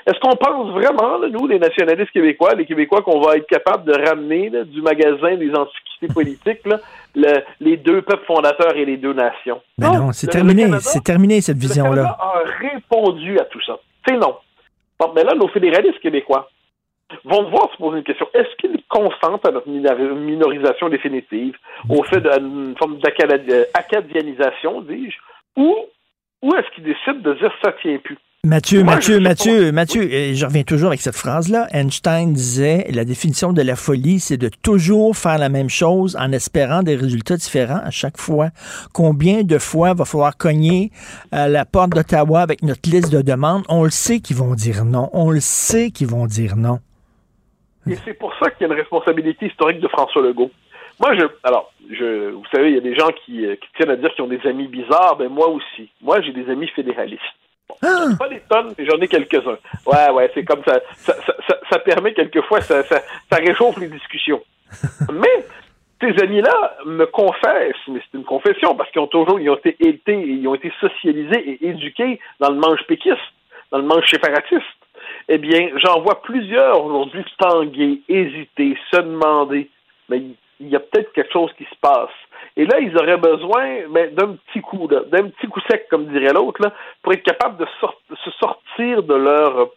Est-ce 0.09 0.19
qu'on 0.21 0.37
pense 0.37 0.71
vraiment, 0.71 1.19
là, 1.19 1.29
nous, 1.29 1.47
les 1.47 1.59
nationalistes 1.59 2.11
québécois, 2.13 2.55
les 2.55 2.65
Québécois, 2.65 3.03
qu'on 3.03 3.21
va 3.21 3.37
être 3.37 3.47
capable 3.47 3.85
de 3.85 3.93
ramener 4.09 4.49
là, 4.49 4.65
du 4.65 4.81
magasin 4.81 5.37
des 5.37 5.53
antiquités 5.55 6.09
politiques 6.15 6.65
là, 6.67 6.79
le- 7.15 7.43
les 7.61 7.77
deux 7.77 8.01
peuples 8.03 8.25
fondateurs 8.25 8.75
et 8.77 8.85
les 8.87 8.97
deux 8.97 9.13
nations? 9.13 9.61
Ben 9.77 9.93
non, 9.93 10.13
c'est 10.13 10.29
terminé. 10.29 10.67
C'est 10.81 11.05
terminé, 11.05 11.41
cette 11.43 11.59
vision-là. 11.59 12.17
A 12.19 12.43
répondu 12.59 13.39
à 13.39 13.45
tout 13.45 13.61
ça. 13.67 13.79
C'est 14.07 14.17
non. 14.17 14.37
Bon, 14.99 15.13
mais 15.15 15.25
là, 15.25 15.35
nos 15.35 15.49
fédéralistes 15.49 16.01
québécois 16.01 16.49
vont 17.25 17.43
devoir 17.43 17.71
se 17.73 17.77
poser 17.77 17.99
une 17.99 18.05
question. 18.05 18.29
Est-ce 18.35 18.55
qu'ils 18.57 18.83
consentent 18.89 19.47
à 19.47 19.51
notre 19.51 19.69
minori- 19.69 20.15
minorisation 20.15 20.89
définitive, 20.89 21.55
au 21.91 22.03
fait 22.03 22.21
d'une 22.21 22.75
forme 22.79 22.99
d'acadianisation, 22.99 24.81
dis-je, 24.83 25.17
ou, 25.57 25.77
ou 26.43 26.55
est-ce 26.55 26.71
qu'ils 26.75 26.85
décident 26.85 27.21
de 27.21 27.35
dire 27.35 27.53
ça 27.63 27.73
tient 27.83 27.99
plus? 27.99 28.19
Mathieu, 28.45 28.85
Moi, 28.85 28.95
Mathieu, 28.95 29.19
Mathieu, 29.19 29.73
Mathieu, 29.73 30.03
euh, 30.03 30.33
je 30.33 30.47
reviens 30.47 30.63
toujours 30.63 30.89
avec 30.89 31.01
cette 31.01 31.17
phrase-là. 31.17 31.67
Einstein 31.73 32.33
disait 32.33 32.87
la 32.95 33.05
définition 33.05 33.53
de 33.53 33.63
la 33.63 33.75
folie, 33.75 34.21
c'est 34.21 34.37
de 34.37 34.49
toujours 34.63 35.17
faire 35.17 35.39
la 35.39 35.49
même 35.49 35.69
chose 35.69 36.17
en 36.17 36.31
espérant 36.31 36.85
des 36.85 36.95
résultats 36.95 37.37
différents 37.37 37.81
à 37.83 37.91
chaque 37.91 38.17
fois. 38.17 38.51
Combien 38.95 39.43
de 39.43 39.59
fois 39.59 39.93
va 39.95 40.05
falloir 40.05 40.37
cogner 40.37 40.93
à 41.33 41.49
la 41.49 41.65
porte 41.65 41.91
d'Ottawa 41.91 42.41
avec 42.41 42.63
notre 42.63 42.89
liste 42.89 43.13
de 43.13 43.23
demandes? 43.23 43.65
On 43.69 43.83
le 43.83 43.91
sait 43.91 44.21
qu'ils 44.21 44.37
vont 44.37 44.55
dire 44.55 44.85
non. 44.85 45.11
On 45.13 45.33
le 45.33 45.41
sait 45.41 45.91
qu'ils 45.91 46.07
vont 46.07 46.27
dire 46.27 46.55
non. 46.55 46.79
Et 47.91 47.97
c'est 48.05 48.15
pour 48.15 48.33
ça 48.39 48.51
qu'il 48.51 48.69
y 48.69 48.71
a 48.71 48.73
une 48.73 48.79
responsabilité 48.79 49.47
historique 49.47 49.81
de 49.81 49.89
François 49.89 50.23
Legault. 50.23 50.53
Moi, 51.01 51.17
je, 51.17 51.25
alors, 51.43 51.73
je, 51.91 52.31
vous 52.31 52.47
savez, 52.53 52.69
il 52.69 52.75
y 52.77 52.79
a 52.79 52.83
des 52.83 52.95
gens 52.95 53.11
qui, 53.25 53.45
euh, 53.45 53.57
qui 53.57 53.69
tiennent 53.77 53.91
à 53.91 53.97
dire 53.97 54.15
qu'ils 54.15 54.25
ont 54.25 54.29
des 54.29 54.47
amis 54.47 54.69
bizarres. 54.69 55.17
Ben 55.19 55.29
moi 55.29 55.49
aussi. 55.49 55.91
Moi, 56.01 56.21
j'ai 56.21 56.33
des 56.33 56.49
amis 56.49 56.69
fédéralistes. 56.69 57.23
Pas 58.19 58.29
des 58.29 58.41
tonnes, 58.49 58.75
mais 58.79 58.85
j'en 58.87 58.99
ai 58.99 59.09
quelques-uns. 59.09 59.59
Ouais, 59.87 60.11
ouais, 60.13 60.31
c'est 60.35 60.45
comme 60.45 60.63
ça. 60.65 60.81
Ça, 60.97 61.15
ça, 61.27 61.35
ça, 61.47 61.59
ça 61.71 61.79
permet 61.81 62.13
quelquefois, 62.15 62.61
ça, 62.61 62.83
ça, 62.85 63.01
ça 63.31 63.37
réchauffe 63.37 63.77
les 63.79 63.89
discussions. 63.89 64.43
mais 65.13 65.47
ces 66.01 66.23
amis-là 66.23 66.77
me 66.87 67.05
confessent, 67.07 67.77
mais 67.89 68.01
c'est 68.11 68.19
une 68.19 68.25
confession, 68.25 68.75
parce 68.75 68.91
qu'ils 68.91 69.01
ont 69.01 69.07
toujours, 69.07 69.39
ils 69.41 69.51
ont 69.51 69.57
été, 69.57 69.77
été- 69.81 70.21
ils 70.21 70.47
ont 70.49 70.55
été 70.55 70.73
socialisés 70.81 71.51
et 71.63 71.69
éduqués 71.69 72.21
dans 72.41 72.51
le 72.51 72.57
manche 72.57 72.83
péquiste, 72.87 73.17
dans 73.71 73.79
le 73.79 73.85
manche 73.85 74.09
séparatiste. 74.11 74.63
Eh 75.29 75.39
bien, 75.39 75.71
j'en 75.77 76.01
vois 76.01 76.23
plusieurs 76.23 76.85
aujourd'hui 76.85 77.25
tanguer, 77.39 78.01
hésiter, 78.09 78.77
se 78.91 78.97
demander, 79.01 79.69
mais 80.09 80.23
il 80.61 80.69
y 80.69 80.77
a 80.77 80.81
peut-être 80.81 81.13
quelque 81.13 81.33
chose 81.33 81.53
qui 81.57 81.65
se 81.65 81.77
passe. 81.81 82.11
Et 82.57 82.65
là, 82.65 82.81
ils 82.81 82.97
auraient 82.97 83.17
besoin 83.19 83.89
ben, 83.91 84.15
d'un 84.15 84.37
petit 84.37 84.61
coup, 84.61 84.89
d'un 84.89 85.29
petit 85.29 85.47
coup 85.47 85.61
sec, 85.71 85.87
comme 85.91 86.07
dirait 86.07 86.33
l'autre, 86.33 86.61
pour 87.03 87.13
être 87.13 87.23
capable 87.23 87.57
de, 87.59 87.67
sort- 87.81 88.01
se 88.25 88.31
sortir 88.33 89.03
de 89.03 89.15
leur, 89.15 89.69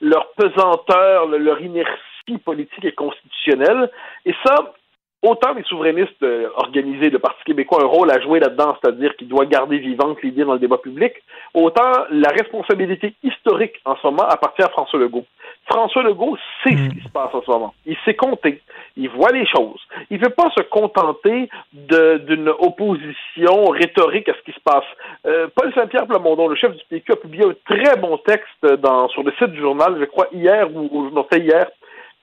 leur 0.00 0.28
pesanteur, 0.32 1.26
le- 1.26 1.38
leur 1.38 1.60
inertie 1.60 2.38
politique 2.44 2.84
et 2.84 2.92
constitutionnelle. 2.92 3.90
Et 4.24 4.34
ça, 4.44 4.72
autant 5.22 5.52
les 5.54 5.62
souverainistes 5.64 6.22
euh, 6.22 6.48
organisés, 6.56 7.10
le 7.10 7.18
Parti 7.18 7.42
québécois, 7.44 7.80
a 7.80 7.84
un 7.84 7.88
rôle 7.88 8.10
à 8.10 8.20
jouer 8.20 8.40
là-dedans, 8.40 8.76
c'est-à-dire 8.80 9.14
qu'il 9.16 9.28
doit 9.28 9.46
garder 9.46 9.78
vivante 9.78 10.22
l'idée 10.22 10.44
dans 10.44 10.54
le 10.54 10.58
débat 10.58 10.78
public, 10.78 11.12
autant 11.54 11.92
la 12.10 12.30
responsabilité 12.30 13.14
historique 13.22 13.80
en 13.84 13.96
ce 13.96 14.06
moment 14.06 14.22
appartient 14.22 14.62
à 14.62 14.68
François 14.68 14.98
Legault. 14.98 15.26
François 15.66 16.02
Legault 16.02 16.36
sait 16.64 16.76
ce 16.76 16.88
qui 16.94 17.02
se 17.02 17.08
passe 17.10 17.32
en 17.34 17.42
ce 17.42 17.50
moment. 17.50 17.74
Il 17.86 17.96
sait 18.04 18.14
compter. 18.14 18.60
Il 18.96 19.08
voit 19.10 19.30
les 19.30 19.46
choses. 19.46 19.80
Il 20.10 20.18
ne 20.18 20.24
veut 20.24 20.32
pas 20.32 20.50
se 20.56 20.62
contenter 20.62 21.48
d'une 21.72 22.48
opposition 22.48 23.66
rhétorique 23.66 24.28
à 24.28 24.34
ce 24.34 24.42
qui 24.42 24.52
se 24.52 24.60
passe. 24.64 24.84
Euh, 25.26 25.48
Paul 25.54 25.72
Saint-Pierre 25.74 26.06
Plamondon, 26.06 26.48
le 26.48 26.56
chef 26.56 26.74
du 26.74 26.82
PQ, 26.88 27.12
a 27.12 27.16
publié 27.16 27.44
un 27.44 27.54
très 27.66 27.96
bon 27.96 28.16
texte 28.18 28.66
dans, 28.80 29.08
sur 29.08 29.22
le 29.22 29.32
site 29.32 29.52
du 29.52 29.60
journal, 29.60 29.96
je 30.00 30.06
crois 30.06 30.26
hier 30.32 30.68
ou, 30.74 30.88
ou 30.90 31.10
non, 31.10 31.26
c'était 31.30 31.44
hier. 31.44 31.66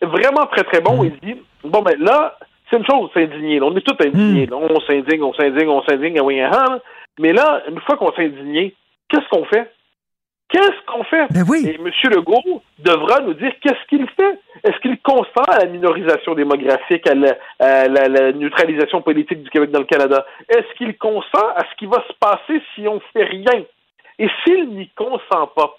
Vraiment 0.02 0.46
très 0.48 0.64
très 0.64 0.82
bon. 0.82 1.04
Il 1.04 1.18
dit 1.22 1.42
bon 1.64 1.82
ben 1.82 1.96
là, 2.00 2.38
c'est 2.70 2.78
une 2.78 2.86
chose 2.86 3.10
de 3.14 3.20
s'indigner. 3.22 3.62
On 3.62 3.76
est 3.76 3.82
tous 3.82 4.06
indignés. 4.06 4.46
là. 4.46 4.58
On 4.58 4.80
s'indigne, 4.82 5.24
on 5.24 5.34
s'indigne, 5.34 5.70
on 5.70 5.84
s'indigne, 5.84 6.18
ah 6.20 6.24
oui, 6.24 6.40
ah, 6.42 6.52
ah. 6.54 6.80
Mais 7.20 7.34
là, 7.34 7.64
une 7.70 7.80
fois 7.82 7.98
qu'on 7.98 8.12
s'est 8.14 8.26
indigné, 8.26 8.74
qu'est-ce 9.10 9.28
qu'on 9.30 9.46
fait? 9.46 9.72
Qu'est-ce 10.50 10.86
qu'on 10.86 11.04
fait? 11.04 11.28
Ben 11.32 11.44
oui. 11.50 11.66
Et 11.68 11.76
M. 11.76 11.92
Legault 12.16 12.62
devra 12.80 13.20
nous 13.20 13.34
dire 13.34 13.52
qu'est-ce 13.62 13.86
qu'il 13.90 14.08
fait. 14.12 14.40
Est-ce 14.64 14.80
qu'il 14.80 14.98
consent 15.02 15.44
à 15.50 15.60
la 15.60 15.66
minorisation 15.66 16.36
démographique, 16.36 17.06
à 17.10 17.16
la, 17.16 17.36
à 17.60 17.88
la- 17.90 18.08
la 18.08 18.32
neutralisation 18.32 19.02
politique 19.02 19.44
du 19.44 19.50
Québec 19.50 19.72
dans 19.72 19.80
le 19.80 19.86
Canada? 19.86 20.26
Est-ce 20.48 20.74
qu'il 20.78 20.98
consent 20.98 21.48
à 21.56 21.66
ce 21.70 21.76
qui 21.78 21.86
va 21.86 22.02
se 22.08 22.14
passer 22.20 22.62
si 22.76 22.88
on 22.88 23.02
fait 23.12 23.26
rien? 23.26 23.64
Et 24.20 24.30
s'il 24.46 24.70
n'y 24.70 24.88
consent 24.96 25.48
pas, 25.54 25.76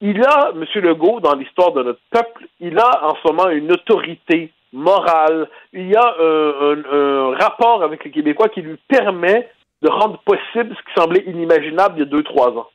il 0.00 0.22
a, 0.24 0.52
M. 0.54 0.64
Legault, 0.82 1.20
dans 1.20 1.34
l'histoire 1.34 1.72
de 1.72 1.82
notre 1.82 2.00
peuple, 2.10 2.46
il 2.60 2.78
a 2.78 3.04
en 3.04 3.14
ce 3.16 3.30
moment 3.30 3.50
une 3.50 3.70
autorité 3.72 4.50
morale, 4.72 5.48
il 5.72 5.88
y 5.88 5.96
a 5.96 6.14
un, 6.20 6.72
un- 6.72 7.32
un 7.32 7.36
rapport 7.38 7.82
avec 7.82 8.04
les 8.04 8.10
Québécois 8.10 8.48
qui 8.48 8.62
lui 8.62 8.76
permet 8.88 9.48
de 9.82 9.88
rendre 9.88 10.18
possible 10.24 10.74
ce 10.76 10.82
qui 10.92 11.00
semblait 11.00 11.24
inimaginable 11.26 11.94
il 11.96 12.00
y 12.00 12.02
a 12.02 12.06
deux, 12.06 12.22
trois 12.22 12.48
ans. 12.50 12.68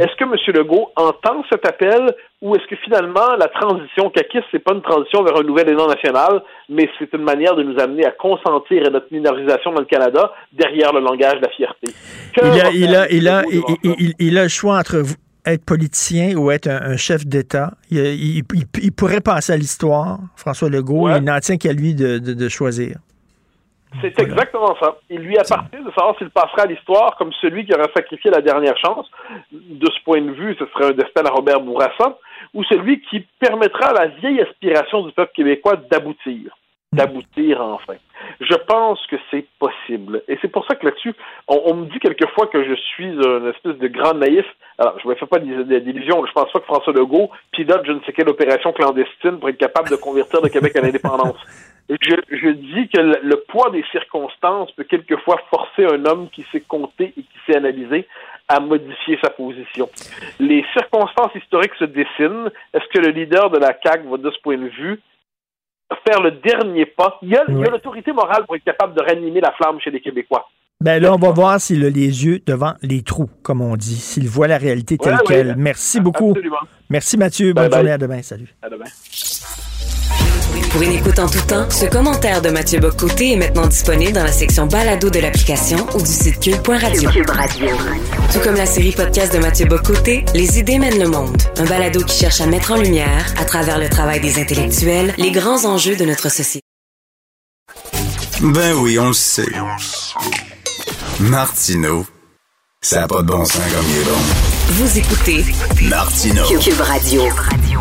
Est-ce 0.00 0.16
que 0.16 0.24
M. 0.24 0.34
Legault 0.56 0.88
entend 0.96 1.44
cet 1.52 1.66
appel 1.68 2.14
ou 2.40 2.56
est-ce 2.56 2.66
que 2.66 2.76
finalement 2.76 3.36
la 3.38 3.48
transition 3.48 4.08
caquiste, 4.08 4.44
c'est 4.50 4.58
pas 4.58 4.72
une 4.72 4.80
transition 4.80 5.22
vers 5.22 5.36
un 5.36 5.42
nouvel 5.42 5.68
élan 5.68 5.86
national, 5.86 6.42
mais 6.70 6.88
c'est 6.98 7.12
une 7.12 7.24
manière 7.24 7.54
de 7.56 7.62
nous 7.62 7.78
amener 7.78 8.06
à 8.06 8.10
consentir 8.12 8.86
à 8.86 8.90
notre 8.90 9.08
minorisation 9.10 9.70
dans 9.70 9.80
le 9.80 9.86
Canada 9.86 10.32
derrière 10.52 10.94
le 10.94 11.00
langage 11.00 11.34
de 11.36 11.42
la 11.44 11.50
fierté? 11.50 11.88
Que 12.34 12.40
Il 12.46 12.60
a, 12.62 12.70
il, 12.70 12.96
a, 12.96 13.10
il, 13.10 13.28
a, 13.28 13.42
il, 14.18 14.38
a 14.38 14.42
le 14.44 14.48
choix 14.48 14.78
entre 14.78 14.96
vous- 14.96 15.16
être 15.44 15.64
politicien 15.64 16.36
ou 16.36 16.50
être 16.50 16.68
un, 16.68 16.80
un 16.92 16.96
chef 16.96 17.26
d'État. 17.26 17.72
Il, 17.90 17.98
il- 17.98 18.42
il- 18.54 18.66
il 18.82 18.92
pourrait 18.92 19.20
passer 19.20 19.52
à 19.52 19.56
l'histoire, 19.56 20.18
François 20.36 20.68
Legault. 20.68 21.08
Il 21.16 21.24
n'en 21.24 21.38
tient 21.40 21.56
qu'à 21.56 21.72
lui 21.72 21.94
de, 21.94 22.18
de- 22.18 22.34
de 22.34 22.48
choisir. 22.48 22.96
C'est 24.00 24.18
exactement 24.22 24.74
ça. 24.80 24.96
Il 25.10 25.18
lui 25.20 25.36
appartient 25.36 25.76
de 25.76 25.90
savoir 25.90 26.16
s'il 26.16 26.30
passera 26.30 26.62
à 26.62 26.66
l'histoire 26.66 27.14
comme 27.18 27.30
celui 27.42 27.66
qui 27.66 27.74
aura 27.74 27.88
sacrifié 27.94 28.30
la 28.30 28.40
dernière 28.40 28.76
chance. 28.78 29.06
De 29.52 29.86
ce 29.86 30.02
point 30.04 30.22
de 30.22 30.30
vue, 30.32 30.56
ce 30.58 30.64
serait 30.72 30.86
un 30.92 30.92
destin 30.92 31.22
à 31.26 31.30
Robert 31.30 31.60
Bourassa, 31.60 32.16
ou 32.54 32.64
celui 32.64 33.02
qui 33.02 33.26
permettra 33.38 33.88
à 33.88 33.92
la 33.92 34.06
vieille 34.06 34.40
aspiration 34.40 35.04
du 35.06 35.12
peuple 35.12 35.32
québécois 35.36 35.76
d'aboutir. 35.90 36.56
D'aboutir 36.92 37.60
enfin. 37.62 37.94
Je 38.40 38.54
pense 38.54 39.04
que 39.06 39.16
c'est 39.30 39.46
possible. 39.58 40.22
Et 40.28 40.38
c'est 40.42 40.48
pour 40.48 40.66
ça 40.66 40.74
que 40.74 40.84
là-dessus, 40.84 41.14
on, 41.48 41.62
on 41.66 41.74
me 41.74 41.86
dit 41.86 41.98
quelquefois 41.98 42.46
que 42.48 42.62
je 42.64 42.74
suis 42.74 43.08
un 43.08 43.48
espèce 43.48 43.78
de 43.78 43.88
grand 43.88 44.14
naïf. 44.14 44.44
Alors, 44.78 44.98
je 45.02 45.08
me 45.08 45.14
fais 45.14 45.26
pas 45.26 45.38
d'illusions. 45.38 46.24
Je 46.26 46.32
pense 46.32 46.52
pas 46.52 46.60
que 46.60 46.66
François 46.66 46.92
Legault 46.92 47.30
pilote 47.52 47.82
je 47.86 47.92
ne 47.92 48.00
sais 48.00 48.12
quelle 48.12 48.28
opération 48.28 48.72
clandestine 48.72 49.38
pour 49.38 49.48
être 49.48 49.58
capable 49.58 49.88
de 49.88 49.96
convertir 49.96 50.40
le 50.42 50.48
Québec 50.48 50.76
à 50.76 50.80
l'indépendance. 50.80 51.36
Je, 51.90 52.14
je 52.30 52.48
dis 52.48 52.88
que 52.88 53.00
le, 53.00 53.18
le 53.22 53.36
poids 53.48 53.68
des 53.70 53.84
circonstances 53.90 54.70
peut 54.72 54.84
quelquefois 54.84 55.36
forcer 55.50 55.84
un 55.84 56.06
homme 56.06 56.28
qui 56.30 56.46
sait 56.52 56.60
compter 56.60 57.12
et 57.16 57.22
qui 57.22 57.38
sait 57.44 57.56
analyser 57.56 58.06
à 58.48 58.60
modifier 58.60 59.18
sa 59.22 59.30
position. 59.30 59.88
Les 60.38 60.64
circonstances 60.72 61.34
historiques 61.34 61.74
se 61.78 61.84
dessinent. 61.84 62.50
Est-ce 62.72 62.86
que 62.88 63.04
le 63.04 63.12
leader 63.12 63.50
de 63.50 63.58
la 63.58 63.76
CAQ 63.82 64.08
va, 64.08 64.16
de 64.16 64.30
ce 64.30 64.40
point 64.40 64.58
de 64.58 64.68
vue, 64.68 65.00
faire 66.06 66.20
le 66.20 66.32
dernier 66.32 66.86
pas? 66.86 67.18
Il 67.22 67.28
y 67.30 67.36
a 67.36 67.44
l'autorité 67.44 68.12
morale 68.12 68.44
pour 68.46 68.56
être 68.56 68.64
capable 68.64 68.94
de 68.94 69.02
ranimer 69.02 69.40
la 69.40 69.52
flamme 69.52 69.80
chez 69.80 69.90
les 69.90 70.00
Québécois. 70.00 70.48
Ben 70.80 71.00
là, 71.00 71.12
on 71.14 71.16
va 71.16 71.30
voir 71.30 71.60
s'il 71.60 71.84
a 71.84 71.90
les 71.90 72.24
yeux 72.24 72.40
devant 72.44 72.74
les 72.82 73.02
trous, 73.02 73.30
comme 73.44 73.60
on 73.60 73.76
dit, 73.76 73.94
s'il 73.94 74.28
voit 74.28 74.48
la 74.48 74.58
réalité 74.58 74.98
telle 74.98 75.12
Ouais, 75.14 75.18
ouais. 75.20 75.26
qu'elle. 75.26 75.54
Merci 75.56 76.00
beaucoup. 76.00 76.30
Absolument. 76.30 76.56
Merci 76.90 77.16
Mathieu. 77.16 77.52
Bonne 77.52 77.68
bye. 77.68 77.72
journée. 77.78 77.92
À 77.92 77.98
demain. 77.98 78.22
Salut. 78.22 78.52
À 78.62 78.68
demain. 78.68 78.84
Pour 80.72 80.80
une 80.80 80.92
écoute 80.92 81.18
en 81.18 81.28
tout 81.28 81.40
temps, 81.42 81.68
ce 81.70 81.84
commentaire 81.84 82.40
de 82.40 82.48
Mathieu 82.48 82.80
Bocoté 82.80 83.32
est 83.32 83.36
maintenant 83.36 83.66
disponible 83.66 84.12
dans 84.12 84.24
la 84.24 84.32
section 84.32 84.66
balado 84.66 85.10
de 85.10 85.18
l'application 85.18 85.86
ou 85.94 86.00
du 86.00 86.10
site 86.10 86.40
cube.radio. 86.40 87.10
Tout 88.32 88.40
comme 88.42 88.54
la 88.54 88.64
série 88.64 88.92
podcast 88.92 89.34
de 89.34 89.38
Mathieu 89.38 89.66
Bocoté, 89.66 90.24
Les 90.32 90.58
idées 90.58 90.78
mènent 90.78 90.98
le 90.98 91.08
monde. 91.08 91.36
Un 91.58 91.64
balado 91.64 92.02
qui 92.04 92.18
cherche 92.18 92.40
à 92.40 92.46
mettre 92.46 92.72
en 92.72 92.76
lumière, 92.76 93.26
à 93.36 93.44
travers 93.44 93.78
le 93.78 93.90
travail 93.90 94.20
des 94.20 94.40
intellectuels, 94.40 95.12
les 95.18 95.30
grands 95.30 95.66
enjeux 95.66 95.94
de 95.94 96.06
notre 96.06 96.30
société. 96.30 96.62
Ben 98.40 98.72
oui, 98.78 98.98
on 98.98 99.08
le 99.08 99.12
sait. 99.12 99.52
Martineau, 101.20 102.06
ça 102.80 103.00
n'a 103.00 103.08
pas 103.08 103.20
de 103.20 103.26
bon 103.26 103.44
sens 103.44 103.60
comme 103.74 103.84
il 103.90 104.00
est 104.00 104.04
bon. 104.04 104.18
Vous 104.68 104.98
écoutez 104.98 105.44
Martineau. 105.82 106.46
Cube 106.58 106.80
Radio. 106.80 107.24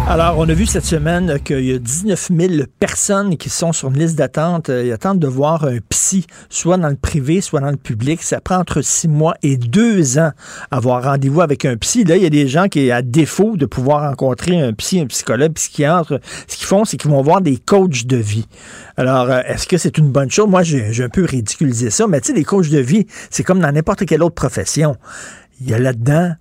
Alors, 0.07 0.39
on 0.39 0.49
a 0.49 0.53
vu 0.53 0.65
cette 0.65 0.83
semaine 0.83 1.39
qu'il 1.39 1.63
y 1.63 1.73
a 1.73 1.77
19 1.79 2.31
000 2.37 2.53
personnes 2.81 3.37
qui 3.37 3.49
sont 3.49 3.71
sur 3.71 3.87
une 3.89 3.97
liste 3.99 4.17
d'attente. 4.17 4.69
euh, 4.69 4.83
Ils 4.85 4.91
attendent 4.91 5.19
de 5.19 5.27
voir 5.27 5.63
un 5.63 5.77
psy, 5.87 6.27
soit 6.49 6.75
dans 6.75 6.89
le 6.89 6.97
privé, 6.97 7.39
soit 7.39 7.61
dans 7.61 7.71
le 7.71 7.77
public. 7.77 8.21
Ça 8.21 8.41
prend 8.41 8.57
entre 8.57 8.81
six 8.81 9.07
mois 9.07 9.35
et 9.41 9.55
deux 9.55 10.19
ans 10.19 10.31
avoir 10.69 11.03
rendez-vous 11.05 11.39
avec 11.39 11.63
un 11.63 11.77
psy. 11.77 12.03
Là, 12.03 12.17
il 12.17 12.23
y 12.23 12.25
a 12.25 12.29
des 12.29 12.49
gens 12.49 12.67
qui, 12.67 12.91
à 12.91 13.01
défaut 13.01 13.55
de 13.55 13.65
pouvoir 13.65 14.09
rencontrer 14.09 14.59
un 14.59 14.73
psy, 14.73 14.99
un 14.99 15.05
psychologue, 15.05 15.53
psychiatre, 15.53 16.19
ce 16.45 16.57
qu'ils 16.57 16.67
font, 16.67 16.83
c'est 16.83 16.97
qu'ils 16.97 17.11
vont 17.11 17.21
voir 17.21 17.39
des 17.39 17.55
coachs 17.57 18.05
de 18.05 18.17
vie. 18.17 18.47
Alors, 18.97 19.29
euh, 19.29 19.39
est-ce 19.47 19.65
que 19.65 19.77
c'est 19.77 19.97
une 19.97 20.11
bonne 20.11 20.29
chose? 20.29 20.49
Moi, 20.49 20.63
j'ai 20.63 20.91
j'ai 20.91 21.05
un 21.05 21.09
peu 21.09 21.23
ridiculisé 21.23 21.89
ça, 21.89 22.05
mais 22.07 22.19
tu 22.19 22.27
sais, 22.27 22.33
les 22.33 22.43
coachs 22.43 22.69
de 22.69 22.79
vie, 22.79 23.07
c'est 23.29 23.43
comme 23.43 23.61
dans 23.61 23.71
n'importe 23.71 24.05
quelle 24.05 24.23
autre 24.23 24.35
profession. 24.35 24.97
Il 25.61 25.69
y 25.69 25.73
a 25.73 25.79
là-dedans 25.79 26.33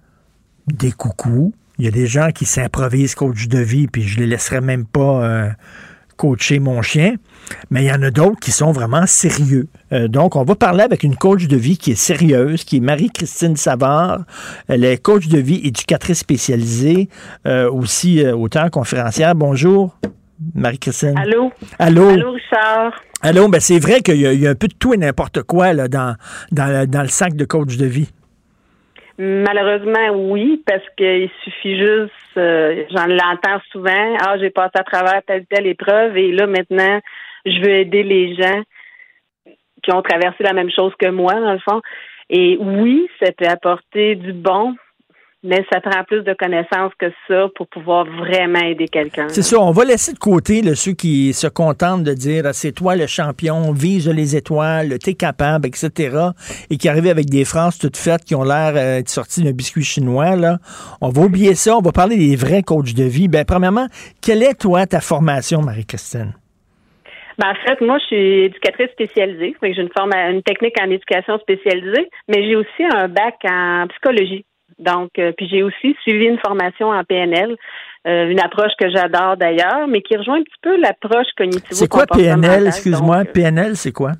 des 0.66 0.90
coucous. 0.90 1.52
Il 1.80 1.84
y 1.84 1.88
a 1.88 1.90
des 1.90 2.06
gens 2.06 2.28
qui 2.30 2.44
s'improvisent 2.44 3.14
coach 3.14 3.48
de 3.48 3.58
vie, 3.58 3.86
puis 3.86 4.02
je 4.02 4.18
les 4.20 4.26
laisserai 4.26 4.60
même 4.60 4.84
pas 4.84 5.24
euh, 5.24 5.48
coacher 6.18 6.58
mon 6.58 6.82
chien. 6.82 7.14
Mais 7.70 7.84
il 7.84 7.86
y 7.86 7.90
en 7.90 8.02
a 8.02 8.10
d'autres 8.10 8.38
qui 8.38 8.50
sont 8.52 8.70
vraiment 8.70 9.06
sérieux. 9.06 9.66
Euh, 9.92 10.06
donc, 10.06 10.36
on 10.36 10.44
va 10.44 10.54
parler 10.56 10.82
avec 10.82 11.04
une 11.04 11.16
coach 11.16 11.46
de 11.48 11.56
vie 11.56 11.78
qui 11.78 11.92
est 11.92 11.94
sérieuse, 11.94 12.64
qui 12.64 12.76
est 12.76 12.80
Marie-Christine 12.80 13.56
Savard. 13.56 14.24
Elle 14.68 14.84
est 14.84 14.98
coach 15.02 15.28
de 15.28 15.38
vie, 15.38 15.58
éducatrice 15.64 16.18
spécialisée, 16.18 17.08
euh, 17.46 17.70
aussi 17.70 18.22
auteure 18.26 18.70
conférencière. 18.70 19.34
Bonjour, 19.34 19.96
Marie-Christine. 20.54 21.14
Allô? 21.16 21.50
Allô? 21.78 22.08
Allô, 22.10 22.32
Richard? 22.32 22.92
Allô, 23.22 23.48
ben 23.48 23.58
c'est 23.60 23.78
vrai 23.78 24.02
qu'il 24.02 24.16
y, 24.16 24.26
a- 24.26 24.34
il 24.34 24.40
y 24.40 24.46
a 24.46 24.50
un 24.50 24.54
peu 24.54 24.68
de 24.68 24.74
tout 24.78 24.92
et 24.92 24.98
n'importe 24.98 25.42
quoi 25.44 25.72
là, 25.72 25.88
dans, 25.88 26.14
dans, 26.52 26.66
le- 26.66 26.86
dans 26.86 27.02
le 27.02 27.08
sac 27.08 27.34
de 27.36 27.46
coach 27.46 27.78
de 27.78 27.86
vie. 27.86 28.10
Malheureusement, 29.22 30.08
oui, 30.14 30.62
parce 30.66 30.82
qu'il 30.96 31.28
suffit 31.44 31.76
juste, 31.76 32.10
euh, 32.38 32.86
j'en 32.88 33.04
l'entends 33.04 33.60
souvent, 33.70 34.16
ah, 34.18 34.38
j'ai 34.38 34.48
passé 34.48 34.72
à 34.76 34.82
travers 34.82 35.22
telle 35.26 35.44
telle 35.44 35.66
épreuve 35.66 36.16
et 36.16 36.32
là, 36.32 36.46
maintenant, 36.46 37.00
je 37.44 37.60
veux 37.60 37.68
aider 37.68 38.02
les 38.02 38.34
gens 38.34 38.62
qui 39.82 39.92
ont 39.92 40.00
traversé 40.00 40.42
la 40.42 40.54
même 40.54 40.70
chose 40.70 40.94
que 40.98 41.10
moi, 41.10 41.34
dans 41.34 41.52
le 41.52 41.58
fond. 41.58 41.82
Et 42.30 42.56
oui, 42.58 43.10
ça 43.22 43.30
peut 43.32 43.46
apporter 43.46 44.14
du 44.14 44.32
bon, 44.32 44.74
mais 45.42 45.64
ça 45.72 45.80
prend 45.80 46.04
plus 46.04 46.22
de 46.22 46.34
connaissances 46.34 46.92
que 46.98 47.06
ça 47.26 47.48
pour 47.54 47.66
pouvoir 47.68 48.04
vraiment 48.04 48.60
aider 48.60 48.88
quelqu'un. 48.88 49.28
C'est 49.28 49.42
ça, 49.42 49.58
on 49.58 49.70
va 49.70 49.84
laisser 49.84 50.12
de 50.12 50.18
côté 50.18 50.60
là, 50.60 50.74
ceux 50.74 50.92
qui 50.92 51.32
se 51.32 51.46
contentent 51.46 52.04
de 52.04 52.12
dire 52.12 52.44
Ah, 52.46 52.52
c'est 52.52 52.72
toi 52.72 52.94
le 52.94 53.06
champion, 53.06 53.72
vise 53.72 54.08
les 54.08 54.36
étoiles, 54.36 54.98
t'es 54.98 55.14
capable, 55.14 55.66
etc. 55.66 56.16
et 56.68 56.76
qui 56.76 56.88
arrivent 56.88 57.08
avec 57.08 57.30
des 57.30 57.44
phrases 57.44 57.78
toutes 57.78 57.96
faites 57.96 58.24
qui 58.24 58.34
ont 58.34 58.44
l'air 58.44 58.72
euh, 58.76 58.98
d'être 58.98 59.08
sorties 59.08 59.42
d'un 59.42 59.52
biscuit 59.52 59.82
chinois. 59.82 60.36
Là. 60.36 60.58
On 61.00 61.08
va 61.08 61.22
oublier 61.22 61.54
ça, 61.54 61.76
on 61.76 61.80
va 61.80 61.92
parler 61.92 62.16
des 62.16 62.36
vrais 62.36 62.62
coachs 62.62 62.94
de 62.94 63.04
vie. 63.04 63.28
Ben, 63.28 63.44
premièrement, 63.46 63.86
quelle 64.22 64.42
est 64.42 64.60
toi 64.60 64.86
ta 64.86 65.00
formation, 65.00 65.62
Marie-Christine? 65.62 66.34
Ben, 67.38 67.48
en 67.48 67.54
fait, 67.54 67.80
moi, 67.80 67.96
je 67.98 68.04
suis 68.04 68.44
éducatrice 68.44 68.90
spécialisée. 68.90 69.56
J'ai 69.62 69.80
une, 69.80 69.88
forme, 69.96 70.12
une 70.12 70.42
technique 70.42 70.78
en 70.78 70.90
éducation 70.90 71.38
spécialisée, 71.38 72.10
mais 72.28 72.44
j'ai 72.46 72.56
aussi 72.56 72.84
un 72.94 73.08
bac 73.08 73.36
en 73.44 73.86
psychologie. 73.88 74.44
Donc, 74.80 75.10
euh, 75.18 75.32
puis 75.36 75.48
j'ai 75.48 75.62
aussi 75.62 75.94
suivi 76.02 76.24
une 76.24 76.38
formation 76.38 76.88
en 76.88 77.04
PNL, 77.04 77.56
euh, 78.06 78.30
une 78.30 78.40
approche 78.40 78.72
que 78.78 78.90
j'adore 78.90 79.36
d'ailleurs, 79.36 79.86
mais 79.86 80.00
qui 80.00 80.16
rejoint 80.16 80.38
un 80.38 80.42
petit 80.42 80.60
peu 80.62 80.80
l'approche 80.80 81.28
cognitivo 81.36 81.66
C'est 81.74 81.88
quoi 81.88 82.06
PNL? 82.06 82.66
Excuse-moi, 82.66 83.24
PNL, 83.26 83.76
c'est 83.76 83.92
quoi? 83.92 84.12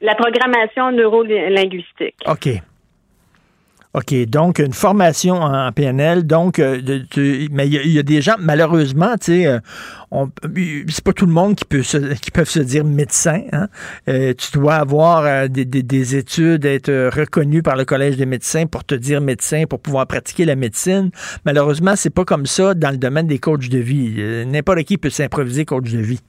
La 0.00 0.14
programmation 0.14 0.90
neurolinguistique. 0.92 2.16
OK. 2.26 2.48
OK, 3.98 4.14
donc 4.26 4.60
une 4.60 4.72
formation 4.72 5.34
en 5.42 5.72
PNL, 5.72 6.24
donc, 6.24 6.60
euh, 6.60 6.80
mais 7.50 7.66
il 7.66 7.90
y, 7.90 7.98
a- 7.98 8.02
des 8.04 8.22
gens, 8.22 8.36
malheureusement, 8.38 9.14
tu 9.20 9.42
sais, 9.42 9.46
euh, 9.46 9.58
c'est 10.88 11.02
pas 11.02 11.12
tout 11.12 11.26
le 11.26 11.32
monde 11.32 11.56
qui 11.56 11.64
peut 11.64 11.82
se, 11.82 12.14
qui 12.14 12.30
peuvent 12.30 12.48
se 12.48 12.60
dire 12.60 12.84
médecin. 12.84 13.42
hein. 13.52 13.68
Euh, 14.08 14.34
tu 14.38 14.52
dois 14.52 14.74
avoir 14.74 15.48
des, 15.48 15.64
des- 15.64 15.82
des 15.82 16.16
études, 16.16 16.64
être 16.64 17.10
reconnu 17.12 17.62
par 17.62 17.76
le 17.76 17.84
Collège 17.84 18.16
des 18.16 18.26
médecins 18.26 18.66
pour 18.66 18.84
te 18.84 18.94
dire 18.94 19.20
médecin, 19.20 19.64
pour 19.68 19.80
pouvoir 19.80 20.06
pratiquer 20.06 20.44
la 20.44 20.54
médecine. 20.54 21.10
Malheureusement, 21.44 21.94
c'est 21.96 22.10
pas 22.10 22.24
comme 22.24 22.46
ça 22.46 22.74
dans 22.74 22.90
le 22.90 22.98
domaine 22.98 23.26
des 23.26 23.38
coachs 23.40 23.68
de 23.68 23.78
vie. 23.78 24.44
N'importe 24.46 24.84
qui 24.84 24.96
peut 24.98 25.10
s'improviser 25.10 25.64
coach 25.64 25.90
de 25.90 25.98
vie. 25.98 26.20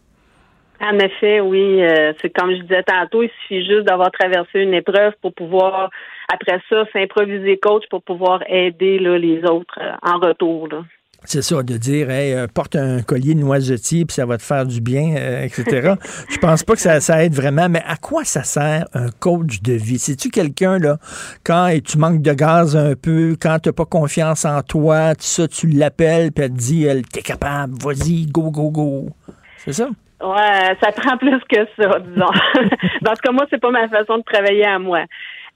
En 0.81 0.97
effet, 0.99 1.41
oui. 1.41 1.81
euh, 1.81 2.13
c'est 2.21 2.29
comme 2.29 2.51
je 2.51 2.61
disais 2.61 2.83
tantôt, 2.83 3.23
il 3.23 3.29
suffit 3.41 3.65
juste 3.65 3.83
d'avoir 3.83 4.11
traversé 4.11 4.59
une 4.61 4.73
épreuve 4.73 5.13
pour 5.21 5.33
pouvoir, 5.33 5.89
après 6.33 6.61
ça, 6.69 6.85
s'improviser 6.93 7.57
coach 7.57 7.83
pour 7.89 8.01
pouvoir 8.01 8.41
aider 8.47 8.97
là, 8.99 9.17
les 9.17 9.43
autres 9.43 9.77
euh, 9.81 9.91
en 10.01 10.19
retour. 10.19 10.67
Là. 10.69 10.83
C'est 11.25 11.41
ça, 11.41 11.61
de 11.63 11.75
dire, 11.75 12.09
hey, 12.09 12.33
euh, 12.33 12.47
porte 12.47 12.77
un 12.77 13.01
collier 13.01 13.35
de 13.35 13.41
noisetier, 13.41 14.05
puis 14.05 14.13
ça 14.13 14.25
va 14.25 14.37
te 14.37 14.43
faire 14.43 14.65
du 14.65 14.79
bien, 14.79 15.15
euh, 15.17 15.43
etc. 15.43 15.95
Je 16.29 16.37
pense 16.37 16.63
pas 16.63 16.75
que 16.75 16.81
ça, 16.81 17.01
ça 17.01 17.23
aide 17.25 17.33
vraiment, 17.33 17.67
mais 17.67 17.83
à 17.85 17.97
quoi 17.97 18.23
ça 18.23 18.43
sert 18.43 18.87
un 18.93 19.09
coach 19.19 19.61
de 19.61 19.73
vie? 19.73 19.99
C'est-tu 19.99 20.29
quelqu'un, 20.29 20.79
là, 20.79 20.97
quand 21.43 21.77
tu 21.85 21.97
manques 21.97 22.21
de 22.21 22.33
gaz 22.33 22.77
un 22.77 22.95
peu, 22.95 23.35
quand 23.39 23.59
tu 23.59 23.73
pas 23.73 23.85
confiance 23.85 24.45
en 24.45 24.61
toi, 24.61 25.13
tout 25.13 25.23
ça, 25.23 25.47
tu 25.47 25.67
l'appelles, 25.67 26.31
puis 26.31 26.45
elle 26.45 26.51
te 26.51 26.57
dit, 26.57 26.85
elle, 26.85 27.05
t'es 27.05 27.21
capable, 27.21 27.73
vas-y, 27.83 28.25
go, 28.25 28.49
go, 28.49 28.71
go. 28.71 29.09
C'est 29.57 29.73
ça? 29.73 29.89
Ouais, 30.21 30.75
ça 30.81 30.91
prend 30.91 31.17
plus 31.17 31.39
que 31.49 31.65
ça, 31.77 31.99
disons. 31.99 32.25
Dans 33.01 33.15
ce 33.15 33.21
cas, 33.21 33.31
moi, 33.31 33.45
c'est 33.49 33.61
pas 33.61 33.71
ma 33.71 33.87
façon 33.87 34.17
de 34.17 34.23
travailler 34.23 34.65
à 34.65 34.79
moi. 34.79 35.05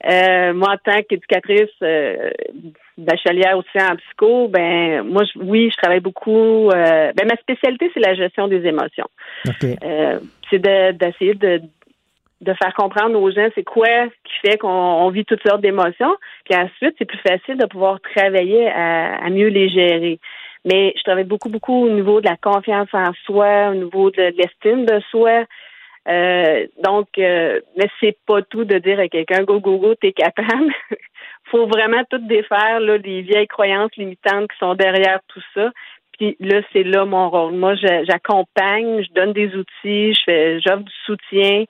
Euh, 0.06 0.52
moi, 0.52 0.74
en 0.74 0.76
tant 0.76 1.02
qu'éducatrice 1.02 1.70
euh, 1.82 2.30
bachelière 2.98 3.56
aussi 3.56 3.78
en 3.78 3.96
psycho, 3.96 4.48
ben 4.48 5.02
moi, 5.02 5.22
je, 5.24 5.38
oui, 5.40 5.70
je 5.70 5.76
travaille 5.76 6.00
beaucoup. 6.00 6.70
Euh, 6.70 7.12
ben 7.14 7.26
ma 7.28 7.36
spécialité, 7.36 7.90
c'est 7.94 8.00
la 8.00 8.14
gestion 8.14 8.48
des 8.48 8.66
émotions. 8.66 9.08
Euh, 9.62 10.18
c'est 10.50 10.58
d'essayer 10.58 11.34
de, 11.34 11.60
de 12.40 12.54
faire 12.54 12.74
comprendre 12.74 13.18
aux 13.18 13.30
gens 13.30 13.48
c'est 13.54 13.64
quoi 13.64 14.06
qui 14.24 14.48
fait 14.48 14.58
qu'on 14.58 15.08
vit 15.10 15.24
toutes 15.24 15.46
sortes 15.46 15.62
d'émotions. 15.62 16.16
Puis 16.44 16.58
ensuite, 16.58 16.94
c'est 16.98 17.06
plus 17.06 17.20
facile 17.26 17.56
de 17.56 17.66
pouvoir 17.66 17.98
travailler 18.00 18.68
à, 18.68 19.24
à 19.24 19.30
mieux 19.30 19.48
les 19.48 19.68
gérer. 19.68 20.18
Mais 20.64 20.94
je 20.96 21.02
travaille 21.02 21.24
beaucoup, 21.24 21.48
beaucoup 21.48 21.84
au 21.84 21.90
niveau 21.90 22.20
de 22.20 22.28
la 22.28 22.36
confiance 22.36 22.88
en 22.92 23.12
soi, 23.24 23.70
au 23.70 23.74
niveau 23.74 24.10
de, 24.10 24.34
l'estime 24.36 24.86
de 24.86 25.00
soi. 25.10 25.44
Euh, 26.06 26.66
donc, 26.82 27.08
euh, 27.18 27.60
mais 27.76 27.88
c'est 28.00 28.16
pas 28.26 28.42
tout 28.42 28.64
de 28.64 28.78
dire 28.78 29.00
à 29.00 29.08
quelqu'un 29.08 29.42
go 29.42 29.60
go 29.60 29.78
go, 29.78 29.94
t'es 29.94 30.12
capable. 30.12 30.72
Faut 31.50 31.66
vraiment 31.66 32.02
tout 32.10 32.18
défaire 32.18 32.80
là, 32.80 32.98
les 32.98 33.22
vieilles 33.22 33.46
croyances 33.46 33.94
limitantes 33.96 34.50
qui 34.50 34.58
sont 34.58 34.74
derrière 34.74 35.20
tout 35.28 35.42
ça. 35.54 35.70
Puis 36.18 36.36
là, 36.40 36.60
c'est 36.72 36.84
là 36.84 37.04
mon 37.04 37.28
rôle. 37.28 37.54
Moi, 37.54 37.74
j'accompagne, 37.74 39.02
je 39.02 39.12
donne 39.12 39.32
des 39.32 39.54
outils, 39.54 40.14
je 40.14 40.20
fais, 40.24 40.60
j'offre 40.60 40.84
du 40.84 40.92
soutien, 41.06 41.64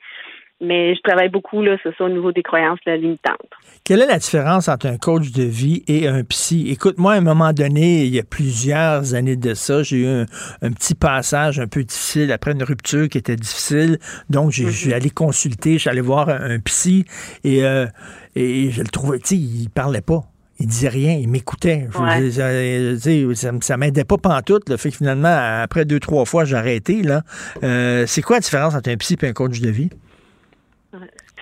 mais 0.64 0.94
je 0.94 1.00
travaille 1.02 1.28
beaucoup, 1.28 1.62
là, 1.62 1.76
c'est 1.82 1.94
ça, 1.96 2.04
au 2.04 2.08
niveau 2.08 2.32
des 2.32 2.42
croyances 2.42 2.78
limitantes. 2.86 3.36
Quelle 3.84 4.00
est 4.02 4.06
la 4.06 4.18
différence 4.18 4.68
entre 4.68 4.86
un 4.86 4.96
coach 4.96 5.30
de 5.32 5.42
vie 5.42 5.82
et 5.88 6.08
un 6.08 6.24
psy? 6.24 6.68
Écoute, 6.70 6.98
moi, 6.98 7.12
à 7.12 7.16
un 7.16 7.20
moment 7.20 7.52
donné, 7.52 8.04
il 8.04 8.14
y 8.14 8.18
a 8.18 8.22
plusieurs 8.22 9.14
années 9.14 9.36
de 9.36 9.54
ça, 9.54 9.82
j'ai 9.82 9.98
eu 9.98 10.06
un, 10.06 10.72
petit 10.72 10.94
passage 10.94 11.60
un 11.60 11.66
peu 11.66 11.84
difficile 11.84 12.32
après 12.32 12.52
une 12.52 12.62
rupture 12.62 13.08
qui 13.08 13.18
était 13.18 13.36
difficile. 13.36 13.98
Donc, 14.30 14.52
suis 14.52 14.64
mm-hmm. 14.64 14.94
allé 14.94 15.10
consulter, 15.10 15.74
je 15.74 15.78
suis 15.78 15.90
allé 15.90 16.00
voir 16.00 16.28
un, 16.28 16.58
psy 16.60 17.04
et, 17.44 17.64
euh, 17.64 17.86
et 18.34 18.70
je 18.70 18.80
le 18.80 18.88
trouvais, 18.88 19.18
tu 19.18 19.28
sais, 19.28 19.36
il 19.36 19.68
parlait 19.68 20.00
pas. 20.00 20.24
Il 20.60 20.68
disait 20.68 20.88
rien, 20.88 21.12
il 21.14 21.28
m'écoutait. 21.28 21.88
Ça, 21.92 23.50
ça 23.60 23.76
m'aidait 23.76 24.04
pas 24.04 24.18
pantoute. 24.18 24.68
Le 24.70 24.76
fait 24.76 24.90
que 24.90 24.96
finalement, 24.96 25.62
après 25.62 25.84
deux, 25.84 25.98
trois 25.98 26.24
fois, 26.24 26.44
j'ai 26.44 26.56
arrêté. 26.56 27.02
Là. 27.02 27.22
Euh, 27.64 28.04
c'est 28.06 28.22
quoi 28.22 28.36
la 28.36 28.40
différence 28.40 28.74
entre 28.74 28.88
un 28.90 28.96
psy 28.96 29.16
et 29.20 29.26
un 29.26 29.32
coach 29.32 29.60
de 29.60 29.70
vie? 29.70 29.90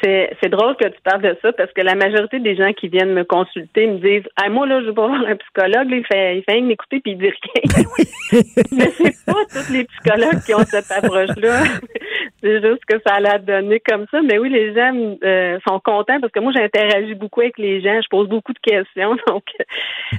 C'est 0.02 0.48
drôle 0.48 0.74
que 0.76 0.88
tu 0.88 1.00
parles 1.04 1.22
de 1.22 1.36
ça 1.42 1.52
parce 1.52 1.72
que 1.72 1.80
la 1.80 1.94
majorité 1.94 2.40
des 2.40 2.56
gens 2.56 2.72
qui 2.72 2.88
viennent 2.88 3.12
me 3.12 3.24
consulter 3.24 3.86
me 3.86 3.98
disent 3.98 4.28
ah, 4.36 4.48
moi 4.48 4.66
là 4.66 4.80
je 4.80 4.86
veux 4.86 4.94
pas 4.94 5.06
voir 5.06 5.20
un 5.26 5.36
psychologue 5.36 5.88
il 5.90 6.04
fait 6.04 6.38
il 6.38 6.42
fait 6.42 6.60
m'écouter 6.60 7.00
puis 7.00 7.12
il 7.12 7.18
dit 7.18 7.30
rien. 7.30 7.84
Ben 8.32 8.40
Mais 8.72 8.90
c'est 8.90 9.24
pas 9.24 9.44
tous 9.48 9.72
les 9.72 9.84
psychologues 9.84 10.42
qui 10.44 10.54
ont 10.54 10.64
cette 10.64 10.90
approche 10.90 11.36
là. 11.36 11.62
c'est 12.42 12.60
juste 12.60 12.84
que 12.84 12.98
ça 13.06 13.14
a 13.14 13.38
donné 13.38 13.80
comme 13.80 14.06
ça. 14.10 14.20
Mais 14.22 14.38
oui 14.38 14.48
les 14.48 14.74
gens 14.74 14.92
euh, 15.22 15.58
sont 15.68 15.78
contents 15.78 16.20
parce 16.20 16.32
que 16.32 16.40
moi 16.40 16.52
j'interagis 16.52 17.14
beaucoup 17.14 17.40
avec 17.40 17.58
les 17.58 17.80
gens, 17.80 18.00
je 18.02 18.08
pose 18.08 18.28
beaucoup 18.28 18.52
de 18.52 18.60
questions 18.60 19.16
donc. 19.28 19.44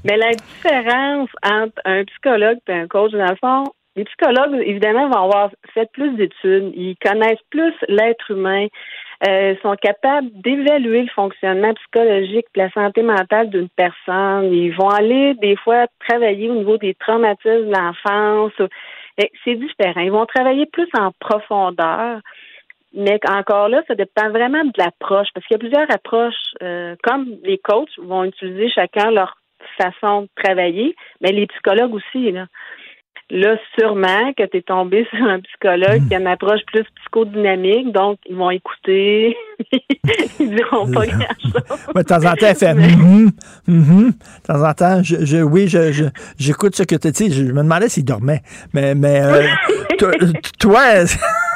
Mais 0.05 0.15
la 0.15 0.31
différence 0.31 1.29
entre 1.43 1.81
un 1.83 2.05
psychologue 2.05 2.59
et 2.69 2.73
un 2.73 2.87
coach 2.87 3.11
dans 3.11 3.29
le 3.29 3.35
fond 3.35 3.65
les 3.95 4.05
psychologues, 4.05 4.59
évidemment, 4.65 5.09
vont 5.09 5.23
avoir 5.23 5.51
fait 5.73 5.89
plus 5.91 6.15
d'études. 6.15 6.71
Ils 6.75 6.95
connaissent 7.03 7.43
plus 7.49 7.73
l'être 7.87 8.31
humain. 8.31 8.67
Euh, 9.25 9.55
sont 9.61 9.75
capables 9.75 10.29
d'évaluer 10.33 11.03
le 11.03 11.09
fonctionnement 11.09 11.73
psychologique, 11.75 12.47
la 12.55 12.69
santé 12.71 13.03
mentale 13.03 13.49
d'une 13.49 13.69
personne. 13.69 14.51
Ils 14.51 14.75
vont 14.75 14.89
aller 14.89 15.33
des 15.35 15.55
fois 15.55 15.85
travailler 16.09 16.49
au 16.49 16.55
niveau 16.55 16.77
des 16.77 16.93
traumatismes 16.95 17.69
de 17.69 17.71
l'enfance. 17.71 18.51
C'est 19.45 19.55
différent. 19.55 20.01
Ils 20.01 20.11
vont 20.11 20.25
travailler 20.25 20.65
plus 20.65 20.89
en 20.99 21.11
profondeur. 21.19 22.19
Mais 22.93 23.19
encore 23.29 23.69
là, 23.69 23.81
ça 23.87 23.95
dépend 23.95 24.29
vraiment 24.29 24.65
de 24.65 24.73
l'approche, 24.77 25.27
parce 25.33 25.45
qu'il 25.47 25.55
y 25.55 25.59
a 25.59 25.59
plusieurs 25.59 25.91
approches. 25.91 26.53
Euh, 26.61 26.95
comme 27.03 27.27
les 27.43 27.57
coachs 27.57 27.97
vont 27.97 28.25
utiliser 28.25 28.69
chacun 28.69 29.09
leur 29.09 29.37
façon 29.77 30.23
de 30.23 30.29
travailler, 30.43 30.95
mais 31.21 31.31
les 31.31 31.47
psychologues 31.47 31.95
aussi. 31.95 32.31
Là. 32.31 32.47
Là, 33.29 33.57
sûrement 33.77 34.33
que 34.37 34.43
tu 34.43 34.57
es 34.57 34.61
tombé 34.61 35.07
sur 35.15 35.25
un 35.25 35.39
psychologue 35.39 36.07
qui 36.07 36.15
a 36.15 36.19
une 36.19 36.27
approche 36.27 36.61
plus 36.67 36.83
psychodynamique, 37.01 37.91
donc 37.91 38.19
ils 38.27 38.35
vont 38.35 38.51
écouter, 38.51 39.35
ils 40.39 40.55
diront 40.55 40.91
pas 40.91 41.07
grand-chose. 41.07 41.95
de 41.95 42.01
temps 42.01 42.25
en 42.25 42.35
temps, 42.35 42.47
elle 42.47 42.55
fait 42.55 42.73
mm 42.73 43.31
De 43.67 44.43
temps 44.45 44.63
en 44.63 44.73
temps, 44.73 45.01
je, 45.03 45.41
oui, 45.41 45.67
je, 45.67 46.09
j'écoute 46.37 46.75
ce 46.75 46.83
que 46.83 46.95
tu 46.95 47.11
dis. 47.11 47.31
Je 47.31 47.43
me 47.43 47.63
demandais 47.63 47.89
s'il 47.89 48.05
dormait. 48.05 48.41
Mais, 48.73 48.93
mais 48.93 49.21
euh, 49.21 49.47
toi, 50.59 50.83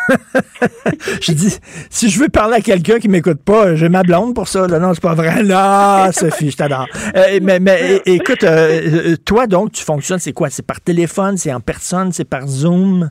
je 1.22 1.32
dis, 1.32 1.58
si 1.90 2.10
je 2.10 2.20
veux 2.20 2.30
parler 2.30 2.56
à 2.56 2.62
quelqu'un 2.62 3.00
qui 3.00 3.10
m'écoute 3.10 3.44
pas, 3.44 3.76
j'ai 3.76 3.90
ma 3.90 4.04
blonde 4.04 4.36
pour 4.36 4.48
ça. 4.48 4.68
non, 4.68 4.94
c'est 4.94 5.02
pas 5.02 5.16
vrai. 5.16 5.44
Non, 5.44 6.12
Sophie, 6.12 6.52
je 6.52 6.58
t'adore. 6.58 6.88
Euh, 7.16 7.40
mais, 7.42 7.60
mais 7.60 8.02
écoute, 8.06 8.44
euh, 8.44 9.16
toi, 9.26 9.48
donc, 9.48 9.72
tu 9.72 9.84
fonctionnes, 9.84 10.20
c'est 10.20 10.34
quoi? 10.34 10.50
C'est 10.50 10.66
par 10.66 10.82
téléphone, 10.82 11.38
c'est 11.38 11.54
en 11.54 11.60
personne, 11.60 12.12
c'est 12.12 12.30
par 12.30 12.48
Zoom? 12.48 13.10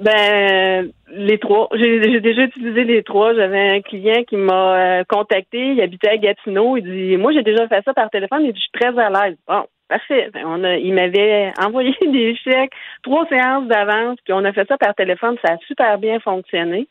Ben, 0.00 0.88
les 1.12 1.38
trois. 1.38 1.68
J'ai 1.74 2.20
déjà 2.20 2.42
utilisé 2.42 2.84
les 2.84 3.02
trois. 3.02 3.34
J'avais 3.34 3.70
un 3.70 3.80
client 3.80 4.22
qui 4.28 4.36
m'a 4.36 5.00
euh, 5.00 5.04
contacté. 5.08 5.72
Il 5.72 5.80
habitait 5.80 6.10
à 6.10 6.16
Gatineau. 6.16 6.76
Il 6.76 6.84
dit, 6.84 7.16
moi, 7.16 7.32
j'ai 7.32 7.42
déjà 7.42 7.66
fait 7.66 7.82
ça 7.84 7.92
par 7.92 8.08
téléphone. 8.10 8.42
Il 8.44 8.52
dit, 8.52 8.60
je 8.60 8.62
suis 8.62 8.70
très 8.72 8.96
à 9.02 9.10
l'aise. 9.10 9.36
Bon, 9.48 9.64
Parfait. 9.90 10.30
Ben, 10.32 10.44
on 10.46 10.62
a, 10.62 10.76
il 10.76 10.94
m'avait 10.94 11.52
envoyé 11.60 11.94
des 12.00 12.36
chèques, 12.36 12.72
trois 13.02 13.26
séances 13.26 13.66
d'avance, 13.66 14.18
puis 14.24 14.32
on 14.32 14.44
a 14.44 14.52
fait 14.52 14.66
ça 14.68 14.78
par 14.78 14.94
téléphone. 14.94 15.36
Ça 15.44 15.54
a 15.54 15.58
super 15.66 15.98
bien 15.98 16.20
fonctionné. 16.20 16.86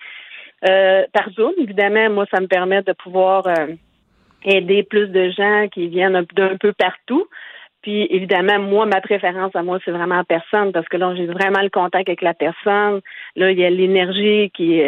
Euh, 0.67 1.05
par 1.13 1.29
Zoom, 1.31 1.53
évidemment, 1.57 2.09
moi, 2.09 2.25
ça 2.29 2.41
me 2.41 2.47
permet 2.47 2.81
de 2.81 2.91
pouvoir 2.91 3.47
euh, 3.47 3.67
aider 4.43 4.83
plus 4.83 5.07
de 5.07 5.29
gens 5.29 5.69
qui 5.69 5.87
viennent 5.87 6.25
d'un 6.35 6.57
peu 6.57 6.73
partout. 6.73 7.25
Puis 7.81 8.05
évidemment, 8.11 8.59
moi, 8.59 8.85
ma 8.85 8.99
préférence 8.99 9.55
à 9.55 9.63
moi, 9.63 9.79
c'est 9.85 9.91
vraiment 9.91 10.17
en 10.17 10.25
personne 10.25 10.73
parce 10.73 10.89
que 10.89 10.97
là, 10.97 11.15
j'ai 11.15 11.27
vraiment 11.27 11.61
le 11.61 11.69
contact 11.69 12.09
avec 12.09 12.21
la 12.21 12.33
personne. 12.33 12.99
Là, 13.37 13.51
il 13.51 13.57
y 13.57 13.63
a 13.63 13.69
l'énergie 13.69 14.51
qui 14.53 14.83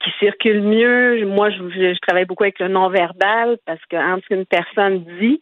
qui 0.00 0.10
circule 0.18 0.60
mieux. 0.60 1.24
Moi, 1.24 1.50
je, 1.50 1.98
travaille 2.00 2.26
beaucoup 2.26 2.42
avec 2.42 2.58
le 2.58 2.68
non-verbal 2.68 3.56
parce 3.64 3.80
que 3.88 3.96
entre 3.96 4.30
une 4.30 4.44
personne 4.44 5.04
dit 5.20 5.40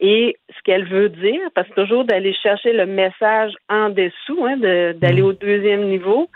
et 0.00 0.36
ce 0.48 0.62
qu'elle 0.64 0.88
veut 0.88 1.10
dire, 1.10 1.40
parce 1.54 1.68
que 1.68 1.74
toujours 1.74 2.04
d'aller 2.04 2.34
chercher 2.42 2.72
le 2.72 2.86
message 2.86 3.52
en 3.68 3.90
dessous, 3.90 4.46
hein, 4.46 4.56
d'aller 4.56 5.22
mm. 5.22 5.26
au 5.26 5.32
deuxième 5.34 5.88
niveau, 5.88 6.28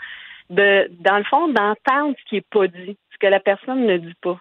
de, 0.51 0.87
dans 1.01 1.17
le 1.17 1.23
fond, 1.23 1.47
d'entendre 1.47 2.15
ce 2.19 2.29
qui 2.29 2.37
est 2.37 2.49
pas 2.49 2.67
dit, 2.67 2.95
ce 3.11 3.17
que 3.19 3.27
la 3.27 3.39
personne 3.39 3.85
ne 3.87 3.97
dit 3.97 4.13
pas. 4.21 4.39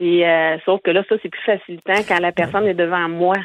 Et 0.00 0.26
euh, 0.26 0.56
sauf 0.64 0.80
que 0.82 0.90
là, 0.90 1.04
ça, 1.08 1.14
c'est 1.22 1.28
plus 1.28 1.44
facilitant 1.44 2.02
quand 2.08 2.18
la 2.18 2.32
personne 2.32 2.66
est 2.66 2.74
devant 2.74 3.08
moi. 3.08 3.36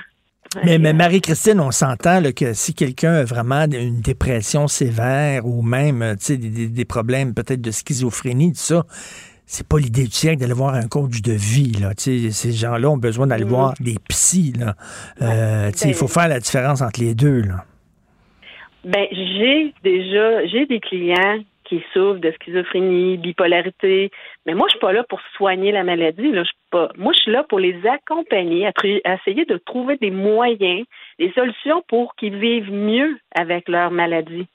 Mais, 0.66 0.80
mais 0.80 0.94
Marie-Christine, 0.94 1.60
on 1.60 1.70
s'entend 1.70 2.24
que 2.36 2.54
si 2.54 2.74
quelqu'un 2.74 3.14
a 3.14 3.24
vraiment 3.24 3.66
une 3.66 4.02
dépression 4.02 4.68
sévère 4.68 5.46
ou 5.46 5.62
même 5.62 6.16
des, 6.28 6.38
des, 6.38 6.68
des 6.68 6.86
problèmes 6.86 7.36
peut-être 7.36 7.62
de 7.62 7.70
schizophrénie, 7.70 8.54
tout 8.54 8.58
ça, 8.58 8.84
c'est 9.52 9.68
pas 9.68 9.80
l'idée 9.80 10.04
du 10.04 10.12
siècle 10.12 10.40
d'aller 10.42 10.54
voir 10.54 10.76
un 10.76 10.88
coach 10.88 11.24
de 11.24 11.32
vie. 11.32 11.72
Là. 11.82 11.90
ces 11.98 12.52
gens-là 12.52 12.88
ont 12.88 12.98
besoin 12.98 13.26
d'aller 13.26 13.46
mm. 13.46 13.50
voir 13.50 13.74
des 13.80 13.96
psys. 14.08 14.54
Là. 14.54 14.76
Euh, 15.24 15.72
il 15.86 15.96
faut 15.96 16.08
faire 16.08 16.28
la 16.28 16.40
différence 16.40 16.84
entre 16.84 17.00
les 17.00 17.16
deux. 17.16 17.42
Là. 17.42 17.66
Ben, 18.84 19.08
j'ai 19.12 19.74
déjà 19.84 20.46
j'ai 20.46 20.68
des 20.68 20.80
clients 20.80 21.40
qui 21.64 21.84
souffrent 21.94 22.20
de 22.20 22.32
schizophrénie, 22.40 23.18
bipolarité, 23.18 24.12
mais 24.46 24.54
moi 24.54 24.68
je 24.68 24.74
suis 24.74 24.80
pas 24.80 24.94
là 24.94 25.04
pour 25.10 25.20
soigner 25.36 25.72
la 25.72 25.84
maladie. 25.84 26.32
Là. 26.32 26.44
Pas. 26.70 26.90
Moi 26.96 27.12
je 27.16 27.22
suis 27.22 27.32
là 27.32 27.44
pour 27.50 27.60
les 27.60 27.76
accompagner, 27.88 28.68
à 28.68 29.16
essayer 29.16 29.46
de 29.46 29.58
trouver 29.58 29.98
des 29.98 30.12
moyens, 30.12 30.86
des 31.18 31.32
solutions 31.32 31.84
pour 31.88 32.16
qu'ils 32.16 32.38
vivent 32.38 32.72
mieux 32.72 33.18
avec 33.36 33.68
leur 33.68 33.90
maladie. 33.90 34.46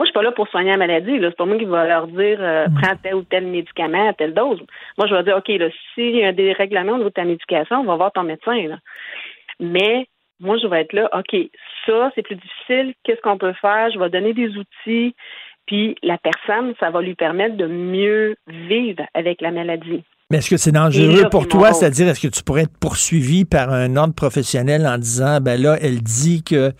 Moi, 0.00 0.06
je 0.06 0.12
suis 0.12 0.14
pas 0.14 0.22
là 0.22 0.32
pour 0.32 0.48
soigner 0.48 0.70
la 0.70 0.78
maladie. 0.78 1.18
C'est 1.20 1.36
pas 1.36 1.44
moi 1.44 1.58
qui 1.58 1.66
va 1.66 1.86
leur 1.86 2.06
dire 2.06 2.38
euh, 2.40 2.66
mm. 2.68 2.74
prends 2.80 2.96
tel 3.02 3.14
ou 3.16 3.22
tel 3.22 3.46
médicament 3.46 4.08
à 4.08 4.14
telle 4.14 4.32
dose. 4.32 4.58
Moi, 4.96 5.06
je 5.06 5.14
vais 5.14 5.22
dire 5.24 5.36
OK, 5.36 5.48
là, 5.48 5.68
s'il 5.94 6.16
y 6.16 6.24
a 6.24 6.32
des 6.32 6.54
règlements 6.54 6.96
de 6.96 7.06
ta 7.10 7.22
médication, 7.22 7.80
on 7.80 7.84
va 7.84 7.96
voir 7.96 8.10
ton 8.10 8.22
médecin. 8.22 8.66
Là. 8.66 8.78
Mais 9.60 10.06
moi, 10.40 10.56
je 10.56 10.66
vais 10.68 10.80
être 10.80 10.94
là, 10.94 11.10
OK, 11.12 11.36
ça, 11.84 12.10
c'est 12.14 12.22
plus 12.22 12.36
difficile, 12.36 12.94
qu'est-ce 13.04 13.20
qu'on 13.20 13.36
peut 13.36 13.52
faire? 13.60 13.90
Je 13.92 13.98
vais 13.98 14.08
donner 14.08 14.32
des 14.32 14.48
outils, 14.56 15.14
puis 15.66 15.94
la 16.02 16.16
personne, 16.16 16.72
ça 16.80 16.88
va 16.88 17.02
lui 17.02 17.14
permettre 17.14 17.58
de 17.58 17.66
mieux 17.66 18.36
vivre 18.46 19.02
avec 19.12 19.42
la 19.42 19.50
maladie. 19.50 20.02
Mais 20.30 20.38
est-ce 20.38 20.48
que 20.48 20.56
c'est 20.56 20.72
dangereux 20.72 21.28
pour 21.30 21.46
toi? 21.46 21.74
C'est-à-dire, 21.74 22.08
est-ce 22.08 22.26
que 22.26 22.34
tu 22.34 22.42
pourrais 22.42 22.62
être 22.62 22.78
poursuivi 22.80 23.44
par 23.44 23.70
un 23.70 23.96
ordre 23.96 24.14
professionnel 24.14 24.86
en 24.86 24.96
disant, 24.96 25.40
ben 25.42 25.60
là, 25.60 25.76
elle 25.82 26.00
dit 26.00 26.42
que 26.42 26.72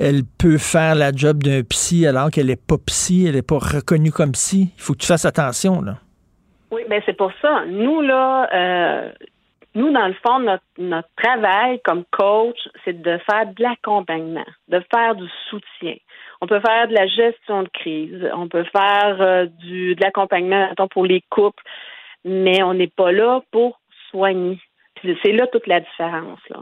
elle 0.00 0.22
peut 0.38 0.56
faire 0.56 0.94
la 0.94 1.12
job 1.12 1.42
d'un 1.42 1.62
psy 1.62 2.06
alors 2.06 2.30
qu'elle 2.30 2.46
n'est 2.46 2.56
pas 2.56 2.78
psy, 2.86 3.26
elle 3.28 3.34
n'est 3.34 3.42
pas 3.42 3.58
reconnue 3.58 4.10
comme 4.10 4.32
psy. 4.32 4.72
Il 4.74 4.82
faut 4.82 4.94
que 4.94 4.98
tu 4.98 5.06
fasses 5.06 5.26
attention, 5.26 5.82
là. 5.82 5.96
Oui, 6.70 6.82
ben 6.88 7.02
c'est 7.04 7.16
pour 7.16 7.32
ça. 7.42 7.64
Nous, 7.66 8.00
là, 8.00 8.48
euh, 8.54 9.10
nous, 9.74 9.92
dans 9.92 10.06
le 10.06 10.14
fond, 10.26 10.38
notre, 10.38 10.64
notre 10.78 11.08
travail 11.16 11.80
comme 11.84 12.04
coach, 12.12 12.56
c'est 12.84 13.02
de 13.02 13.18
faire 13.30 13.46
de 13.46 13.62
l'accompagnement, 13.62 14.46
de 14.68 14.82
faire 14.94 15.16
du 15.16 15.28
soutien. 15.50 15.96
On 16.40 16.46
peut 16.46 16.60
faire 16.60 16.88
de 16.88 16.94
la 16.94 17.06
gestion 17.06 17.64
de 17.64 17.68
crise, 17.68 18.26
on 18.34 18.48
peut 18.48 18.64
faire 18.72 19.20
euh, 19.20 19.46
du, 19.58 19.96
de 19.96 20.00
l'accompagnement 20.02 20.72
pour 20.92 21.04
les 21.04 21.22
couples, 21.28 21.62
mais 22.24 22.62
on 22.62 22.72
n'est 22.72 22.86
pas 22.86 23.12
là 23.12 23.42
pour 23.50 23.80
soigner. 24.10 24.58
C'est 25.02 25.32
là 25.32 25.46
toute 25.48 25.66
la 25.66 25.80
différence. 25.80 26.40
Là. 26.48 26.60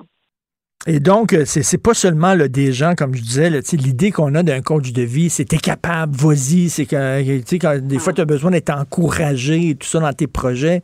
Et 0.87 1.01
donc, 1.01 1.33
euh, 1.33 1.43
c'est 1.45 1.83
pas 1.83 1.93
seulement 1.93 2.35
là, 2.35 2.47
des 2.47 2.73
gens, 2.73 2.95
comme 2.97 3.15
je 3.15 3.21
disais, 3.21 3.51
l'idée 3.73 4.13
qu'on 4.13 4.35
a 4.35 4.43
d'un 4.43 4.63
coach 4.63 4.93
de 4.93 5.03
vie, 5.03 5.29
c'est 5.29 5.45
t'es 5.45 5.59
capable, 5.59 6.15
vas-y, 6.15 6.69
c'est 6.69 6.87
que 6.87 7.59
quand, 7.59 7.79
des 7.83 7.99
fois 7.99 8.13
tu 8.13 8.21
as 8.21 8.25
besoin 8.25 8.53
d'être 8.53 8.71
encouragé 8.71 9.71
et 9.71 9.75
tout 9.75 9.87
ça 9.87 9.99
dans 9.99 10.13
tes 10.13 10.29
projets, 10.29 10.83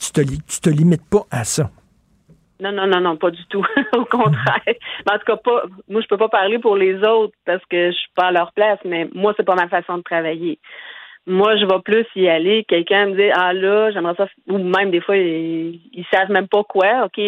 tu 0.00 0.12
te, 0.12 0.20
tu 0.22 0.60
te 0.62 0.70
limites 0.70 1.08
pas 1.10 1.24
à 1.30 1.44
ça. 1.44 1.70
Non, 2.60 2.72
non, 2.72 2.86
non, 2.86 3.00
non, 3.00 3.16
pas 3.16 3.30
du 3.30 3.44
tout. 3.50 3.64
Au 3.92 4.04
contraire. 4.06 4.74
en 5.10 5.18
tout 5.18 5.24
cas, 5.26 5.36
pas, 5.36 5.64
moi, 5.88 6.00
je 6.00 6.06
peux 6.06 6.16
pas 6.16 6.28
parler 6.30 6.58
pour 6.58 6.76
les 6.76 6.96
autres 7.04 7.34
parce 7.44 7.64
que 7.66 7.90
je 7.90 7.96
suis 7.96 8.10
pas 8.14 8.28
à 8.28 8.32
leur 8.32 8.52
place, 8.52 8.78
mais 8.84 9.08
moi, 9.14 9.34
c'est 9.36 9.44
pas 9.44 9.56
ma 9.56 9.68
façon 9.68 9.98
de 9.98 10.02
travailler. 10.02 10.58
Moi, 11.26 11.56
je 11.56 11.66
vais 11.66 11.80
plus 11.84 12.06
y 12.16 12.28
aller. 12.28 12.64
Quelqu'un 12.64 13.06
me 13.06 13.16
dit, 13.16 13.30
ah 13.34 13.52
là, 13.52 13.90
j'aimerais 13.90 14.14
ça, 14.16 14.26
ou 14.48 14.58
même 14.58 14.90
des 14.90 15.00
fois, 15.00 15.16
ils, 15.16 15.80
ils 15.92 16.06
savent 16.12 16.30
même 16.30 16.48
pas 16.48 16.64
quoi. 16.64 17.06
OK, 17.06 17.20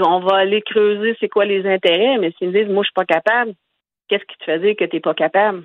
on 0.00 0.20
va 0.20 0.36
aller 0.36 0.62
creuser 0.62 1.16
c'est 1.20 1.28
quoi 1.28 1.44
les 1.44 1.66
intérêts, 1.66 2.18
mais 2.18 2.32
s'ils 2.38 2.48
me 2.48 2.52
disent, 2.52 2.72
moi, 2.72 2.82
je 2.82 2.88
suis 2.88 2.94
pas 2.94 3.04
capable, 3.04 3.52
qu'est-ce 4.08 4.24
qui 4.24 4.36
te 4.38 4.44
fait 4.44 4.58
dire 4.58 4.76
que 4.76 4.84
tu 4.84 4.96
n'es 4.96 5.00
pas 5.00 5.14
capable? 5.14 5.64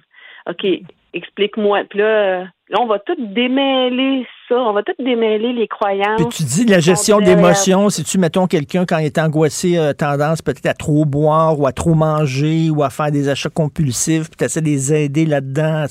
OK, 0.49 0.65
explique-moi. 1.13 1.83
Puis 1.89 1.99
là, 1.99 2.41
là, 2.41 2.81
on 2.81 2.87
va 2.87 2.99
tout 2.99 3.15
démêler 3.17 4.25
ça. 4.49 4.55
On 4.55 4.73
va 4.73 4.83
tout 4.83 4.93
démêler 4.99 5.53
les 5.53 5.67
croyances. 5.67 6.17
Puis 6.17 6.37
tu 6.37 6.43
dis 6.43 6.65
la 6.65 6.79
gestion 6.79 7.19
d'émotions. 7.19 7.89
Si 7.89 8.03
tu, 8.03 8.17
mettons, 8.17 8.47
quelqu'un, 8.47 8.85
quand 8.85 8.97
il 8.97 9.05
est 9.05 9.17
angoissé, 9.17 9.77
a 9.77 9.93
tendance 9.93 10.41
peut-être 10.41 10.65
à 10.65 10.73
trop 10.73 11.05
boire 11.05 11.59
ou 11.59 11.67
à 11.67 11.71
trop 11.71 11.93
manger 11.93 12.69
ou 12.69 12.83
à 12.83 12.89
faire 12.89 13.11
des 13.11 13.29
achats 13.29 13.49
compulsifs, 13.49 14.29
puis 14.29 14.37
tu 14.37 14.43
essaies 14.43 14.61
de 14.61 14.65
les 14.65 14.93
aider 14.93 15.25
là-dedans 15.25 15.85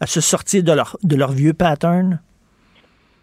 à 0.00 0.06
se, 0.06 0.20
sortir 0.20 0.62
de 0.62 0.72
leur, 0.72 0.96
de 1.02 1.16
leur 1.16 1.30
vieux 1.30 1.52
pattern? 1.52 2.20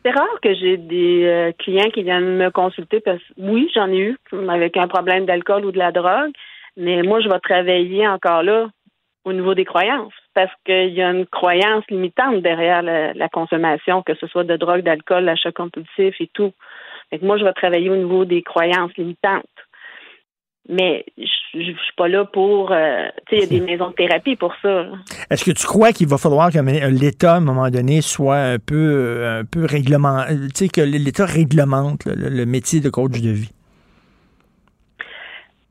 C'est 0.04 0.12
rare 0.12 0.40
que 0.42 0.54
j'ai 0.54 0.78
des 0.78 1.26
euh, 1.26 1.52
clients 1.60 1.90
qui 1.90 2.04
viennent 2.04 2.38
me 2.38 2.50
consulter 2.52 3.02
parce 3.02 3.20
que 3.20 3.34
oui, 3.38 3.70
j'en 3.74 3.92
ai 3.92 3.98
eu 3.98 4.18
avec 4.48 4.78
un 4.78 4.88
problème 4.88 5.26
d'alcool 5.26 5.66
ou 5.66 5.72
de 5.72 5.78
la 5.78 5.92
drogue, 5.92 6.32
mais 6.78 7.02
moi, 7.04 7.20
je 7.20 7.28
vais 7.28 7.40
travailler 7.40 8.08
encore 8.08 8.44
là 8.44 8.70
au 9.26 9.34
niveau 9.34 9.54
des 9.54 9.66
croyances 9.66 10.14
parce 10.34 10.52
qu'il 10.66 10.94
y 10.94 11.02
a 11.02 11.12
une 11.12 11.26
croyance 11.26 11.84
limitante 11.90 12.42
derrière 12.42 12.82
la, 12.82 13.30
consommation, 13.30 14.02
que 14.02 14.16
ce 14.16 14.28
soit 14.28 14.46
de 14.46 14.56
drogue, 14.56 14.82
d'alcool, 14.82 15.26
l'achat 15.26 15.52
compulsif 15.52 16.16
et 16.22 16.30
tout. 16.34 16.54
Donc 17.12 17.22
moi, 17.22 17.38
je 17.38 17.44
vais 17.44 17.54
travailler 17.54 17.90
au 17.90 17.98
niveau 17.98 18.24
des 18.24 18.42
croyances 18.42 18.96
limitantes. 18.96 19.44
Mais 20.68 21.06
je 21.18 21.58
ne 21.58 21.64
suis 21.64 21.96
pas 21.98 22.08
là 22.08 22.26
pour. 22.26 22.72
Euh, 22.72 23.08
tu 23.28 23.38
sais, 23.38 23.44
il 23.44 23.54
y 23.54 23.58
a 23.58 23.60
des 23.60 23.66
maisons 23.66 23.90
de 23.90 23.94
thérapie 23.94 24.36
pour 24.36 24.54
ça. 24.62 24.86
Est-ce 25.32 25.44
que 25.44 25.52
tu 25.52 25.66
crois 25.66 25.92
qu'il 25.92 26.08
va 26.08 26.18
falloir 26.18 26.52
que 26.52 26.60
l'État, 26.90 27.34
à 27.34 27.38
un 27.38 27.40
moment 27.40 27.70
donné, 27.70 28.02
soit 28.02 28.38
un 28.38 28.60
peu, 28.60 29.26
un 29.26 29.46
peu 29.46 29.66
réglement. 29.66 30.26
Tu 30.28 30.66
sais, 30.66 30.68
que 30.68 30.82
l'État 30.82 31.26
réglemente 31.26 32.06
le, 32.06 32.46
métier 32.46 32.82
de 32.82 32.90
coach 32.90 33.20
de 33.20 33.32
vie? 33.32 33.52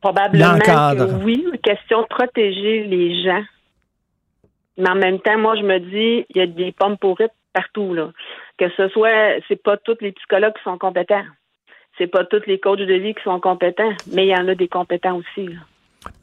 Probablement 0.01 0.59
que 0.59 1.23
oui. 1.23 1.45
Question 1.63 2.01
de 2.01 2.07
protéger 2.07 2.83
les 2.83 3.23
gens. 3.23 3.43
Mais 4.77 4.89
en 4.89 4.95
même 4.95 5.19
temps, 5.19 5.37
moi, 5.37 5.55
je 5.55 5.63
me 5.63 5.79
dis, 5.79 6.25
il 6.29 6.37
y 6.37 6.41
a 6.41 6.47
des 6.47 6.71
pommes 6.71 6.97
pourrites 6.97 7.33
partout, 7.53 7.93
là. 7.93 8.11
Que 8.57 8.69
ce 8.75 8.87
soit, 8.89 9.39
c'est 9.47 9.61
pas 9.61 9.77
tous 9.77 9.97
les 10.01 10.13
psychologues 10.13 10.53
qui 10.53 10.63
sont 10.63 10.77
compétents. 10.77 11.23
C'est 11.99 12.07
pas 12.07 12.23
tous 12.23 12.41
les 12.47 12.59
coachs 12.59 12.79
de 12.79 12.93
vie 12.93 13.13
qui 13.13 13.21
sont 13.25 13.41
compétents, 13.41 13.91
mais 14.13 14.25
il 14.25 14.29
y 14.29 14.35
en 14.35 14.47
a 14.47 14.55
des 14.55 14.69
compétents 14.69 15.17
aussi, 15.17 15.49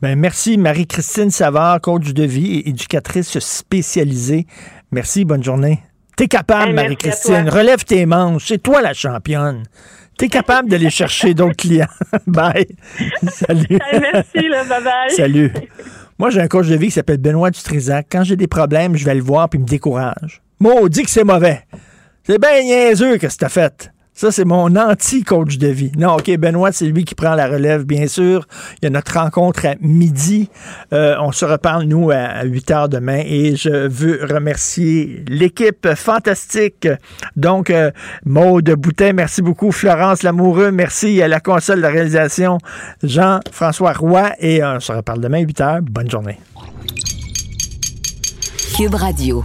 Ben, 0.00 0.18
merci, 0.18 0.56
Marie-Christine 0.56 1.30
Savard, 1.30 1.82
coach 1.82 2.14
de 2.14 2.22
vie 2.22 2.60
et 2.60 2.70
éducatrice 2.70 3.38
spécialisée. 3.38 4.46
Merci, 4.90 5.26
bonne 5.26 5.44
journée. 5.44 5.80
T'es 6.16 6.28
capable, 6.28 6.72
Marie-Christine. 6.72 7.50
Relève 7.50 7.84
tes 7.84 8.06
manches. 8.06 8.46
C'est 8.46 8.62
toi 8.62 8.80
la 8.80 8.94
championne. 8.94 9.64
T'es 10.16 10.28
capable 10.28 10.70
d'aller 10.70 10.88
chercher 10.88 11.34
d'autres 11.34 11.56
clients. 11.56 11.84
bye. 12.26 12.66
Salut. 13.28 13.78
merci, 13.92 14.48
là, 14.48 14.64
bye 14.64 14.82
bye. 14.82 15.10
Salut. 15.10 15.52
Moi, 16.18 16.30
j'ai 16.30 16.40
un 16.40 16.48
coach 16.48 16.68
de 16.68 16.76
vie 16.76 16.86
qui 16.86 16.92
s'appelle 16.92 17.18
Benoît 17.18 17.50
Dutrisac. 17.50 18.06
Quand 18.10 18.24
j'ai 18.24 18.36
des 18.36 18.46
problèmes, 18.46 18.96
je 18.96 19.04
vais 19.04 19.14
le 19.14 19.20
voir 19.20 19.50
puis 19.50 19.58
il 19.58 19.62
me 19.64 19.68
décourage. 19.68 20.40
Maudit 20.58 21.02
que 21.02 21.10
c'est 21.10 21.24
mauvais. 21.24 21.60
C'est 22.22 22.40
bien 22.40 22.62
niaiseux 22.62 23.18
que 23.18 23.28
c'est 23.28 23.46
fait. 23.50 23.92
Ça, 24.16 24.32
c'est 24.32 24.46
mon 24.46 24.74
anti-coach 24.76 25.58
de 25.58 25.68
vie. 25.68 25.92
Non, 25.98 26.14
OK, 26.14 26.34
Benoît, 26.38 26.72
c'est 26.72 26.86
lui 26.86 27.04
qui 27.04 27.14
prend 27.14 27.34
la 27.34 27.48
relève, 27.48 27.84
bien 27.84 28.06
sûr. 28.06 28.48
Il 28.80 28.84
y 28.84 28.86
a 28.86 28.90
notre 28.90 29.12
rencontre 29.12 29.66
à 29.66 29.74
midi. 29.82 30.48
Euh, 30.94 31.16
on 31.20 31.32
se 31.32 31.44
reparle, 31.44 31.84
nous, 31.84 32.10
à 32.10 32.42
8 32.44 32.70
heures 32.70 32.88
demain. 32.88 33.20
Et 33.26 33.56
je 33.56 33.88
veux 33.88 34.20
remercier 34.24 35.22
l'équipe 35.28 35.86
fantastique. 35.94 36.88
Donc, 37.36 37.68
euh, 37.68 37.90
Maude 38.24 38.70
Boutin, 38.70 39.12
merci 39.12 39.42
beaucoup. 39.42 39.70
Florence 39.70 40.22
Lamoureux, 40.22 40.70
merci 40.70 41.20
à 41.20 41.28
la 41.28 41.40
console 41.40 41.82
de 41.82 41.86
réalisation. 41.86 42.56
Jean-François 43.02 43.92
Roy. 43.92 44.30
Et 44.40 44.64
on 44.64 44.80
se 44.80 44.92
reparle 44.92 45.20
demain 45.20 45.40
à 45.40 45.46
8 45.46 45.60
heures. 45.60 45.82
Bonne 45.82 46.10
journée. 46.10 46.40
Cube 48.78 48.94
Radio. 48.94 49.44